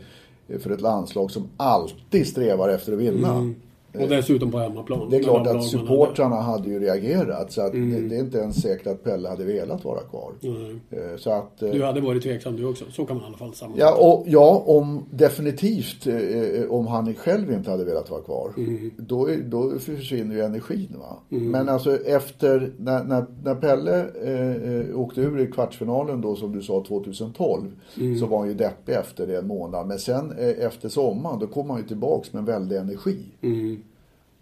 eh, 0.49 0.59
för 0.59 0.71
ett 0.71 0.81
landslag 0.81 1.31
som 1.31 1.49
alltid 1.57 2.27
strävar 2.27 2.69
efter 2.69 2.93
att 2.93 2.99
vinna. 2.99 3.35
Mm. 3.35 3.55
Och 4.03 4.09
dessutom 4.09 4.51
på 4.51 4.59
hemmaplan. 4.59 5.11
Det 5.11 5.17
är 5.17 5.23
klart 5.23 5.47
att 5.47 5.65
supportrarna 5.65 6.37
hade 6.37 6.69
ju 6.69 6.81
reagerat. 6.81 7.53
Så 7.53 7.63
att 7.63 7.75
mm. 7.75 7.91
det, 7.91 8.09
det, 8.09 8.17
är 8.17 8.21
inte 8.21 8.39
ens 8.39 8.63
säkert 8.63 8.87
att 8.87 9.05
Pelle 9.05 9.29
hade 9.29 9.45
velat 9.45 9.85
vara 9.85 10.01
kvar. 10.01 10.33
Mm. 10.43 10.81
Så 11.19 11.31
att, 11.31 11.59
du 11.59 11.83
hade 11.83 12.01
varit 12.01 12.23
tveksam 12.23 12.57
du 12.57 12.65
också. 12.65 12.85
Så 12.91 13.07
kan 13.07 13.17
man 13.17 13.25
i 13.25 13.29
alla 13.29 13.37
fall 13.37 13.55
sammanfatta. 13.55 13.91
Ja, 13.91 14.13
och, 14.13 14.25
ja 14.27 14.63
om, 14.67 15.05
definitivt 15.11 16.07
eh, 16.07 16.71
om 16.71 16.87
han 16.87 17.15
själv 17.15 17.53
inte 17.53 17.71
hade 17.71 17.85
velat 17.85 18.11
vara 18.11 18.23
kvar. 18.23 18.53
Mm. 18.57 18.91
Då, 18.97 19.29
då 19.45 19.79
försvinner 19.79 20.35
ju 20.35 20.43
energin. 20.43 20.97
Va? 20.99 21.19
Mm. 21.31 21.51
Men 21.51 21.69
alltså 21.69 21.97
efter, 21.97 22.73
när, 22.79 23.05
när, 23.05 23.25
när 23.45 23.55
Pelle 23.55 24.01
eh, 24.01 25.01
åkte 25.01 25.21
ur 25.21 25.41
i 25.41 25.47
kvartsfinalen 25.47 26.21
då 26.21 26.37
som 26.37 26.53
du 26.53 26.63
sa 26.63 26.85
2012. 26.89 27.63
Mm. 27.97 28.19
Så 28.19 28.27
var 28.27 28.39
han 28.39 28.49
ju 28.49 28.55
deppig 28.55 28.93
efter 28.93 29.27
det 29.27 29.39
en 29.39 29.47
månad. 29.47 29.87
Men 29.87 29.99
sen 29.99 30.33
eh, 30.39 30.67
efter 30.67 30.89
sommaren 30.89 31.39
då 31.39 31.47
kom 31.47 31.71
han 31.71 31.81
ju 31.81 31.87
tillbaks 31.87 32.33
med 32.33 32.41
en 32.41 32.47
väldig 32.47 32.77
energi. 32.77 33.19
Mm. 33.41 33.83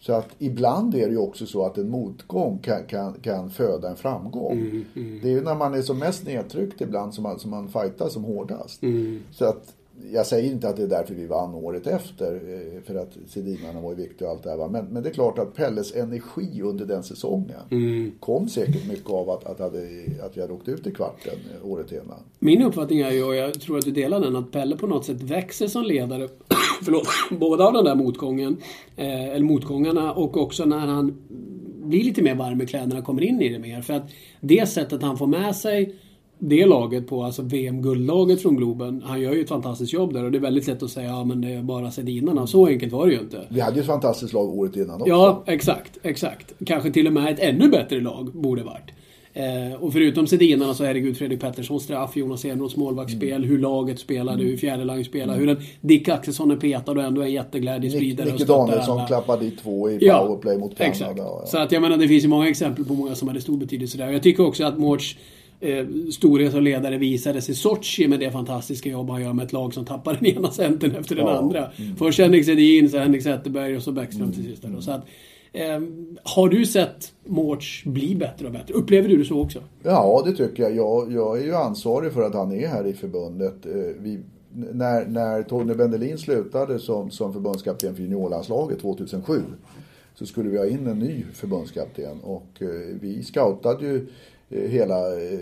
Så 0.06 0.12
att 0.12 0.28
ibland 0.38 0.94
är 0.94 1.06
det 1.06 1.12
ju 1.12 1.18
också 1.18 1.46
så 1.46 1.66
att 1.66 1.78
en 1.78 1.90
motgång 1.90 2.58
kan, 2.58 2.84
kan, 2.84 3.12
kan 3.12 3.50
föda 3.50 3.88
en 3.90 3.96
framgång. 3.96 4.52
Mm, 4.52 4.84
mm. 4.96 5.20
Det 5.22 5.28
är 5.28 5.32
ju 5.32 5.40
när 5.40 5.54
man 5.54 5.74
är 5.74 5.82
som 5.82 5.98
mest 5.98 6.26
nedtryckt 6.26 6.80
ibland 6.80 7.14
som 7.14 7.22
man, 7.22 7.38
som 7.38 7.50
man 7.50 7.68
fightar 7.68 8.08
som 8.08 8.24
hårdast. 8.24 8.82
Mm. 8.82 9.22
Så 9.32 9.44
att 9.44 9.74
jag 10.12 10.26
säger 10.26 10.52
inte 10.52 10.68
att 10.68 10.76
det 10.76 10.82
är 10.82 10.86
därför 10.86 11.14
vi 11.14 11.26
vann 11.26 11.54
året 11.54 11.86
efter, 11.86 12.34
eh, 12.34 12.82
för 12.82 12.94
att 12.94 13.16
Sedinarna 13.28 13.80
var 13.80 13.90
ju 13.90 13.96
viktiga 13.96 14.28
och 14.28 14.34
allt 14.34 14.42
det 14.42 14.50
här. 14.50 14.68
Men, 14.68 14.84
men 14.84 15.02
det 15.02 15.08
är 15.08 15.12
klart 15.12 15.38
att 15.38 15.54
Pelles 15.54 15.94
energi 15.94 16.62
under 16.62 16.84
den 16.84 17.02
säsongen 17.02 17.60
mm. 17.70 18.12
kom 18.20 18.48
säkert 18.48 18.88
mycket 18.88 19.10
av 19.10 19.30
att, 19.30 19.44
att, 19.44 19.58
hade, 19.58 19.78
att 20.22 20.36
vi 20.36 20.40
hade 20.40 20.52
åkt 20.52 20.68
ut 20.68 20.86
i 20.86 20.90
kvarten 20.90 21.38
året 21.64 21.92
innan. 21.92 22.18
Min 22.38 22.62
uppfattning 22.62 23.00
är 23.00 23.10
ju, 23.10 23.24
och 23.24 23.34
jag 23.34 23.60
tror 23.60 23.78
att 23.78 23.84
du 23.84 23.90
delar 23.90 24.20
den, 24.20 24.36
att 24.36 24.52
Pelle 24.52 24.76
på 24.76 24.86
något 24.86 25.04
sätt 25.04 25.22
växer 25.22 25.66
som 25.66 25.82
ledare. 25.82 26.28
förlåt, 26.84 27.08
både 27.30 27.64
av 27.64 27.72
den 27.72 27.84
där 27.84 27.94
motgången, 27.94 28.56
eh, 28.96 29.24
eller 29.24 29.44
motgångarna 29.44 30.12
och 30.12 30.36
också 30.36 30.64
när 30.64 30.86
han 30.86 31.16
blir 31.84 32.04
lite 32.04 32.22
mer 32.22 32.34
varm 32.34 32.60
i 32.60 32.66
kläderna, 32.66 33.02
kommer 33.02 33.22
in 33.22 33.42
i 33.42 33.48
det 33.48 33.58
mer. 33.58 33.82
För 33.82 33.94
att 33.94 34.10
det 34.40 34.68
sättet 34.68 35.02
han 35.02 35.18
får 35.18 35.26
med 35.26 35.56
sig 35.56 35.94
det 36.38 36.66
laget 36.66 37.08
på, 37.08 37.22
alltså 37.22 37.42
VM-guldlaget 37.42 38.42
från 38.42 38.56
Globen. 38.56 39.02
Han 39.04 39.20
gör 39.20 39.32
ju 39.32 39.42
ett 39.42 39.48
fantastiskt 39.48 39.92
jobb 39.92 40.12
där 40.12 40.24
och 40.24 40.32
det 40.32 40.38
är 40.38 40.40
väldigt 40.40 40.66
lätt 40.66 40.82
att 40.82 40.90
säga 40.90 41.08
ja 41.08 41.24
men 41.24 41.40
det 41.40 41.52
är 41.52 41.62
bara 41.62 41.90
sedinarna. 41.90 42.46
Så 42.46 42.66
enkelt 42.66 42.92
var 42.92 43.06
det 43.06 43.12
ju 43.12 43.20
inte. 43.20 43.46
Vi 43.48 43.60
hade 43.60 43.76
ju 43.76 43.80
ett 43.80 43.86
fantastiskt 43.86 44.32
lag 44.32 44.48
året 44.48 44.76
innan 44.76 45.00
också. 45.00 45.08
Ja, 45.08 45.42
exakt, 45.46 45.98
exakt. 46.02 46.52
Kanske 46.66 46.92
till 46.92 47.06
och 47.06 47.12
med 47.12 47.32
ett 47.32 47.40
ännu 47.40 47.68
bättre 47.68 48.00
lag 48.00 48.32
borde 48.32 48.62
varit. 48.62 48.90
Eh, 49.36 49.74
och 49.82 49.92
förutom 49.92 50.26
Sedinarna 50.26 50.74
så 50.74 50.84
herregud 50.84 51.16
Fredrik 51.16 51.40
Petterssons 51.40 51.82
straff, 51.82 52.16
Jonas 52.16 52.44
Enroths 52.44 52.76
målvaktsspel, 52.76 53.32
mm. 53.32 53.48
hur 53.48 53.58
laget 53.58 53.98
spelade, 53.98 54.42
hur 54.42 54.56
fjärdelang 54.56 55.04
spelade, 55.04 55.32
mm. 55.32 55.48
hur 55.48 55.56
en 55.56 55.62
Dick 55.80 56.08
Axelsson 56.08 56.50
är 56.50 56.56
petad 56.56 56.92
och 56.92 57.02
ändå 57.02 57.20
är 57.20 57.26
jätteglädjespridare. 57.26 58.32
Nicke 58.32 58.44
Danielsson 58.44 59.06
klappade 59.06 59.44
dit 59.44 59.58
två 59.62 59.90
i 59.90 59.98
ja, 60.00 60.26
powerplay 60.26 60.58
mot 60.58 60.76
Kanada. 60.76 60.92
Exakt. 60.92 61.18
Ja. 61.18 61.42
Så 61.46 61.58
att 61.58 61.72
jag 61.72 61.82
menar 61.82 61.96
det 61.96 62.08
finns 62.08 62.24
ju 62.24 62.28
många 62.28 62.48
exempel 62.48 62.84
på 62.84 62.94
många 62.94 63.14
som 63.14 63.28
hade 63.28 63.40
stor 63.40 63.56
betydelse 63.56 63.98
där. 63.98 64.10
Jag 64.10 64.22
tycker 64.22 64.46
också 64.46 64.64
att 64.64 64.78
Mårts 64.78 65.16
eh, 65.60 65.86
storhet 66.12 66.54
och 66.54 66.62
ledare 66.62 66.98
visades 66.98 67.48
i 67.48 67.54
Sochi 67.54 68.08
med 68.08 68.20
det 68.20 68.30
fantastiska 68.30 68.90
jobb 68.90 69.10
han 69.10 69.22
gör 69.22 69.32
med 69.32 69.46
ett 69.46 69.52
lag 69.52 69.74
som 69.74 69.84
tappar 69.84 70.14
den 70.14 70.26
ena 70.26 70.50
centern 70.50 70.96
efter 70.96 71.16
den 71.16 71.26
ja. 71.26 71.38
andra. 71.38 71.70
Mm. 71.76 71.96
Först 71.96 72.18
Henrik 72.18 72.44
Sedin, 72.44 72.90
sen 72.90 73.02
Henrik 73.02 73.22
Zetterberg 73.22 73.76
och 73.76 73.82
så 73.82 73.92
Bäckström 73.92 74.22
mm. 74.22 74.34
till 74.34 74.44
sist. 74.44 74.64
Mm. 74.64 74.82
Så 74.82 74.90
att, 74.90 75.06
eh, 75.56 75.80
har 76.22 76.48
du 76.48 76.66
sett 76.66 77.12
Mårts 77.24 77.84
bli 77.84 78.16
bättre 78.16 78.46
och 78.46 78.52
bättre? 78.52 78.74
Upplever 78.74 79.08
du 79.08 79.16
det 79.16 79.24
så 79.24 79.40
också? 79.40 79.62
Ja, 79.82 80.22
det 80.26 80.32
tycker 80.32 80.62
jag. 80.62 80.76
jag. 80.76 81.12
Jag 81.12 81.38
är 81.38 81.44
ju 81.44 81.54
ansvarig 81.54 82.12
för 82.12 82.22
att 82.22 82.34
han 82.34 82.52
är 82.52 82.68
här 82.68 82.86
i 82.86 82.92
förbundet. 82.92 83.66
Eh, 83.66 83.72
vi, 83.98 84.20
när, 84.52 85.06
när 85.06 85.42
Torgny 85.42 85.74
Bendelin 85.74 86.18
slutade 86.18 86.78
som, 86.78 87.10
som 87.10 87.32
förbundskapten 87.32 87.94
för 87.94 88.02
juniorlandslaget 88.02 88.80
2007 88.80 89.42
så 90.14 90.26
skulle 90.26 90.50
vi 90.50 90.58
ha 90.58 90.66
in 90.66 90.86
en 90.86 90.98
ny 90.98 91.24
förbundskapten 91.32 92.20
och 92.20 92.62
eh, 92.62 92.68
vi 93.00 93.22
scoutade 93.22 93.86
ju 93.86 94.08
eh, 94.50 94.70
hela 94.70 95.00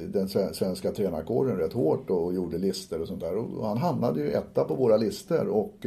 den 0.08 0.28
svenska 0.28 0.92
tränarkåren 0.92 1.56
rätt 1.56 1.72
hårt 1.72 2.10
och 2.10 2.34
gjorde 2.34 2.58
listor 2.58 3.00
och 3.00 3.08
sånt 3.08 3.20
där. 3.20 3.36
Och 3.36 3.66
han 3.66 3.78
hamnade 3.78 4.20
ju 4.20 4.30
etta 4.30 4.64
på 4.64 4.74
våra 4.74 4.96
listor 4.96 5.48
och, 5.48 5.86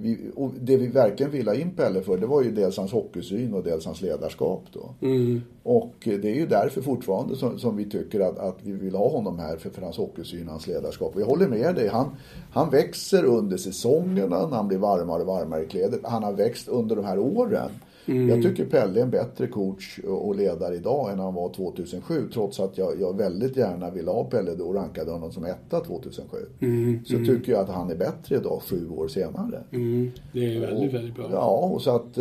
vi, 0.00 0.30
och 0.36 0.52
det 0.60 0.76
vi 0.76 0.86
verkligen 0.86 1.32
ville 1.32 1.50
ha 1.50 1.56
in 1.56 1.70
Pelle 1.70 2.02
för 2.02 2.16
det 2.16 2.26
var 2.26 2.42
ju 2.42 2.50
dels 2.50 2.76
hans 2.76 2.92
hockeysyn 2.92 3.54
och 3.54 3.62
dels 3.62 3.86
hans 3.86 4.02
ledarskap 4.02 4.62
då. 4.72 4.94
Mm. 5.00 5.40
Och 5.62 5.94
det 6.02 6.24
är 6.24 6.34
ju 6.34 6.46
därför 6.46 6.82
fortfarande 6.82 7.36
som, 7.36 7.58
som 7.58 7.76
vi 7.76 7.84
tycker 7.90 8.20
att, 8.20 8.38
att, 8.38 8.56
vi 8.62 8.72
vill 8.72 8.94
ha 8.94 9.08
honom 9.08 9.38
här 9.38 9.56
för, 9.56 9.70
för 9.70 9.82
hans 9.82 9.96
hockeysyn 9.96 10.46
och 10.46 10.52
hans 10.52 10.66
ledarskap. 10.66 11.14
Och 11.14 11.20
jag 11.20 11.26
håller 11.26 11.48
med 11.48 11.74
dig, 11.74 11.88
han, 11.88 12.16
han 12.50 12.70
växer 12.70 13.24
under 13.24 13.56
säsongerna 13.56 14.46
när 14.46 14.56
han 14.56 14.68
blir 14.68 14.78
varmare 14.78 15.20
och 15.20 15.26
varmare 15.26 15.62
i 15.62 15.66
kläder. 15.66 16.00
Han 16.04 16.22
har 16.22 16.32
växt 16.32 16.68
under 16.68 16.96
de 16.96 17.04
här 17.04 17.18
åren. 17.18 17.70
Mm. 18.06 18.28
Jag 18.28 18.42
tycker 18.42 18.64
Pelle 18.64 19.00
är 19.00 19.04
en 19.04 19.10
bättre 19.10 19.46
coach 19.46 19.98
och 19.98 20.36
ledare 20.36 20.74
idag 20.74 21.12
än 21.12 21.18
han 21.18 21.34
var 21.34 21.52
2007. 21.52 22.28
Trots 22.32 22.60
att 22.60 22.78
jag, 22.78 23.00
jag 23.00 23.16
väldigt 23.16 23.56
gärna 23.56 23.90
ville 23.90 24.10
ha 24.10 24.24
Pelle 24.24 24.54
då 24.54 24.64
och 24.64 24.74
rankade 24.74 25.10
honom 25.10 25.32
som 25.32 25.44
etta 25.44 25.80
2007. 25.80 26.38
Mm. 26.60 27.04
Så 27.04 27.14
mm. 27.14 27.26
tycker 27.26 27.52
jag 27.52 27.60
att 27.60 27.68
han 27.68 27.90
är 27.90 27.96
bättre 27.96 28.36
idag 28.36 28.62
sju 28.62 28.88
år 28.88 29.08
senare. 29.08 29.64
Mm. 29.70 30.10
Det 30.32 30.56
är 30.56 30.60
väldigt, 30.60 30.88
och, 30.88 30.94
väldigt 30.94 31.14
bra. 31.14 31.28
Ja, 31.32 31.70
och 31.74 31.82
så 31.82 31.96
att 31.96 32.18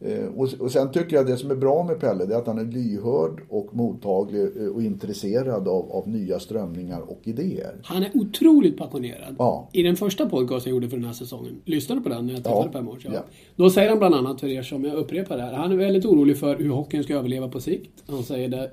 eh, 0.00 0.10
Eh, 0.10 0.60
och, 0.60 0.72
sen 0.72 0.92
tycker 0.92 1.16
jag 1.16 1.26
det 1.26 1.36
som 1.36 1.50
är 1.50 1.54
bra 1.54 1.84
med 1.84 2.00
Pelle 2.00 2.26
det 2.26 2.34
är 2.34 2.38
att 2.38 2.46
han 2.46 2.58
är 2.58 2.64
lyhörd 2.64 3.40
och 3.48 3.74
mottaglig 3.74 4.42
eh, 4.56 4.68
och 4.68 4.82
intresserad 4.82 5.68
av, 5.68 5.92
av 5.92 6.08
nya 6.08 6.38
strömningar 6.38 7.00
och 7.00 7.20
idéer. 7.24 7.74
Han 7.82 8.02
är 8.02 8.10
otroligt 8.14 8.76
passionerad. 8.76 9.36
Ja. 9.38 9.68
I 9.72 9.82
den 9.82 9.96
första 9.96 10.28
podcasten 10.28 10.70
jag 10.70 10.76
gjorde 10.76 10.88
för 10.88 10.96
den 10.96 11.06
här 11.06 11.12
säsongen, 11.12 11.62
lyssnade 11.64 12.00
på 12.00 12.08
den 12.08 12.26
när 12.26 12.34
jag 12.34 12.44
träffade 12.44 12.66
ja. 12.66 12.72
Per 12.72 12.82
Mårts. 12.82 13.04
Ja. 13.04 13.24
Då 13.56 13.70
säger 13.70 13.88
han 13.88 13.98
bland 13.98 14.14
annat, 14.14 14.40
för 14.40 14.48
er 14.48 14.62
som 14.62 14.84
jag 14.84 14.94
upprepar 14.94 15.36
det 15.36 15.42
här, 15.42 15.52
han 15.52 15.72
är 15.72 15.76
väldigt 15.76 16.04
orolig 16.04 16.38
för 16.38 16.56
hur 16.56 16.70
hockeyn 16.70 17.04
ska 17.04 17.14
överleva 17.14 17.48
på 17.48 17.60
sikt. 17.60 17.90
Han 18.06 18.22
säger 18.22 18.48
det, 18.48 18.70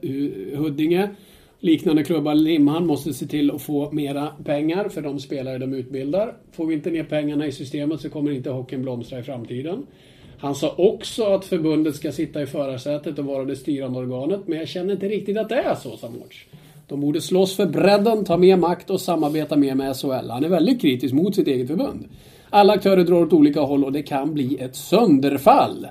Huddinge 0.58 1.10
liknande 1.60 2.04
klubbar, 2.04 2.36
Limhamn, 2.36 2.88
måste 2.88 3.14
se 3.14 3.26
till 3.26 3.52
att 3.52 3.62
få 3.62 3.92
mera 3.92 4.28
pengar 4.28 4.90
för 4.90 5.02
de 5.02 5.20
spelare 5.20 5.58
de 5.58 5.74
utbildar. 5.74 6.38
Får 6.52 6.66
vi 6.66 6.74
inte 6.74 6.92
ner 6.92 7.04
pengarna 7.04 7.48
i 7.48 7.52
systemet 7.52 8.02
så 8.02 8.10
kommer 8.10 8.32
inte 8.32 8.50
hockeyn 8.50 8.82
blomstra 8.82 9.20
i 9.20 9.24
framtiden. 9.24 9.86
Han 10.40 10.56
sa 10.56 10.74
också 10.78 11.24
att 11.24 11.46
förbundet 11.46 11.96
ska 11.96 12.12
sitta 12.12 12.42
i 12.42 12.46
förarsätet 12.46 13.20
och 13.20 13.26
vara 13.26 13.46
det 13.46 13.56
styrande 13.56 14.00
organet, 14.00 14.40
men 14.46 14.58
jag 14.58 14.68
känner 14.68 14.94
inte 14.94 15.08
riktigt 15.08 15.38
att 15.38 15.50
det 15.50 15.56
är 15.56 15.76
så, 15.76 15.98
sa 15.98 16.10
Mårts. 16.10 16.46
De 16.88 17.02
borde 17.02 17.22
slåss 17.22 17.56
för 17.56 17.66
bredden, 17.66 18.26
ta 18.26 18.38
mer 18.38 18.58
makt 18.58 18.90
och 18.90 19.02
samarbeta 19.02 19.56
mer 19.58 19.76
med 19.76 19.96
SHL. 19.96 20.30
Han 20.30 20.44
är 20.44 20.50
väldigt 20.50 20.82
kritisk 20.82 21.14
mot 21.14 21.36
sitt 21.36 21.48
eget 21.48 21.68
förbund. 21.68 22.06
Alla 22.50 22.74
aktörer 22.74 23.04
drar 23.04 23.22
åt 23.22 23.34
olika 23.34 23.62
håll 23.62 23.86
och 23.86 23.92
det 23.92 24.04
kan 24.04 24.34
bli 24.34 24.58
ett 24.58 24.76
sönderfall. 24.76 25.88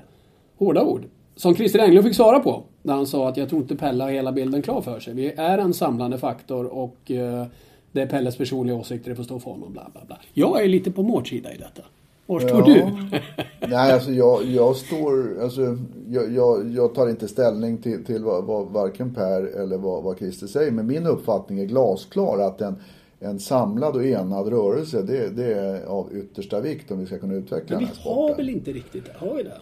Hårda 0.57 0.83
ord. 0.83 1.05
Som 1.35 1.55
Christer 1.55 1.79
Englund 1.79 2.05
fick 2.07 2.15
svara 2.15 2.39
på. 2.39 2.63
När 2.81 2.93
han 2.93 3.07
sa 3.07 3.29
att 3.29 3.37
jag 3.37 3.49
tror 3.49 3.61
inte 3.61 3.75
Pelle 3.75 4.03
har 4.03 4.11
hela 4.11 4.31
bilden 4.31 4.61
klar 4.61 4.81
för 4.81 4.99
sig. 4.99 5.13
Vi 5.13 5.33
är 5.37 5.57
en 5.57 5.73
samlande 5.73 6.17
faktor 6.17 6.65
och 6.65 7.11
eh, 7.11 7.45
det 7.91 8.01
är 8.01 8.05
Pelles 8.05 8.37
personliga 8.37 8.75
åsikter, 8.75 9.09
det 9.09 9.15
får 9.15 9.23
stå 9.23 9.39
för 9.39 9.51
honom. 9.51 9.73
Bla, 9.73 9.89
bla, 9.93 10.01
bla. 10.05 10.19
Jag 10.33 10.63
är 10.63 10.67
lite 10.67 10.91
på 10.91 11.03
Mårts 11.03 11.29
sida 11.29 11.53
i 11.53 11.57
detta. 11.57 11.81
Var 12.27 12.39
står 12.39 12.69
ja. 12.69 12.91
du? 13.11 13.19
Nej, 13.67 13.93
alltså 13.93 14.11
jag, 14.11 14.45
jag 14.45 14.75
står... 14.75 15.41
Alltså, 15.41 15.77
jag, 16.09 16.31
jag, 16.33 16.71
jag 16.71 16.95
tar 16.95 17.09
inte 17.09 17.27
ställning 17.27 17.77
till, 17.77 18.05
till 18.05 18.23
vad, 18.23 18.43
vad 18.43 18.67
varken 18.67 19.13
Per 19.13 19.41
eller 19.43 19.77
vad, 19.77 20.03
vad 20.03 20.17
Christer 20.17 20.47
säger. 20.47 20.71
Men 20.71 20.87
min 20.87 21.05
uppfattning 21.05 21.59
är 21.59 21.65
glasklar 21.65 22.39
att 22.39 22.61
en, 22.61 22.75
en 23.19 23.39
samlad 23.39 23.95
och 23.95 24.05
enad 24.05 24.47
rörelse 24.47 25.01
det, 25.01 25.29
det 25.29 25.53
är 25.53 25.85
av 25.85 26.13
yttersta 26.13 26.61
vikt 26.61 26.91
om 26.91 26.99
vi 26.99 27.05
ska 27.05 27.19
kunna 27.19 27.33
utveckla 27.33 27.75
men 27.75 27.79
den 27.79 27.87
här 27.87 27.95
sporten. 27.95 28.25
vi 28.25 28.29
har 28.31 28.35
väl 28.37 28.49
inte 28.49 28.71
riktigt? 28.71 29.07
Har 29.15 29.35
vi 29.35 29.43
det? 29.43 29.57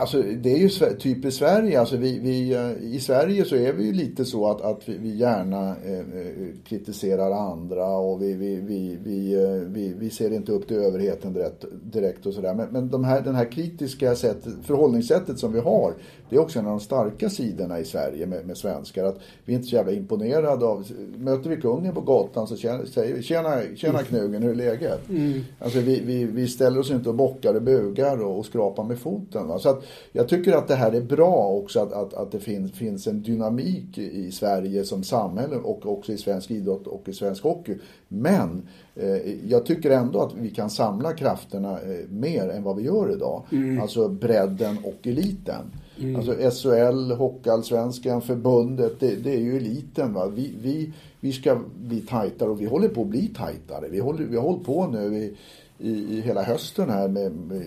Alltså, 0.00 0.22
det 0.22 0.52
är 0.52 0.58
ju 0.58 0.68
typiskt 0.94 1.38
Sverige. 1.38 1.80
Alltså, 1.80 1.96
vi, 1.96 2.18
vi, 2.18 2.54
eh, 2.54 2.94
I 2.94 3.00
Sverige 3.00 3.44
så 3.44 3.56
är 3.56 3.72
vi 3.72 3.84
ju 3.84 3.92
lite 3.92 4.24
så 4.24 4.50
att, 4.50 4.60
att 4.60 4.88
vi, 4.88 5.16
gärna 5.16 5.76
eh, 5.84 5.98
eh, 5.98 6.48
kritiserar 6.64 7.30
andra 7.30 7.96
och 7.96 8.22
vi, 8.22 8.34
vi, 8.34 8.56
vi, 8.56 8.98
vi, 9.04 9.34
eh, 9.34 9.50
vi, 9.50 9.94
vi 9.98 10.10
ser 10.10 10.32
inte 10.32 10.52
upp 10.52 10.68
till 10.68 10.76
överheten 10.76 11.32
direkt, 11.32 11.64
direkt 11.82 12.26
och 12.26 12.34
sådär. 12.34 12.54
Men, 12.54 12.68
men 12.70 12.88
de 12.88 13.04
här, 13.04 13.20
den 13.20 13.34
här 13.34 13.52
kritiska 13.52 14.14
sätt, 14.14 14.46
förhållningssättet 14.62 15.38
som 15.38 15.52
vi 15.52 15.60
har, 15.60 15.94
det 16.30 16.36
är 16.36 16.40
också 16.40 16.58
en 16.58 16.66
av 16.66 16.70
de 16.70 16.80
starka 16.80 17.30
sidorna 17.30 17.80
i 17.80 17.84
Sverige 17.84 18.26
med, 18.26 18.46
med 18.46 18.56
svenskar. 18.56 19.04
Att 19.04 19.18
vi 19.44 19.52
är 19.52 19.56
inte 19.56 19.68
så 19.68 19.76
jävla 19.76 19.92
imponerade 19.92 20.66
av, 20.66 20.86
möter 21.16 21.50
vi 21.50 21.56
kungen 21.56 21.94
på 21.94 22.00
gatan 22.00 22.46
så 22.46 22.56
säger 22.56 23.14
vi 23.14 23.22
tjena, 23.22 23.60
tjena 23.76 23.98
knugen, 23.98 24.42
hur 24.42 24.50
är 24.50 24.54
läget? 24.54 25.08
Mm. 25.08 25.40
Alltså, 25.58 25.80
vi, 25.80 26.00
vi, 26.00 26.24
vi 26.24 26.48
ställer 26.48 26.80
oss 26.80 26.90
inte 26.90 27.08
och 27.08 27.14
bockar 27.14 27.54
och 27.54 27.62
bugar 27.62 28.22
och, 28.22 28.38
och 28.38 28.46
skrapar 28.46 28.84
med 28.84 28.98
foten. 28.98 29.47
Va? 29.48 29.58
Så 29.58 29.68
att 29.68 29.84
jag 30.12 30.28
tycker 30.28 30.52
att 30.52 30.68
det 30.68 30.74
här 30.74 30.92
är 30.92 31.00
bra 31.00 31.48
också 31.48 31.80
att, 31.80 31.92
att, 31.92 32.14
att 32.14 32.32
det 32.32 32.40
finns, 32.40 32.72
finns 32.72 33.06
en 33.06 33.22
dynamik 33.22 33.98
i 33.98 34.30
Sverige 34.32 34.84
som 34.84 35.02
samhälle 35.02 35.56
och 35.56 35.86
också 35.86 36.12
i 36.12 36.16
svensk 36.16 36.50
idrott 36.50 36.86
och 36.86 37.08
i 37.08 37.12
svensk 37.12 37.42
hockey. 37.42 37.78
Men 38.08 38.68
eh, 38.94 39.48
jag 39.50 39.66
tycker 39.66 39.90
ändå 39.90 40.20
att 40.20 40.34
vi 40.34 40.50
kan 40.50 40.70
samla 40.70 41.12
krafterna 41.12 41.72
eh, 41.72 42.08
mer 42.08 42.48
än 42.48 42.62
vad 42.62 42.76
vi 42.76 42.82
gör 42.82 43.12
idag. 43.12 43.42
Mm. 43.52 43.80
Alltså 43.80 44.08
bredden 44.08 44.78
och 44.84 45.06
eliten. 45.06 45.72
Mm. 46.00 46.16
Alltså 46.16 46.32
SHL, 46.32 47.12
Hockeyallsvenskan, 47.12 48.22
förbundet, 48.22 49.00
det, 49.00 49.14
det, 49.14 49.34
är 49.34 49.40
ju 49.40 49.56
eliten. 49.56 50.12
Va? 50.12 50.26
Vi, 50.26 50.54
vi, 50.62 50.92
vi 51.20 51.32
ska 51.32 51.58
bli 51.76 52.00
tajtare 52.00 52.50
och 52.50 52.60
vi 52.60 52.66
håller 52.66 52.88
på 52.88 53.00
att 53.00 53.06
bli 53.06 53.28
tajtare. 53.28 53.88
Vi 53.88 54.00
håller, 54.00 54.24
vi 54.24 54.36
har 54.36 54.42
hållit 54.42 54.64
på 54.64 54.86
nu 54.86 55.16
i 55.16 55.36
i, 55.80 55.90
i 55.90 56.20
hela 56.20 56.42
hösten 56.42 56.90
här 56.90 57.08
med, 57.08 57.32
med 57.32 57.62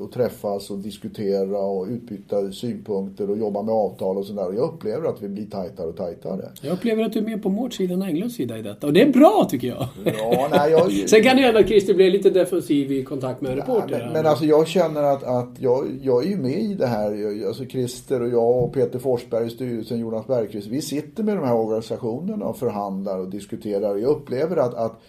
att 0.00 0.12
träffas 0.12 0.70
och 0.70 0.78
diskutera 0.78 1.58
och 1.58 1.86
utbyta 1.86 2.52
synpunkter 2.52 3.30
och 3.30 3.38
jobba 3.38 3.62
med 3.62 3.74
avtal 3.74 4.18
och 4.18 4.26
sådär. 4.26 4.42
Jag 4.42 4.74
upplever 4.74 5.08
att 5.08 5.22
vi 5.22 5.28
blir 5.28 5.46
tajtare 5.46 5.86
och 5.86 5.96
tajtare. 5.96 6.50
Jag 6.62 6.72
upplever 6.72 7.04
att 7.04 7.12
du 7.12 7.18
är 7.18 7.22
mer 7.22 7.38
på 7.38 7.48
Mårts 7.48 7.76
sida 7.76 7.94
än 7.94 8.02
Englunds 8.02 8.34
sida 8.34 8.58
i 8.58 8.62
detta 8.62 8.86
och 8.86 8.92
det 8.92 9.02
är 9.02 9.12
bra 9.12 9.46
tycker 9.50 9.68
jag. 9.68 9.88
Ja, 10.04 10.48
nej, 10.50 10.70
jag... 10.70 10.92
Sen 11.08 11.22
kan 11.22 11.36
det 11.36 11.42
hända 11.42 11.60
att 11.60 11.68
Christer 11.68 11.94
blir 11.94 12.10
lite 12.10 12.30
defensiv 12.30 12.92
i 12.92 13.04
kontakt 13.04 13.40
med 13.40 13.50
en 13.50 13.56
reporter. 13.56 14.02
Men, 14.04 14.12
men, 14.12 14.26
alltså 14.26 14.44
jag 14.44 14.68
känner 14.68 15.02
att, 15.02 15.22
att 15.22 15.50
jag, 15.58 15.86
jag 16.02 16.24
är 16.24 16.28
ju 16.28 16.36
med 16.36 16.60
i 16.60 16.74
det 16.74 16.86
här. 16.86 17.46
Alltså 17.46 17.64
Christer 17.64 18.22
och 18.22 18.28
jag 18.28 18.64
och 18.64 18.72
Peter 18.72 18.98
Forsberg 18.98 19.46
i 19.46 19.50
styrelsen, 19.50 19.98
Jonas 19.98 20.26
Bergqvist. 20.26 20.66
Vi 20.66 20.82
sitter 20.82 21.22
med 21.22 21.36
de 21.36 21.46
här 21.46 21.54
organisationerna 21.54 22.46
och 22.46 22.58
förhandlar 22.58 23.18
och 23.18 23.28
diskuterar. 23.28 23.96
Jag 23.96 24.10
upplever 24.10 24.56
att, 24.56 24.74
att 24.74 25.00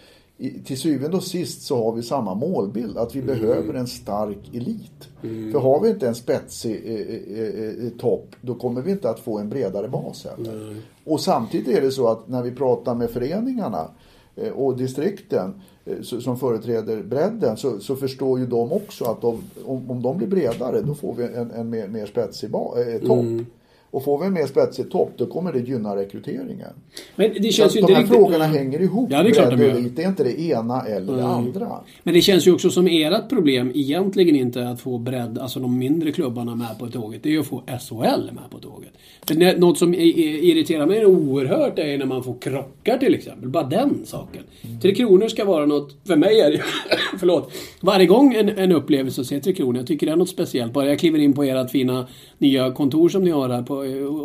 till 0.64 0.78
syvende 0.78 1.16
och 1.16 1.22
sist 1.22 1.62
så 1.62 1.84
har 1.84 1.92
vi 1.92 2.02
samma 2.02 2.34
målbild. 2.34 2.98
Att 2.98 3.14
vi 3.14 3.20
mm. 3.20 3.38
behöver 3.38 3.74
en 3.74 3.86
stark 3.86 4.54
elit. 4.54 5.08
Mm. 5.22 5.52
För 5.52 5.58
har 5.58 5.80
vi 5.80 5.90
inte 5.90 6.08
en 6.08 6.14
spetsig 6.14 6.82
eh, 6.84 7.40
eh, 7.40 7.86
eh, 7.86 7.90
topp 7.98 8.36
då 8.40 8.54
kommer 8.54 8.82
vi 8.82 8.90
inte 8.90 9.10
att 9.10 9.20
få 9.20 9.38
en 9.38 9.48
bredare 9.48 9.88
bas 9.88 10.26
heller. 10.26 10.52
Mm. 10.52 10.76
Och 11.04 11.20
samtidigt 11.20 11.78
är 11.78 11.80
det 11.80 11.90
så 11.90 12.08
att 12.08 12.28
när 12.28 12.42
vi 12.42 12.50
pratar 12.50 12.94
med 12.94 13.10
föreningarna 13.10 13.88
eh, 14.36 14.52
och 14.52 14.76
distrikten 14.76 15.60
eh, 15.84 16.00
som 16.02 16.38
företräder 16.38 17.02
bredden 17.02 17.56
så, 17.56 17.80
så, 17.80 17.96
förstår 17.96 18.38
ju 18.38 18.46
de 18.46 18.72
också 18.72 19.04
att 19.04 19.20
de, 19.20 19.42
om, 19.64 19.90
om 19.90 20.02
de 20.02 20.18
blir 20.18 20.28
bredare 20.28 20.80
då 20.80 20.94
får 20.94 21.14
vi 21.14 21.24
en, 21.24 21.50
en 21.50 21.70
mer, 21.70 21.88
mer 21.88 22.06
spetsig 22.06 22.50
ba, 22.50 22.80
eh, 22.80 23.00
topp. 23.00 23.46
Och 23.90 24.04
får 24.04 24.18
vi 24.18 24.26
en 24.26 24.32
mer 24.32 24.46
spetsig 24.46 24.90
topp 24.90 25.12
då 25.16 25.26
kommer 25.26 25.52
det 25.52 25.58
gynna 25.58 25.96
rekryteringen. 25.96 26.72
Men 27.16 27.32
det 27.40 27.52
känns 27.52 27.76
ju 27.76 27.80
de 27.80 27.92
här 27.92 28.00
riktigt... 28.00 28.16
frågorna 28.16 28.44
hänger 28.44 28.80
ihop. 28.80 29.08
Ja, 29.12 29.22
det 29.22 29.28
är 29.28 29.32
klart 29.32 29.50
de 29.50 29.62
gör. 29.62 29.90
Det 29.96 30.02
är 30.02 30.08
inte 30.08 30.24
det 30.24 30.40
ena 30.40 30.82
eller 30.82 31.12
mm. 31.12 31.16
det 31.16 31.26
andra. 31.26 31.80
Men 32.02 32.14
det 32.14 32.20
känns 32.20 32.46
ju 32.46 32.52
också 32.52 32.70
som 32.70 32.86
ert 32.86 33.28
problem 33.28 33.72
egentligen 33.74 34.36
inte 34.36 34.68
att 34.68 34.80
få 34.80 34.98
bredd, 34.98 35.38
alltså 35.38 35.60
de 35.60 35.78
mindre 35.78 36.12
klubbarna 36.12 36.54
med 36.54 36.78
på 36.78 36.86
tåget. 36.86 37.22
Det 37.22 37.28
är 37.28 37.32
ju 37.32 37.40
att 37.40 37.46
få 37.46 37.62
SHL 37.66 38.30
med 38.32 38.50
på 38.50 38.58
tåget. 38.58 38.92
För 39.26 39.58
något 39.58 39.78
som 39.78 39.94
irriterar 39.94 40.86
mig 40.86 41.06
oerhört 41.06 41.78
är 41.78 41.98
när 41.98 42.06
man 42.06 42.24
får 42.24 42.34
krockar 42.40 42.98
till 42.98 43.14
exempel. 43.14 43.48
Bara 43.48 43.64
den 43.64 44.00
saken. 44.04 44.42
Mm. 44.62 44.80
Tre 44.80 44.94
Kronor 44.94 45.28
ska 45.28 45.44
vara 45.44 45.66
något, 45.66 45.96
för 46.06 46.16
mig 46.16 46.40
är 46.40 46.50
det 46.50 46.62
förlåt. 47.18 47.52
Varje 47.80 48.06
gång 48.06 48.34
en, 48.34 48.48
en 48.48 48.72
upplevelse 48.72 49.20
att 49.20 49.26
se 49.26 49.40
Tre 49.40 49.52
Kronor, 49.52 49.76
jag 49.76 49.86
tycker 49.86 50.06
det 50.06 50.12
är 50.12 50.16
något 50.16 50.28
speciellt. 50.28 50.72
Bara 50.72 50.86
jag 50.86 50.98
kliver 50.98 51.18
in 51.18 51.32
på 51.32 51.42
ert 51.42 51.70
fina 51.70 52.06
nya 52.38 52.72
kontor 52.72 53.08
som 53.08 53.24
ni 53.24 53.30
har 53.30 53.48
här 53.48 53.62
på 53.62 53.77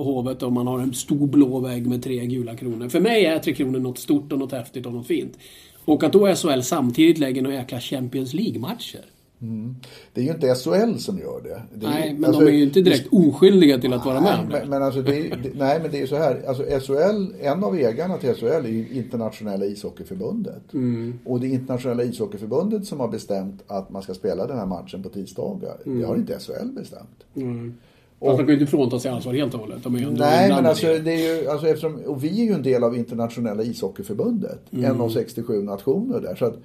Hovet 0.04 0.44
och 0.44 0.52
man 0.52 0.68
har 0.68 0.80
en 0.80 0.94
stor 0.94 1.28
blå 1.28 1.60
vägg 1.60 1.88
med 1.88 2.04
tre 2.04 2.26
gula 2.26 2.56
kronor. 2.56 2.90
För 2.90 3.00
mig 3.00 3.26
är 3.26 3.40
Tre 3.40 3.54
Kronor 3.54 3.80
något 3.80 4.00
stort 4.00 4.32
och 4.32 4.40
något 4.40 4.52
häftigt 4.52 4.86
och 4.86 4.94
något 4.94 5.08
fint. 5.08 5.38
Och 5.86 6.04
att 6.04 6.14
då 6.14 6.36
SHL 6.36 6.62
samtidigt 6.62 7.18
lägger 7.18 7.42
några 7.42 7.56
jäkla 7.56 7.80
Champions 7.80 8.34
League-matcher. 8.34 9.06
Mm. 9.44 9.76
Det 10.14 10.22
är 10.22 10.26
ju 10.26 10.32
inte 10.32 10.56
SHL 10.56 10.98
som 10.98 11.20
gör 11.20 11.42
det. 11.44 11.62
det 11.74 11.88
nej, 11.88 12.14
men 12.14 12.26
alltså, 12.26 12.42
de 12.42 12.52
är 12.52 12.56
ju 12.56 12.64
inte 12.64 12.82
direkt 12.82 13.08
oskyldiga 13.12 13.80
till 13.80 13.94
att 13.94 14.06
vara 14.06 14.22
med 14.22 14.40
om 14.40 14.50
det. 14.50 14.60
Men, 14.60 14.70
men 14.70 14.84
alltså 14.84 15.02
det, 15.02 15.30
det, 15.44 15.50
nej, 15.56 15.80
men 15.82 15.92
det 15.92 16.02
är 16.02 16.08
så 16.08 16.16
här. 16.16 16.44
Alltså 16.48 16.64
SHL, 16.64 17.34
en 17.42 17.64
av 17.64 17.76
ägarna 17.76 18.18
till 18.18 18.34
SHL 18.34 18.46
är 18.46 18.68
ju 18.68 18.88
Internationella 18.90 19.66
ishockeyförbundet. 19.66 20.74
Mm. 20.74 21.20
Och 21.26 21.40
det 21.40 21.48
är 21.48 21.50
Internationella 21.50 22.04
ishockeyförbundet 22.04 22.86
som 22.86 23.00
har 23.00 23.08
bestämt 23.08 23.64
att 23.68 23.90
man 23.90 24.02
ska 24.02 24.14
spela 24.14 24.48
den 24.48 24.58
här 24.58 24.66
matchen 24.66 25.04
på 25.04 25.10
tisdagar. 25.10 25.78
Mm. 25.86 26.00
Det 26.00 26.08
har 26.08 26.16
inte 26.16 26.40
SHL 26.40 26.72
bestämt. 26.72 27.24
Mm. 28.24 28.32
Fast 28.32 28.38
de 28.38 28.46
kan 28.46 28.56
ju 28.56 28.62
inte 28.62 28.72
frånta 28.72 29.00
sig 29.00 29.12
ansvar 29.12 29.34
helt 29.34 29.54
och 29.54 29.60
hållet. 29.60 29.84
De 29.84 29.96
är 29.96 30.00
Nej, 30.12 30.50
men 30.50 30.66
alltså, 30.66 30.88
det 30.88 31.12
är 31.12 31.42
ju, 31.42 31.48
alltså 31.50 31.68
eftersom, 31.68 31.96
och 31.96 32.24
vi 32.24 32.42
är 32.42 32.46
ju 32.46 32.54
en 32.54 32.64
del 32.64 32.84
av 32.84 32.98
internationella 32.98 33.64
ishockeyförbundet. 33.64 34.60
Mm. 34.72 34.86
En 34.86 35.02
av 35.02 35.10
67 35.10 35.64
nationer 35.64 36.20
där. 36.20 36.36
Så 36.36 36.46
att 36.46 36.56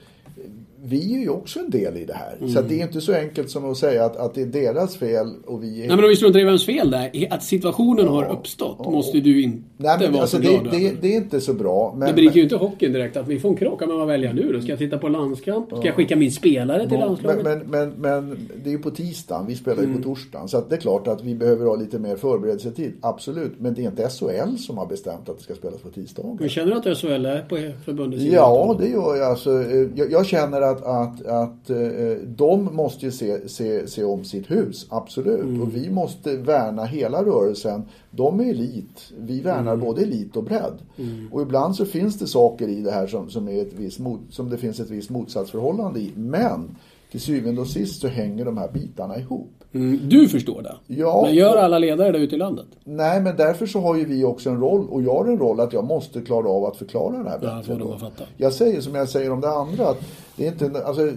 vi 0.83 1.14
är 1.14 1.18
ju 1.18 1.29
också 1.29 1.61
en 1.61 1.70
del 1.70 1.97
i 1.97 2.05
det 2.05 2.14
här. 2.14 2.37
Mm. 2.39 2.49
Så 2.49 2.62
det 2.62 2.81
är 2.81 2.83
inte 2.83 3.01
så 3.01 3.14
enkelt 3.14 3.51
som 3.51 3.70
att 3.70 3.76
säga 3.76 4.05
att, 4.05 4.16
att 4.16 4.35
det 4.35 4.43
är 4.43 4.47
deras 4.47 4.97
fel 4.97 5.26
och 5.47 5.62
vi 5.62 5.83
är... 5.83 5.87
Nej 5.87 5.97
men 5.97 6.05
om 6.05 6.09
vi 6.09 6.16
struntar 6.16 6.41
i 6.41 6.45
vems 6.45 6.66
fel 6.66 6.91
det 6.91 7.11
är. 7.12 7.35
Att 7.35 7.45
situationen 7.45 8.05
ja, 8.05 8.12
har 8.12 8.33
uppstått 8.33 8.76
ja, 8.85 8.91
måste 8.91 9.20
du 9.20 9.43
inte 9.43 9.62
Nej, 9.76 9.97
men, 10.01 10.12
vara 10.12 10.22
alltså, 10.22 10.37
så 10.37 10.43
det, 10.43 10.49
glad 10.49 10.70
det, 10.70 10.93
det, 11.01 11.12
är 11.14 11.16
inte 11.16 11.41
så 11.41 11.55
bra. 11.55 11.95
Men, 11.97 12.09
det 12.09 12.14
berikar 12.14 12.35
ju 12.35 12.43
inte 12.43 12.57
hockeyn 12.57 12.93
direkt 12.93 13.16
att 13.16 13.29
vi 13.29 13.41
får 13.41 13.49
en 13.49 13.57
krock. 13.57 13.81
Kan 13.81 13.89
man 13.89 14.09
välja 14.09 14.33
nu 14.33 14.53
då? 14.53 14.61
Ska 14.61 14.70
jag 14.70 14.79
titta 14.79 14.99
på 14.99 15.09
landskamp? 15.09 15.68
Ska 15.68 15.87
jag 15.87 15.95
skicka 15.95 16.16
min 16.16 16.33
spelare 16.33 16.89
till 16.89 16.99
landslaget? 16.99 17.45
Men, 17.45 17.59
men, 17.59 17.91
men, 17.91 18.26
men, 18.29 18.49
det 18.62 18.70
är 18.70 18.72
ju 18.72 18.79
på 18.79 18.91
tisdagen. 18.91 19.47
Vi 19.47 19.55
spelar 19.55 19.79
ju 19.79 19.85
mm. 19.85 19.97
på 19.97 20.03
torsdagen. 20.03 20.49
Så 20.49 20.64
det 20.68 20.74
är 20.74 20.81
klart 20.81 21.09
att 21.09 21.24
vi 21.24 21.35
behöver 21.35 21.66
ha 21.66 21.76
lite 21.76 21.99
mer 21.99 22.16
förberedelsetid. 22.16 22.93
Absolut. 23.01 23.53
Men 23.59 23.74
det 23.74 23.83
är 23.83 23.87
inte 23.87 24.09
SHL 24.09 24.57
som 24.57 24.79
har 24.79 24.87
bestämt 24.87 25.29
att 25.29 25.39
det 25.39 25.45
ska 25.45 25.55
spelas 25.55 25.81
på 25.81 25.89
tisdagar. 25.89 26.37
Men 26.41 26.49
känner 26.49 26.72
du 26.72 26.91
att 26.91 26.99
SHL 26.99 27.26
är 27.26 27.43
på 27.43 27.57
förbundets 27.85 28.22
sida? 28.22 28.37
Ja, 28.37 28.76
det 28.81 28.89
gör 28.89 29.16
jag. 29.16 29.31
Alltså, 29.31 29.51
jag, 29.95 30.12
jag 30.12 30.26
känner 30.26 30.61
att, 30.71 30.83
att, 30.83 31.27
att 31.27 31.71
eh, 31.71 32.12
de 32.27 32.77
måste 32.77 33.07
ju 33.07 33.12
se, 33.12 33.49
se, 33.49 33.87
se 33.87 34.05
om 34.05 34.25
sitt 34.25 34.51
hus, 34.51 34.87
absolut. 34.91 35.41
Mm. 35.41 35.62
Och 35.62 35.77
vi 35.77 35.91
måste 35.91 36.37
värna 36.37 36.85
hela 36.85 37.25
rörelsen. 37.25 37.83
De 38.11 38.41
är 38.41 38.45
elit, 38.45 39.12
vi 39.19 39.41
värnar 39.41 39.73
mm. 39.73 39.87
både 39.87 40.03
elit 40.03 40.37
och 40.37 40.45
bredd. 40.45 40.79
Mm. 40.97 41.29
Och 41.33 41.43
ibland 41.43 41.77
så 41.77 41.85
finns 41.85 42.19
det 42.19 42.27
saker 42.27 42.69
i 42.69 42.81
det 42.81 42.91
här 42.91 43.07
som, 43.07 43.31
som, 43.31 43.49
är 43.49 43.62
ett 43.62 43.73
visst 43.73 44.01
som 44.31 44.51
det 44.51 44.59
finns 44.59 44.81
ett 44.81 44.91
visst 44.91 45.11
motsatsförhållande 45.11 46.01
i. 46.01 46.12
Men 46.16 46.77
till 47.11 47.21
syvende 47.21 47.61
och 47.61 47.69
sist 47.69 48.01
så 48.01 48.09
hänger 48.09 48.45
de 48.45 48.59
här 48.59 48.69
bitarna 48.73 49.19
ihop. 49.19 49.58
Mm, 49.73 50.09
du 50.09 50.29
förstår 50.29 50.62
det? 50.62 50.75
Ja. 50.87 51.23
Men 51.25 51.35
gör 51.35 51.57
alla 51.57 51.79
ledare 51.79 52.12
det 52.12 52.19
ute 52.19 52.35
i 52.35 52.39
landet? 52.39 52.66
Nej, 52.85 53.21
men 53.21 53.37
därför 53.37 53.66
så 53.66 53.81
har 53.81 53.97
ju 53.97 54.05
vi 54.05 54.25
också 54.25 54.51
en 54.51 54.61
roll. 54.61 54.89
Och 54.89 55.03
jag 55.03 55.14
har 55.14 55.25
en 55.25 55.39
roll 55.39 55.61
att 55.61 55.73
jag 55.73 55.85
måste 55.85 56.21
klara 56.21 56.49
av 56.49 56.64
att 56.64 56.77
förklara 56.77 57.23
det 57.23 57.31
här 57.31 57.39
bättre. 57.39 57.77
Ja, 57.81 58.11
jag 58.37 58.53
säger 58.53 58.81
som 58.81 58.95
jag 58.95 59.09
säger 59.09 59.33
om 59.33 59.41
det 59.41 59.51
andra. 59.51 59.89
Att 59.89 60.01
det 60.37 60.47
är 60.47 60.53
inte, 60.53 60.85
alltså, 60.85 61.12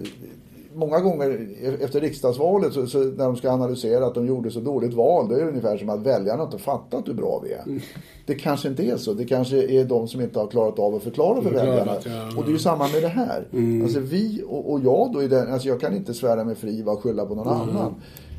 många 0.74 1.00
gånger 1.00 1.48
efter 1.80 2.00
riksdagsvalet 2.00 2.72
så, 2.72 2.86
så, 2.86 2.98
när 2.98 3.24
de 3.24 3.36
ska 3.36 3.50
analysera 3.50 4.06
att 4.06 4.14
de 4.14 4.26
gjorde 4.26 4.50
så 4.50 4.60
dåligt 4.60 4.94
val, 4.94 5.28
då 5.28 5.34
är 5.34 5.40
det 5.40 5.48
ungefär 5.48 5.76
som 5.76 5.88
att 5.88 6.00
väljarna 6.00 6.42
inte 6.42 6.58
fattat 6.58 7.08
hur 7.08 7.14
bra 7.14 7.42
vi 7.44 7.52
är. 7.52 7.62
Mm. 7.62 7.80
Det 8.26 8.34
kanske 8.34 8.68
inte 8.68 8.82
är 8.82 8.96
så. 8.96 9.12
Det 9.12 9.24
kanske 9.24 9.56
är 9.56 9.84
de 9.84 10.08
som 10.08 10.20
inte 10.20 10.38
har 10.38 10.46
klarat 10.46 10.78
av 10.78 10.94
att 10.94 11.02
förklara 11.02 11.42
för 11.42 11.50
väljarna. 11.50 11.92
Ja. 12.04 12.28
Och 12.36 12.44
det 12.44 12.50
är 12.50 12.52
ju 12.52 12.58
samma 12.58 12.88
med 12.88 13.02
det 13.02 13.08
här. 13.08 13.46
Mm. 13.52 13.82
Alltså 13.82 14.00
vi 14.00 14.42
och, 14.48 14.72
och 14.72 14.80
jag 14.80 15.12
då, 15.12 15.22
i 15.22 15.28
den, 15.28 15.52
alltså 15.52 15.68
jag 15.68 15.80
kan 15.80 15.96
inte 15.96 16.14
svära 16.14 16.44
mig 16.44 16.54
fri 16.54 16.84
och 16.86 17.02
skylla 17.02 17.26
på 17.26 17.34
någon 17.34 17.48
mm. 17.48 17.60
annan. 17.60 17.94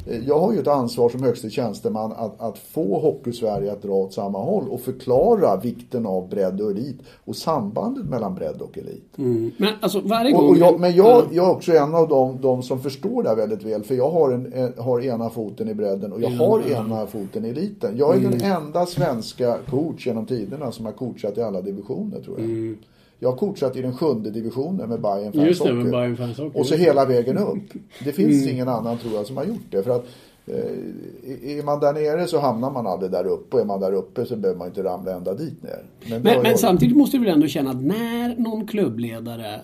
Eh, 0.07 0.27
jag 0.27 0.39
har 0.39 0.53
ju 0.53 0.59
ett 0.59 0.67
ansvar 0.67 1.09
som 1.09 1.23
högste 1.23 1.49
tjänsteman 1.49 2.11
att, 2.11 2.41
att 2.41 2.57
få 2.57 2.99
Hockeysverige 2.99 3.71
att 3.71 3.81
dra 3.81 3.91
åt 3.91 4.13
samma 4.13 4.39
håll 4.39 4.69
och 4.69 4.81
förklara 4.81 5.57
vikten 5.57 6.05
av 6.05 6.29
bredd 6.29 6.61
och 6.61 6.71
elit 6.71 6.99
och 7.25 7.35
sambandet 7.35 8.05
mellan 8.05 8.35
bredd 8.35 8.61
och 8.61 8.77
elit. 8.77 9.17
Mm. 9.17 9.51
Men 9.57 9.73
alltså 9.81 9.99
varje 9.99 10.31
gång... 10.31 10.43
Och, 10.43 10.49
och 10.49 10.57
jag, 10.57 10.79
men 10.79 10.95
jag, 10.95 11.23
jag 11.31 11.45
är 11.45 11.51
också 11.51 11.71
en 11.71 11.95
av 11.95 12.07
dem, 12.07 12.37
de 12.41 12.63
som 12.63 12.79
förstår 12.79 13.23
det 13.23 13.29
här 13.29 13.35
väldigt 13.35 13.63
väl 13.63 13.83
för 13.83 13.95
jag 13.95 14.09
har, 14.09 14.31
en, 14.31 14.53
en, 14.53 14.73
har 14.77 15.01
ena 15.05 15.29
foten 15.29 15.69
i 15.69 15.73
bredden 15.73 16.13
och 16.13 16.21
jag 16.21 16.29
har 16.29 16.71
ena 16.71 17.05
foten 17.05 17.45
i 17.45 17.49
eliten. 17.49 17.97
Jag 17.97 18.15
är 18.15 18.19
mm. 18.19 18.31
den 18.31 18.51
enda 18.51 18.85
svenska 18.85 19.57
coach 19.69 20.07
genom 20.07 20.25
tiderna 20.25 20.71
som 20.71 20.85
har 20.85 20.93
coachat 20.93 21.37
i 21.37 21.41
alla 21.41 21.61
divisioner 21.61 22.21
tror 22.21 22.39
jag. 22.39 22.49
Mm. 22.49 22.77
Jag 23.19 23.29
har 23.29 23.37
coachat 23.37 23.75
i 23.75 23.81
den 23.81 23.93
sjunde 23.93 24.29
divisionen 24.31 24.89
med 24.89 25.01
Bayern 25.01 25.33
Fans 25.33 25.47
Just 25.47 25.63
det, 25.63 25.73
med 25.73 25.91
Bayern 25.91 26.17
Fans 26.17 26.37
Hockey. 26.37 26.59
Och 26.59 26.65
så 26.65 26.75
hela 26.75 27.05
vägen 27.05 27.37
upp. 27.37 27.73
Det 28.03 28.11
finns 28.11 28.43
mm. 28.43 28.55
ingen 28.55 28.67
annan 28.67 28.97
tror 28.97 29.13
jag 29.13 29.25
som 29.25 29.37
har 29.37 29.45
gjort 29.45 29.65
det. 29.69 29.83
För 29.83 29.91
att 29.91 30.05
eh, 30.45 31.57
är 31.57 31.63
man 31.63 31.79
där 31.79 31.93
nere 31.93 32.27
så 32.27 32.39
hamnar 32.39 32.71
man 32.71 32.87
aldrig 32.87 33.11
där 33.11 33.25
uppe. 33.25 33.55
Och 33.55 33.61
är 33.61 33.65
man 33.65 33.79
där 33.79 33.93
uppe 33.93 34.25
så 34.25 34.35
behöver 34.35 34.57
man 34.57 34.67
inte 34.67 34.83
ramla 34.83 35.15
ända 35.15 35.33
dit 35.33 35.63
ner. 35.63 35.83
Men, 36.09 36.21
men, 36.21 36.41
men 36.41 36.57
samtidigt 36.57 36.97
måste 36.97 37.17
du 37.17 37.23
väl 37.23 37.33
ändå 37.33 37.47
känna 37.47 37.69
att 37.69 37.83
när 37.83 38.35
någon 38.37 38.67
klubbledare 38.67 39.53
eh, 39.53 39.59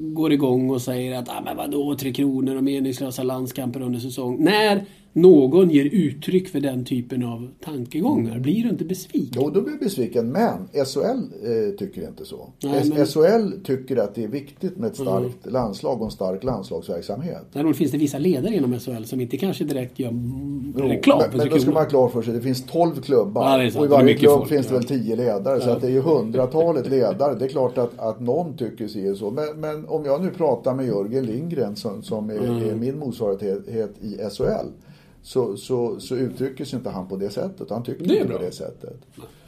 går 0.00 0.32
igång 0.32 0.70
och 0.70 0.82
säger 0.82 1.18
att 1.18 1.28
ah, 1.28 1.42
men 1.44 1.56
vadå, 1.56 1.96
Tre 1.96 2.12
Kronor 2.12 2.56
och 2.56 2.64
meningslösa 2.64 3.22
landskamper 3.22 3.82
under 3.82 3.98
säsong. 3.98 4.36
När 4.44 4.84
någon 5.20 5.70
ger 5.70 5.84
uttryck 5.84 6.48
för 6.48 6.60
den 6.60 6.84
typen 6.84 7.22
av 7.24 7.48
tankegångar? 7.64 8.38
Blir 8.38 8.62
du 8.62 8.68
inte 8.68 8.84
besviken? 8.84 9.42
Jo, 9.44 9.50
då 9.50 9.60
blir 9.60 9.72
jag 9.72 9.80
besviken. 9.80 10.28
Men 10.28 10.68
SHL 10.86 11.00
eh, 11.00 11.76
tycker 11.78 12.08
inte 12.08 12.24
så. 12.24 12.52
Nej, 12.62 12.92
men- 12.96 13.06
SHL 13.06 13.52
tycker 13.64 13.96
att 13.96 14.14
det 14.14 14.24
är 14.24 14.28
viktigt 14.28 14.76
med 14.78 14.90
ett 14.90 14.96
starkt 14.96 15.46
landslag 15.52 15.98
och 16.00 16.04
en 16.04 16.10
stark 16.10 16.44
landslagsverksamhet. 16.44 17.42
Däremot 17.52 17.76
finns 17.76 17.90
det 17.90 17.98
vissa 17.98 18.18
ledare 18.18 18.54
inom 18.54 18.78
SHL 18.80 19.04
som 19.04 19.20
inte 19.20 19.36
kanske 19.36 19.64
direkt 19.64 19.98
gör 19.98 20.08
mm, 20.08 20.74
Jo, 20.78 20.84
reklam 20.84 21.22
men, 21.28 21.38
men 21.38 21.48
då 21.48 21.58
ska 21.58 21.70
man 21.70 21.82
ha 21.82 21.90
klart 21.90 22.12
för 22.12 22.22
sig, 22.22 22.34
det 22.34 22.40
finns 22.40 22.66
12 22.66 23.00
klubbar. 23.00 23.58
Ja, 23.62 23.78
och 23.78 23.84
i 23.84 23.88
varje 23.88 24.14
klubb 24.14 24.32
folk, 24.38 24.48
finns 24.48 24.66
det 24.66 24.74
ja. 24.74 24.78
väl 24.78 24.88
10 24.88 25.16
ledare. 25.16 25.60
Så 25.60 25.68
Ja. 25.68 25.72
att 25.74 25.80
det 25.80 25.86
är 25.86 25.90
ju 25.90 26.00
hundratalet 26.00 26.88
ledare. 26.90 27.34
Det 27.34 27.44
är 27.44 27.48
klart 27.48 27.78
att, 27.78 27.98
att 27.98 28.20
någon 28.20 28.56
tycker 28.56 28.88
si 28.88 29.10
och 29.10 29.16
så. 29.16 29.30
Men, 29.30 29.60
men 29.60 29.88
om 29.88 30.04
jag 30.04 30.22
nu 30.24 30.30
pratar 30.30 30.74
med 30.74 30.86
Jörgen 30.86 31.26
Lindgren 31.26 31.76
som, 31.76 32.02
som 32.02 32.30
är, 32.30 32.38
Mm. 32.38 32.70
är 32.70 32.74
min 32.74 32.98
motsvarighet 32.98 33.92
i 34.00 34.16
SHL. 34.36 34.68
Så, 35.28 35.56
så, 35.56 36.00
så 36.00 36.16
uttrycker 36.16 36.64
sig 36.64 36.76
inte 36.76 36.90
han 36.90 37.08
på 37.08 37.16
det 37.16 37.30
sättet. 37.30 37.70
Han 37.70 37.82
tycker 37.82 38.04
Det 38.04 38.14
inte 38.14 38.28
bra. 38.28 38.38
på 38.38 38.44
det 38.44 38.52
sättet. 38.52 38.96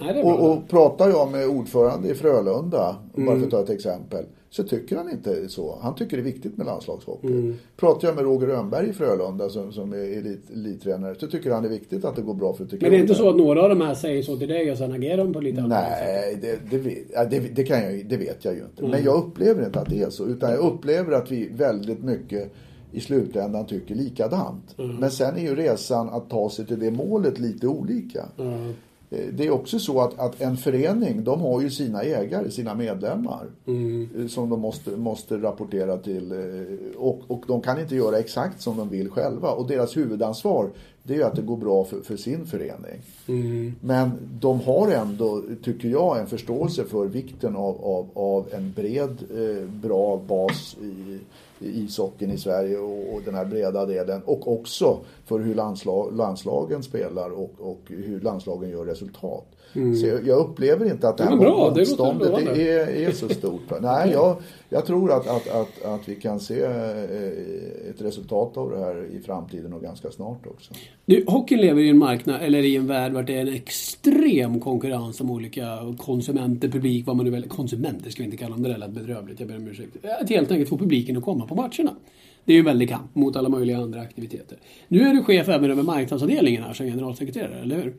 Nej, 0.01 0.15
det. 0.15 0.23
Och, 0.23 0.51
och 0.53 0.69
pratar 0.69 1.09
jag 1.09 1.33
med 1.33 1.47
ordförande 1.49 2.09
i 2.09 2.15
Frölunda, 2.15 2.97
bara 3.15 3.23
Mm. 3.27 3.39
för 3.39 3.45
att 3.47 3.51
ta 3.51 3.61
ett 3.61 3.71
exempel, 3.71 4.25
så 4.51 4.63
tycker 4.63 4.97
han 4.97 5.11
inte 5.11 5.49
så. 5.49 5.79
Han 5.83 5.95
tycker 5.95 6.17
det 6.17 6.21
är 6.23 6.25
viktigt 6.25 6.57
med 6.57 6.67
landslagshockey. 6.67 7.27
Mm. 7.27 7.55
Pratar 7.77 8.09
jag 8.09 8.15
med 8.15 8.25
Roger 8.25 8.47
Rönnberg 8.47 8.89
i 8.89 8.93
Frölunda 8.93 9.49
som, 9.49 9.73
som 9.73 9.93
är 9.93 10.19
elit, 10.19 10.51
elittränare 10.51 11.15
så 11.15 11.27
tycker 11.27 11.51
han 11.51 11.63
det 11.63 11.69
är 11.69 11.71
viktigt 11.71 12.05
att 12.05 12.17
det 12.17 12.23
går 12.23 12.35
bra 12.35 12.53
för 12.55 12.65
Tre 12.65 12.79
Men 12.81 12.91
det 12.91 12.97
är 12.97 13.01
inte 13.01 13.15
så 13.15 13.29
att 13.31 13.37
några 13.37 13.63
av 13.63 13.69
de 13.69 13.81
här 13.81 13.95
säger 13.95 14.23
så 14.23 14.37
till 14.37 14.49
dig 14.49 14.73
och 14.73 14.79
sen 14.79 14.93
agerar 14.93 15.17
de 15.17 15.33
på 15.33 15.41
lite 15.41 15.61
annat? 15.63 15.85
Nej, 16.01 16.39
det, 16.43 16.59
det, 16.71 16.95
det, 17.31 17.39
det, 17.55 17.65
kan 17.65 17.83
jag, 17.83 18.07
det 18.07 18.17
vet 18.17 18.45
jag 18.45 18.55
ju 18.55 18.61
inte. 18.61 18.83
Men 18.89 19.05
jag 19.05 19.17
upplever 19.25 19.67
inte 19.67 19.81
att 19.81 19.89
det 19.91 20.03
är 20.03 20.11
så. 20.11 20.27
Utan 20.27 20.51
jag 20.51 20.61
upplever 20.61 21.13
att 21.13 21.31
vi 21.31 21.49
väldigt 21.49 22.03
mycket 22.03 22.53
i 22.93 23.01
slutändan 23.01 23.67
tycker 23.67 23.95
likadant. 23.95 24.75
Men 24.77 25.11
sen 25.11 25.37
är 25.37 25.41
ju 25.41 25.55
resan 25.57 26.09
att 26.09 26.31
ta 26.31 26.51
sig 26.51 26.67
till 26.67 26.79
det 26.81 26.91
målet 26.91 27.39
lite 27.39 27.67
olika. 27.67 28.25
Ja. 28.37 28.45
Eh, 29.13 29.27
Det 29.33 29.47
är 29.47 29.51
också 29.51 29.79
så 29.79 30.01
att, 30.01 30.19
att 30.19 30.41
en 30.41 30.57
förening, 30.57 31.25
de 31.25 31.41
har 31.41 31.61
ju 31.61 31.71
sina 31.71 32.03
ägare, 32.03 32.51
sina 32.51 32.75
medlemmar. 32.75 33.47
eh, 34.21 34.27
Som 34.29 34.49
de 34.51 34.61
måste, 34.61 34.91
måste 34.91 35.37
rapportera 35.37 35.97
till. 35.97 36.33
eh, 36.33 36.99
Och, 36.99 37.21
och 37.27 37.45
de 37.47 37.61
kan 37.61 37.81
inte 37.81 37.95
göra 37.97 38.19
exakt 38.19 38.61
som 38.63 38.77
de 38.77 38.89
vill 38.89 39.09
själva. 39.11 39.51
Och 39.51 39.69
deras 39.69 39.97
huvudansvar, 39.97 40.71
det 41.03 41.13
är 41.13 41.19
ju 41.19 41.25
att 41.25 41.37
det 41.37 41.43
går 41.43 41.57
bra 41.57 41.85
för, 41.85 42.01
för 42.01 42.17
sin 42.17 42.47
förening. 42.47 43.01
Men 43.81 44.11
de 44.41 44.61
har 44.61 44.91
ändå, 44.91 45.43
tycker 45.63 45.89
jag, 45.89 46.19
en 46.19 46.27
förståelse 46.27 46.85
för 46.85 47.07
vikten 47.07 47.57
av, 47.57 47.85
av, 47.85 48.09
av 48.15 48.47
en 48.53 48.73
bred, 48.77 49.17
eh, 49.37 49.69
bra 49.69 50.21
bas 50.27 50.77
i, 50.83 51.19
i 51.59 51.85
ishockeyn 51.85 52.31
i 52.31 52.39
Sverige 52.39 52.79
och, 52.79 53.15
och 53.15 53.23
den 53.25 53.35
här 53.35 53.45
breda 53.45 53.87
delen. 53.87 54.23
Och 54.25 54.53
också 54.53 54.99
för 55.25 55.39
hur 55.39 55.55
landslag, 55.55 56.17
landslagen 56.17 56.83
spelar 56.83 57.31
och, 57.31 57.51
och 57.59 57.81
hur 57.87 58.21
landslagen 58.21 58.71
gör 58.71 58.85
resultat. 58.85 59.47
Så 59.73 60.07
jag, 60.07 60.27
jag 60.27 60.39
upplever 60.39 60.91
inte 60.91 61.09
att 61.09 61.17
det 61.17 61.25
här 61.25 61.31
Mm. 61.31 61.45
Bra, 61.45 61.75
motståndet 61.77 62.29
lovande. 62.29 62.63
är, 62.63 63.09
är 63.09 63.13
så 63.13 63.29
stort. 63.29 63.63
Nej, 63.81 64.11
jag, 64.11 64.37
jag 64.69 64.87
tror 64.87 65.13
att, 65.13 65.27
att, 65.27 65.49
att, 65.49 65.85
att 65.85 66.09
vi 66.09 66.15
kan 66.15 66.41
se 66.41 66.61
eh, 66.61 67.91
ett 67.91 68.01
resultat 68.03 68.57
av 68.57 68.71
det 68.71 68.79
här 68.79 69.07
i 69.13 69.21
framtiden 69.21 69.73
och 69.73 69.83
ganska 69.83 70.11
snart 70.11 70.47
också. 70.47 70.75
Du, 71.05 71.25
hockeyn 71.27 71.61
lever 71.61 71.83
i 71.83 71.89
en 71.89 71.99
marknad, 71.99 72.43
eller 72.43 72.59
i 72.63 72.77
en 72.77 72.87
värld 72.87 73.13
vart 73.13 73.27
det 73.27 73.37
är 73.37 73.41
en 73.41 73.55
extrem 73.55 74.61
konkurrens 74.61 75.21
om 75.21 75.31
olika 75.31 75.79
konsumenter, 75.99 76.69
publik, 76.69 77.07
vad 77.07 77.17
man 77.17 77.25
nu 77.25 77.31
väljer. 77.31 77.49
Konsumenter 77.49 78.11
ska 78.11 78.23
vi 78.23 78.25
inte 78.25 78.37
kalla 78.37 78.55
dem, 78.55 78.63
det 78.63 78.69
där 78.69 78.79
lät 78.79 78.91
bedrövligt, 78.91 79.41
jag 79.41 79.49
ber 79.49 79.57
om 79.57 79.69
ursäkt. 79.69 79.97
Att 80.21 80.31
helt 80.31 80.51
enkelt 80.51 80.69
få 80.69 80.79
publiken 80.79 81.17
att 81.17 81.25
komma 81.25 81.47
på 81.47 81.55
matcherna. 81.55 81.97
Det 82.51 82.55
är 82.55 82.57
ju 82.57 82.61
en 82.61 82.65
väldig 82.65 82.89
kamp 82.89 83.15
mot 83.15 83.37
alla 83.37 83.49
möjliga 83.49 83.79
andra 83.79 84.01
aktiviteter. 84.01 84.59
Nu 84.89 85.01
är 85.01 85.15
du 85.15 85.23
chef 85.23 85.49
även 85.49 85.71
över 85.71 85.83
marknadsavdelningen 85.83 86.63
här 86.63 86.73
som 86.73 86.87
generalsekreterare, 86.87 87.61
eller 87.63 87.77
hur? 87.77 87.95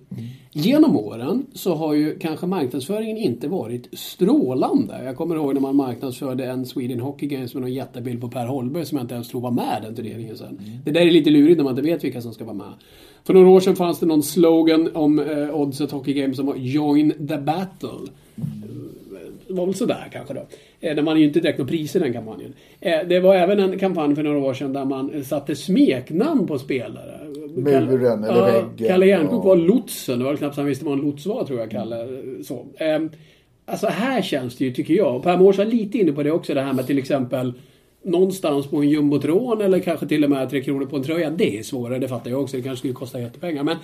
Genom 0.52 0.97
åren 0.97 1.45
så 1.54 1.76
har 1.76 1.93
ju 1.93 2.20
kanske 2.20 2.45
marknadsföringen 2.45 3.18
inte 3.18 3.47
varit 3.47 3.99
strålande. 3.99 5.04
Jag 5.04 5.16
kommer 5.16 5.36
ihåg 5.36 5.54
när 5.54 5.62
man 5.62 5.76
marknadsförde 5.76 6.45
en 6.45 6.66
Sweden 6.66 6.99
Hockey 6.99 7.28
Games 7.28 7.54
med 7.54 7.62
någon 7.62 7.74
jättebild 7.74 8.22
på 8.22 8.30
Per 8.30 8.45
Holmberg 8.45 8.86
som 8.86 8.97
jag 8.97 9.04
inte 9.04 9.14
ens 9.14 9.30
tror 9.30 9.41
var 9.41 9.52
med 9.52 9.82
den 9.84 9.95
turneringen 9.95 10.38
sen. 10.38 10.62
Det 10.86 10.91
där 10.91 11.02
är 11.02 11.12
lite 11.12 11.30
lurigt 11.30 11.58
när 11.58 11.64
man 11.64 11.72
inte 11.72 11.91
vet 11.91 12.04
vilka 12.04 12.22
som 12.22 12.34
ska 12.34 12.43
vara 12.43 12.56
med. 12.56 12.74
För 13.24 13.34
några 13.34 13.49
år 13.49 13.60
sedan 13.60 13.76
fanns 13.76 13.99
det 13.99 14.06
någon 14.06 14.24
slogan 14.24 14.89
om 14.95 15.20
eh, 15.20 15.56
Oddset 15.56 15.91
Hockey 15.91 16.14
Games 16.14 16.38
som 16.38 16.45
var 16.45 16.56
Join 16.56 17.28
the 17.28 17.38
Battle. 17.38 18.08
Det 19.47 19.54
var 19.54 19.66
väl 19.66 19.76
sådär 19.76 20.10
kanske 20.12 20.34
då. 20.34 20.45
Eh, 20.82 21.04
man 21.04 21.20
ju 21.20 21.26
inte 21.26 21.40
direkt 21.40 21.58
några 21.60 21.70
priser 21.70 22.00
i 22.00 22.04
den 22.04 22.14
kampanjen. 22.14 22.54
Eh, 22.80 23.00
Det 23.08 23.20
var 23.20 23.36
även 23.36 23.60
en 23.60 23.80
kampanj 23.80 24.16
för 24.16 24.24
några 24.24 24.38
år 24.40 24.54
sedan 24.54 24.74
där 24.74 24.86
man 24.86 25.14
eh, 25.14 25.22
satte 25.24 25.56
smeknamn 25.56 26.48
på 26.48 26.60
spelare. 26.60 27.18
Muren 27.56 28.24
eller 28.24 28.38
Ja, 28.38 28.46
väggen. 28.46 28.88
Kalle 28.88 29.06
Järnkrok 29.06 29.44
Ja. 29.44 29.48
var 29.48 29.56
lotsen. 29.56 30.20
Det 30.20 30.26
var 30.26 30.36
knappt 30.36 30.56
så 30.56 30.62
han 30.62 30.68
visste 30.68 30.86
vad 30.86 30.94
en 30.94 31.06
lots 31.06 31.26
var 31.26 31.44
tror 31.46 31.60
jag, 31.60 31.72
Kalle. 31.72 32.08
Så. 32.44 32.66
Ehm, 32.78 33.10
Alltså 33.66 33.88
här 33.88 34.22
känns 34.22 34.56
det 34.58 34.66
ju, 34.66 34.72
tycker 34.74 34.94
jag, 34.94 35.16
och 35.16 35.24
Per 35.24 35.38
Mårts 35.38 35.58
var 35.58 35.66
lite 35.66 35.98
inne 35.98 36.12
på 36.12 36.24
det 36.24 36.32
också, 36.32 36.54
det 36.54 36.62
här 36.62 36.74
med 36.74 36.88
till 36.88 36.98
exempel 36.98 37.54
någonstans 38.04 38.68
på 38.68 38.78
en 38.78 38.90
jumbotron 38.90 39.62
eller 39.62 39.80
kanske 39.80 40.08
till 40.08 40.24
och 40.24 40.30
med 40.30 40.50
tre 40.50 40.62
kronor 40.62 40.86
på 40.86 40.96
en 40.96 41.04
tröja. 41.04 41.30
Det 41.30 41.58
är 41.58 41.64
svårare, 41.64 42.00
det 42.00 42.08
fattar 42.08 42.32
jag 42.32 42.42
också. 42.42 42.58
Det 42.58 42.64
kanske 42.64 42.78
skulle 42.78 42.94
kosta 42.94 43.20
jättepengar. 43.22 43.64
Men 43.64 43.78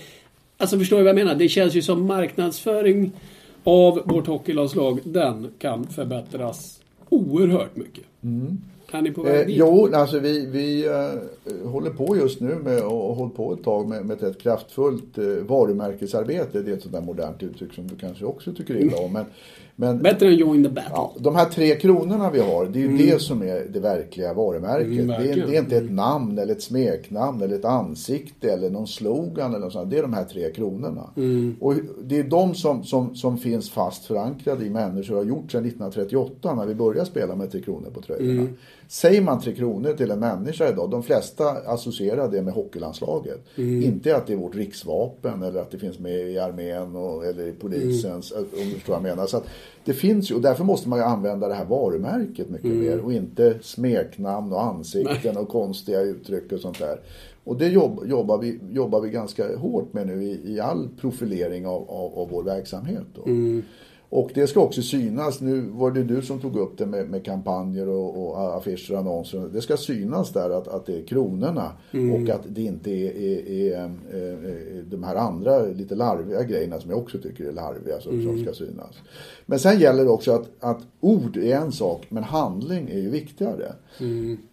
alltså 0.58 0.80
förstår 0.80 0.98
du 0.98 1.04
vad 1.04 1.10
jag 1.10 1.16
menar? 1.16 1.36
Det 1.36 1.48
känns 1.50 1.76
ju 1.76 1.82
som 1.82 2.06
marknadsföring 2.06 3.12
av 3.64 4.02
vårt 4.06 4.28
hockeylandslag. 4.28 5.00
Den 5.04 5.48
kan 5.60 5.88
förbättras 5.88 6.80
oerhört 7.10 7.76
mycket. 7.76 8.04
Är 8.92 9.02
ni 9.02 9.12
på 9.12 9.22
väg 9.24 9.40
Eh, 9.42 9.46
dit? 9.48 9.56
jo, 9.58 9.90
alltså 9.94 10.20
vi, 10.20 10.46
vi 10.46 10.86
eh, 10.88 11.70
håller 11.70 11.90
på 11.92 12.18
just 12.18 12.40
nu 12.40 12.56
med 12.56 12.84
och 12.84 12.92
har 13.08 13.16
hållit 13.16 13.36
på 13.36 13.54
ett 13.54 13.64
tag 13.64 13.88
med, 13.88 14.06
med 14.06 14.24
ett 14.24 14.42
kraftfullt 14.42 15.18
eh, 15.18 15.24
varumärkesarbete. 15.48 16.62
Det 16.62 16.72
är 16.72 16.76
ett 16.76 16.82
sånt 16.82 16.94
där 16.94 17.02
modernt 17.02 17.44
uttryck 17.44 17.74
som 17.74 17.88
du 17.88 17.96
kanske 17.96 18.26
också 18.26 18.54
tycker 18.54 18.76
illa 18.78 18.98
om. 18.98 19.14
Men, 19.14 19.26
men 19.80 20.02
Bättre 20.02 20.28
än 20.28 20.36
Join 20.36 20.64
the 20.64 20.70
Battle. 20.70 20.92
ja, 20.94 21.16
de 21.20 21.36
här 21.36 21.46
tre 21.46 21.76
kronorna 21.76 22.32
vi 22.32 22.40
har, 22.40 22.66
det 22.66 22.80
är 22.80 22.88
ju 22.88 22.98
det 22.98 23.22
som 23.22 23.42
är 23.42 23.68
det 23.74 23.80
verkliga 23.80 24.34
varumärket. 24.34 24.88
Mm, 24.88 25.08
det, 25.08 25.32
är, 25.32 25.48
det 25.48 25.56
är 25.56 25.60
inte 25.60 25.78
ett 25.78 25.92
namn 25.92 26.38
eller 26.38 26.54
ett 26.54 26.62
smeknamn 26.62 27.42
eller 27.42 27.56
ett 27.56 27.66
ansikte 27.66 28.52
eller 28.52 28.70
någon 28.70 28.88
slogan 28.88 29.50
eller 29.50 29.66
något 29.66 29.74
sånt. 29.74 29.90
Det 29.90 29.98
är 29.98 30.02
de 30.02 30.14
här 30.14 30.24
tre 30.24 30.52
kronorna. 30.52 31.10
Och 31.60 31.74
det 32.04 32.20
är 32.20 32.24
de 32.24 32.56
som, 32.56 32.84
som, 32.84 33.16
som 33.16 33.38
finns 33.38 33.70
fast 33.70 34.06
förankrade 34.06 34.66
i 34.66 34.70
människor 34.70 35.16
och 35.16 35.22
har 35.22 35.30
gjort 35.30 35.52
sedan 35.52 35.66
1938 35.66 36.56
när 36.56 36.66
vi 36.66 36.76
började 36.76 37.06
spela 37.06 37.36
med 37.36 37.52
tre 37.52 37.62
kronor 37.62 37.90
på 37.94 38.02
tröjorna. 38.02 38.48
Säger 38.90 39.22
man 39.22 39.42
tre 39.42 39.56
kronor 39.56 39.94
till 39.94 40.12
en 40.12 40.20
människa 40.20 40.70
idag, 40.70 40.90
de 40.90 41.04
flesta 41.04 41.50
associerar 41.50 42.32
det 42.32 42.42
med 42.42 42.54
hockeylandslaget. 42.54 43.40
Inte 43.84 44.16
att 44.16 44.28
det 44.28 44.34
är 44.34 44.38
vårt 44.38 44.56
riksvapen 44.56 45.44
eller 45.44 45.62
att 45.62 45.72
det 45.72 45.78
finns 45.78 46.00
med 46.00 46.30
i 46.30 46.40
armén 46.40 46.96
och, 46.96 47.26
eller 47.26 47.48
i 47.48 47.52
polisens, 47.52 48.32
om 48.32 48.46
du 48.52 48.72
förstår 48.72 48.94
vad 48.94 49.02
jag 49.02 49.16
menar. 49.16 49.28
Så 49.28 49.38
att 49.38 49.48
det 49.86 49.94
finns 49.94 50.32
ju, 50.32 50.36
och 50.36 50.42
därför 50.42 50.64
måste 50.64 50.90
man 50.90 51.00
ju 51.00 51.06
använda 51.06 51.48
det 51.48 51.54
här 51.54 51.66
varumärket 51.66 52.50
mycket 52.50 52.72
mer 52.72 53.00
och 53.00 53.14
inte 53.14 53.60
smeknamn 53.62 54.54
och 54.54 54.64
ansikten 54.64 55.38
och 55.38 55.50
konstiga 55.50 56.02
uttryck 56.02 56.52
och 56.52 56.60
sånt 56.60 56.80
där. 56.80 57.00
Och 57.44 57.58
det 57.58 57.68
jobb, 57.68 58.00
jobbar, 58.06 58.38
vi, 58.38 58.60
jobbar 58.72 59.02
vi 59.02 59.10
ganska 59.10 59.58
hårt 59.58 59.94
med 59.94 60.08
nu 60.08 60.24
i, 60.24 60.54
i 60.54 60.60
all 60.60 60.90
profilering 61.02 61.68
av, 61.68 61.90
av, 61.90 62.20
av 62.20 62.30
vår 62.30 62.44
verksamhet. 62.44 63.06
Då. 63.16 63.22
Och 64.10 64.32
det 64.34 64.48
ska 64.48 64.60
också 64.60 64.82
synas. 64.82 65.42
Nu 65.42 65.62
var 65.62 65.92
det 65.92 66.04
du 66.04 66.22
som 66.22 66.40
tog 66.40 66.56
upp 66.56 66.78
det 66.78 66.86
med, 66.86 67.10
med 67.10 67.26
kampanjer 67.26 67.90
och, 67.90 68.28
och 68.28 68.58
affischer 68.58 68.94
och 68.94 69.00
annonser. 69.00 69.50
Det 69.54 69.62
ska 69.62 69.78
synas 69.78 70.34
där 70.34 70.50
att, 70.50 70.68
att 70.68 70.86
det 70.86 71.00
är 71.00 71.04
kronorna 71.04 71.72
och 72.14 72.30
att 72.30 72.42
det 72.48 72.62
inte 72.62 72.92
är, 72.92 73.18
är, 73.18 73.52
är, 73.52 73.84
eh, 73.84 74.84
de 74.86 75.04
här 75.04 75.16
andra 75.16 75.60
lite 75.60 75.96
larviga 75.96 76.44
grejerna 76.44 76.80
som 76.80 76.90
jag 76.90 77.00
också 77.00 77.18
tycker 77.18 77.44
är 77.44 77.52
larviga 77.52 78.00
som, 78.00 78.24
som 78.24 78.44
ska 78.44 78.54
synas. 78.54 78.96
Men 79.46 79.60
sen 79.60 79.80
gäller 79.80 80.04
det 80.04 80.10
också 80.10 80.32
att, 80.32 80.48
att 80.60 80.80
ord 81.00 81.38
är 81.38 81.56
en 81.56 81.72
sak 81.72 82.06
men 82.10 82.24
handling 82.24 82.90
är 82.90 83.00
ju 83.00 83.10
viktigare. 83.10 83.74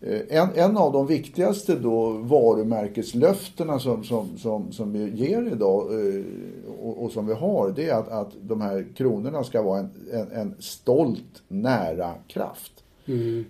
Eh, 0.00 0.20
En, 0.40 0.48
en 0.54 0.76
av 0.76 0.92
de 0.92 1.06
viktigaste 1.06 1.74
då 1.74 2.10
varumärkeslöftena 2.10 3.78
som, 3.78 4.04
som, 4.04 4.28
som, 4.38 4.72
som 4.72 4.92
vi 4.92 5.10
ger 5.10 5.52
idag 5.52 5.92
eh, 5.92 6.24
och, 6.80 7.04
och 7.04 7.10
som 7.12 7.26
vi 7.26 7.34
har 7.34 7.72
det 7.76 7.88
är 7.88 7.94
att, 7.94 8.08
att 8.08 8.32
de 8.40 8.60
här 8.60 8.86
kronorna 8.96 9.43
ska 9.44 9.62
vara 9.62 9.80
en, 9.80 9.90
en, 10.12 10.32
en 10.32 10.54
stolt 10.58 11.42
nära 11.48 12.14
kraft. 12.28 12.73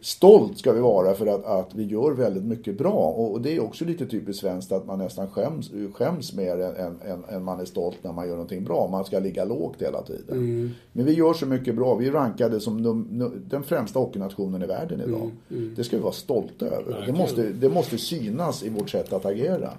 Stolt 0.01 0.59
ska 0.59 0.73
vi 0.73 0.81
vara 0.81 1.15
för 1.15 1.27
att, 1.27 1.45
att 1.45 1.75
vi 1.75 1.85
gör 1.85 2.11
väldigt 2.11 2.45
mycket 2.45 2.79
bra 2.79 2.93
och, 2.93 3.33
och 3.33 3.41
det 3.41 3.57
är 3.57 3.63
också 3.63 3.85
lite 3.85 4.07
typiskt 4.07 4.41
svenskt 4.41 4.73
att 4.73 4.87
man 4.87 4.99
nästan 4.99 5.31
skäms, 5.31 5.71
skäms 5.95 6.35
mer 6.35 6.61
än, 6.61 6.77
än, 6.77 7.01
än, 7.05 7.25
än 7.29 7.45
man 7.45 7.61
är 7.61 7.65
stolt 7.65 7.97
när 8.03 8.13
man 8.13 8.27
gör 8.27 8.35
någonting 8.35 8.65
bra. 8.65 8.89
Man 8.91 9.05
ska 9.05 9.19
ligga 9.19 9.45
lågt 9.45 9.83
hela 9.83 10.03
tiden. 10.03 10.75
Men 10.93 11.05
vi 11.05 11.13
gör 11.13 11.33
så 11.33 11.47
mycket 11.47 11.75
bra. 11.75 11.95
Vi 11.95 12.11
rankade 12.11 12.61
som 12.61 12.83
num, 12.83 13.09
num, 13.11 13.43
den 13.49 13.63
främsta 13.63 13.99
hockeynationen 13.99 14.63
i 14.63 14.67
världen 14.67 15.01
idag. 15.07 15.31
Det 15.77 15.85
ska 15.85 15.97
vi 15.97 16.03
vara 16.03 16.13
stolta 16.13 16.67
över. 16.67 17.05
Det 17.07 17.13
måste, 17.13 17.43
det 17.43 17.69
måste 17.69 17.99
synas 17.99 18.63
i 18.63 18.69
vårt 18.69 18.91
sätt 18.91 19.13
att 19.13 19.27
agera. 19.27 19.71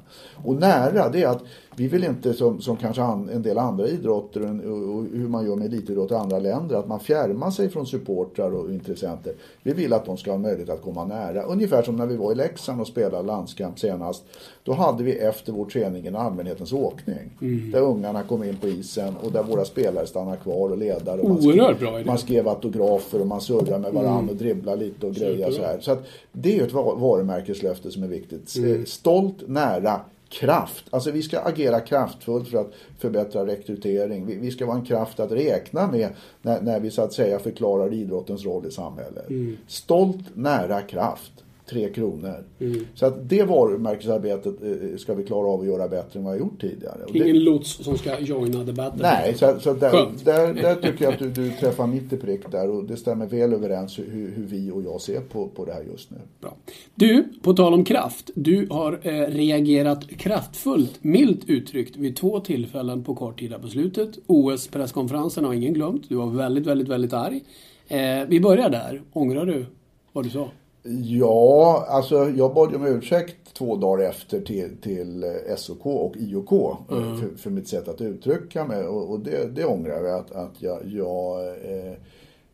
Och 0.45 0.55
nära, 0.55 1.09
det 1.09 1.23
är 1.23 1.28
att 1.28 1.43
vi 1.76 1.88
vill 1.88 2.03
inte 2.03 2.34
som, 2.34 2.61
som 2.61 2.78
kanske 2.78 3.01
an, 3.01 3.30
en 3.30 3.41
del 3.41 3.57
andra 3.57 3.88
idrotter 3.88 4.69
och, 4.69 4.95
och 4.95 5.03
hur 5.13 5.28
man 5.28 5.45
gör 5.45 5.55
med 5.55 5.67
elitidrott 5.67 6.11
i 6.11 6.13
andra 6.13 6.39
länder, 6.39 6.76
att 6.76 6.88
man 6.88 6.99
fjärmar 6.99 7.51
sig 7.51 7.69
från 7.69 7.86
supportrar 7.86 8.51
och 8.51 8.71
intressenter. 8.71 9.34
Vi 9.66 9.74
vill 9.74 9.93
att 9.93 10.05
de 10.05 10.18
ska 10.18 10.32
ha 10.32 10.38
möjlighet 10.38 10.70
att 10.70 10.82
komma 10.82 11.05
nära. 11.05 11.43
Ungefär 11.43 11.84
som 11.84 11.95
när 11.95 12.05
vi 12.05 12.16
var 12.16 12.32
i 12.32 12.36
Leksand 12.36 12.82
och 12.82 12.88
spelade 12.88 13.28
landskamp 13.28 13.80
senast. 13.80 14.24
Då 14.63 14.74
hade 14.74 15.03
vi 15.03 15.11
efter 15.11 15.51
vår 15.51 15.66
träning 15.66 16.05
en 16.05 16.16
allmänhetens 16.16 16.74
åkning. 16.74 17.32
Mm. 17.41 17.72
Där 17.72 17.82
ungarna 17.82 18.24
kom 18.24 18.43
in 18.43 18.57
på 18.57 18.68
isen 18.68 19.13
och 19.24 19.32
där 19.32 19.43
våra 19.43 19.66
spelare 19.66 20.07
stannade 20.07 20.38
kvar 20.38 20.70
och 20.70 20.78
ledare. 20.78 21.22
Och 21.22 21.30
man 21.30 21.38
Oerhört 21.38 21.80
bra 21.80 22.01
man 22.05 22.18
skrev 22.18 22.47
autografer 22.47 23.22
och 23.22 23.28
man 23.28 23.41
surrade 23.41 23.80
med 23.80 23.93
varandra 23.93 24.32
och 24.32 24.38
dribblade 24.38 24.78
lite 24.78 25.05
och 25.05 25.13
grejer 25.13 25.51
så 25.51 25.61
här. 25.61 25.80
Så 25.80 25.91
att 25.91 26.05
det 26.32 26.53
är 26.53 26.57
ju 26.57 26.66
ett 26.66 26.74
va- 26.74 26.95
varumärkeslöfte 26.95 27.91
som 27.91 28.03
är 28.03 28.07
viktigt. 28.07 28.55
Mm. 28.57 28.86
Stolt, 28.86 29.47
nära, 29.47 30.01
kraft. 30.39 30.86
Alltså 30.89 31.11
vi 31.11 31.23
ska 31.23 31.39
agera 31.39 31.79
kraftfullt 31.79 32.47
för 32.47 32.57
att 32.57 32.71
förbättra 32.99 33.45
rekrytering. 33.45 34.25
Vi, 34.25 34.36
vi 34.36 34.51
ska 34.51 34.65
vara 34.65 34.77
en 34.77 34.86
kraft 34.86 35.19
att 35.19 35.31
räkna 35.31 35.91
med 35.91 36.09
när, 36.41 36.61
när 36.61 36.79
vi 36.79 36.91
så 36.91 37.01
att 37.01 37.13
säga 37.13 37.39
förklarar 37.39 37.93
idrottens 37.93 38.45
roll 38.45 38.65
i 38.65 38.71
samhället. 38.71 39.29
Mm. 39.29 39.57
Stolt, 39.67 40.25
nära, 40.33 40.81
kraft. 40.81 41.31
Tre 41.70 41.89
kronor. 41.89 42.43
Mm. 42.59 42.86
Så 42.93 43.05
att 43.05 43.30
det 43.30 43.43
varumärkesarbetet 43.43 44.63
eh, 44.63 44.97
ska 44.97 45.13
vi 45.13 45.24
klara 45.24 45.47
av 45.47 45.59
att 45.61 45.68
göra 45.68 45.88
bättre 45.88 46.20
än 46.20 46.26
vad 46.26 46.34
vi 46.34 46.39
har 46.39 46.45
gjort 46.45 46.61
tidigare. 46.61 47.03
Och 47.07 47.13
det, 47.13 47.20
Ingen 47.20 47.43
lots 47.43 47.84
som 47.84 47.97
ska 47.97 48.20
joina 48.20 48.63
debatten. 48.63 48.99
Nej, 49.01 49.34
så, 49.34 49.59
så 49.59 49.74
där, 49.74 49.89
Skönt. 49.89 50.26
där, 50.26 50.53
där 50.53 50.76
tycker 50.76 51.05
jag 51.05 51.13
att 51.13 51.20
du, 51.20 51.30
du 51.30 51.51
träffar 51.51 51.88
mitt 51.88 52.13
i 52.13 52.18
prick 52.18 52.51
där 52.51 52.70
och 52.70 52.84
det 52.84 52.97
stämmer 52.97 53.26
väl 53.26 53.53
överens 53.53 53.99
hur, 53.99 54.32
hur 54.36 54.45
vi 54.45 54.72
och 54.72 54.84
jag 54.84 55.01
ser 55.01 55.22
på, 55.22 55.47
på 55.47 55.66
det 55.66 55.74
här 55.74 55.84
just 55.91 56.11
nu. 56.11 56.18
Bra. 56.41 56.57
Du, 56.95 57.24
på 57.41 57.53
tal 57.53 57.74
om 57.74 57.86
kraft. 57.86 58.30
Du 58.36 58.68
har 58.70 58.99
eh, 59.01 59.11
reagerat 59.28 60.09
kraftfullt, 60.09 61.03
milt 61.03 61.49
uttryckt, 61.49 61.97
vid 61.97 62.16
två 62.16 62.39
tillfällen 62.39 63.03
på 63.03 63.16
kort 63.16 63.39
tid 63.39 63.53
på 63.61 63.68
slutet. 63.68 64.09
OS-presskonferensen 64.28 65.45
har 65.45 65.53
ingen 65.53 65.74
glömt. 65.74 66.09
Du 66.09 66.16
var 66.16 66.28
väldigt, 66.28 66.68
väldigt, 66.68 66.88
väldigt 66.88 67.13
arg. 67.13 67.43
Eh, 67.88 67.99
vi 68.28 68.39
börjar 68.39 68.70
där. 68.70 69.01
Ångrar 69.13 69.45
du 69.45 69.66
vad 70.11 70.24
du 70.24 70.30
sa? 70.30 70.49
Ja, 70.88 71.86
alltså 71.89 72.29
jag 72.29 72.53
bad 72.53 72.75
om 72.75 72.86
ursäkt 72.86 73.53
två 73.53 73.75
dagar 73.75 74.09
efter 74.09 74.41
till, 74.41 74.77
till 74.81 75.23
eh, 75.23 75.55
SOK 75.57 75.86
och 75.86 76.15
IOK 76.17 76.51
eh, 76.51 76.77
för, 76.89 77.38
för 77.38 77.49
mitt 77.49 77.67
sätt 77.67 77.88
att 77.88 78.01
uttrycka 78.01 78.65
mig 78.65 78.83
och, 78.83 79.11
och 79.11 79.19
det, 79.19 79.55
det 79.55 79.65
ångrar 79.65 80.03
jag 80.03 80.19
att, 80.19 80.31
att 80.31 80.53
jag, 80.59 80.79
jag 80.86 81.47
eh, 81.47 81.93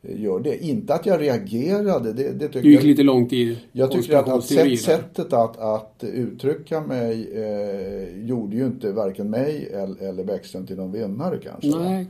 gör 0.01 0.39
det. 0.39 0.65
Inte 0.65 0.93
att 0.93 1.05
jag 1.05 1.21
reagerade, 1.21 2.13
det, 2.13 2.31
det 2.31 2.47
tycker 2.47 2.61
Du 2.61 2.71
gick 2.71 2.79
jag... 2.79 2.87
lite 2.87 3.03
långt 3.03 3.33
i 3.33 3.59
Jag 3.71 3.91
tycker 3.91 4.15
att, 4.15 4.29
att 4.29 4.43
sätt, 4.43 4.79
sättet 4.79 5.33
att, 5.33 5.59
att 5.59 6.03
uttrycka 6.03 6.81
mig 6.81 7.29
eh, 7.33 8.25
gjorde 8.25 8.55
ju 8.55 8.65
inte 8.65 8.91
varken 8.91 9.29
mig 9.29 9.69
eller, 9.73 10.09
eller 10.09 10.23
Bäckström 10.23 10.67
till 10.67 10.77
någon 10.77 10.91
vinnare 10.91 11.37
kanske. 11.43 11.79
Nej. 11.79 12.07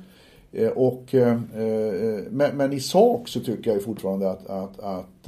Eh, 0.52 0.70
och, 0.70 1.14
eh, 1.16 1.30
eh, 1.56 2.24
men, 2.30 2.58
men 2.58 2.74
i 2.74 2.80
sak 2.80 3.28
så 3.28 3.39
tycker 3.39 3.72
jag 3.72 3.84
fortfarande 3.84 4.32
att, 4.32 4.47
att, 4.47 4.80
att 4.80 5.28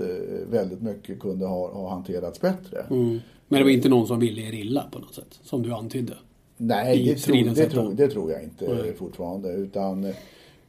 väldigt 0.52 0.82
mycket 0.82 1.20
kunde 1.20 1.46
ha, 1.46 1.74
ha 1.74 1.90
hanterats 1.90 2.42
bättre. 2.42 2.86
Mm. 2.90 3.20
Men 3.48 3.60
det 3.60 3.64
var 3.64 3.72
inte 3.72 3.90
någon 3.90 4.08
som 4.08 4.20
ville 4.20 4.42
er 4.42 4.54
illa 4.54 4.86
på 4.92 5.00
något 5.00 5.16
sätt, 5.16 5.40
som 5.44 5.64
du 5.64 5.74
antydde. 5.74 6.14
Nej, 6.58 7.04
det 7.04 7.16
tror, 7.16 7.56
det, 7.56 7.70
tror, 7.70 7.94
det 7.94 8.08
tror 8.08 8.32
jag 8.32 8.44
inte 8.44 8.74
Nej. 8.74 8.94
fortfarande. 8.94 9.50
Utan 9.54 10.14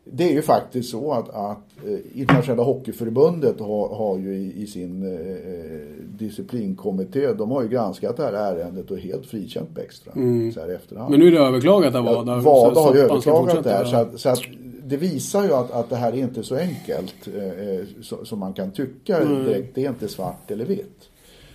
det 0.04 0.24
är 0.24 0.32
ju 0.32 0.42
faktiskt 0.42 0.90
så 0.90 1.12
att, 1.12 1.28
att 1.28 1.86
eh, 1.86 2.20
Internationella 2.20 2.62
Hockeyförbundet 2.62 3.60
har, 3.60 3.88
har 3.88 4.18
ju 4.18 4.34
i, 4.36 4.62
i 4.62 4.66
sin 4.66 5.02
eh, 5.02 6.06
disciplinkommitté, 6.18 7.32
de 7.32 7.50
har 7.50 7.62
ju 7.62 7.68
granskat 7.68 8.16
det 8.16 8.22
här 8.22 8.32
ärendet 8.32 8.90
och 8.90 8.98
helt 8.98 9.26
frikänt 9.26 9.70
Bäckström 9.74 10.52
så 10.52 10.60
här 10.60 10.68
efterhand. 10.68 11.08
Mm. 11.14 11.20
Men 11.20 11.20
nu 11.30 11.36
är 11.36 11.40
det 11.40 11.46
överklagat 11.48 11.94
av 11.94 12.04
Ja, 12.06 12.12
WADA. 12.14 12.34
WADA 12.40 12.74
så- 12.74 12.80
har 12.80 12.94
ju 12.94 13.00
överklagat 13.00 13.64
det 13.64 13.70
här 13.70 13.84
så 13.84 13.96
att, 13.96 14.20
så 14.20 14.28
att 14.28 14.40
det 14.86 14.96
visar 14.96 15.44
ju 15.44 15.52
att, 15.52 15.70
att 15.70 15.90
det 15.90 15.96
här 15.96 16.12
är 16.12 16.16
inte 16.16 16.42
så 16.42 16.56
enkelt 16.56 17.28
eh, 17.36 17.68
eh, 17.68 17.84
så, 18.02 18.24
som 18.24 18.38
man 18.38 18.52
kan 18.52 18.70
tycka 18.70 19.16
Mm. 19.18 19.44
direkt. 19.44 19.74
Det 19.74 19.84
är 19.84 19.88
inte 19.88 20.08
svart 20.08 20.50
eller 20.50 20.64
vitt. 20.64 21.08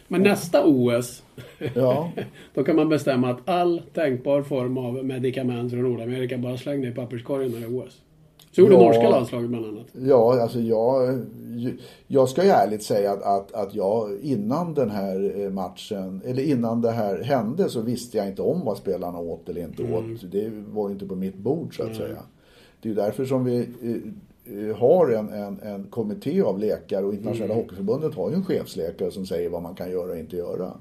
Men 0.08 0.22
nästa 0.24 0.66
OS, 0.66 1.24
Ja, 1.76 2.12
då 2.54 2.64
kan 2.64 2.76
man 2.76 2.90
bestämma 2.90 3.30
att 3.30 3.50
all 3.50 3.82
tänkbar 3.94 4.42
form 4.42 4.78
av 4.78 5.06
medicament 5.06 5.72
från 5.72 5.82
Nordamerika 5.82 6.38
bara 6.38 6.58
släng 6.58 6.82
ner 6.82 6.92
i 6.92 6.94
papperskorgen 6.94 7.52
när 7.52 7.60
det 7.60 7.66
är 7.66 7.78
OS. 7.80 8.02
Så 8.60 8.64
gjorde 8.66 8.76
Ja. 8.76 8.88
norska 8.88 9.10
landslaget 9.10 9.50
bland 9.50 9.66
annat. 9.66 9.86
ja 9.94 10.42
alltså 10.42 10.60
jag, 10.60 11.20
jag 12.08 12.30
ska 12.30 12.44
ju 12.44 12.50
ärligt 12.50 12.84
säga 12.84 13.12
att, 13.12 13.24
att, 13.24 13.52
att 13.54 13.76
jag 13.76 14.10
innan 14.22 14.74
den 14.74 14.90
här 14.90 15.34
eh, 15.42 15.50
matchen, 15.50 16.22
eller 16.26 16.44
innan 16.44 16.82
det 16.82 16.92
här 16.92 17.24
hände 17.24 17.70
så 17.70 17.82
visste 17.82 18.18
jag 18.18 18.28
inte 18.28 18.42
om 18.42 18.66
vad 18.66 18.78
spelarna 18.78 19.20
åt 19.20 19.50
eller 19.50 19.62
inte 19.62 19.84
åt. 19.84 20.32
Det 20.32 20.52
var 20.70 20.88
ju 20.88 20.94
inte 20.94 21.06
på 21.06 21.16
mitt 21.16 21.36
bord 21.38 21.78
så 21.78 21.84
att 21.84 21.96
säga. 21.96 22.18
Det 22.82 22.90
är 22.90 22.94
därför 22.96 23.26
som 23.26 23.46
vi 23.46 23.58
eh, 23.58 24.70
eh, 24.70 24.76
har 24.78 25.10
en, 25.12 25.30
en, 25.30 25.60
en 25.64 25.84
kommitté 25.84 26.42
av 26.42 26.60
läkare 26.60 27.06
och 27.06 27.14
Internationella 27.14 27.54
Hockeyförbundet 27.54 28.16
har 28.16 28.30
ju 28.30 28.36
en 28.36 28.46
chefsläkare 28.46 29.12
som 29.12 29.26
säger 29.26 29.50
vad 29.50 29.62
man 29.62 29.76
kan 29.76 29.92
göra 29.92 30.12
och 30.12 30.18
inte 30.18 30.36
göra. 30.38 30.72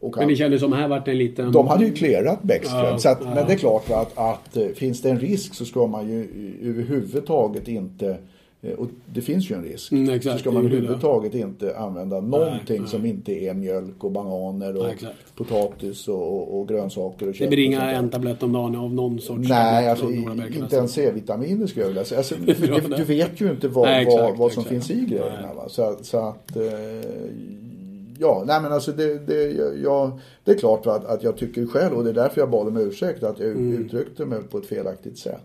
Och 0.00 0.16
Men 0.16 0.28
det 0.28 0.36
kändes 0.36 0.60
som 0.60 0.72
här 0.72 0.88
vart 0.88 1.08
en 1.08 1.18
liten... 1.18 1.52
de 1.52 1.68
hade 1.68 1.84
ju 1.84 1.92
clearat 1.92 2.42
Bäckström. 2.42 2.84
Ja, 2.84 2.98
så 2.98 3.08
att, 3.08 3.18
ja. 3.24 3.34
Men 3.34 3.46
det 3.46 3.52
är 3.52 3.58
klart 3.58 3.90
att, 3.90 4.18
att 4.18 4.56
eh, 4.56 4.66
finns 4.66 5.02
det 5.02 5.10
en 5.10 5.20
risk 5.20 5.54
så 5.54 5.64
ska 5.64 5.86
man 5.86 6.08
ju 6.08 6.20
eh, 6.20 6.68
överhuvudtaget 6.68 7.68
inte 7.68 8.16
eh, 8.62 8.72
och 8.72 8.88
det 9.14 9.20
finns 9.20 9.50
ju 9.50 9.54
en 9.54 9.64
risk. 9.64 9.92
Mm, 9.92 10.14
exakt, 10.14 10.36
så 10.36 10.40
ska 10.40 10.50
man 10.50 10.66
överhuvudtaget 10.66 11.34
inte 11.34 11.76
använda 11.76 12.20
någonting 12.20 12.80
nej. 12.80 12.90
som 12.90 13.06
inte 13.06 13.32
är 13.32 13.54
mjölk 13.54 14.04
och 14.04 14.10
bananer 14.10 14.76
och 14.76 14.84
Nej, 15.02 15.12
potatis 15.36 16.08
och, 16.08 16.34
och, 16.34 16.60
och 16.60 16.68
grönsaker 16.68 17.28
och 17.28 17.34
kött. 17.34 17.50
Det 17.50 17.56
blir 17.56 17.64
inga 17.64 17.90
en 17.90 18.08
tablett 18.08 18.42
om 18.42 18.52
dagen 18.52 18.76
av 18.76 18.94
någon 18.94 19.20
sorts... 19.20 19.48
Nej, 19.48 19.88
alltså, 19.88 20.10
inte 20.10 20.76
ens 20.76 20.92
C-vitaminer 20.92 21.66
skulle 21.66 21.84
jag 21.84 21.88
vilja 21.88 22.04
säga. 22.04 22.18
Alltså, 22.18 22.34
du, 22.46 22.96
du 22.96 23.04
vet 23.04 23.40
ju 23.40 23.50
inte 23.50 23.68
vad, 23.68 23.88
Nej, 23.88 24.06
vad, 24.06 24.36
vad 24.36 24.52
som 24.52 24.60
exakt. 24.60 24.86
finns 24.86 24.90
i 24.90 25.04
grejerna. 25.10 25.48
Nej. 25.56 25.64
Så, 25.68 25.96
så 26.02 26.18
att... 26.18 26.56
Ja, 28.20 28.42
nej 28.46 28.60
men 28.60 28.72
alltså 28.72 28.92
det, 28.92 29.18
det, 29.18 29.52
jag, 29.82 30.20
det 30.48 30.54
är 30.54 30.58
klart 30.58 30.86
att, 30.86 31.04
att 31.06 31.22
jag 31.22 31.36
tycker 31.36 31.66
själv, 31.66 31.94
och 31.94 32.04
det 32.04 32.10
är 32.10 32.14
därför 32.14 32.40
jag 32.40 32.50
bad 32.50 32.66
om 32.68 32.76
ursäkt, 32.76 33.22
att 33.22 33.38
jag 33.40 33.48
Mm. 33.48 33.84
uttryckte 33.84 34.24
mig 34.24 34.38
på 34.50 34.58
ett 34.58 34.66
felaktigt 34.66 35.18
sätt. 35.18 35.44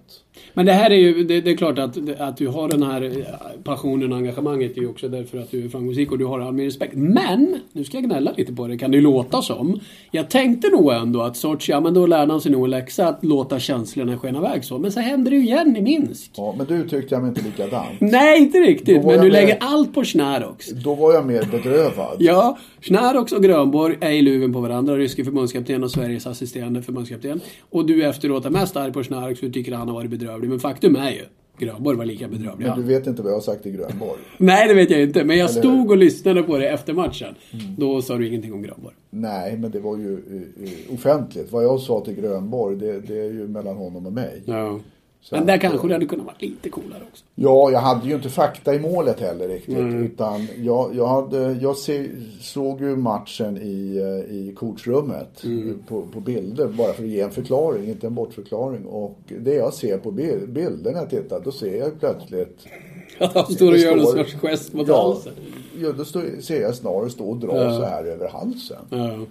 Men 0.54 0.66
det 0.66 0.72
här 0.72 0.90
är 0.92 0.96
ju, 0.96 1.24
det, 1.24 1.42
det 1.42 1.52
är 1.52 1.56
klart 1.58 1.80
att, 1.80 1.98
att 2.20 2.38
du 2.38 2.48
har 2.48 2.68
den 2.70 2.84
här 2.84 3.02
eh, 3.02 3.64
passionen 3.64 4.12
och 4.12 4.18
engagemanget 4.18 4.78
är 4.78 4.82
ju 4.82 4.88
också 4.90 5.08
därför 5.08 5.38
att 5.38 5.52
du 5.52 5.66
är 5.66 5.70
framgångsrik 5.70 6.12
och 6.12 6.18
du 6.18 6.26
har 6.26 6.40
all 6.40 6.54
min 6.54 6.66
respekt. 6.66 6.94
Men, 6.96 7.56
nu 7.72 7.84
ska 7.84 7.98
jag 7.98 8.04
gnälla 8.04 8.34
lite 8.38 8.54
på 8.54 8.68
det, 8.68 8.78
kan 8.78 8.92
det 8.92 8.98
ju 8.98 9.04
låta 9.04 9.42
som. 9.42 9.80
Jag 10.12 10.30
tänkte 10.30 10.68
nog 10.70 10.94
ändå 10.94 11.22
att 11.22 11.38
Sochi, 11.38 11.72
ja 11.72 11.80
men 11.80 11.94
då 11.94 12.06
lärde 12.08 12.32
han 12.32 12.42
sig 12.42 12.52
nog 12.52 12.64
en 12.64 12.70
läxa 12.70 13.08
att 13.08 13.26
låta 13.26 13.60
känslorna 13.60 14.18
skena 14.18 14.40
iväg 14.40 14.64
så. 14.66 14.78
Men 14.80 14.92
så 14.92 15.00
händer 15.00 15.32
det 15.32 15.38
ju 15.38 15.44
igen 15.44 15.78
i 15.78 15.82
Minsk. 15.82 16.32
Ja, 16.36 16.56
men 16.58 16.66
du 16.66 16.76
uttryckte 16.76 17.16
jag 17.16 17.22
mig 17.22 17.30
inte 17.30 17.42
likadant. 17.42 17.90
Nej, 18.02 18.40
inte 18.40 18.58
riktigt. 18.58 19.06
Men 19.06 19.16
du 19.18 19.24
med. 19.24 19.32
lägger 19.32 19.58
allt 19.62 19.94
på 19.94 20.04
Schnarox. 20.04 20.70
Då 20.70 20.96
var 20.96 21.14
jag 21.14 21.26
mer 21.26 21.44
bedrövad. 21.52 22.16
Ja, 22.20 22.58
Schnarox 22.82 23.32
och 23.32 23.44
Grönborg 23.44 23.98
är 24.02 24.12
i 24.12 24.22
luven 24.22 24.54
på 24.54 24.60
varandra. 24.60 24.93
Ryske 24.98 25.24
förbundskapten 25.24 25.84
och 25.84 25.92
Sveriges 25.92 26.28
assisterande 26.28 26.82
förbundskapten. 26.82 27.42
Och 27.70 27.86
du 27.86 28.04
efteråt 28.06 28.46
är 28.46 28.50
mest 28.50 28.78
arg 28.78 28.94
på 28.94 29.04
Schnarox 29.04 29.40
för 29.40 29.48
du 29.48 29.54
tycker 29.54 29.72
att 29.72 29.80
han 29.80 29.88
har 29.88 29.96
varit 29.96 30.10
bedrövlig. 30.10 30.50
Men 30.50 30.60
faktum 30.60 30.96
är 30.96 31.12
ju, 31.12 31.22
Grönborg 31.58 31.98
var 31.98 32.06
lika 32.06 32.28
bedrövlig. 32.28 32.68
Men 32.68 32.78
du 32.78 32.84
vet 32.84 33.08
inte 33.08 33.22
vad 33.22 33.32
jag 33.32 33.36
har 33.36 33.42
sagt 33.42 33.66
i 33.66 33.72
Grönborg. 33.72 34.20
Nej, 34.38 34.68
det 34.68 34.74
vet 34.74 34.90
jag 34.90 35.02
inte. 35.02 35.24
Men 35.24 35.38
jag 35.38 35.50
Eller 35.50 35.62
stod 35.62 35.92
och 35.92 35.98
lyssnade 35.98 36.44
på 36.44 36.58
det 36.58 36.70
efter 36.70 36.94
matchen. 36.94 37.36
Då 37.78 38.02
sa 38.02 38.18
du 38.18 38.28
ingenting 38.28 38.54
om 38.54 38.62
Grönborg. 38.62 38.96
Nej, 39.10 39.58
men 39.58 39.72
det 39.72 39.80
var 39.80 39.98
ju 39.98 40.14
eh, 40.14 40.70
eh, 40.70 40.94
offentligt. 40.94 41.52
Vad 41.52 41.64
jag 41.64 41.80
sa 41.80 42.02
till 42.06 42.16
Grönborg, 42.16 42.78
det, 42.78 43.00
det 43.00 43.20
är 43.20 43.32
ju 43.32 43.48
mellan 43.48 43.76
honom 43.76 44.06
och 44.06 44.14
mig. 44.14 44.42
Ja. 44.46 44.80
Så 45.24 45.36
Men 45.36 45.46
där 45.46 45.58
kanske 45.58 45.88
det 45.88 45.94
hade 45.94 46.06
kunnat 46.06 46.26
vara 46.26 46.36
lite 46.40 46.70
coolare 46.70 47.02
också. 47.12 47.26
Ja, 47.36 47.72
jag 47.72 47.80
hade 47.80 48.08
ju 48.08 48.16
inte 48.16 48.30
fakta 48.30 48.76
i 48.76 48.80
målet 48.80 49.20
heller 49.20 49.48
riktigt. 49.48 49.78
Mm. 49.78 50.04
Utan 50.04 50.48
jag, 50.58 50.96
jag, 50.96 51.08
hade, 51.08 51.52
jag 51.62 51.78
se, 51.78 52.10
såg 52.42 52.82
ju 52.82 52.96
matchen 52.96 53.58
i, 53.58 53.98
eh, 53.98 54.36
i 54.36 54.54
coachrummet 54.56 55.44
Mm. 55.44 55.80
på, 55.88 56.02
på 56.02 56.20
bilder. 56.20 56.68
Bara 56.68 56.94
för 56.94 57.04
att 57.04 57.10
ge 57.10 57.22
en 57.22 57.32
förklaring, 57.32 57.88
inte 57.90 58.08
en 58.08 58.16
bortförklaring. 58.16 58.86
Och 58.86 59.18
det 59.40 59.54
jag 59.54 59.74
ser 59.74 59.98
på 59.98 60.12
bil- 60.12 60.48
bilder 60.48 60.92
när 60.92 61.00
jag 61.00 61.10
tittar, 61.10 61.40
då 61.44 61.52
ser 61.52 61.76
jag 61.80 62.00
plötsligt... 62.00 62.58
Att 63.20 63.34
han 63.34 63.46
står 63.46 63.72
och 63.72 63.78
gör 63.78 63.98
en 63.98 64.06
står- 64.06 64.18
sorts 64.18 64.34
gest 64.34 64.74
mot 64.74 64.88
ja, 64.88 65.02
halsen. 65.02 65.34
Ja, 65.82 65.92
då 65.92 66.06
står, 66.06 66.42
ser 66.42 66.62
jag 66.62 66.76
snarare 66.76 67.10
stå 67.10 67.26
och 67.30 67.38
dra 67.38 67.64
Ja. 67.64 67.74
så 67.78 67.84
här 67.86 68.04
över 68.06 68.28
halsen. 68.30 68.86
Ja, 68.90 69.26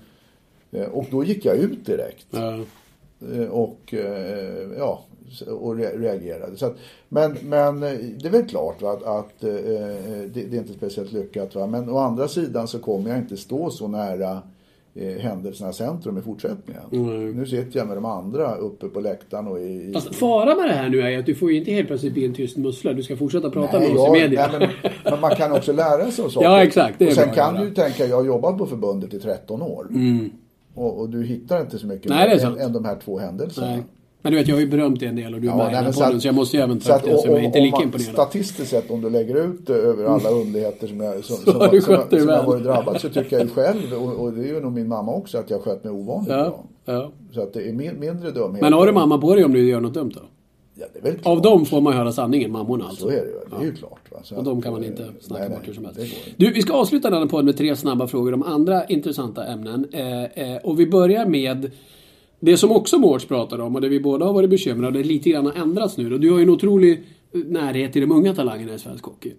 Eh, 0.79 0.89
Och 0.89 1.05
då 1.11 1.25
gick 1.25 1.45
jag 1.45 1.57
ut 1.57 1.87
direkt. 1.87 2.27
ja. 2.31 2.59
Eh, 3.35 3.49
och 3.49 3.95
ja, 4.79 5.05
och 5.41 5.77
re- 5.77 5.99
reagerade. 6.01 6.57
Så 6.57 6.67
att, 6.67 6.77
men, 7.09 7.37
men 7.43 7.83
eh, 7.83 7.93
det 8.21 8.29
är 8.29 8.31
väl 8.31 8.45
klart 8.45 8.83
va, 8.83 8.91
att, 8.93 9.03
att 9.03 9.45
eh, 9.45 9.51
det, 9.51 10.29
det 10.51 10.57
är 10.57 10.59
inte 10.59 10.73
speciellt 10.73 11.13
lyckat. 11.13 11.55
Va? 11.55 11.67
Men 11.67 11.89
å 11.91 11.99
andra 11.99 12.29
sidan 12.29 12.69
så 12.69 12.79
kommer 12.79 13.11
jag 13.11 13.19
inte 13.19 13.37
stå 13.37 13.71
så 13.71 13.89
nära 13.89 14.43
eh, 14.95 15.17
händelsernas 15.19 15.77
centrum 15.77 16.19
i 16.19 16.21
fortsättningen. 16.21 16.83
Nej. 16.91 17.35
Nu 17.35 17.47
sitter 17.47 17.79
jag 17.79 17.89
med 17.89 17.97
de 17.97 18.05
andra 18.05 18.55
uppe 18.55 18.89
på 18.89 19.01
läktaren 19.01 19.47
och 19.47 19.59
i... 19.61 19.91
Fast 19.95 20.15
faran 20.15 20.57
med 20.57 20.69
det 20.69 20.75
här 20.75 20.89
nu 20.89 21.01
är 21.01 21.19
att 21.19 21.27
du 21.27 21.35
får 21.35 21.51
ju 21.53 21.59
inte 21.59 21.71
helt 21.73 21.87
plötsligt 21.89 22.13
bli 22.13 22.25
en 22.27 22.35
tyst 22.35 22.57
mussla. 22.57 22.93
Du 22.93 23.03
ska 23.03 23.17
fortsätta 23.17 23.51
prata 23.51 23.79
Nej, 23.79 23.89
med 23.89 23.99
oss 23.99 24.07
jag- 24.09 24.17
i 24.17 24.21
media. 24.21 24.49
nej, 24.59 24.69
men, 24.83 24.93
men 25.05 25.21
man 25.21 25.31
kan 25.37 25.53
också 25.53 25.73
lära 25.73 26.11
sig 26.11 26.13
saker. 26.31 26.47
Ja, 26.47 26.63
exakt. 26.63 26.99
Det 26.99 27.07
och 27.07 27.13
sen 27.13 27.35
kan 27.35 27.55
du 27.55 27.65
ju 27.65 27.75
tänka, 27.75 28.07
jag 28.07 28.17
har 28.17 28.25
jobbat 28.25 28.59
på 28.59 28.67
förbundet 28.67 29.15
i 29.15 29.21
13 29.21 29.63
år. 29.63 29.87
Mm. 29.91 30.31
Och, 30.75 31.01
och 31.01 31.09
du 31.09 31.23
hittar 31.25 31.61
inte 31.61 31.79
så 31.79 31.87
mycket 31.87 32.09
Nej, 32.09 32.41
än, 32.41 32.59
än 32.59 32.73
de 32.73 32.85
här 32.85 32.97
två 33.05 33.19
händelserna. 33.19 33.67
Nej. 33.67 33.83
Men 34.23 34.33
du 34.33 34.39
vet, 34.39 34.49
jag 34.49 34.57
har 34.57 34.61
ju 34.61 34.67
berömt 34.69 35.01
det 35.01 35.07
en 35.07 35.17
del 35.17 35.35
och 35.35 35.41
du 35.41 35.47
är 35.47 35.51
Ja, 35.51 35.57
med 35.57 35.65
nej, 35.67 35.73
i 35.73 35.77
den 35.77 35.85
här 35.85 35.93
podden 35.93 36.21
så 36.21 36.29
jag 36.29 36.35
måste 36.35 36.57
ju 36.57 36.63
även 36.63 36.79
ta 36.81 36.95
att, 36.95 37.05
upp 37.05 37.11
det 37.11 37.19
som 37.19 37.31
om, 37.31 37.37
jag 37.37 37.45
inte 37.45 37.59
är 37.59 37.63
lika 37.63 37.83
imponerad 37.83 38.13
statistiskt 38.13 38.71
sett 38.71 38.91
om 38.91 39.01
du 39.01 39.11
lägger 39.11 39.45
ut 39.45 39.67
det 39.67 39.75
över 39.75 40.05
alla 40.05 40.31
underligheter 40.31 40.87
som 40.87 41.01
jag, 41.01 41.25
som, 41.25 41.37
som, 41.45 41.53
som, 41.53 41.69
dig 41.71 41.81
som 41.81 41.93
jag 42.13 42.27
väl. 42.27 42.47
varit 42.47 42.63
drabbad 42.65 43.01
så 43.01 43.09
tycker 43.09 43.37
jag 43.39 43.43
ju 43.43 43.51
själv 43.55 43.93
och, 43.95 44.25
och 44.25 44.33
det 44.33 44.41
är 44.43 44.47
ju 44.47 44.61
nog 44.61 44.73
min 44.73 44.89
mamma 44.89 45.13
också 45.15 45.39
att 45.39 45.51
jag 45.51 45.61
skött 45.63 45.85
mig 45.85 45.93
ovanligt 45.93 46.31
Ja, 46.31 46.45
bra. 46.45 46.65
ja. 46.95 47.11
Så 47.35 47.43
att 47.43 47.53
det 47.53 47.69
är 47.69 47.73
min, 47.73 48.01
mindre 48.01 48.31
dumhet. 48.31 48.63
Men 48.63 48.73
har 48.73 48.87
du 48.87 48.93
mamma 48.93 49.19
på 49.19 49.35
dig 49.35 49.45
om 49.45 49.53
du 49.53 49.69
gör 49.69 49.81
något 49.81 49.95
dumt 49.95 50.13
då? 50.15 50.21
Ja. 50.75 50.87
Av 51.23 51.43
dem 51.43 51.65
får 51.67 51.81
man 51.81 51.93
höra 51.93 52.13
sanningen, 52.13 52.53
mammorna 52.53 52.85
alltså. 52.85 53.03
Så 53.05 53.09
är 53.09 53.13
det 53.13 53.19
ju. 53.19 53.39
Det 53.51 53.57
är 53.57 53.65
ju 53.67 53.75
klart. 53.75 54.01
Va? 54.11 54.19
Så 54.23 54.37
Och 54.37 54.45
de 54.45 54.63
kan 54.63 54.73
man 54.73 54.83
eh, 54.83 54.89
inte 54.89 55.05
snacka 55.21 55.43
nej, 55.43 55.51
bort 55.51 55.69
hur 55.69 55.73
som 55.75 55.85
helst. 55.85 56.01
Du, 56.37 56.53
vi 56.53 56.63
ska 56.63 56.73
avsluta 56.73 57.11
denna 57.11 57.27
podd 57.27 57.45
med 57.45 57.57
tre 57.57 57.77
snabba 57.77 58.07
frågor 58.07 58.35
om 58.35 58.43
andra 58.43 58.85
intressanta 58.85 59.45
ämnen. 59.45 59.87
Eh, 59.93 60.25
eh, 60.25 60.57
och 60.65 60.81
vi 60.81 60.87
börjar 60.87 61.27
med 61.27 61.71
det 62.45 62.57
som 62.57 62.73
också 62.73 62.99
Mårts 62.99 63.25
pratade 63.25 63.63
om 63.63 63.75
och 63.75 63.81
det 63.81 63.89
vi 63.89 64.01
båda 64.01 64.25
har 64.25 64.33
varit 64.33 64.51
bekymrade 64.51 64.99
det 64.99 65.05
lite 65.05 65.31
grann 65.31 65.47
har 65.47 65.53
ändrats 65.53 65.97
nu. 65.97 66.15
Och 66.15 66.21
du 66.21 66.31
har 66.31 66.39
ju 66.39 66.43
en 66.43 66.51
otrolig 66.51 67.03
eh, 67.33 67.41
närhet 67.41 67.93
till 67.93 68.01
de 68.01 68.13
unga 68.13 68.35
talangerna 68.35 68.75
i 68.75 68.79
svensk 68.79 69.05
hockey. 69.05 69.33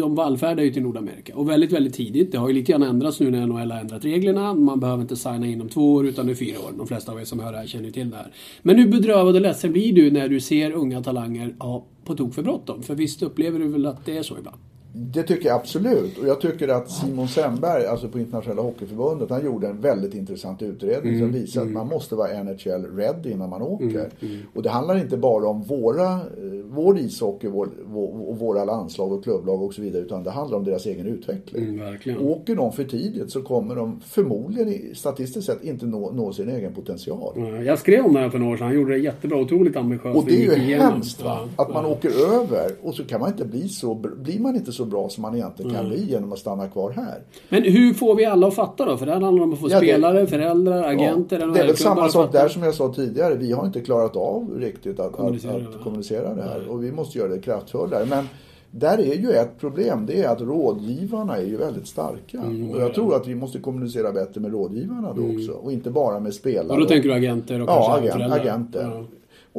De 0.00 0.14
vallfärdar 0.14 0.62
ju 0.62 0.72
till 0.72 0.82
Nordamerika. 0.82 1.36
Och 1.36 1.48
väldigt, 1.48 1.72
väldigt 1.72 1.94
tidigt. 1.94 2.32
Det 2.32 2.38
har 2.38 2.48
ju 2.48 2.54
lite 2.54 2.72
grann 2.72 2.82
ändrats 2.82 3.20
nu 3.20 3.30
när 3.30 3.46
NHL 3.46 3.70
har 3.70 3.78
ändrat 3.80 4.04
reglerna. 4.04 4.54
Man 4.54 4.80
behöver 4.80 5.02
inte 5.02 5.16
signa 5.16 5.46
inom 5.46 5.68
två 5.68 5.94
år 5.94 6.06
utan 6.06 6.26
det 6.26 6.32
är 6.32 6.34
fyra 6.34 6.58
år. 6.58 6.72
De 6.78 6.86
flesta 6.86 7.12
av 7.12 7.20
er 7.20 7.24
som 7.24 7.40
hör 7.40 7.52
det 7.52 7.58
här 7.58 7.66
känner 7.66 7.84
ju 7.84 7.90
till 7.90 8.10
det 8.10 8.16
här. 8.16 8.32
Men 8.62 8.78
hur 8.78 8.88
bedrövad 8.88 9.34
och 9.34 9.40
ledsen 9.40 9.72
blir 9.72 9.92
du 9.92 10.10
när 10.10 10.28
du 10.28 10.40
ser 10.40 10.72
unga 10.72 11.02
talanger 11.02 11.54
ha 11.58 11.86
på 12.04 12.14
tok 12.14 12.34
för 12.34 12.42
bråttom? 12.42 12.82
För 12.82 12.94
visst 12.94 13.22
upplever 13.22 13.58
du 13.58 13.68
väl 13.68 13.86
att 13.86 14.06
det 14.06 14.16
är 14.16 14.22
så 14.22 14.38
ibland? 14.38 14.56
Det 14.92 15.22
tycker 15.22 15.48
jag 15.48 15.56
absolut. 15.56 16.18
Och 16.18 16.28
jag 16.28 16.40
tycker 16.40 16.68
att 16.68 16.90
Simon 16.90 17.28
Semberg, 17.28 17.86
alltså 17.86 18.08
på 18.08 18.18
Internationella 18.18 18.62
Hockeyförbundet, 18.62 19.30
han 19.30 19.44
gjorde 19.44 19.68
en 19.68 19.80
väldigt 19.80 20.14
intressant 20.14 20.62
utredning 20.62 21.14
Mm, 21.14 21.20
som 21.20 21.40
visar 21.40 21.62
att 21.62 21.68
man 21.70 21.86
måste 21.88 22.14
vara 22.14 22.42
NHL 22.42 22.86
ready 22.96 23.30
innan 23.30 23.50
man 23.50 23.62
åker. 23.62 24.10
Och 24.54 24.62
det 24.62 24.68
handlar 24.70 24.98
inte 24.98 25.16
bara 25.16 25.46
om 25.48 25.62
våra, 25.62 26.12
eh, 26.12 26.18
vår 26.64 26.98
ishockey 26.98 27.48
vår, 27.48 27.68
vår, 27.86 28.28
och 28.28 28.38
våra 28.38 28.64
landslag 28.64 29.12
och 29.12 29.24
klubblag 29.24 29.62
och 29.62 29.74
så 29.74 29.82
vidare, 29.82 30.02
utan 30.02 30.22
det 30.22 30.30
handlar 30.30 30.58
om 30.58 30.64
deras 30.64 30.86
egen 30.86 31.06
utveckling. 31.06 31.64
Mm. 31.64 32.26
Åker 32.26 32.56
de 32.56 32.72
för 32.72 32.84
tidigt 32.84 33.30
så 33.32 33.42
kommer 33.42 33.76
de 33.76 34.00
förmodligen 34.00 34.94
statistiskt 34.94 35.46
sett 35.46 35.64
inte 35.64 35.86
nå, 35.86 36.10
nå 36.12 36.32
sin 36.32 36.48
egen 36.48 36.74
potential. 36.74 37.32
Ja, 37.36 37.48
Jag 37.62 37.78
skrev 37.78 38.04
om 38.06 38.14
det 38.14 38.20
här 38.20 38.30
för 38.30 38.38
några 38.38 38.52
år 38.52 38.56
sedan. 38.56 38.66
Han 38.66 38.76
gjorde 38.76 38.92
det 38.92 38.98
jättebra. 38.98 39.38
Otroligt 39.38 39.76
ambitiöst. 39.76 40.16
Och 40.16 40.24
det 40.26 40.46
är 40.46 40.58
ju 40.58 40.74
hemskt 40.74 41.24
va? 41.24 41.38
Att 41.56 41.72
man 41.74 41.86
åker 41.86 42.10
över 42.34 42.70
och 42.82 42.94
så 42.94 43.04
kan 43.04 43.20
man 43.20 43.30
inte 43.30 43.44
bli 43.44 43.68
så, 43.68 43.94
blir 43.94 44.40
man 44.40 44.56
inte 44.56 44.72
så 44.72 44.77
bra 44.84 45.08
som 45.08 45.22
man 45.22 45.34
egentligen 45.34 45.74
kan 45.74 45.88
bli 45.88 46.04
genom 46.10 46.32
att 46.32 46.38
stanna 46.38 46.68
kvar 46.68 46.90
här. 46.90 47.22
Men 47.48 47.62
hur 47.62 47.94
får 47.94 48.14
vi 48.14 48.24
alla 48.24 48.46
att 48.46 48.54
fatta 48.54 48.84
då? 48.84 48.96
För 48.96 49.06
det 49.06 49.12
här 49.12 49.20
handlar 49.20 49.44
om 49.44 49.52
att 49.52 49.58
få 49.60 49.66
Ja, 49.70 49.80
det- 49.80 49.86
spelare, 49.86 50.26
föräldrar, 50.26 50.82
agenter, 50.82 51.40
Ja, 51.40 51.46
det 51.46 51.60
är 51.60 51.66
väl 51.66 51.76
samma 51.76 52.08
sak 52.08 52.32
där 52.32 52.48
som 52.48 52.62
jag 52.62 52.74
sa 52.74 52.92
tidigare. 52.92 53.34
Vi 53.34 53.52
har 53.52 53.66
inte 53.66 53.80
klarat 53.80 54.16
av 54.16 54.50
riktigt 54.58 55.00
att 55.00 55.12
Kommunicera 55.12 55.52
att, 55.54 55.62
det, 55.62 55.68
att 55.78 55.84
kommunicera 55.84 56.34
det 56.34 56.42
här. 56.42 56.68
Och 56.70 56.84
vi 56.84 56.92
måste 56.92 57.18
göra 57.18 57.28
det 57.28 57.38
kraftfullare. 57.38 58.06
Men 58.10 58.24
där 58.70 58.98
är 58.98 59.14
ju 59.14 59.30
ett 59.32 59.58
problem. 59.60 60.06
Det 60.06 60.22
är 60.22 60.28
att 60.28 60.40
rådgivarna 60.40 61.36
är 61.36 61.42
ju 61.46 61.56
väldigt 61.56 61.86
starka. 61.86 62.38
Mm, 62.38 62.70
och 62.70 62.80
jag 62.80 62.94
tror 62.94 63.14
att 63.16 63.26
vi 63.26 63.34
måste 63.34 63.58
kommunicera 63.58 64.12
bättre 64.12 64.40
med 64.40 64.52
rådgivarna 64.52 65.12
då 65.12 65.22
också. 65.22 65.52
Och 65.52 65.72
inte 65.72 65.90
bara 65.90 66.20
med 66.20 66.34
spelare. 66.34 66.68
Och 66.68 66.80
då 66.80 66.86
tänker 66.86 67.08
du 67.08 67.14
agenter 67.14 67.62
och 67.62 67.68
Ja, 67.68 67.74
kanske 67.74 67.98
agent, 68.00 68.12
föräldrar? 68.14 68.40
agenter. 68.40 68.90
Ja. 68.94 69.04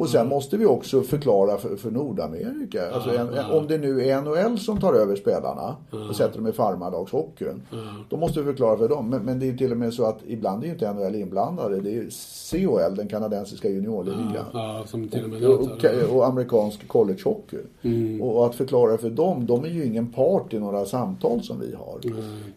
Och 0.00 0.08
sen 0.08 0.28
måste 0.28 0.56
vi 0.56 0.66
också 0.66 1.02
förklara 1.02 1.56
för, 1.56 1.76
för 1.76 1.90
Nordamerika. 1.90 2.90
Alltså 2.90 3.10
en, 3.10 3.34
en, 3.34 3.50
om 3.50 3.66
det 3.66 3.78
nu 3.78 4.08
är 4.08 4.20
NHL 4.22 4.58
som 4.58 4.80
tar 4.80 4.94
över 4.94 5.16
spelarna 5.16 5.76
och 6.08 6.16
sätter 6.16 6.38
dem 6.38 6.46
i 6.46 6.52
farmarlagshockeyn. 6.52 7.62
Då 8.08 8.16
måste 8.16 8.40
vi 8.40 8.46
förklara 8.46 8.76
för 8.76 8.88
dem. 8.88 9.10
Men, 9.10 9.22
men 9.22 9.38
det 9.38 9.48
är 9.48 9.56
till 9.56 9.72
och 9.72 9.78
med 9.78 9.94
så 9.94 10.04
att 10.04 10.18
ibland 10.26 10.62
är 10.62 10.66
ju 10.66 10.72
inte 10.72 10.92
NHL 10.92 11.14
inblandade. 11.14 11.80
Det 11.80 11.96
är 11.96 12.08
COL, 12.50 12.96
den 12.96 13.08
kanadensiska 13.08 13.68
juniorligan. 13.68 14.44
Ja, 14.52 14.80
och 14.80 14.88
Och, 15.46 16.10
och, 16.10 16.16
och 16.16 16.26
amerikansk 16.26 16.88
collegehockey. 16.88 17.58
Mm. 17.82 18.22
Och, 18.22 18.36
och 18.36 18.46
att 18.46 18.54
förklara 18.54 18.98
för 18.98 19.10
dem, 19.10 19.46
de 19.46 19.64
är 19.64 19.68
ju 19.68 19.84
ingen 19.84 20.06
part 20.06 20.54
i 20.54 20.58
några 20.58 20.84
samtal 20.84 21.42
som 21.42 21.60
vi 21.60 21.74
har. 21.74 22.00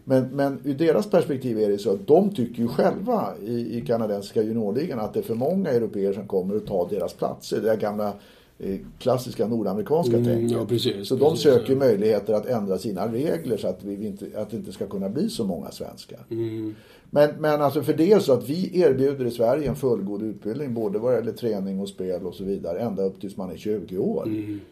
Men, 0.04 0.28
men 0.28 0.58
ur 0.64 0.74
deras 0.74 1.10
perspektiv 1.10 1.58
är 1.58 1.68
det 1.68 1.78
så 1.78 1.92
att 1.92 2.06
de 2.06 2.34
tycker 2.34 2.62
ju 2.62 2.68
själva 2.68 3.28
i, 3.42 3.78
i 3.78 3.80
kanadensiska 3.86 4.42
juniorligan 4.42 5.00
att 5.00 5.14
det 5.14 5.20
är 5.20 5.24
för 5.24 5.34
många 5.34 5.70
europeer 5.70 6.12
som 6.12 6.26
kommer 6.26 6.56
att 6.56 6.66
ta 6.66 6.88
deras 6.90 7.14
platser. 7.34 7.60
Det 7.60 7.68
där 7.68 7.76
gamla 7.76 8.12
eh, 8.58 8.76
klassiska 8.98 9.46
nordamerikanska 9.46 10.16
Mm, 10.16 10.24
tänket. 10.24 10.50
ja, 10.58 10.66
precis, 10.66 11.08
så 11.08 11.16
de 11.16 11.30
precis, 11.30 11.42
söker 11.42 11.72
ja. 11.72 11.78
möjligheter 11.78 12.32
att 12.34 12.46
ändra 12.46 12.78
sina 12.78 13.12
regler 13.12 13.56
så 13.56 13.68
att, 13.68 13.84
vi 13.84 14.06
inte, 14.06 14.26
att 14.36 14.50
det 14.50 14.56
inte 14.56 14.72
ska 14.72 14.86
kunna 14.86 15.08
bli 15.08 15.28
så 15.30 15.44
många 15.44 15.70
svenskar. 15.70 16.20
Mm. 16.30 16.74
Men, 17.10 17.30
men 17.38 17.62
alltså 17.62 17.82
för 17.82 17.92
det 17.92 18.12
är 18.12 18.18
så 18.18 18.32
att 18.32 18.48
vi 18.48 18.80
erbjuder 18.80 19.24
i 19.24 19.30
Sverige 19.30 19.68
en 19.68 19.76
fullgod 19.76 20.22
utbildning 20.22 20.74
både 20.74 20.98
vad 20.98 21.14
gäller 21.14 21.32
träning 21.32 21.80
och 21.80 21.88
spel 21.88 22.26
och 22.26 22.34
så 22.34 22.44
vidare 22.44 22.78
ända 22.78 23.02
upp 23.02 23.20
tills 23.20 23.36
man 23.36 23.50
är 23.50 23.56
20 23.56 23.98
år. 23.98 24.24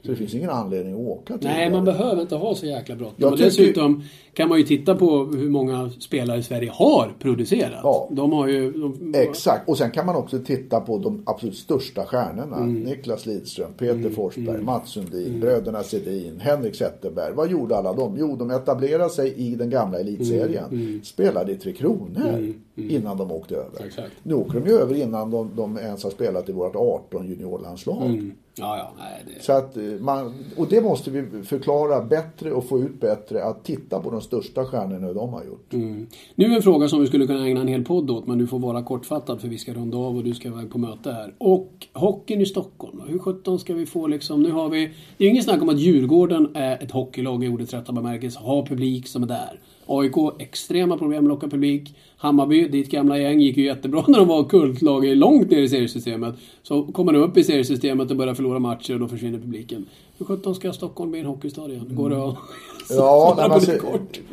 Så 0.03 0.11
det 0.11 0.17
finns 0.17 0.35
ingen 0.35 0.51
anledning 0.51 0.95
att 0.95 1.01
åka 1.01 1.39
till 1.39 1.53
Mm. 1.53 1.61
Nej, 1.61 1.71
man 1.71 1.85
behöver 1.85 2.23
inte 2.23 2.37
ha 2.37 2.55
så 2.55 2.67
jäkla 2.67 2.97
bråttom. 2.97 3.33
Och 3.33 3.39
dessutom 3.39 4.03
kan 4.35 4.49
man 4.49 4.59
ju 4.59 4.65
titta 4.65 4.95
på 4.95 5.25
hur 5.25 5.51
många 5.51 5.91
spelare 5.91 6.43
Sverige 6.43 6.71
har 6.75 7.15
producerat. 7.19 7.81
Ja. 7.83 8.09
De 8.11 8.33
har 8.33 8.49
ju... 8.49 8.73
De, 8.73 9.15
Exakt, 9.15 9.69
och 9.69 9.79
sen 9.79 9.91
kan 9.91 10.07
man 10.07 10.17
också 10.17 10.39
titta 10.39 10.81
på 10.81 10.99
de 10.99 11.23
absolut 11.27 11.57
största 11.57 12.05
stjärnorna. 12.05 12.57
Mm. 12.57 12.81
Niklas 12.81 13.27
Lidström, 13.27 13.73
Peter 13.79 14.11
Forsberg, 14.11 14.63
Mats 14.63 14.91
Sundin, 14.91 15.41
bröderna 15.41 15.83
Sedin, 15.83 16.41
Henrik 16.41 16.75
Zetterberg. 16.75 17.33
Vad 17.35 17.51
gjorde 17.51 17.77
alla 17.77 17.93
de? 17.93 18.17
Jo, 18.19 18.37
de 18.37 18.51
etablerade 18.51 19.11
sig 19.11 19.35
i 19.37 19.55
den 19.55 19.71
gamla 19.71 19.99
elitserien. 19.99 20.65
Mm. 20.71 21.01
Spelade 21.05 21.53
i 21.53 21.57
Tre 21.57 21.73
Kronor 21.73 22.32
innan 22.77 23.17
de 23.17 23.33
åkte 23.33 23.55
över. 23.55 23.87
Exakt. 23.87 24.13
Nu 24.23 24.35
åker 24.35 24.61
de 24.61 24.71
ju 24.71 24.77
över 24.77 24.95
innan 24.95 25.31
de, 25.31 25.51
de 25.57 25.79
ens 25.79 26.05
har 26.05 26.11
spelat 26.11 26.49
i 26.49 26.53
vårt 26.53 26.77
18 26.77 27.29
juniorlandslag. 27.29 28.07
Mm. 28.07 28.33
Ja, 28.55 28.79
ja. 28.79 28.93
Nej, 28.99 29.23
det... 29.27 29.43
Så 29.43 29.53
att 29.53 29.77
eh, 29.77 29.83
man, 29.83 30.35
och 30.57 30.67
det 30.69 30.81
måste 30.81 31.11
vi 31.11 31.43
förklara 31.43 32.05
bättre 32.05 32.53
och 32.53 32.65
få 32.69 32.81
ut 32.81 33.01
bättre. 33.01 33.45
Att 33.45 33.65
titta 33.65 34.01
på 34.01 34.11
de 34.11 34.21
största 34.21 34.65
stjärnorna 34.65 35.07
hur 35.07 35.15
de 35.15 35.33
har 35.33 35.45
gjort. 35.45 35.73
Mm. 35.73 36.07
Nu 36.35 36.55
en 36.55 36.63
fråga 36.63 36.89
som 36.89 37.01
vi 37.01 37.07
skulle 37.07 37.27
kunna 37.27 37.47
ägna 37.47 37.61
en 37.61 37.69
hel 37.69 37.85
podd 37.85 38.11
åt, 38.11 38.27
men 38.27 38.39
du 38.39 38.47
får 38.47 38.59
vara 38.59 38.83
kortfattad 38.83 39.41
för 39.41 39.49
vi 39.49 39.59
ska 39.59 39.75
runda 39.75 39.99
av 39.99 40.17
och 40.17 40.25
du 40.25 40.35
ska 40.35 40.49
iväg 40.49 40.71
på 40.71 40.79
möte 40.79 41.13
här. 41.13 41.35
Och 41.39 41.71
hockeyn 41.93 42.41
i 42.41 42.47
Stockholm? 42.47 43.03
Hur 43.09 43.19
sjutton 43.19 43.59
ska 43.59 43.75
vi 43.75 43.87
få 43.87 44.07
liksom... 44.07 44.43
Nu 44.43 44.51
har 44.51 44.69
vi... 44.69 44.87
Det 44.87 45.25
är 45.25 45.27
ju 45.27 45.31
inget 45.31 45.45
snack 45.45 45.63
om 45.63 45.69
att 45.69 45.79
Djurgården 45.79 46.49
är 46.55 46.83
ett 46.83 46.91
hockeylag 46.91 47.45
i 47.45 47.49
ordets 47.49 47.73
rätta 47.73 47.93
bemärkelse, 47.93 48.39
har 48.39 48.67
publik 48.67 49.09
som 49.09 49.23
är 49.23 49.27
där. 49.27 49.61
AIK, 50.01 50.15
extrema 50.39 50.99
problem 50.99 51.25
att 51.25 51.29
locka 51.29 51.49
publik. 51.49 51.95
Hammarby, 52.17 52.69
ditt 52.69 52.91
gamla 52.91 53.19
gäng, 53.19 53.41
gick 53.41 53.57
ju 53.57 53.65
jättebra 53.65 54.05
när 54.09 54.19
de 54.19 54.29
var 54.29 54.45
kultlag 54.45 55.05
långt 55.17 55.51
ner 55.51 55.59
i 55.63 55.69
seriesystemet. 55.69 56.35
Så 56.63 56.83
kommer 56.83 57.13
de 57.13 57.19
upp 57.23 57.37
i 57.37 57.45
seriesystemet 57.45 58.11
och 58.11 58.17
börjar 58.17 58.35
förlora 58.35 58.59
matcher 58.59 58.95
och 58.95 59.01
då 59.01 59.09
försvinner 59.09 59.39
publiken. 59.39 59.87
Hur 60.19 60.27
sjutton 60.27 60.55
ska 60.55 60.73
Stockholm 60.73 61.11
bli 61.11 61.21
en 61.21 61.27
hockeystad 61.27 61.69
igen? 61.71 61.87
Går 61.91 62.11
det 62.11 62.25
att... 62.29 62.37
Ja, 62.91 63.35
nej, 63.37 63.45
alltså, 63.51 63.73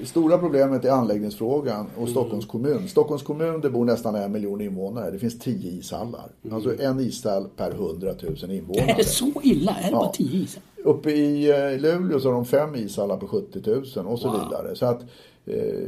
stora 0.04 0.38
problemet 0.38 0.86
är 0.86 0.90
anläggningsfrågan 0.92 1.86
och 1.96 1.98
Mm. 1.98 2.10
Stockholms 2.12 2.46
kommun. 2.46 2.88
Stockholms 2.88 3.24
kommun, 3.24 3.62
det 3.62 3.70
bor 3.70 3.86
nästan 3.86 4.16
en 4.16 4.32
miljon 4.32 4.62
invånare. 4.62 5.12
Det 5.12 5.20
finns 5.20 5.40
tio 5.40 5.72
ishallar. 5.72 6.32
Alltså 6.52 6.82
en 6.82 7.00
ishall 7.00 7.46
per 7.58 7.72
hundratusen 7.72 8.52
invånare. 8.52 8.84
Mm. 8.84 8.94
Är 8.94 8.98
det 8.98 9.04
så 9.10 9.32
illa? 9.44 9.72
Är 9.72 9.84
det 9.84 9.90
Ja. 9.92 9.98
bara 9.98 10.10
tio 10.12 10.40
isar? 10.44 10.64
Uppe 10.84 11.12
i 11.12 11.50
eh, 11.50 11.82
Luleå 11.82 12.20
så 12.20 12.28
har 12.28 12.34
de 12.34 12.46
fem 12.46 12.76
ishallar 12.76 13.18
på 13.18 13.28
70 13.28 13.60
000 13.66 13.78
och 14.08 14.20
så 14.20 14.28
Wow. 14.28 14.40
vidare. 14.44 14.76
Så 14.76 14.86
att 14.86 15.02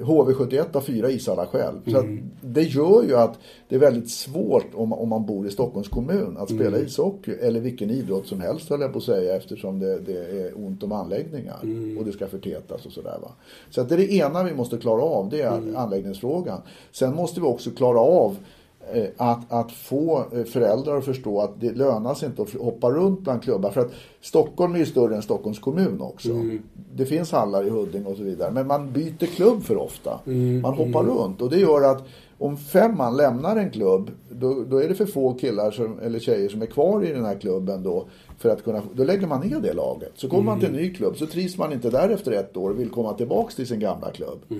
HV71 0.04 0.66
har 0.74 0.82
fyra 0.82 1.10
ishallar 1.10 1.46
själv. 1.46 1.76
Så 1.86 1.98
Mm. 2.00 2.24
det 2.42 2.62
gör 2.64 3.04
ju 3.04 3.16
att 3.16 3.40
det 3.70 3.76
är 3.76 3.80
väldigt 3.80 4.10
svårt 4.12 4.66
om, 4.74 4.94
om 4.94 5.10
man 5.10 5.26
bor 5.26 5.48
i 5.48 5.52
Stockholms 5.52 5.88
kommun 5.88 6.38
att 6.40 6.50
spela 6.50 6.68
Mm. 6.78 6.86
ishockey. 6.86 7.32
Eller 7.32 7.60
vilken 7.60 7.90
idrott 7.90 8.28
som 8.28 8.42
helst 8.42 8.70
höll 8.70 8.82
jag 8.82 8.92
på 8.92 8.98
att 8.98 9.04
säga 9.04 9.36
eftersom 9.36 9.80
det, 9.80 10.00
det 10.00 10.18
är 10.42 10.66
ont 10.66 10.84
om 10.84 10.92
anläggningar. 10.92 11.60
Mm. 11.64 11.98
Och 11.98 12.06
det 12.06 12.12
ska 12.12 12.28
förtätas 12.28 12.86
och 12.86 12.92
sådär 12.92 13.18
va. 13.22 13.32
Så 13.70 13.82
att 13.82 13.90
det 13.90 13.96
är 13.96 13.98
det 13.98 14.12
ena 14.14 14.44
vi 14.44 14.54
måste 14.54 14.78
klara 14.78 15.02
av. 15.02 15.30
Det 15.30 15.42
är 15.42 15.58
Mm. 15.58 15.76
anläggningsfrågan. 15.76 16.62
Sen 16.92 17.16
måste 17.16 17.40
vi 17.40 17.46
också 17.48 17.72
klara 17.72 18.00
av 18.00 18.32
eh, 18.32 18.38
att, 19.18 19.52
att 19.52 19.72
få 19.72 20.26
eh, 20.34 20.44
föräldrar 20.44 20.98
att 20.98 21.06
förstå 21.06 21.42
att 21.42 21.62
det 21.62 21.72
lönar 21.72 22.14
sig 22.14 22.30
inte 22.30 22.42
att 22.42 22.54
hoppa 22.54 22.90
runt 22.92 23.20
bland 23.20 23.44
klubbar. 23.44 23.72
För 23.72 23.82
att 23.82 23.92
Stockholm 24.22 24.76
är 24.76 24.80
ju 24.80 24.86
större 24.86 25.16
än 25.16 25.22
Stockholms 25.22 25.60
kommun 25.60 26.02
också. 26.02 26.30
Det 26.96 27.06
finns 27.06 27.32
hallar 27.32 27.68
i 27.68 27.70
Huddinge 27.70 28.06
och 28.06 28.18
så 28.18 28.24
vidare. 28.24 28.52
Men 28.52 28.68
man 28.68 28.92
byter 28.92 29.26
klubb 29.26 29.64
för 29.64 29.78
ofta. 29.78 30.20
Man 30.62 30.74
hoppar 30.74 31.04
runt. 31.04 31.42
Och 31.42 31.50
det 31.50 31.60
gör 31.60 31.92
att 31.92 32.08
om 32.38 32.58
fem 32.58 32.98
man 32.98 33.18
lämnar 33.18 33.56
en 33.56 33.70
klubb, 33.70 34.12
då, 34.30 34.64
då 34.64 34.78
är 34.78 34.88
det 34.88 34.96
för 34.96 35.06
få 35.06 35.34
killar 35.34 35.72
som, 35.72 36.00
eller 36.00 36.20
tjejer 36.20 36.50
som 36.50 36.62
är 36.62 36.66
kvar 36.66 37.06
i 37.06 37.14
den 37.14 37.26
här 37.26 37.40
klubben 37.40 37.84
då. 37.84 38.06
För 38.42 38.50
att 38.50 38.64
kunna, 38.64 38.82
då 38.94 39.04
lägger 39.04 39.28
man 39.28 39.48
ner 39.48 39.60
det 39.60 39.74
laget. 39.74 40.12
Så 40.16 40.30
kommer 40.30 40.44
man 40.44 40.60
till 40.60 40.70
en 40.70 40.76
ny 40.76 40.94
klubb 40.94 41.18
så 41.18 41.26
trivs 41.26 41.58
man 41.58 41.74
inte 41.74 41.90
där 41.90 42.10
efter 42.10 42.32
ett 42.32 42.58
år 42.58 42.70
och 42.70 42.80
vill 42.80 42.90
komma 42.90 43.14
tillbaks 43.14 43.56
till 43.56 43.68
sin 43.68 43.80
gamla 43.80 44.12
klubb. 44.12 44.40
Då 44.50 44.56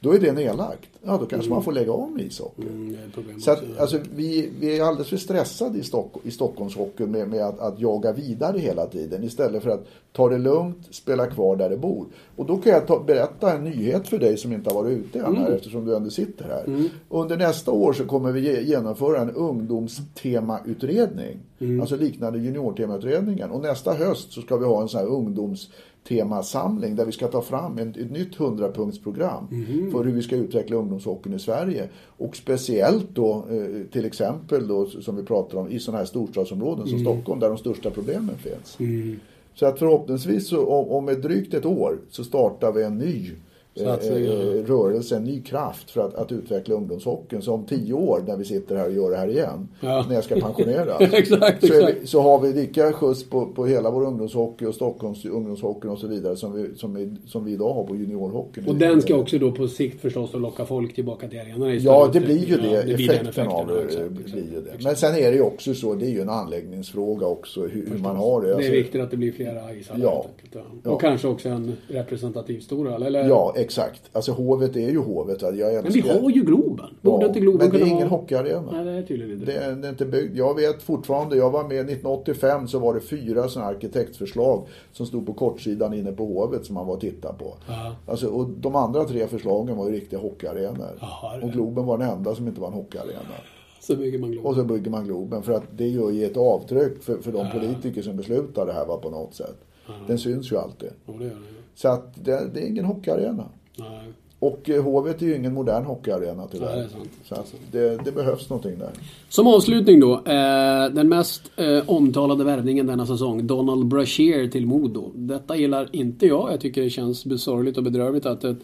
Då 0.00 0.14
är 0.14 0.18
det 0.20 0.32
nedlagt. 0.32 0.88
Ja, 1.02 1.16
då 1.20 1.26
kanske 1.26 1.50
man 1.50 1.62
får 1.62 1.72
lägga 1.72 1.96
med 1.96 2.24
ishockey. 2.24 2.62
Mm, 2.62 2.96
Så 3.40 3.50
att, 3.50 3.62
också. 3.62 3.80
alltså, 3.80 3.98
vi, 4.14 4.50
vi 4.60 4.78
är 4.78 4.82
alldeles 4.84 5.08
för 5.08 5.16
stressade 5.16 5.78
i, 5.78 5.82
Stock, 5.82 6.12
i 6.22 6.30
Stockholmshockeyn 6.30 7.10
med, 7.10 7.28
med 7.28 7.40
att, 7.40 7.60
att 7.60 7.80
jaga 7.80 8.12
vidare 8.12 8.58
hela 8.58 8.86
tiden 8.86 9.24
istället 9.24 9.62
för 9.62 9.70
att 9.70 9.86
ta 10.12 10.28
det 10.28 10.38
lugnt, 10.38 10.78
spela 10.90 11.26
kvar 11.26 11.56
där 11.56 11.70
det 11.70 11.76
bor. 11.76 12.06
Och 12.36 12.46
då 12.46 12.56
kan 12.56 12.72
jag 12.72 12.86
ta, 12.86 13.02
berätta 13.06 13.52
en 13.52 13.64
nyhet 13.64 14.08
för 14.08 14.18
dig 14.18 14.36
som 14.36 14.52
inte 14.52 14.70
har 14.70 14.74
varit 14.82 14.98
ute 14.98 15.18
än 15.20 15.36
här 15.36 15.50
eftersom 15.50 15.84
du 15.84 15.96
ändå 15.96 16.10
sitter 16.10 16.44
här. 16.44 16.88
Under 17.08 17.36
nästa 17.36 17.70
år 17.70 17.92
så 17.92 18.04
kommer 18.04 18.32
vi 18.32 18.40
ge, 18.40 18.60
genomföra 18.62 19.20
en 19.20 19.30
ungdomstemautredning. 19.30 21.36
Alltså 21.80 21.96
liknande 21.96 22.38
juniortemautredningen. 22.38 23.50
Och 23.50 23.62
nästa 23.62 23.92
höst 23.92 24.32
så 24.32 24.40
ska 24.40 24.56
vi 24.56 24.64
ha 24.64 24.82
en 24.82 24.88
sån 24.88 25.00
här 25.00 25.06
ungdomstemasamling 25.06 26.96
där 26.96 27.06
vi 27.06 27.12
ska 27.12 27.28
ta 27.28 27.42
fram 27.42 27.78
en, 27.78 27.88
ett 27.88 28.10
nytt 28.10 28.36
100-punktsprogram 28.36 29.48
för 29.92 30.04
hur 30.04 30.12
vi 30.12 30.22
ska 30.22 30.36
utveckla 30.36 30.76
ungdomshockeyn 30.76 31.34
i 31.34 31.38
Sverige. 31.38 31.88
Och 32.04 32.36
speciellt 32.36 33.06
då 33.14 33.44
eh, 33.50 33.90
till 33.92 34.04
exempel 34.04 34.68
då 34.68 34.86
som 34.86 35.16
vi 35.16 35.22
pratar 35.22 35.58
om 35.58 35.70
i 35.70 35.78
sådana 35.78 35.98
här 35.98 36.06
storstadsområden 36.06 36.86
som 36.86 36.98
Stockholm 36.98 37.40
där 37.40 37.48
de 37.48 37.58
största 37.58 37.90
problemen 37.90 38.34
finns. 38.38 38.76
Så 39.54 39.66
att 39.66 39.78
förhoppningsvis 39.78 40.48
så, 40.48 40.66
om, 40.66 40.88
om 40.88 41.08
ett 41.08 41.22
drygt 41.22 41.54
ett 41.54 41.66
år 41.66 41.98
så 42.10 42.24
startar 42.24 42.72
vi 42.72 42.82
en 42.82 42.98
ny 42.98 43.30
eh, 43.76 43.84
Satsning, 43.84 44.24
ja. 44.24 44.32
eh, 44.32 44.64
rörelse, 44.64 45.16
en 45.16 45.24
ny 45.24 45.42
kraft 45.42 45.90
för 45.90 46.00
att, 46.00 46.14
att 46.14 46.32
utveckla 46.32 46.74
ungdomshockeyn. 46.74 47.42
Så 47.42 47.52
om 47.52 47.64
tio 47.64 47.92
år 47.94 48.20
när 48.26 48.36
vi 48.36 48.44
sitter 48.44 48.76
här 48.76 48.86
och 48.86 48.92
gör 48.92 49.10
det 49.10 49.16
här 49.16 49.28
igen, 49.28 49.68
Ja. 49.80 50.04
när 50.08 50.14
jag 50.14 50.24
ska 50.24 50.34
pensioneras, 50.40 51.00
Exakt, 51.12 51.66
så, 51.66 51.74
exakt. 51.74 52.08
så 52.08 52.20
har 52.20 52.40
vi 52.40 52.52
lika 52.52 52.92
skjuts 52.92 53.30
på, 53.30 53.46
på 53.46 53.66
hela 53.66 53.90
vår 53.90 54.04
ungdomshockey 54.06 54.64
och 54.66 54.74
Stockholms 54.74 55.24
ungdomshockey 55.24 55.88
och 55.88 55.98
så 55.98 56.06
vidare 56.06 56.36
som 56.36 56.52
vi, 56.52 56.74
som 56.76 56.94
vi, 56.94 57.10
som 57.26 57.44
vi 57.44 57.52
idag 57.52 57.72
har 57.74 57.84
på 57.84 57.96
juniorhockeyn. 57.96 58.66
Och 58.68 58.74
den 58.76 59.02
ska 59.02 59.16
också 59.16 59.38
då 59.38 59.52
på 59.52 59.68
sikt 59.68 60.00
förstås 60.00 60.34
att 60.34 60.40
locka 60.40 60.64
folk 60.64 60.94
tillbaka 60.94 61.28
till 61.28 61.40
arenorna 61.40 61.74
Ja, 61.74 62.10
det 62.12 62.20
blir 62.20 62.44
ju 62.46 62.56
det. 62.56 62.70
Ja, 62.70 62.82
blir 62.96 63.08
den 63.08 63.16
effekten 63.16 63.48
av 63.48 63.66
det 63.66 63.82
exakt, 63.82 64.10
blir 64.10 64.36
ju 64.52 64.60
det. 64.60 64.84
Men 64.84 64.96
sen 64.96 65.14
är 65.14 65.30
det 65.30 65.36
ju 65.36 65.42
också 65.42 65.74
så, 65.74 65.94
det 65.94 66.06
är 66.06 66.10
ju 66.10 66.20
en 66.20 66.28
anläggningsfråga 66.30 67.26
också, 67.26 67.60
hur, 67.66 67.86
hur 67.90 67.98
man 67.98 68.16
har 68.16 68.40
det. 68.40 68.46
Det 68.46 68.52
är 68.52 68.56
Alltså, 68.56 68.72
viktigt 68.72 69.00
att 69.00 69.10
det 69.10 69.16
blir 69.16 69.32
flera 69.32 69.74
ishallar 69.74 70.04
Ja. 70.04 70.10
helt 70.14 70.26
enkelt. 70.54 70.64
Ja. 70.84 70.90
Och 70.90 71.00
kanske 71.00 71.28
också 71.28 71.48
en 71.48 71.72
representativ 71.88 72.60
storhall, 72.60 73.02
eller? 73.02 73.28
Ja, 73.28 73.54
exakt. 73.66 74.02
Alltså 74.12 74.32
hovet 74.32 74.76
är 74.76 74.90
ju 74.90 74.98
hovet. 74.98 75.42
Jag 75.42 75.54
Men 75.84 75.92
vi 75.92 76.00
har 76.00 76.30
ju 76.30 76.42
Globen. 76.44 76.86
Borde 77.02 77.24
Ja, 77.24 77.28
inte 77.28 77.40
Globen 77.40 77.68
men 77.68 77.80
det 77.80 77.86
är 77.86 77.90
ingen 77.90 78.08
ha... 78.08 78.16
hockeyarena. 78.18 78.72
Nej, 78.72 78.84
det 78.84 78.90
är 78.90 79.02
tydligen 79.02 79.32
inte 79.32 79.46
Det 79.46 79.58
det. 79.58 79.64
är, 79.64 79.72
det 79.76 79.86
är 79.86 79.90
inte 79.90 80.06
byggd. 80.06 80.36
Jag 80.36 80.54
vet 80.54 80.82
fortfarande, 80.82 81.36
jag 81.36 81.50
var 81.50 81.62
med 81.62 81.76
1985 81.80 82.68
så 82.68 82.78
var 82.78 82.94
det 82.94 83.00
fyra 83.00 83.48
sådana 83.48 83.70
arkitektförslag 83.70 84.66
som 84.92 85.06
stod 85.06 85.26
på 85.26 85.32
kortsidan 85.32 85.94
inne 85.94 86.12
på 86.12 86.24
Hovet 86.26 86.66
som 86.66 86.74
man 86.74 86.86
var 86.86 86.94
och 86.94 87.00
tittade 87.00 87.38
på. 87.38 87.54
Alltså, 88.06 88.26
och 88.28 88.48
de 88.60 88.76
andra 88.76 89.04
tre 89.04 89.26
förslagen 89.26 89.76
var 89.76 89.86
ju 89.88 89.92
riktiga 89.92 90.20
hockeyarenor. 90.20 90.86
Det- 91.40 91.46
Och 91.46 91.52
Globen 91.52 91.86
var 91.86 91.98
den 91.98 92.08
enda 92.10 92.34
som 92.34 92.48
inte 92.48 92.60
var 92.60 92.68
en 92.68 92.74
hockeyarena. 92.74 93.20
Så 93.80 93.96
bygger 93.96 94.18
man 94.18 94.30
Globen. 94.30 94.50
Och 94.50 94.56
så 94.56 94.64
bygger 94.64 94.90
man 94.90 95.04
Globen 95.04 95.42
för 95.42 95.52
att 95.52 95.64
det 95.76 95.88
gör 95.88 96.10
ju 96.10 96.24
ett 96.24 96.36
avtryck 96.36 97.02
för, 97.02 97.18
för 97.18 97.32
de 97.32 97.50
politiker 97.50 98.02
som 98.02 98.16
beslutar 98.16 98.66
det 98.66 98.72
här 98.72 98.86
va, 98.86 98.96
på 98.96 99.10
något 99.10 99.34
sätt. 99.34 99.56
Den 100.06 100.18
syns 100.18 100.52
ju 100.52 100.56
alltid. 100.56 100.88
Ja, 101.06 101.12
det 101.18 101.24
det. 101.24 101.30
Så 101.74 101.88
att 101.88 102.24
det, 102.24 102.40
det 102.54 102.60
är 102.60 102.66
ingen 102.66 102.84
hockeyarena. 102.84 103.44
Nej. 103.76 104.12
Och 104.38 104.70
eh, 104.70 104.82
Hovet 104.82 105.22
är 105.22 105.26
ju 105.26 105.36
ingen 105.36 105.54
modern 105.54 105.84
hockeyarena 105.84 106.46
tyvärr. 106.52 106.76
Nej, 106.76 106.76
det 106.76 106.84
är 106.84 106.88
sant. 106.88 107.10
Så 107.24 107.34
att 107.34 107.54
det, 107.72 108.04
det 108.04 108.12
behövs 108.12 108.50
någonting 108.50 108.78
där. 108.78 108.90
Som 109.28 109.46
avslutning 109.46 110.00
då. 110.00 110.14
Eh, 110.14 110.90
den 110.92 111.08
mest 111.08 111.42
eh, 111.56 111.82
omtalade 111.86 112.44
värvningen 112.44 112.86
denna 112.86 113.06
säsong. 113.06 113.46
Donald 113.46 113.86
Brashear 113.86 114.48
till 114.48 114.66
Modo. 114.66 115.10
Detta 115.14 115.56
gillar 115.56 115.88
inte 115.92 116.26
jag. 116.26 116.52
Jag 116.52 116.60
tycker 116.60 116.82
det 116.82 116.90
känns 116.90 117.24
besorgligt 117.24 117.78
och 117.78 117.84
bedrövligt 117.84 118.26
att 118.26 118.44
ett, 118.44 118.58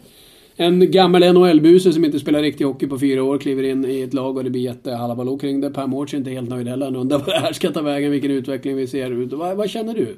en 0.55 0.91
gammal 0.91 1.21
NHL-buse 1.33 1.93
som 1.93 2.05
inte 2.05 2.19
spelar 2.19 2.41
riktig 2.41 2.65
hockey 2.65 2.87
på 2.87 2.99
fyra 2.99 3.23
år 3.23 3.37
kliver 3.37 3.63
in 3.63 3.85
i 3.85 4.01
ett 4.01 4.13
lag 4.13 4.37
och 4.37 4.43
det 4.43 4.49
blir 4.49 4.61
jättehalabaloo 4.61 5.37
kring 5.37 5.61
det. 5.61 5.69
Per 5.69 5.87
Mårts 5.87 6.13
är 6.13 6.17
inte 6.17 6.31
helt 6.31 6.49
nöjd 6.49 6.67
heller. 6.67 6.85
Han 6.85 6.95
undrar 6.95 7.17
vad 7.17 7.27
det 7.27 7.39
här 7.39 7.53
ska 7.53 7.71
ta 7.71 7.81
vägen, 7.81 8.11
vilken 8.11 8.31
utveckling 8.31 8.75
vi 8.75 8.87
ser 8.87 9.11
ut. 9.11 9.33
Vad, 9.33 9.57
vad 9.57 9.69
känner 9.69 9.93
du? 9.93 10.15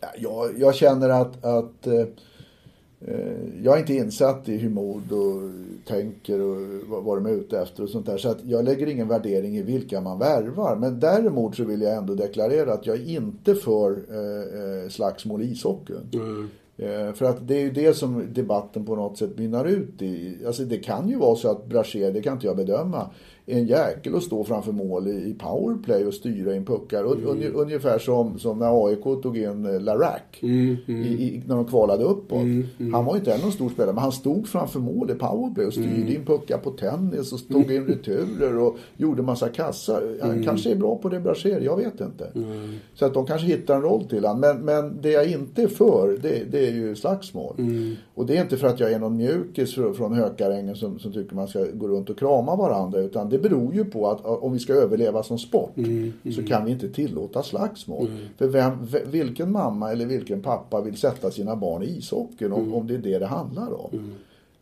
Ja, 0.00 0.08
jag, 0.18 0.60
jag 0.60 0.74
känner 0.74 1.08
att, 1.08 1.44
att 1.44 1.86
eh, 1.86 2.04
jag 3.62 3.74
är 3.74 3.80
inte 3.80 3.94
insatt 3.94 4.48
i 4.48 4.56
hur 4.56 4.70
Modo 4.70 5.50
tänker 5.86 6.40
och 6.40 6.56
vad, 7.04 7.16
de 7.16 7.26
är 7.26 7.30
ute 7.30 7.60
efter 7.60 7.82
och 7.82 7.88
sånt 7.88 8.06
där. 8.06 8.18
Så 8.18 8.28
att 8.28 8.44
jag 8.44 8.64
lägger 8.64 8.86
ingen 8.86 9.08
värdering 9.08 9.56
i 9.56 9.62
vilka 9.62 10.00
man 10.00 10.18
värvar. 10.18 10.76
Men 10.76 11.00
däremot 11.00 11.56
så 11.56 11.64
vill 11.64 11.82
jag 11.82 11.96
ändå 11.96 12.14
deklarera 12.14 12.72
att 12.72 12.86
jag 12.86 12.96
är 12.96 13.08
inte 13.08 13.54
för 13.54 13.90
eh, 13.90 14.82
eh, 14.84 14.88
slagsmål 14.88 15.42
i 15.42 15.52
ishockeyn. 15.52 16.10
Eh, 16.76 17.12
För 17.12 17.24
att 17.24 17.48
det 17.48 17.54
är 17.54 17.60
ju 17.60 17.70
det 17.70 17.94
som 17.94 18.26
debatten 18.32 18.84
på 18.84 18.96
något 18.96 19.18
sätt 19.18 19.38
mynnar 19.38 19.64
ut 19.64 20.02
i. 20.02 20.36
Alltså 20.46 20.62
det 20.64 20.78
kan 20.78 21.08
ju 21.08 21.16
vara 21.16 21.36
så 21.36 21.50
att 21.50 21.66
Brashear, 21.66 22.12
det 22.12 22.22
kan 22.22 22.32
inte 22.32 22.46
jag 22.46 22.56
bedöma, 22.56 23.10
en 23.52 23.66
jäkel 23.66 24.16
att 24.16 24.22
stå 24.22 24.44
framför 24.44 24.72
mål 24.72 25.08
i 25.08 25.34
powerplay 25.38 26.04
och 26.06 26.14
styra 26.14 26.54
in 26.54 26.64
puckar. 26.64 27.04
Un, 27.04 27.42
ungefär 27.54 27.98
som, 27.98 28.38
som 28.38 28.58
när 28.58 28.86
AIK 28.86 29.02
tog 29.22 29.38
in 29.38 29.66
eh, 29.66 29.80
Larac 29.80 30.20
Mm, 30.42 30.76
I, 30.86 30.92
i, 30.92 31.42
när 31.46 31.56
de 31.56 31.64
kvalade 31.64 32.04
uppåt. 32.04 32.38
Han 32.92 33.04
var 33.04 33.12
ju 33.14 33.18
inte 33.18 33.38
någon 33.42 33.52
stor 33.52 33.68
spelare, 33.68 33.94
men 33.94 34.02
han 34.02 34.12
stod 34.12 34.48
framför 34.48 34.80
mål 34.80 35.10
i 35.10 35.14
powerplay 35.14 35.66
och 35.66 35.72
styrde 35.72 35.88
Mm. 35.90 36.08
in 36.08 36.24
puckar 36.24 36.58
på 36.58 36.70
tennis 36.70 37.32
och 37.32 37.48
tog 37.48 37.72
in 37.72 37.86
returer 37.86 38.58
och 38.58 38.76
gjorde 38.96 39.22
massa 39.22 39.48
kassar. 39.48 40.16
Han 40.20 40.30
Mm. 40.30 40.44
kanske 40.44 40.70
är 40.70 40.76
bra 40.76 40.96
på 40.96 41.08
det 41.08 41.20
Brashear, 41.20 41.60
jag 41.60 41.76
vet 41.76 42.00
inte. 42.00 42.30
Så 42.94 43.04
att 43.04 43.14
de 43.14 43.26
kanske 43.26 43.46
hittar 43.46 43.74
en 43.76 43.82
roll 43.82 44.04
till 44.04 44.24
honom. 44.24 44.40
Men, 44.40 44.56
men 44.58 44.98
det 45.02 45.10
jag 45.10 45.26
inte 45.30 45.62
är 45.62 45.66
för, 45.68 46.18
det, 46.22 46.42
det 46.50 46.66
är 46.68 46.72
ju 46.72 46.96
slagsmål. 46.96 47.54
Mm. 48.20 48.24
Och 48.24 48.26
det 48.26 48.36
är 48.36 48.42
inte 48.42 48.56
för 48.56 48.66
att 48.68 48.80
jag 48.80 48.92
är 48.92 48.98
någon 48.98 49.16
mjukis 49.16 49.74
från, 49.74 50.12
Hökarängen 50.14 50.76
som, 50.76 50.98
som 50.98 51.12
tycker 51.12 51.34
man 51.34 51.48
ska 51.48 51.64
gå 51.74 51.88
runt 51.88 52.10
och 52.10 52.18
krama 52.18 52.56
varandra. 52.56 52.98
Utan 52.98 53.28
det 53.28 53.38
beror 53.38 53.74
ju 53.74 53.84
på 53.84 54.10
att 54.10 54.24
om 54.24 54.52
vi 54.52 54.58
ska 54.58 54.72
överleva 54.72 55.22
som 55.22 55.38
sport 55.38 55.76
Mm, 55.76 56.12
så 56.36 56.42
kan 56.42 56.64
vi 56.64 56.70
inte 56.70 56.88
tillåta 56.88 57.42
slagsmål. 57.42 58.08
För 58.38 58.46
vem, 58.46 58.72
vilken 59.06 59.52
mamma 59.52 59.92
eller 59.92 60.06
vilken 60.06 60.42
pappa 60.42 60.80
vill 60.80 60.96
sätta 60.96 61.30
sina 61.30 61.56
barn 61.56 61.82
i 61.82 61.86
ishockeyn 61.86 62.52
om, 62.52 62.74
om 62.74 62.86
det 62.86 62.94
är 62.94 62.98
det 62.98 63.18
det 63.18 63.26
handlar 63.26 63.84
om? 63.84 64.12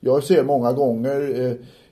Jag 0.01 0.24
ser 0.24 0.44
många 0.44 0.72
gånger 0.72 1.20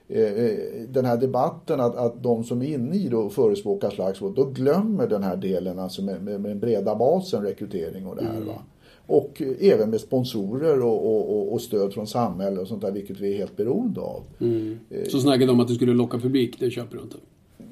eh, 0.09 0.21
eh, 0.21 0.57
den 0.89 1.05
här 1.05 1.17
debatten 1.17 1.79
att, 1.79 1.95
att 1.95 2.23
de 2.23 2.43
som 2.43 2.61
är 2.61 2.65
inne 2.65 2.95
i 2.95 3.07
det 3.07 3.15
och 3.15 3.33
förespråkar 3.33 3.89
slagsmål, 3.89 4.33
då 4.35 4.45
glömmer 4.45 5.07
den 5.07 5.23
här 5.23 5.35
delen 5.35 5.79
alltså 5.79 6.01
med, 6.01 6.23
med, 6.23 6.41
med 6.41 6.51
den 6.51 6.59
breda 6.59 6.95
basen, 6.95 7.43
rekrytering 7.43 8.07
och 8.07 8.15
det 8.15 8.23
här. 8.23 8.41
Va? 8.41 8.61
Och 9.07 9.41
eh, 9.41 9.71
även 9.73 9.89
med 9.89 10.01
sponsorer 10.01 10.81
och, 10.81 11.05
och, 11.05 11.53
och, 11.53 11.61
stöd 11.61 11.93
från 11.93 12.07
samhället 12.07 12.59
och 12.59 12.67
sånt 12.67 12.81
där, 12.81 12.91
vilket 12.91 13.19
vi 13.19 13.33
är 13.33 13.37
helt 13.37 13.57
beroende 13.57 14.01
av. 14.01 14.23
Så 15.07 15.19
snackade 15.19 15.45
de 15.45 15.51
om 15.51 15.59
att 15.59 15.67
det 15.67 15.75
skulle 15.75 15.93
locka 15.93 16.19
publik. 16.19 16.59
Det 16.59 16.71
köper 16.71 16.97
du 16.97 17.03
inte. 17.03 17.17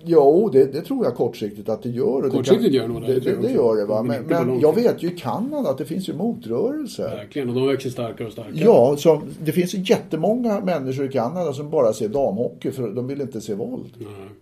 Jo, 0.08 0.50
det, 0.54 0.66
det 0.74 0.82
tror 0.82 1.06
jag 1.06 1.16
kortsiktigt 1.16 1.70
att 1.70 1.84
det 1.84 1.90
gör. 1.90 2.26
Och 2.26 2.32
Kortsiktigt 2.32 2.72
det 2.72 2.78
gör 2.78 2.88
det 2.88 2.94
nog 2.94 3.02
det, 3.02 3.14
det. 3.14 3.20
det 3.20 3.36
Det, 3.36 3.48
det 3.48 3.54
gör 3.54 3.76
det 3.76 3.86
va. 3.86 4.04
Men 4.04 4.24
Men, 4.24 4.60
jag 4.60 4.76
vet 4.76 5.04
ju 5.04 5.08
i 5.08 5.18
Kanada 5.18 5.70
att 5.70 5.78
det 5.78 5.86
finns 5.86 6.10
ju 6.10 6.14
motrörelser. 6.14 7.04
Verkligen. 7.04 7.50
Och 7.50 7.56
de 7.56 7.68
växer 7.68 7.90
starkare 7.90 8.28
och 8.28 8.34
starkare. 8.34 8.56
Ja, 8.56 8.96
så 8.98 9.22
det 9.44 9.52
finns 9.52 9.76
ju 9.76 9.84
jättemånga 9.86 10.60
människor 10.60 11.06
i 11.06 11.10
Kanada 11.12 11.54
som 11.54 11.70
bara 11.70 11.94
ser 11.94 12.10
damhockey 12.10 12.72
för 12.72 12.90
de 12.90 13.08
vill 13.08 13.22
inte 13.22 13.42
se 13.42 13.54
våld. 13.54 13.94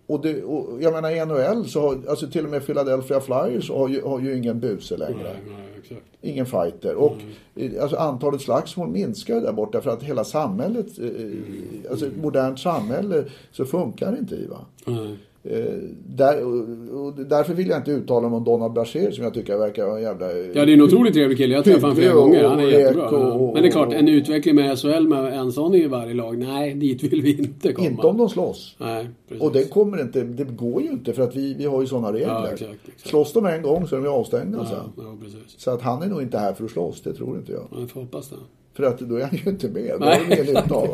Och, 0.08 0.22
det, 0.22 0.44
och 0.44 0.82
jag 0.82 0.94
menar 0.94 1.12
i 1.12 1.26
NHL 1.26 1.66
så 1.66 1.82
har, 1.82 1.98
alltså 2.10 2.28
till 2.28 2.46
och 2.46 2.52
med 2.52 2.66
Philadelphia 2.66 3.20
Flyers 3.20 3.70
har 3.70 3.90
ju, 3.90 4.02
har 4.02 4.20
ju 4.20 4.38
ingen 4.38 4.60
buse 4.60 4.98
längre. 4.98 5.24
Nej, 5.24 5.36
nej, 5.48 5.73
exakt. 5.84 6.06
Ingen 6.22 6.46
fighter. 6.46 6.96
Och 6.96 7.18
eh, 7.56 7.82
alltså, 7.82 7.98
antalet 7.98 8.42
slagsmål 8.42 8.90
minskar 8.90 9.42
där 9.42 9.54
borta 9.54 9.82
för 9.82 9.90
att 9.90 10.04
hela 10.04 10.24
samhället, 10.24 11.00
eh, 11.00 11.92
alltså 11.92 12.08
ett 12.08 12.18
modernt 12.18 12.60
samhälle, 12.60 13.26
så 13.52 13.66
funkar 13.66 14.18
inte 14.18 14.36
i 14.36 14.48
va. 14.48 14.60
Nej. 14.86 15.18
Eh, 15.46 15.66
där, 16.08 16.46
och, 16.46 17.06
och 17.06 17.14
därför 17.26 17.54
vill 17.54 17.68
jag 17.68 17.80
inte 17.80 17.92
uttala 17.92 18.30
mig 18.30 18.38
om 18.38 18.44
Donald 18.44 18.74
Brashear 18.74 19.12
som 19.12 19.24
jag 19.24 19.34
tycker 19.34 19.58
verkar 19.58 19.86
vara 19.86 19.98
en 19.98 20.04
jävla... 20.04 20.32
eh, 20.32 20.38
Ja, 20.38 20.66
det 20.66 20.72
är 20.72 20.74
en 20.74 20.82
otroligt 20.82 21.14
trevlig 21.14 21.38
kille. 21.38 21.54
Jag 21.54 21.60
har 21.60 21.64
träffat 21.64 21.82
honom 21.82 21.96
flera 21.96 22.14
och- 22.14 22.22
gånger. 22.22 22.44
Han 22.48 22.60
är 22.60 22.66
och 22.66 22.72
jättebra. 22.72 23.10
och- 23.10 23.48
och- 23.48 23.54
Men 23.54 23.64
det 23.64 23.70
är 23.70 23.72
klart, 23.72 23.94
en 23.94 24.08
utveckling 24.08 24.56
med 24.56 24.80
SHL 24.80 25.08
med 25.08 25.34
en 25.40 25.52
sån 25.52 25.76
i 25.76 25.88
varje 25.88 26.14
lag. 26.14 26.38
Nej, 26.38 26.74
dit 26.74 27.04
vill 27.04 27.22
vi 27.22 27.38
inte 27.38 27.74
komma. 27.74 27.88
Inte 27.88 28.08
om 28.08 28.18
de 28.18 28.30
slåss. 28.30 28.76
Nej, 28.78 29.08
precis. 29.30 29.44
Och 29.44 29.52
det 29.54 29.64
kommer 29.70 30.02
inte, 30.02 30.22
det 30.22 30.44
går 30.44 30.82
ju 30.82 30.88
inte 30.90 31.14
för 31.14 31.24
att 31.24 31.36
vi, 31.36 31.54
vi 31.54 31.66
har 31.66 31.82
ju 31.82 31.88
sådana 31.88 32.14
regler. 32.14 32.28
Ja, 32.28 32.48
exakt, 32.54 32.72
exakt. 32.88 33.08
Slåss 33.10 33.34
de 33.34 33.46
en 33.46 33.62
gång 33.62 33.88
så 33.88 33.96
är 33.96 34.00
de 34.00 34.06
ju 34.06 34.12
avstängda 34.14 34.58
Ja, 34.62 34.66
sen. 34.66 35.06
ja, 35.06 35.16
precis. 35.24 35.60
Så 35.60 35.72
att 35.72 35.82
han 35.82 36.04
är 36.04 36.08
nog 36.08 36.22
inte 36.22 36.38
här 36.38 36.54
för 36.54 36.64
att 36.66 36.72
slåss, 36.72 37.02
det 37.02 37.14
tror 37.14 37.38
inte 37.38 37.52
jag. 37.52 37.68
Ja, 37.72 37.78
Jag 37.80 37.90
får 37.90 38.02
hoppas 38.02 38.30
det. 38.30 38.36
För 38.76 38.84
att 38.84 39.00
då 39.00 39.16
är 39.16 39.22
han 39.24 39.40
ju 39.46 39.52
inte 39.52 39.68
med. 39.70 39.94
Nej, 40.00 40.20
har 40.20 40.26
de 40.30 40.34
ingen 40.36 40.46
nytta 40.46 40.76
av. 40.76 40.88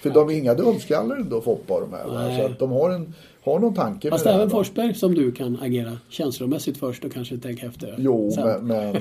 För 0.00 0.10
de 0.10 0.28
är 0.28 0.32
inga 0.34 0.54
dumskallar 0.54 1.16
ändå 1.16 1.40
Foppa 1.40 1.80
de 1.80 1.92
här. 1.92 2.38
Så 2.40 2.46
att 2.46 2.58
de 2.58 2.70
har, 2.70 2.90
en, 2.90 3.14
har 3.52 3.58
någon 3.58 3.74
tanke 3.74 4.10
Fast 4.10 4.24
med 4.24 4.34
även? 4.34 4.50
Forsberg 4.50 4.94
som 4.94 5.14
du 5.14 5.32
kan 5.32 5.58
agera 5.62 5.98
känslomässigt 6.08 6.76
först 6.78 7.04
och 7.04 7.12
kanske 7.12 7.38
tänka 7.38 7.66
efter. 7.66 7.94
Jo, 7.98 8.32
men, 8.36 8.66
men 8.66 8.92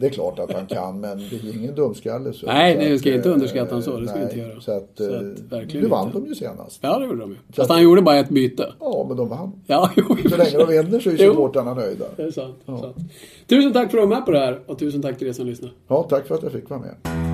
det 0.00 0.06
är 0.06 0.10
klart 0.10 0.38
att 0.38 0.52
han 0.52 0.66
kan, 0.66 1.00
men 1.00 1.18
det 1.18 1.36
är 1.36 1.56
ingen 1.56 1.74
dumskalle. 1.74 2.32
Så, 2.32 2.46
Nej, 2.46 2.76
det 2.76 2.94
att, 2.94 3.00
ska 3.00 3.14
inte 3.14 3.28
eh, 3.28 3.34
underskatta 3.34 3.70
honom 3.70 3.82
så, 3.82 4.00
det 4.00 4.06
ska 4.08 4.18
vi 4.18 4.24
nej, 4.24 4.34
inte 4.34 4.48
göra. 4.48 4.60
Så 4.60 4.72
att, 4.72 4.90
Så 4.96 5.14
eh, 5.14 5.18
att, 5.18 5.52
verkligen 5.52 5.84
nu 5.84 5.90
vann 5.90 6.06
inte. 6.06 6.18
de 6.18 6.26
ju 6.26 6.34
senast. 6.34 6.78
Ja, 6.80 6.98
det 6.98 7.04
gjorde 7.04 7.20
de 7.20 7.30
ju. 7.30 7.36
Fast 7.52 7.70
han 7.70 7.82
gjorde 7.82 8.02
bara 8.02 8.16
ett 8.16 8.28
byte. 8.28 8.72
Ja, 8.80 9.04
men 9.08 9.16
de 9.16 9.28
vann. 9.28 9.52
Ja, 9.66 9.90
jo. 9.96 10.16
Så 10.30 10.36
länge 10.36 10.58
de 10.58 10.66
vinner 10.66 11.00
så 11.00 11.10
är 11.10 11.16
supportrarna 11.16 11.74
nöjda. 11.74 12.04
Det 12.16 12.22
är 12.22 12.30
sant. 12.30 12.56
sant. 12.66 12.96
Tusen 13.46 13.72
tack 13.72 13.90
för 13.90 13.98
att 13.98 14.02
du 14.02 14.08
var 14.08 14.16
med 14.16 14.24
på 14.24 14.30
det 14.30 14.38
här 14.38 14.60
och 14.66 14.78
tusen 14.78 15.02
tack 15.02 15.18
till 15.18 15.28
er 15.28 15.32
som 15.32 15.46
lyssnar. 15.46 15.70
Ja, 15.88 16.02
tack 16.02 16.26
för 16.26 16.34
att 16.34 16.42
jag 16.42 16.52
fick 16.52 16.70
vara 16.70 16.80
med. 16.80 17.33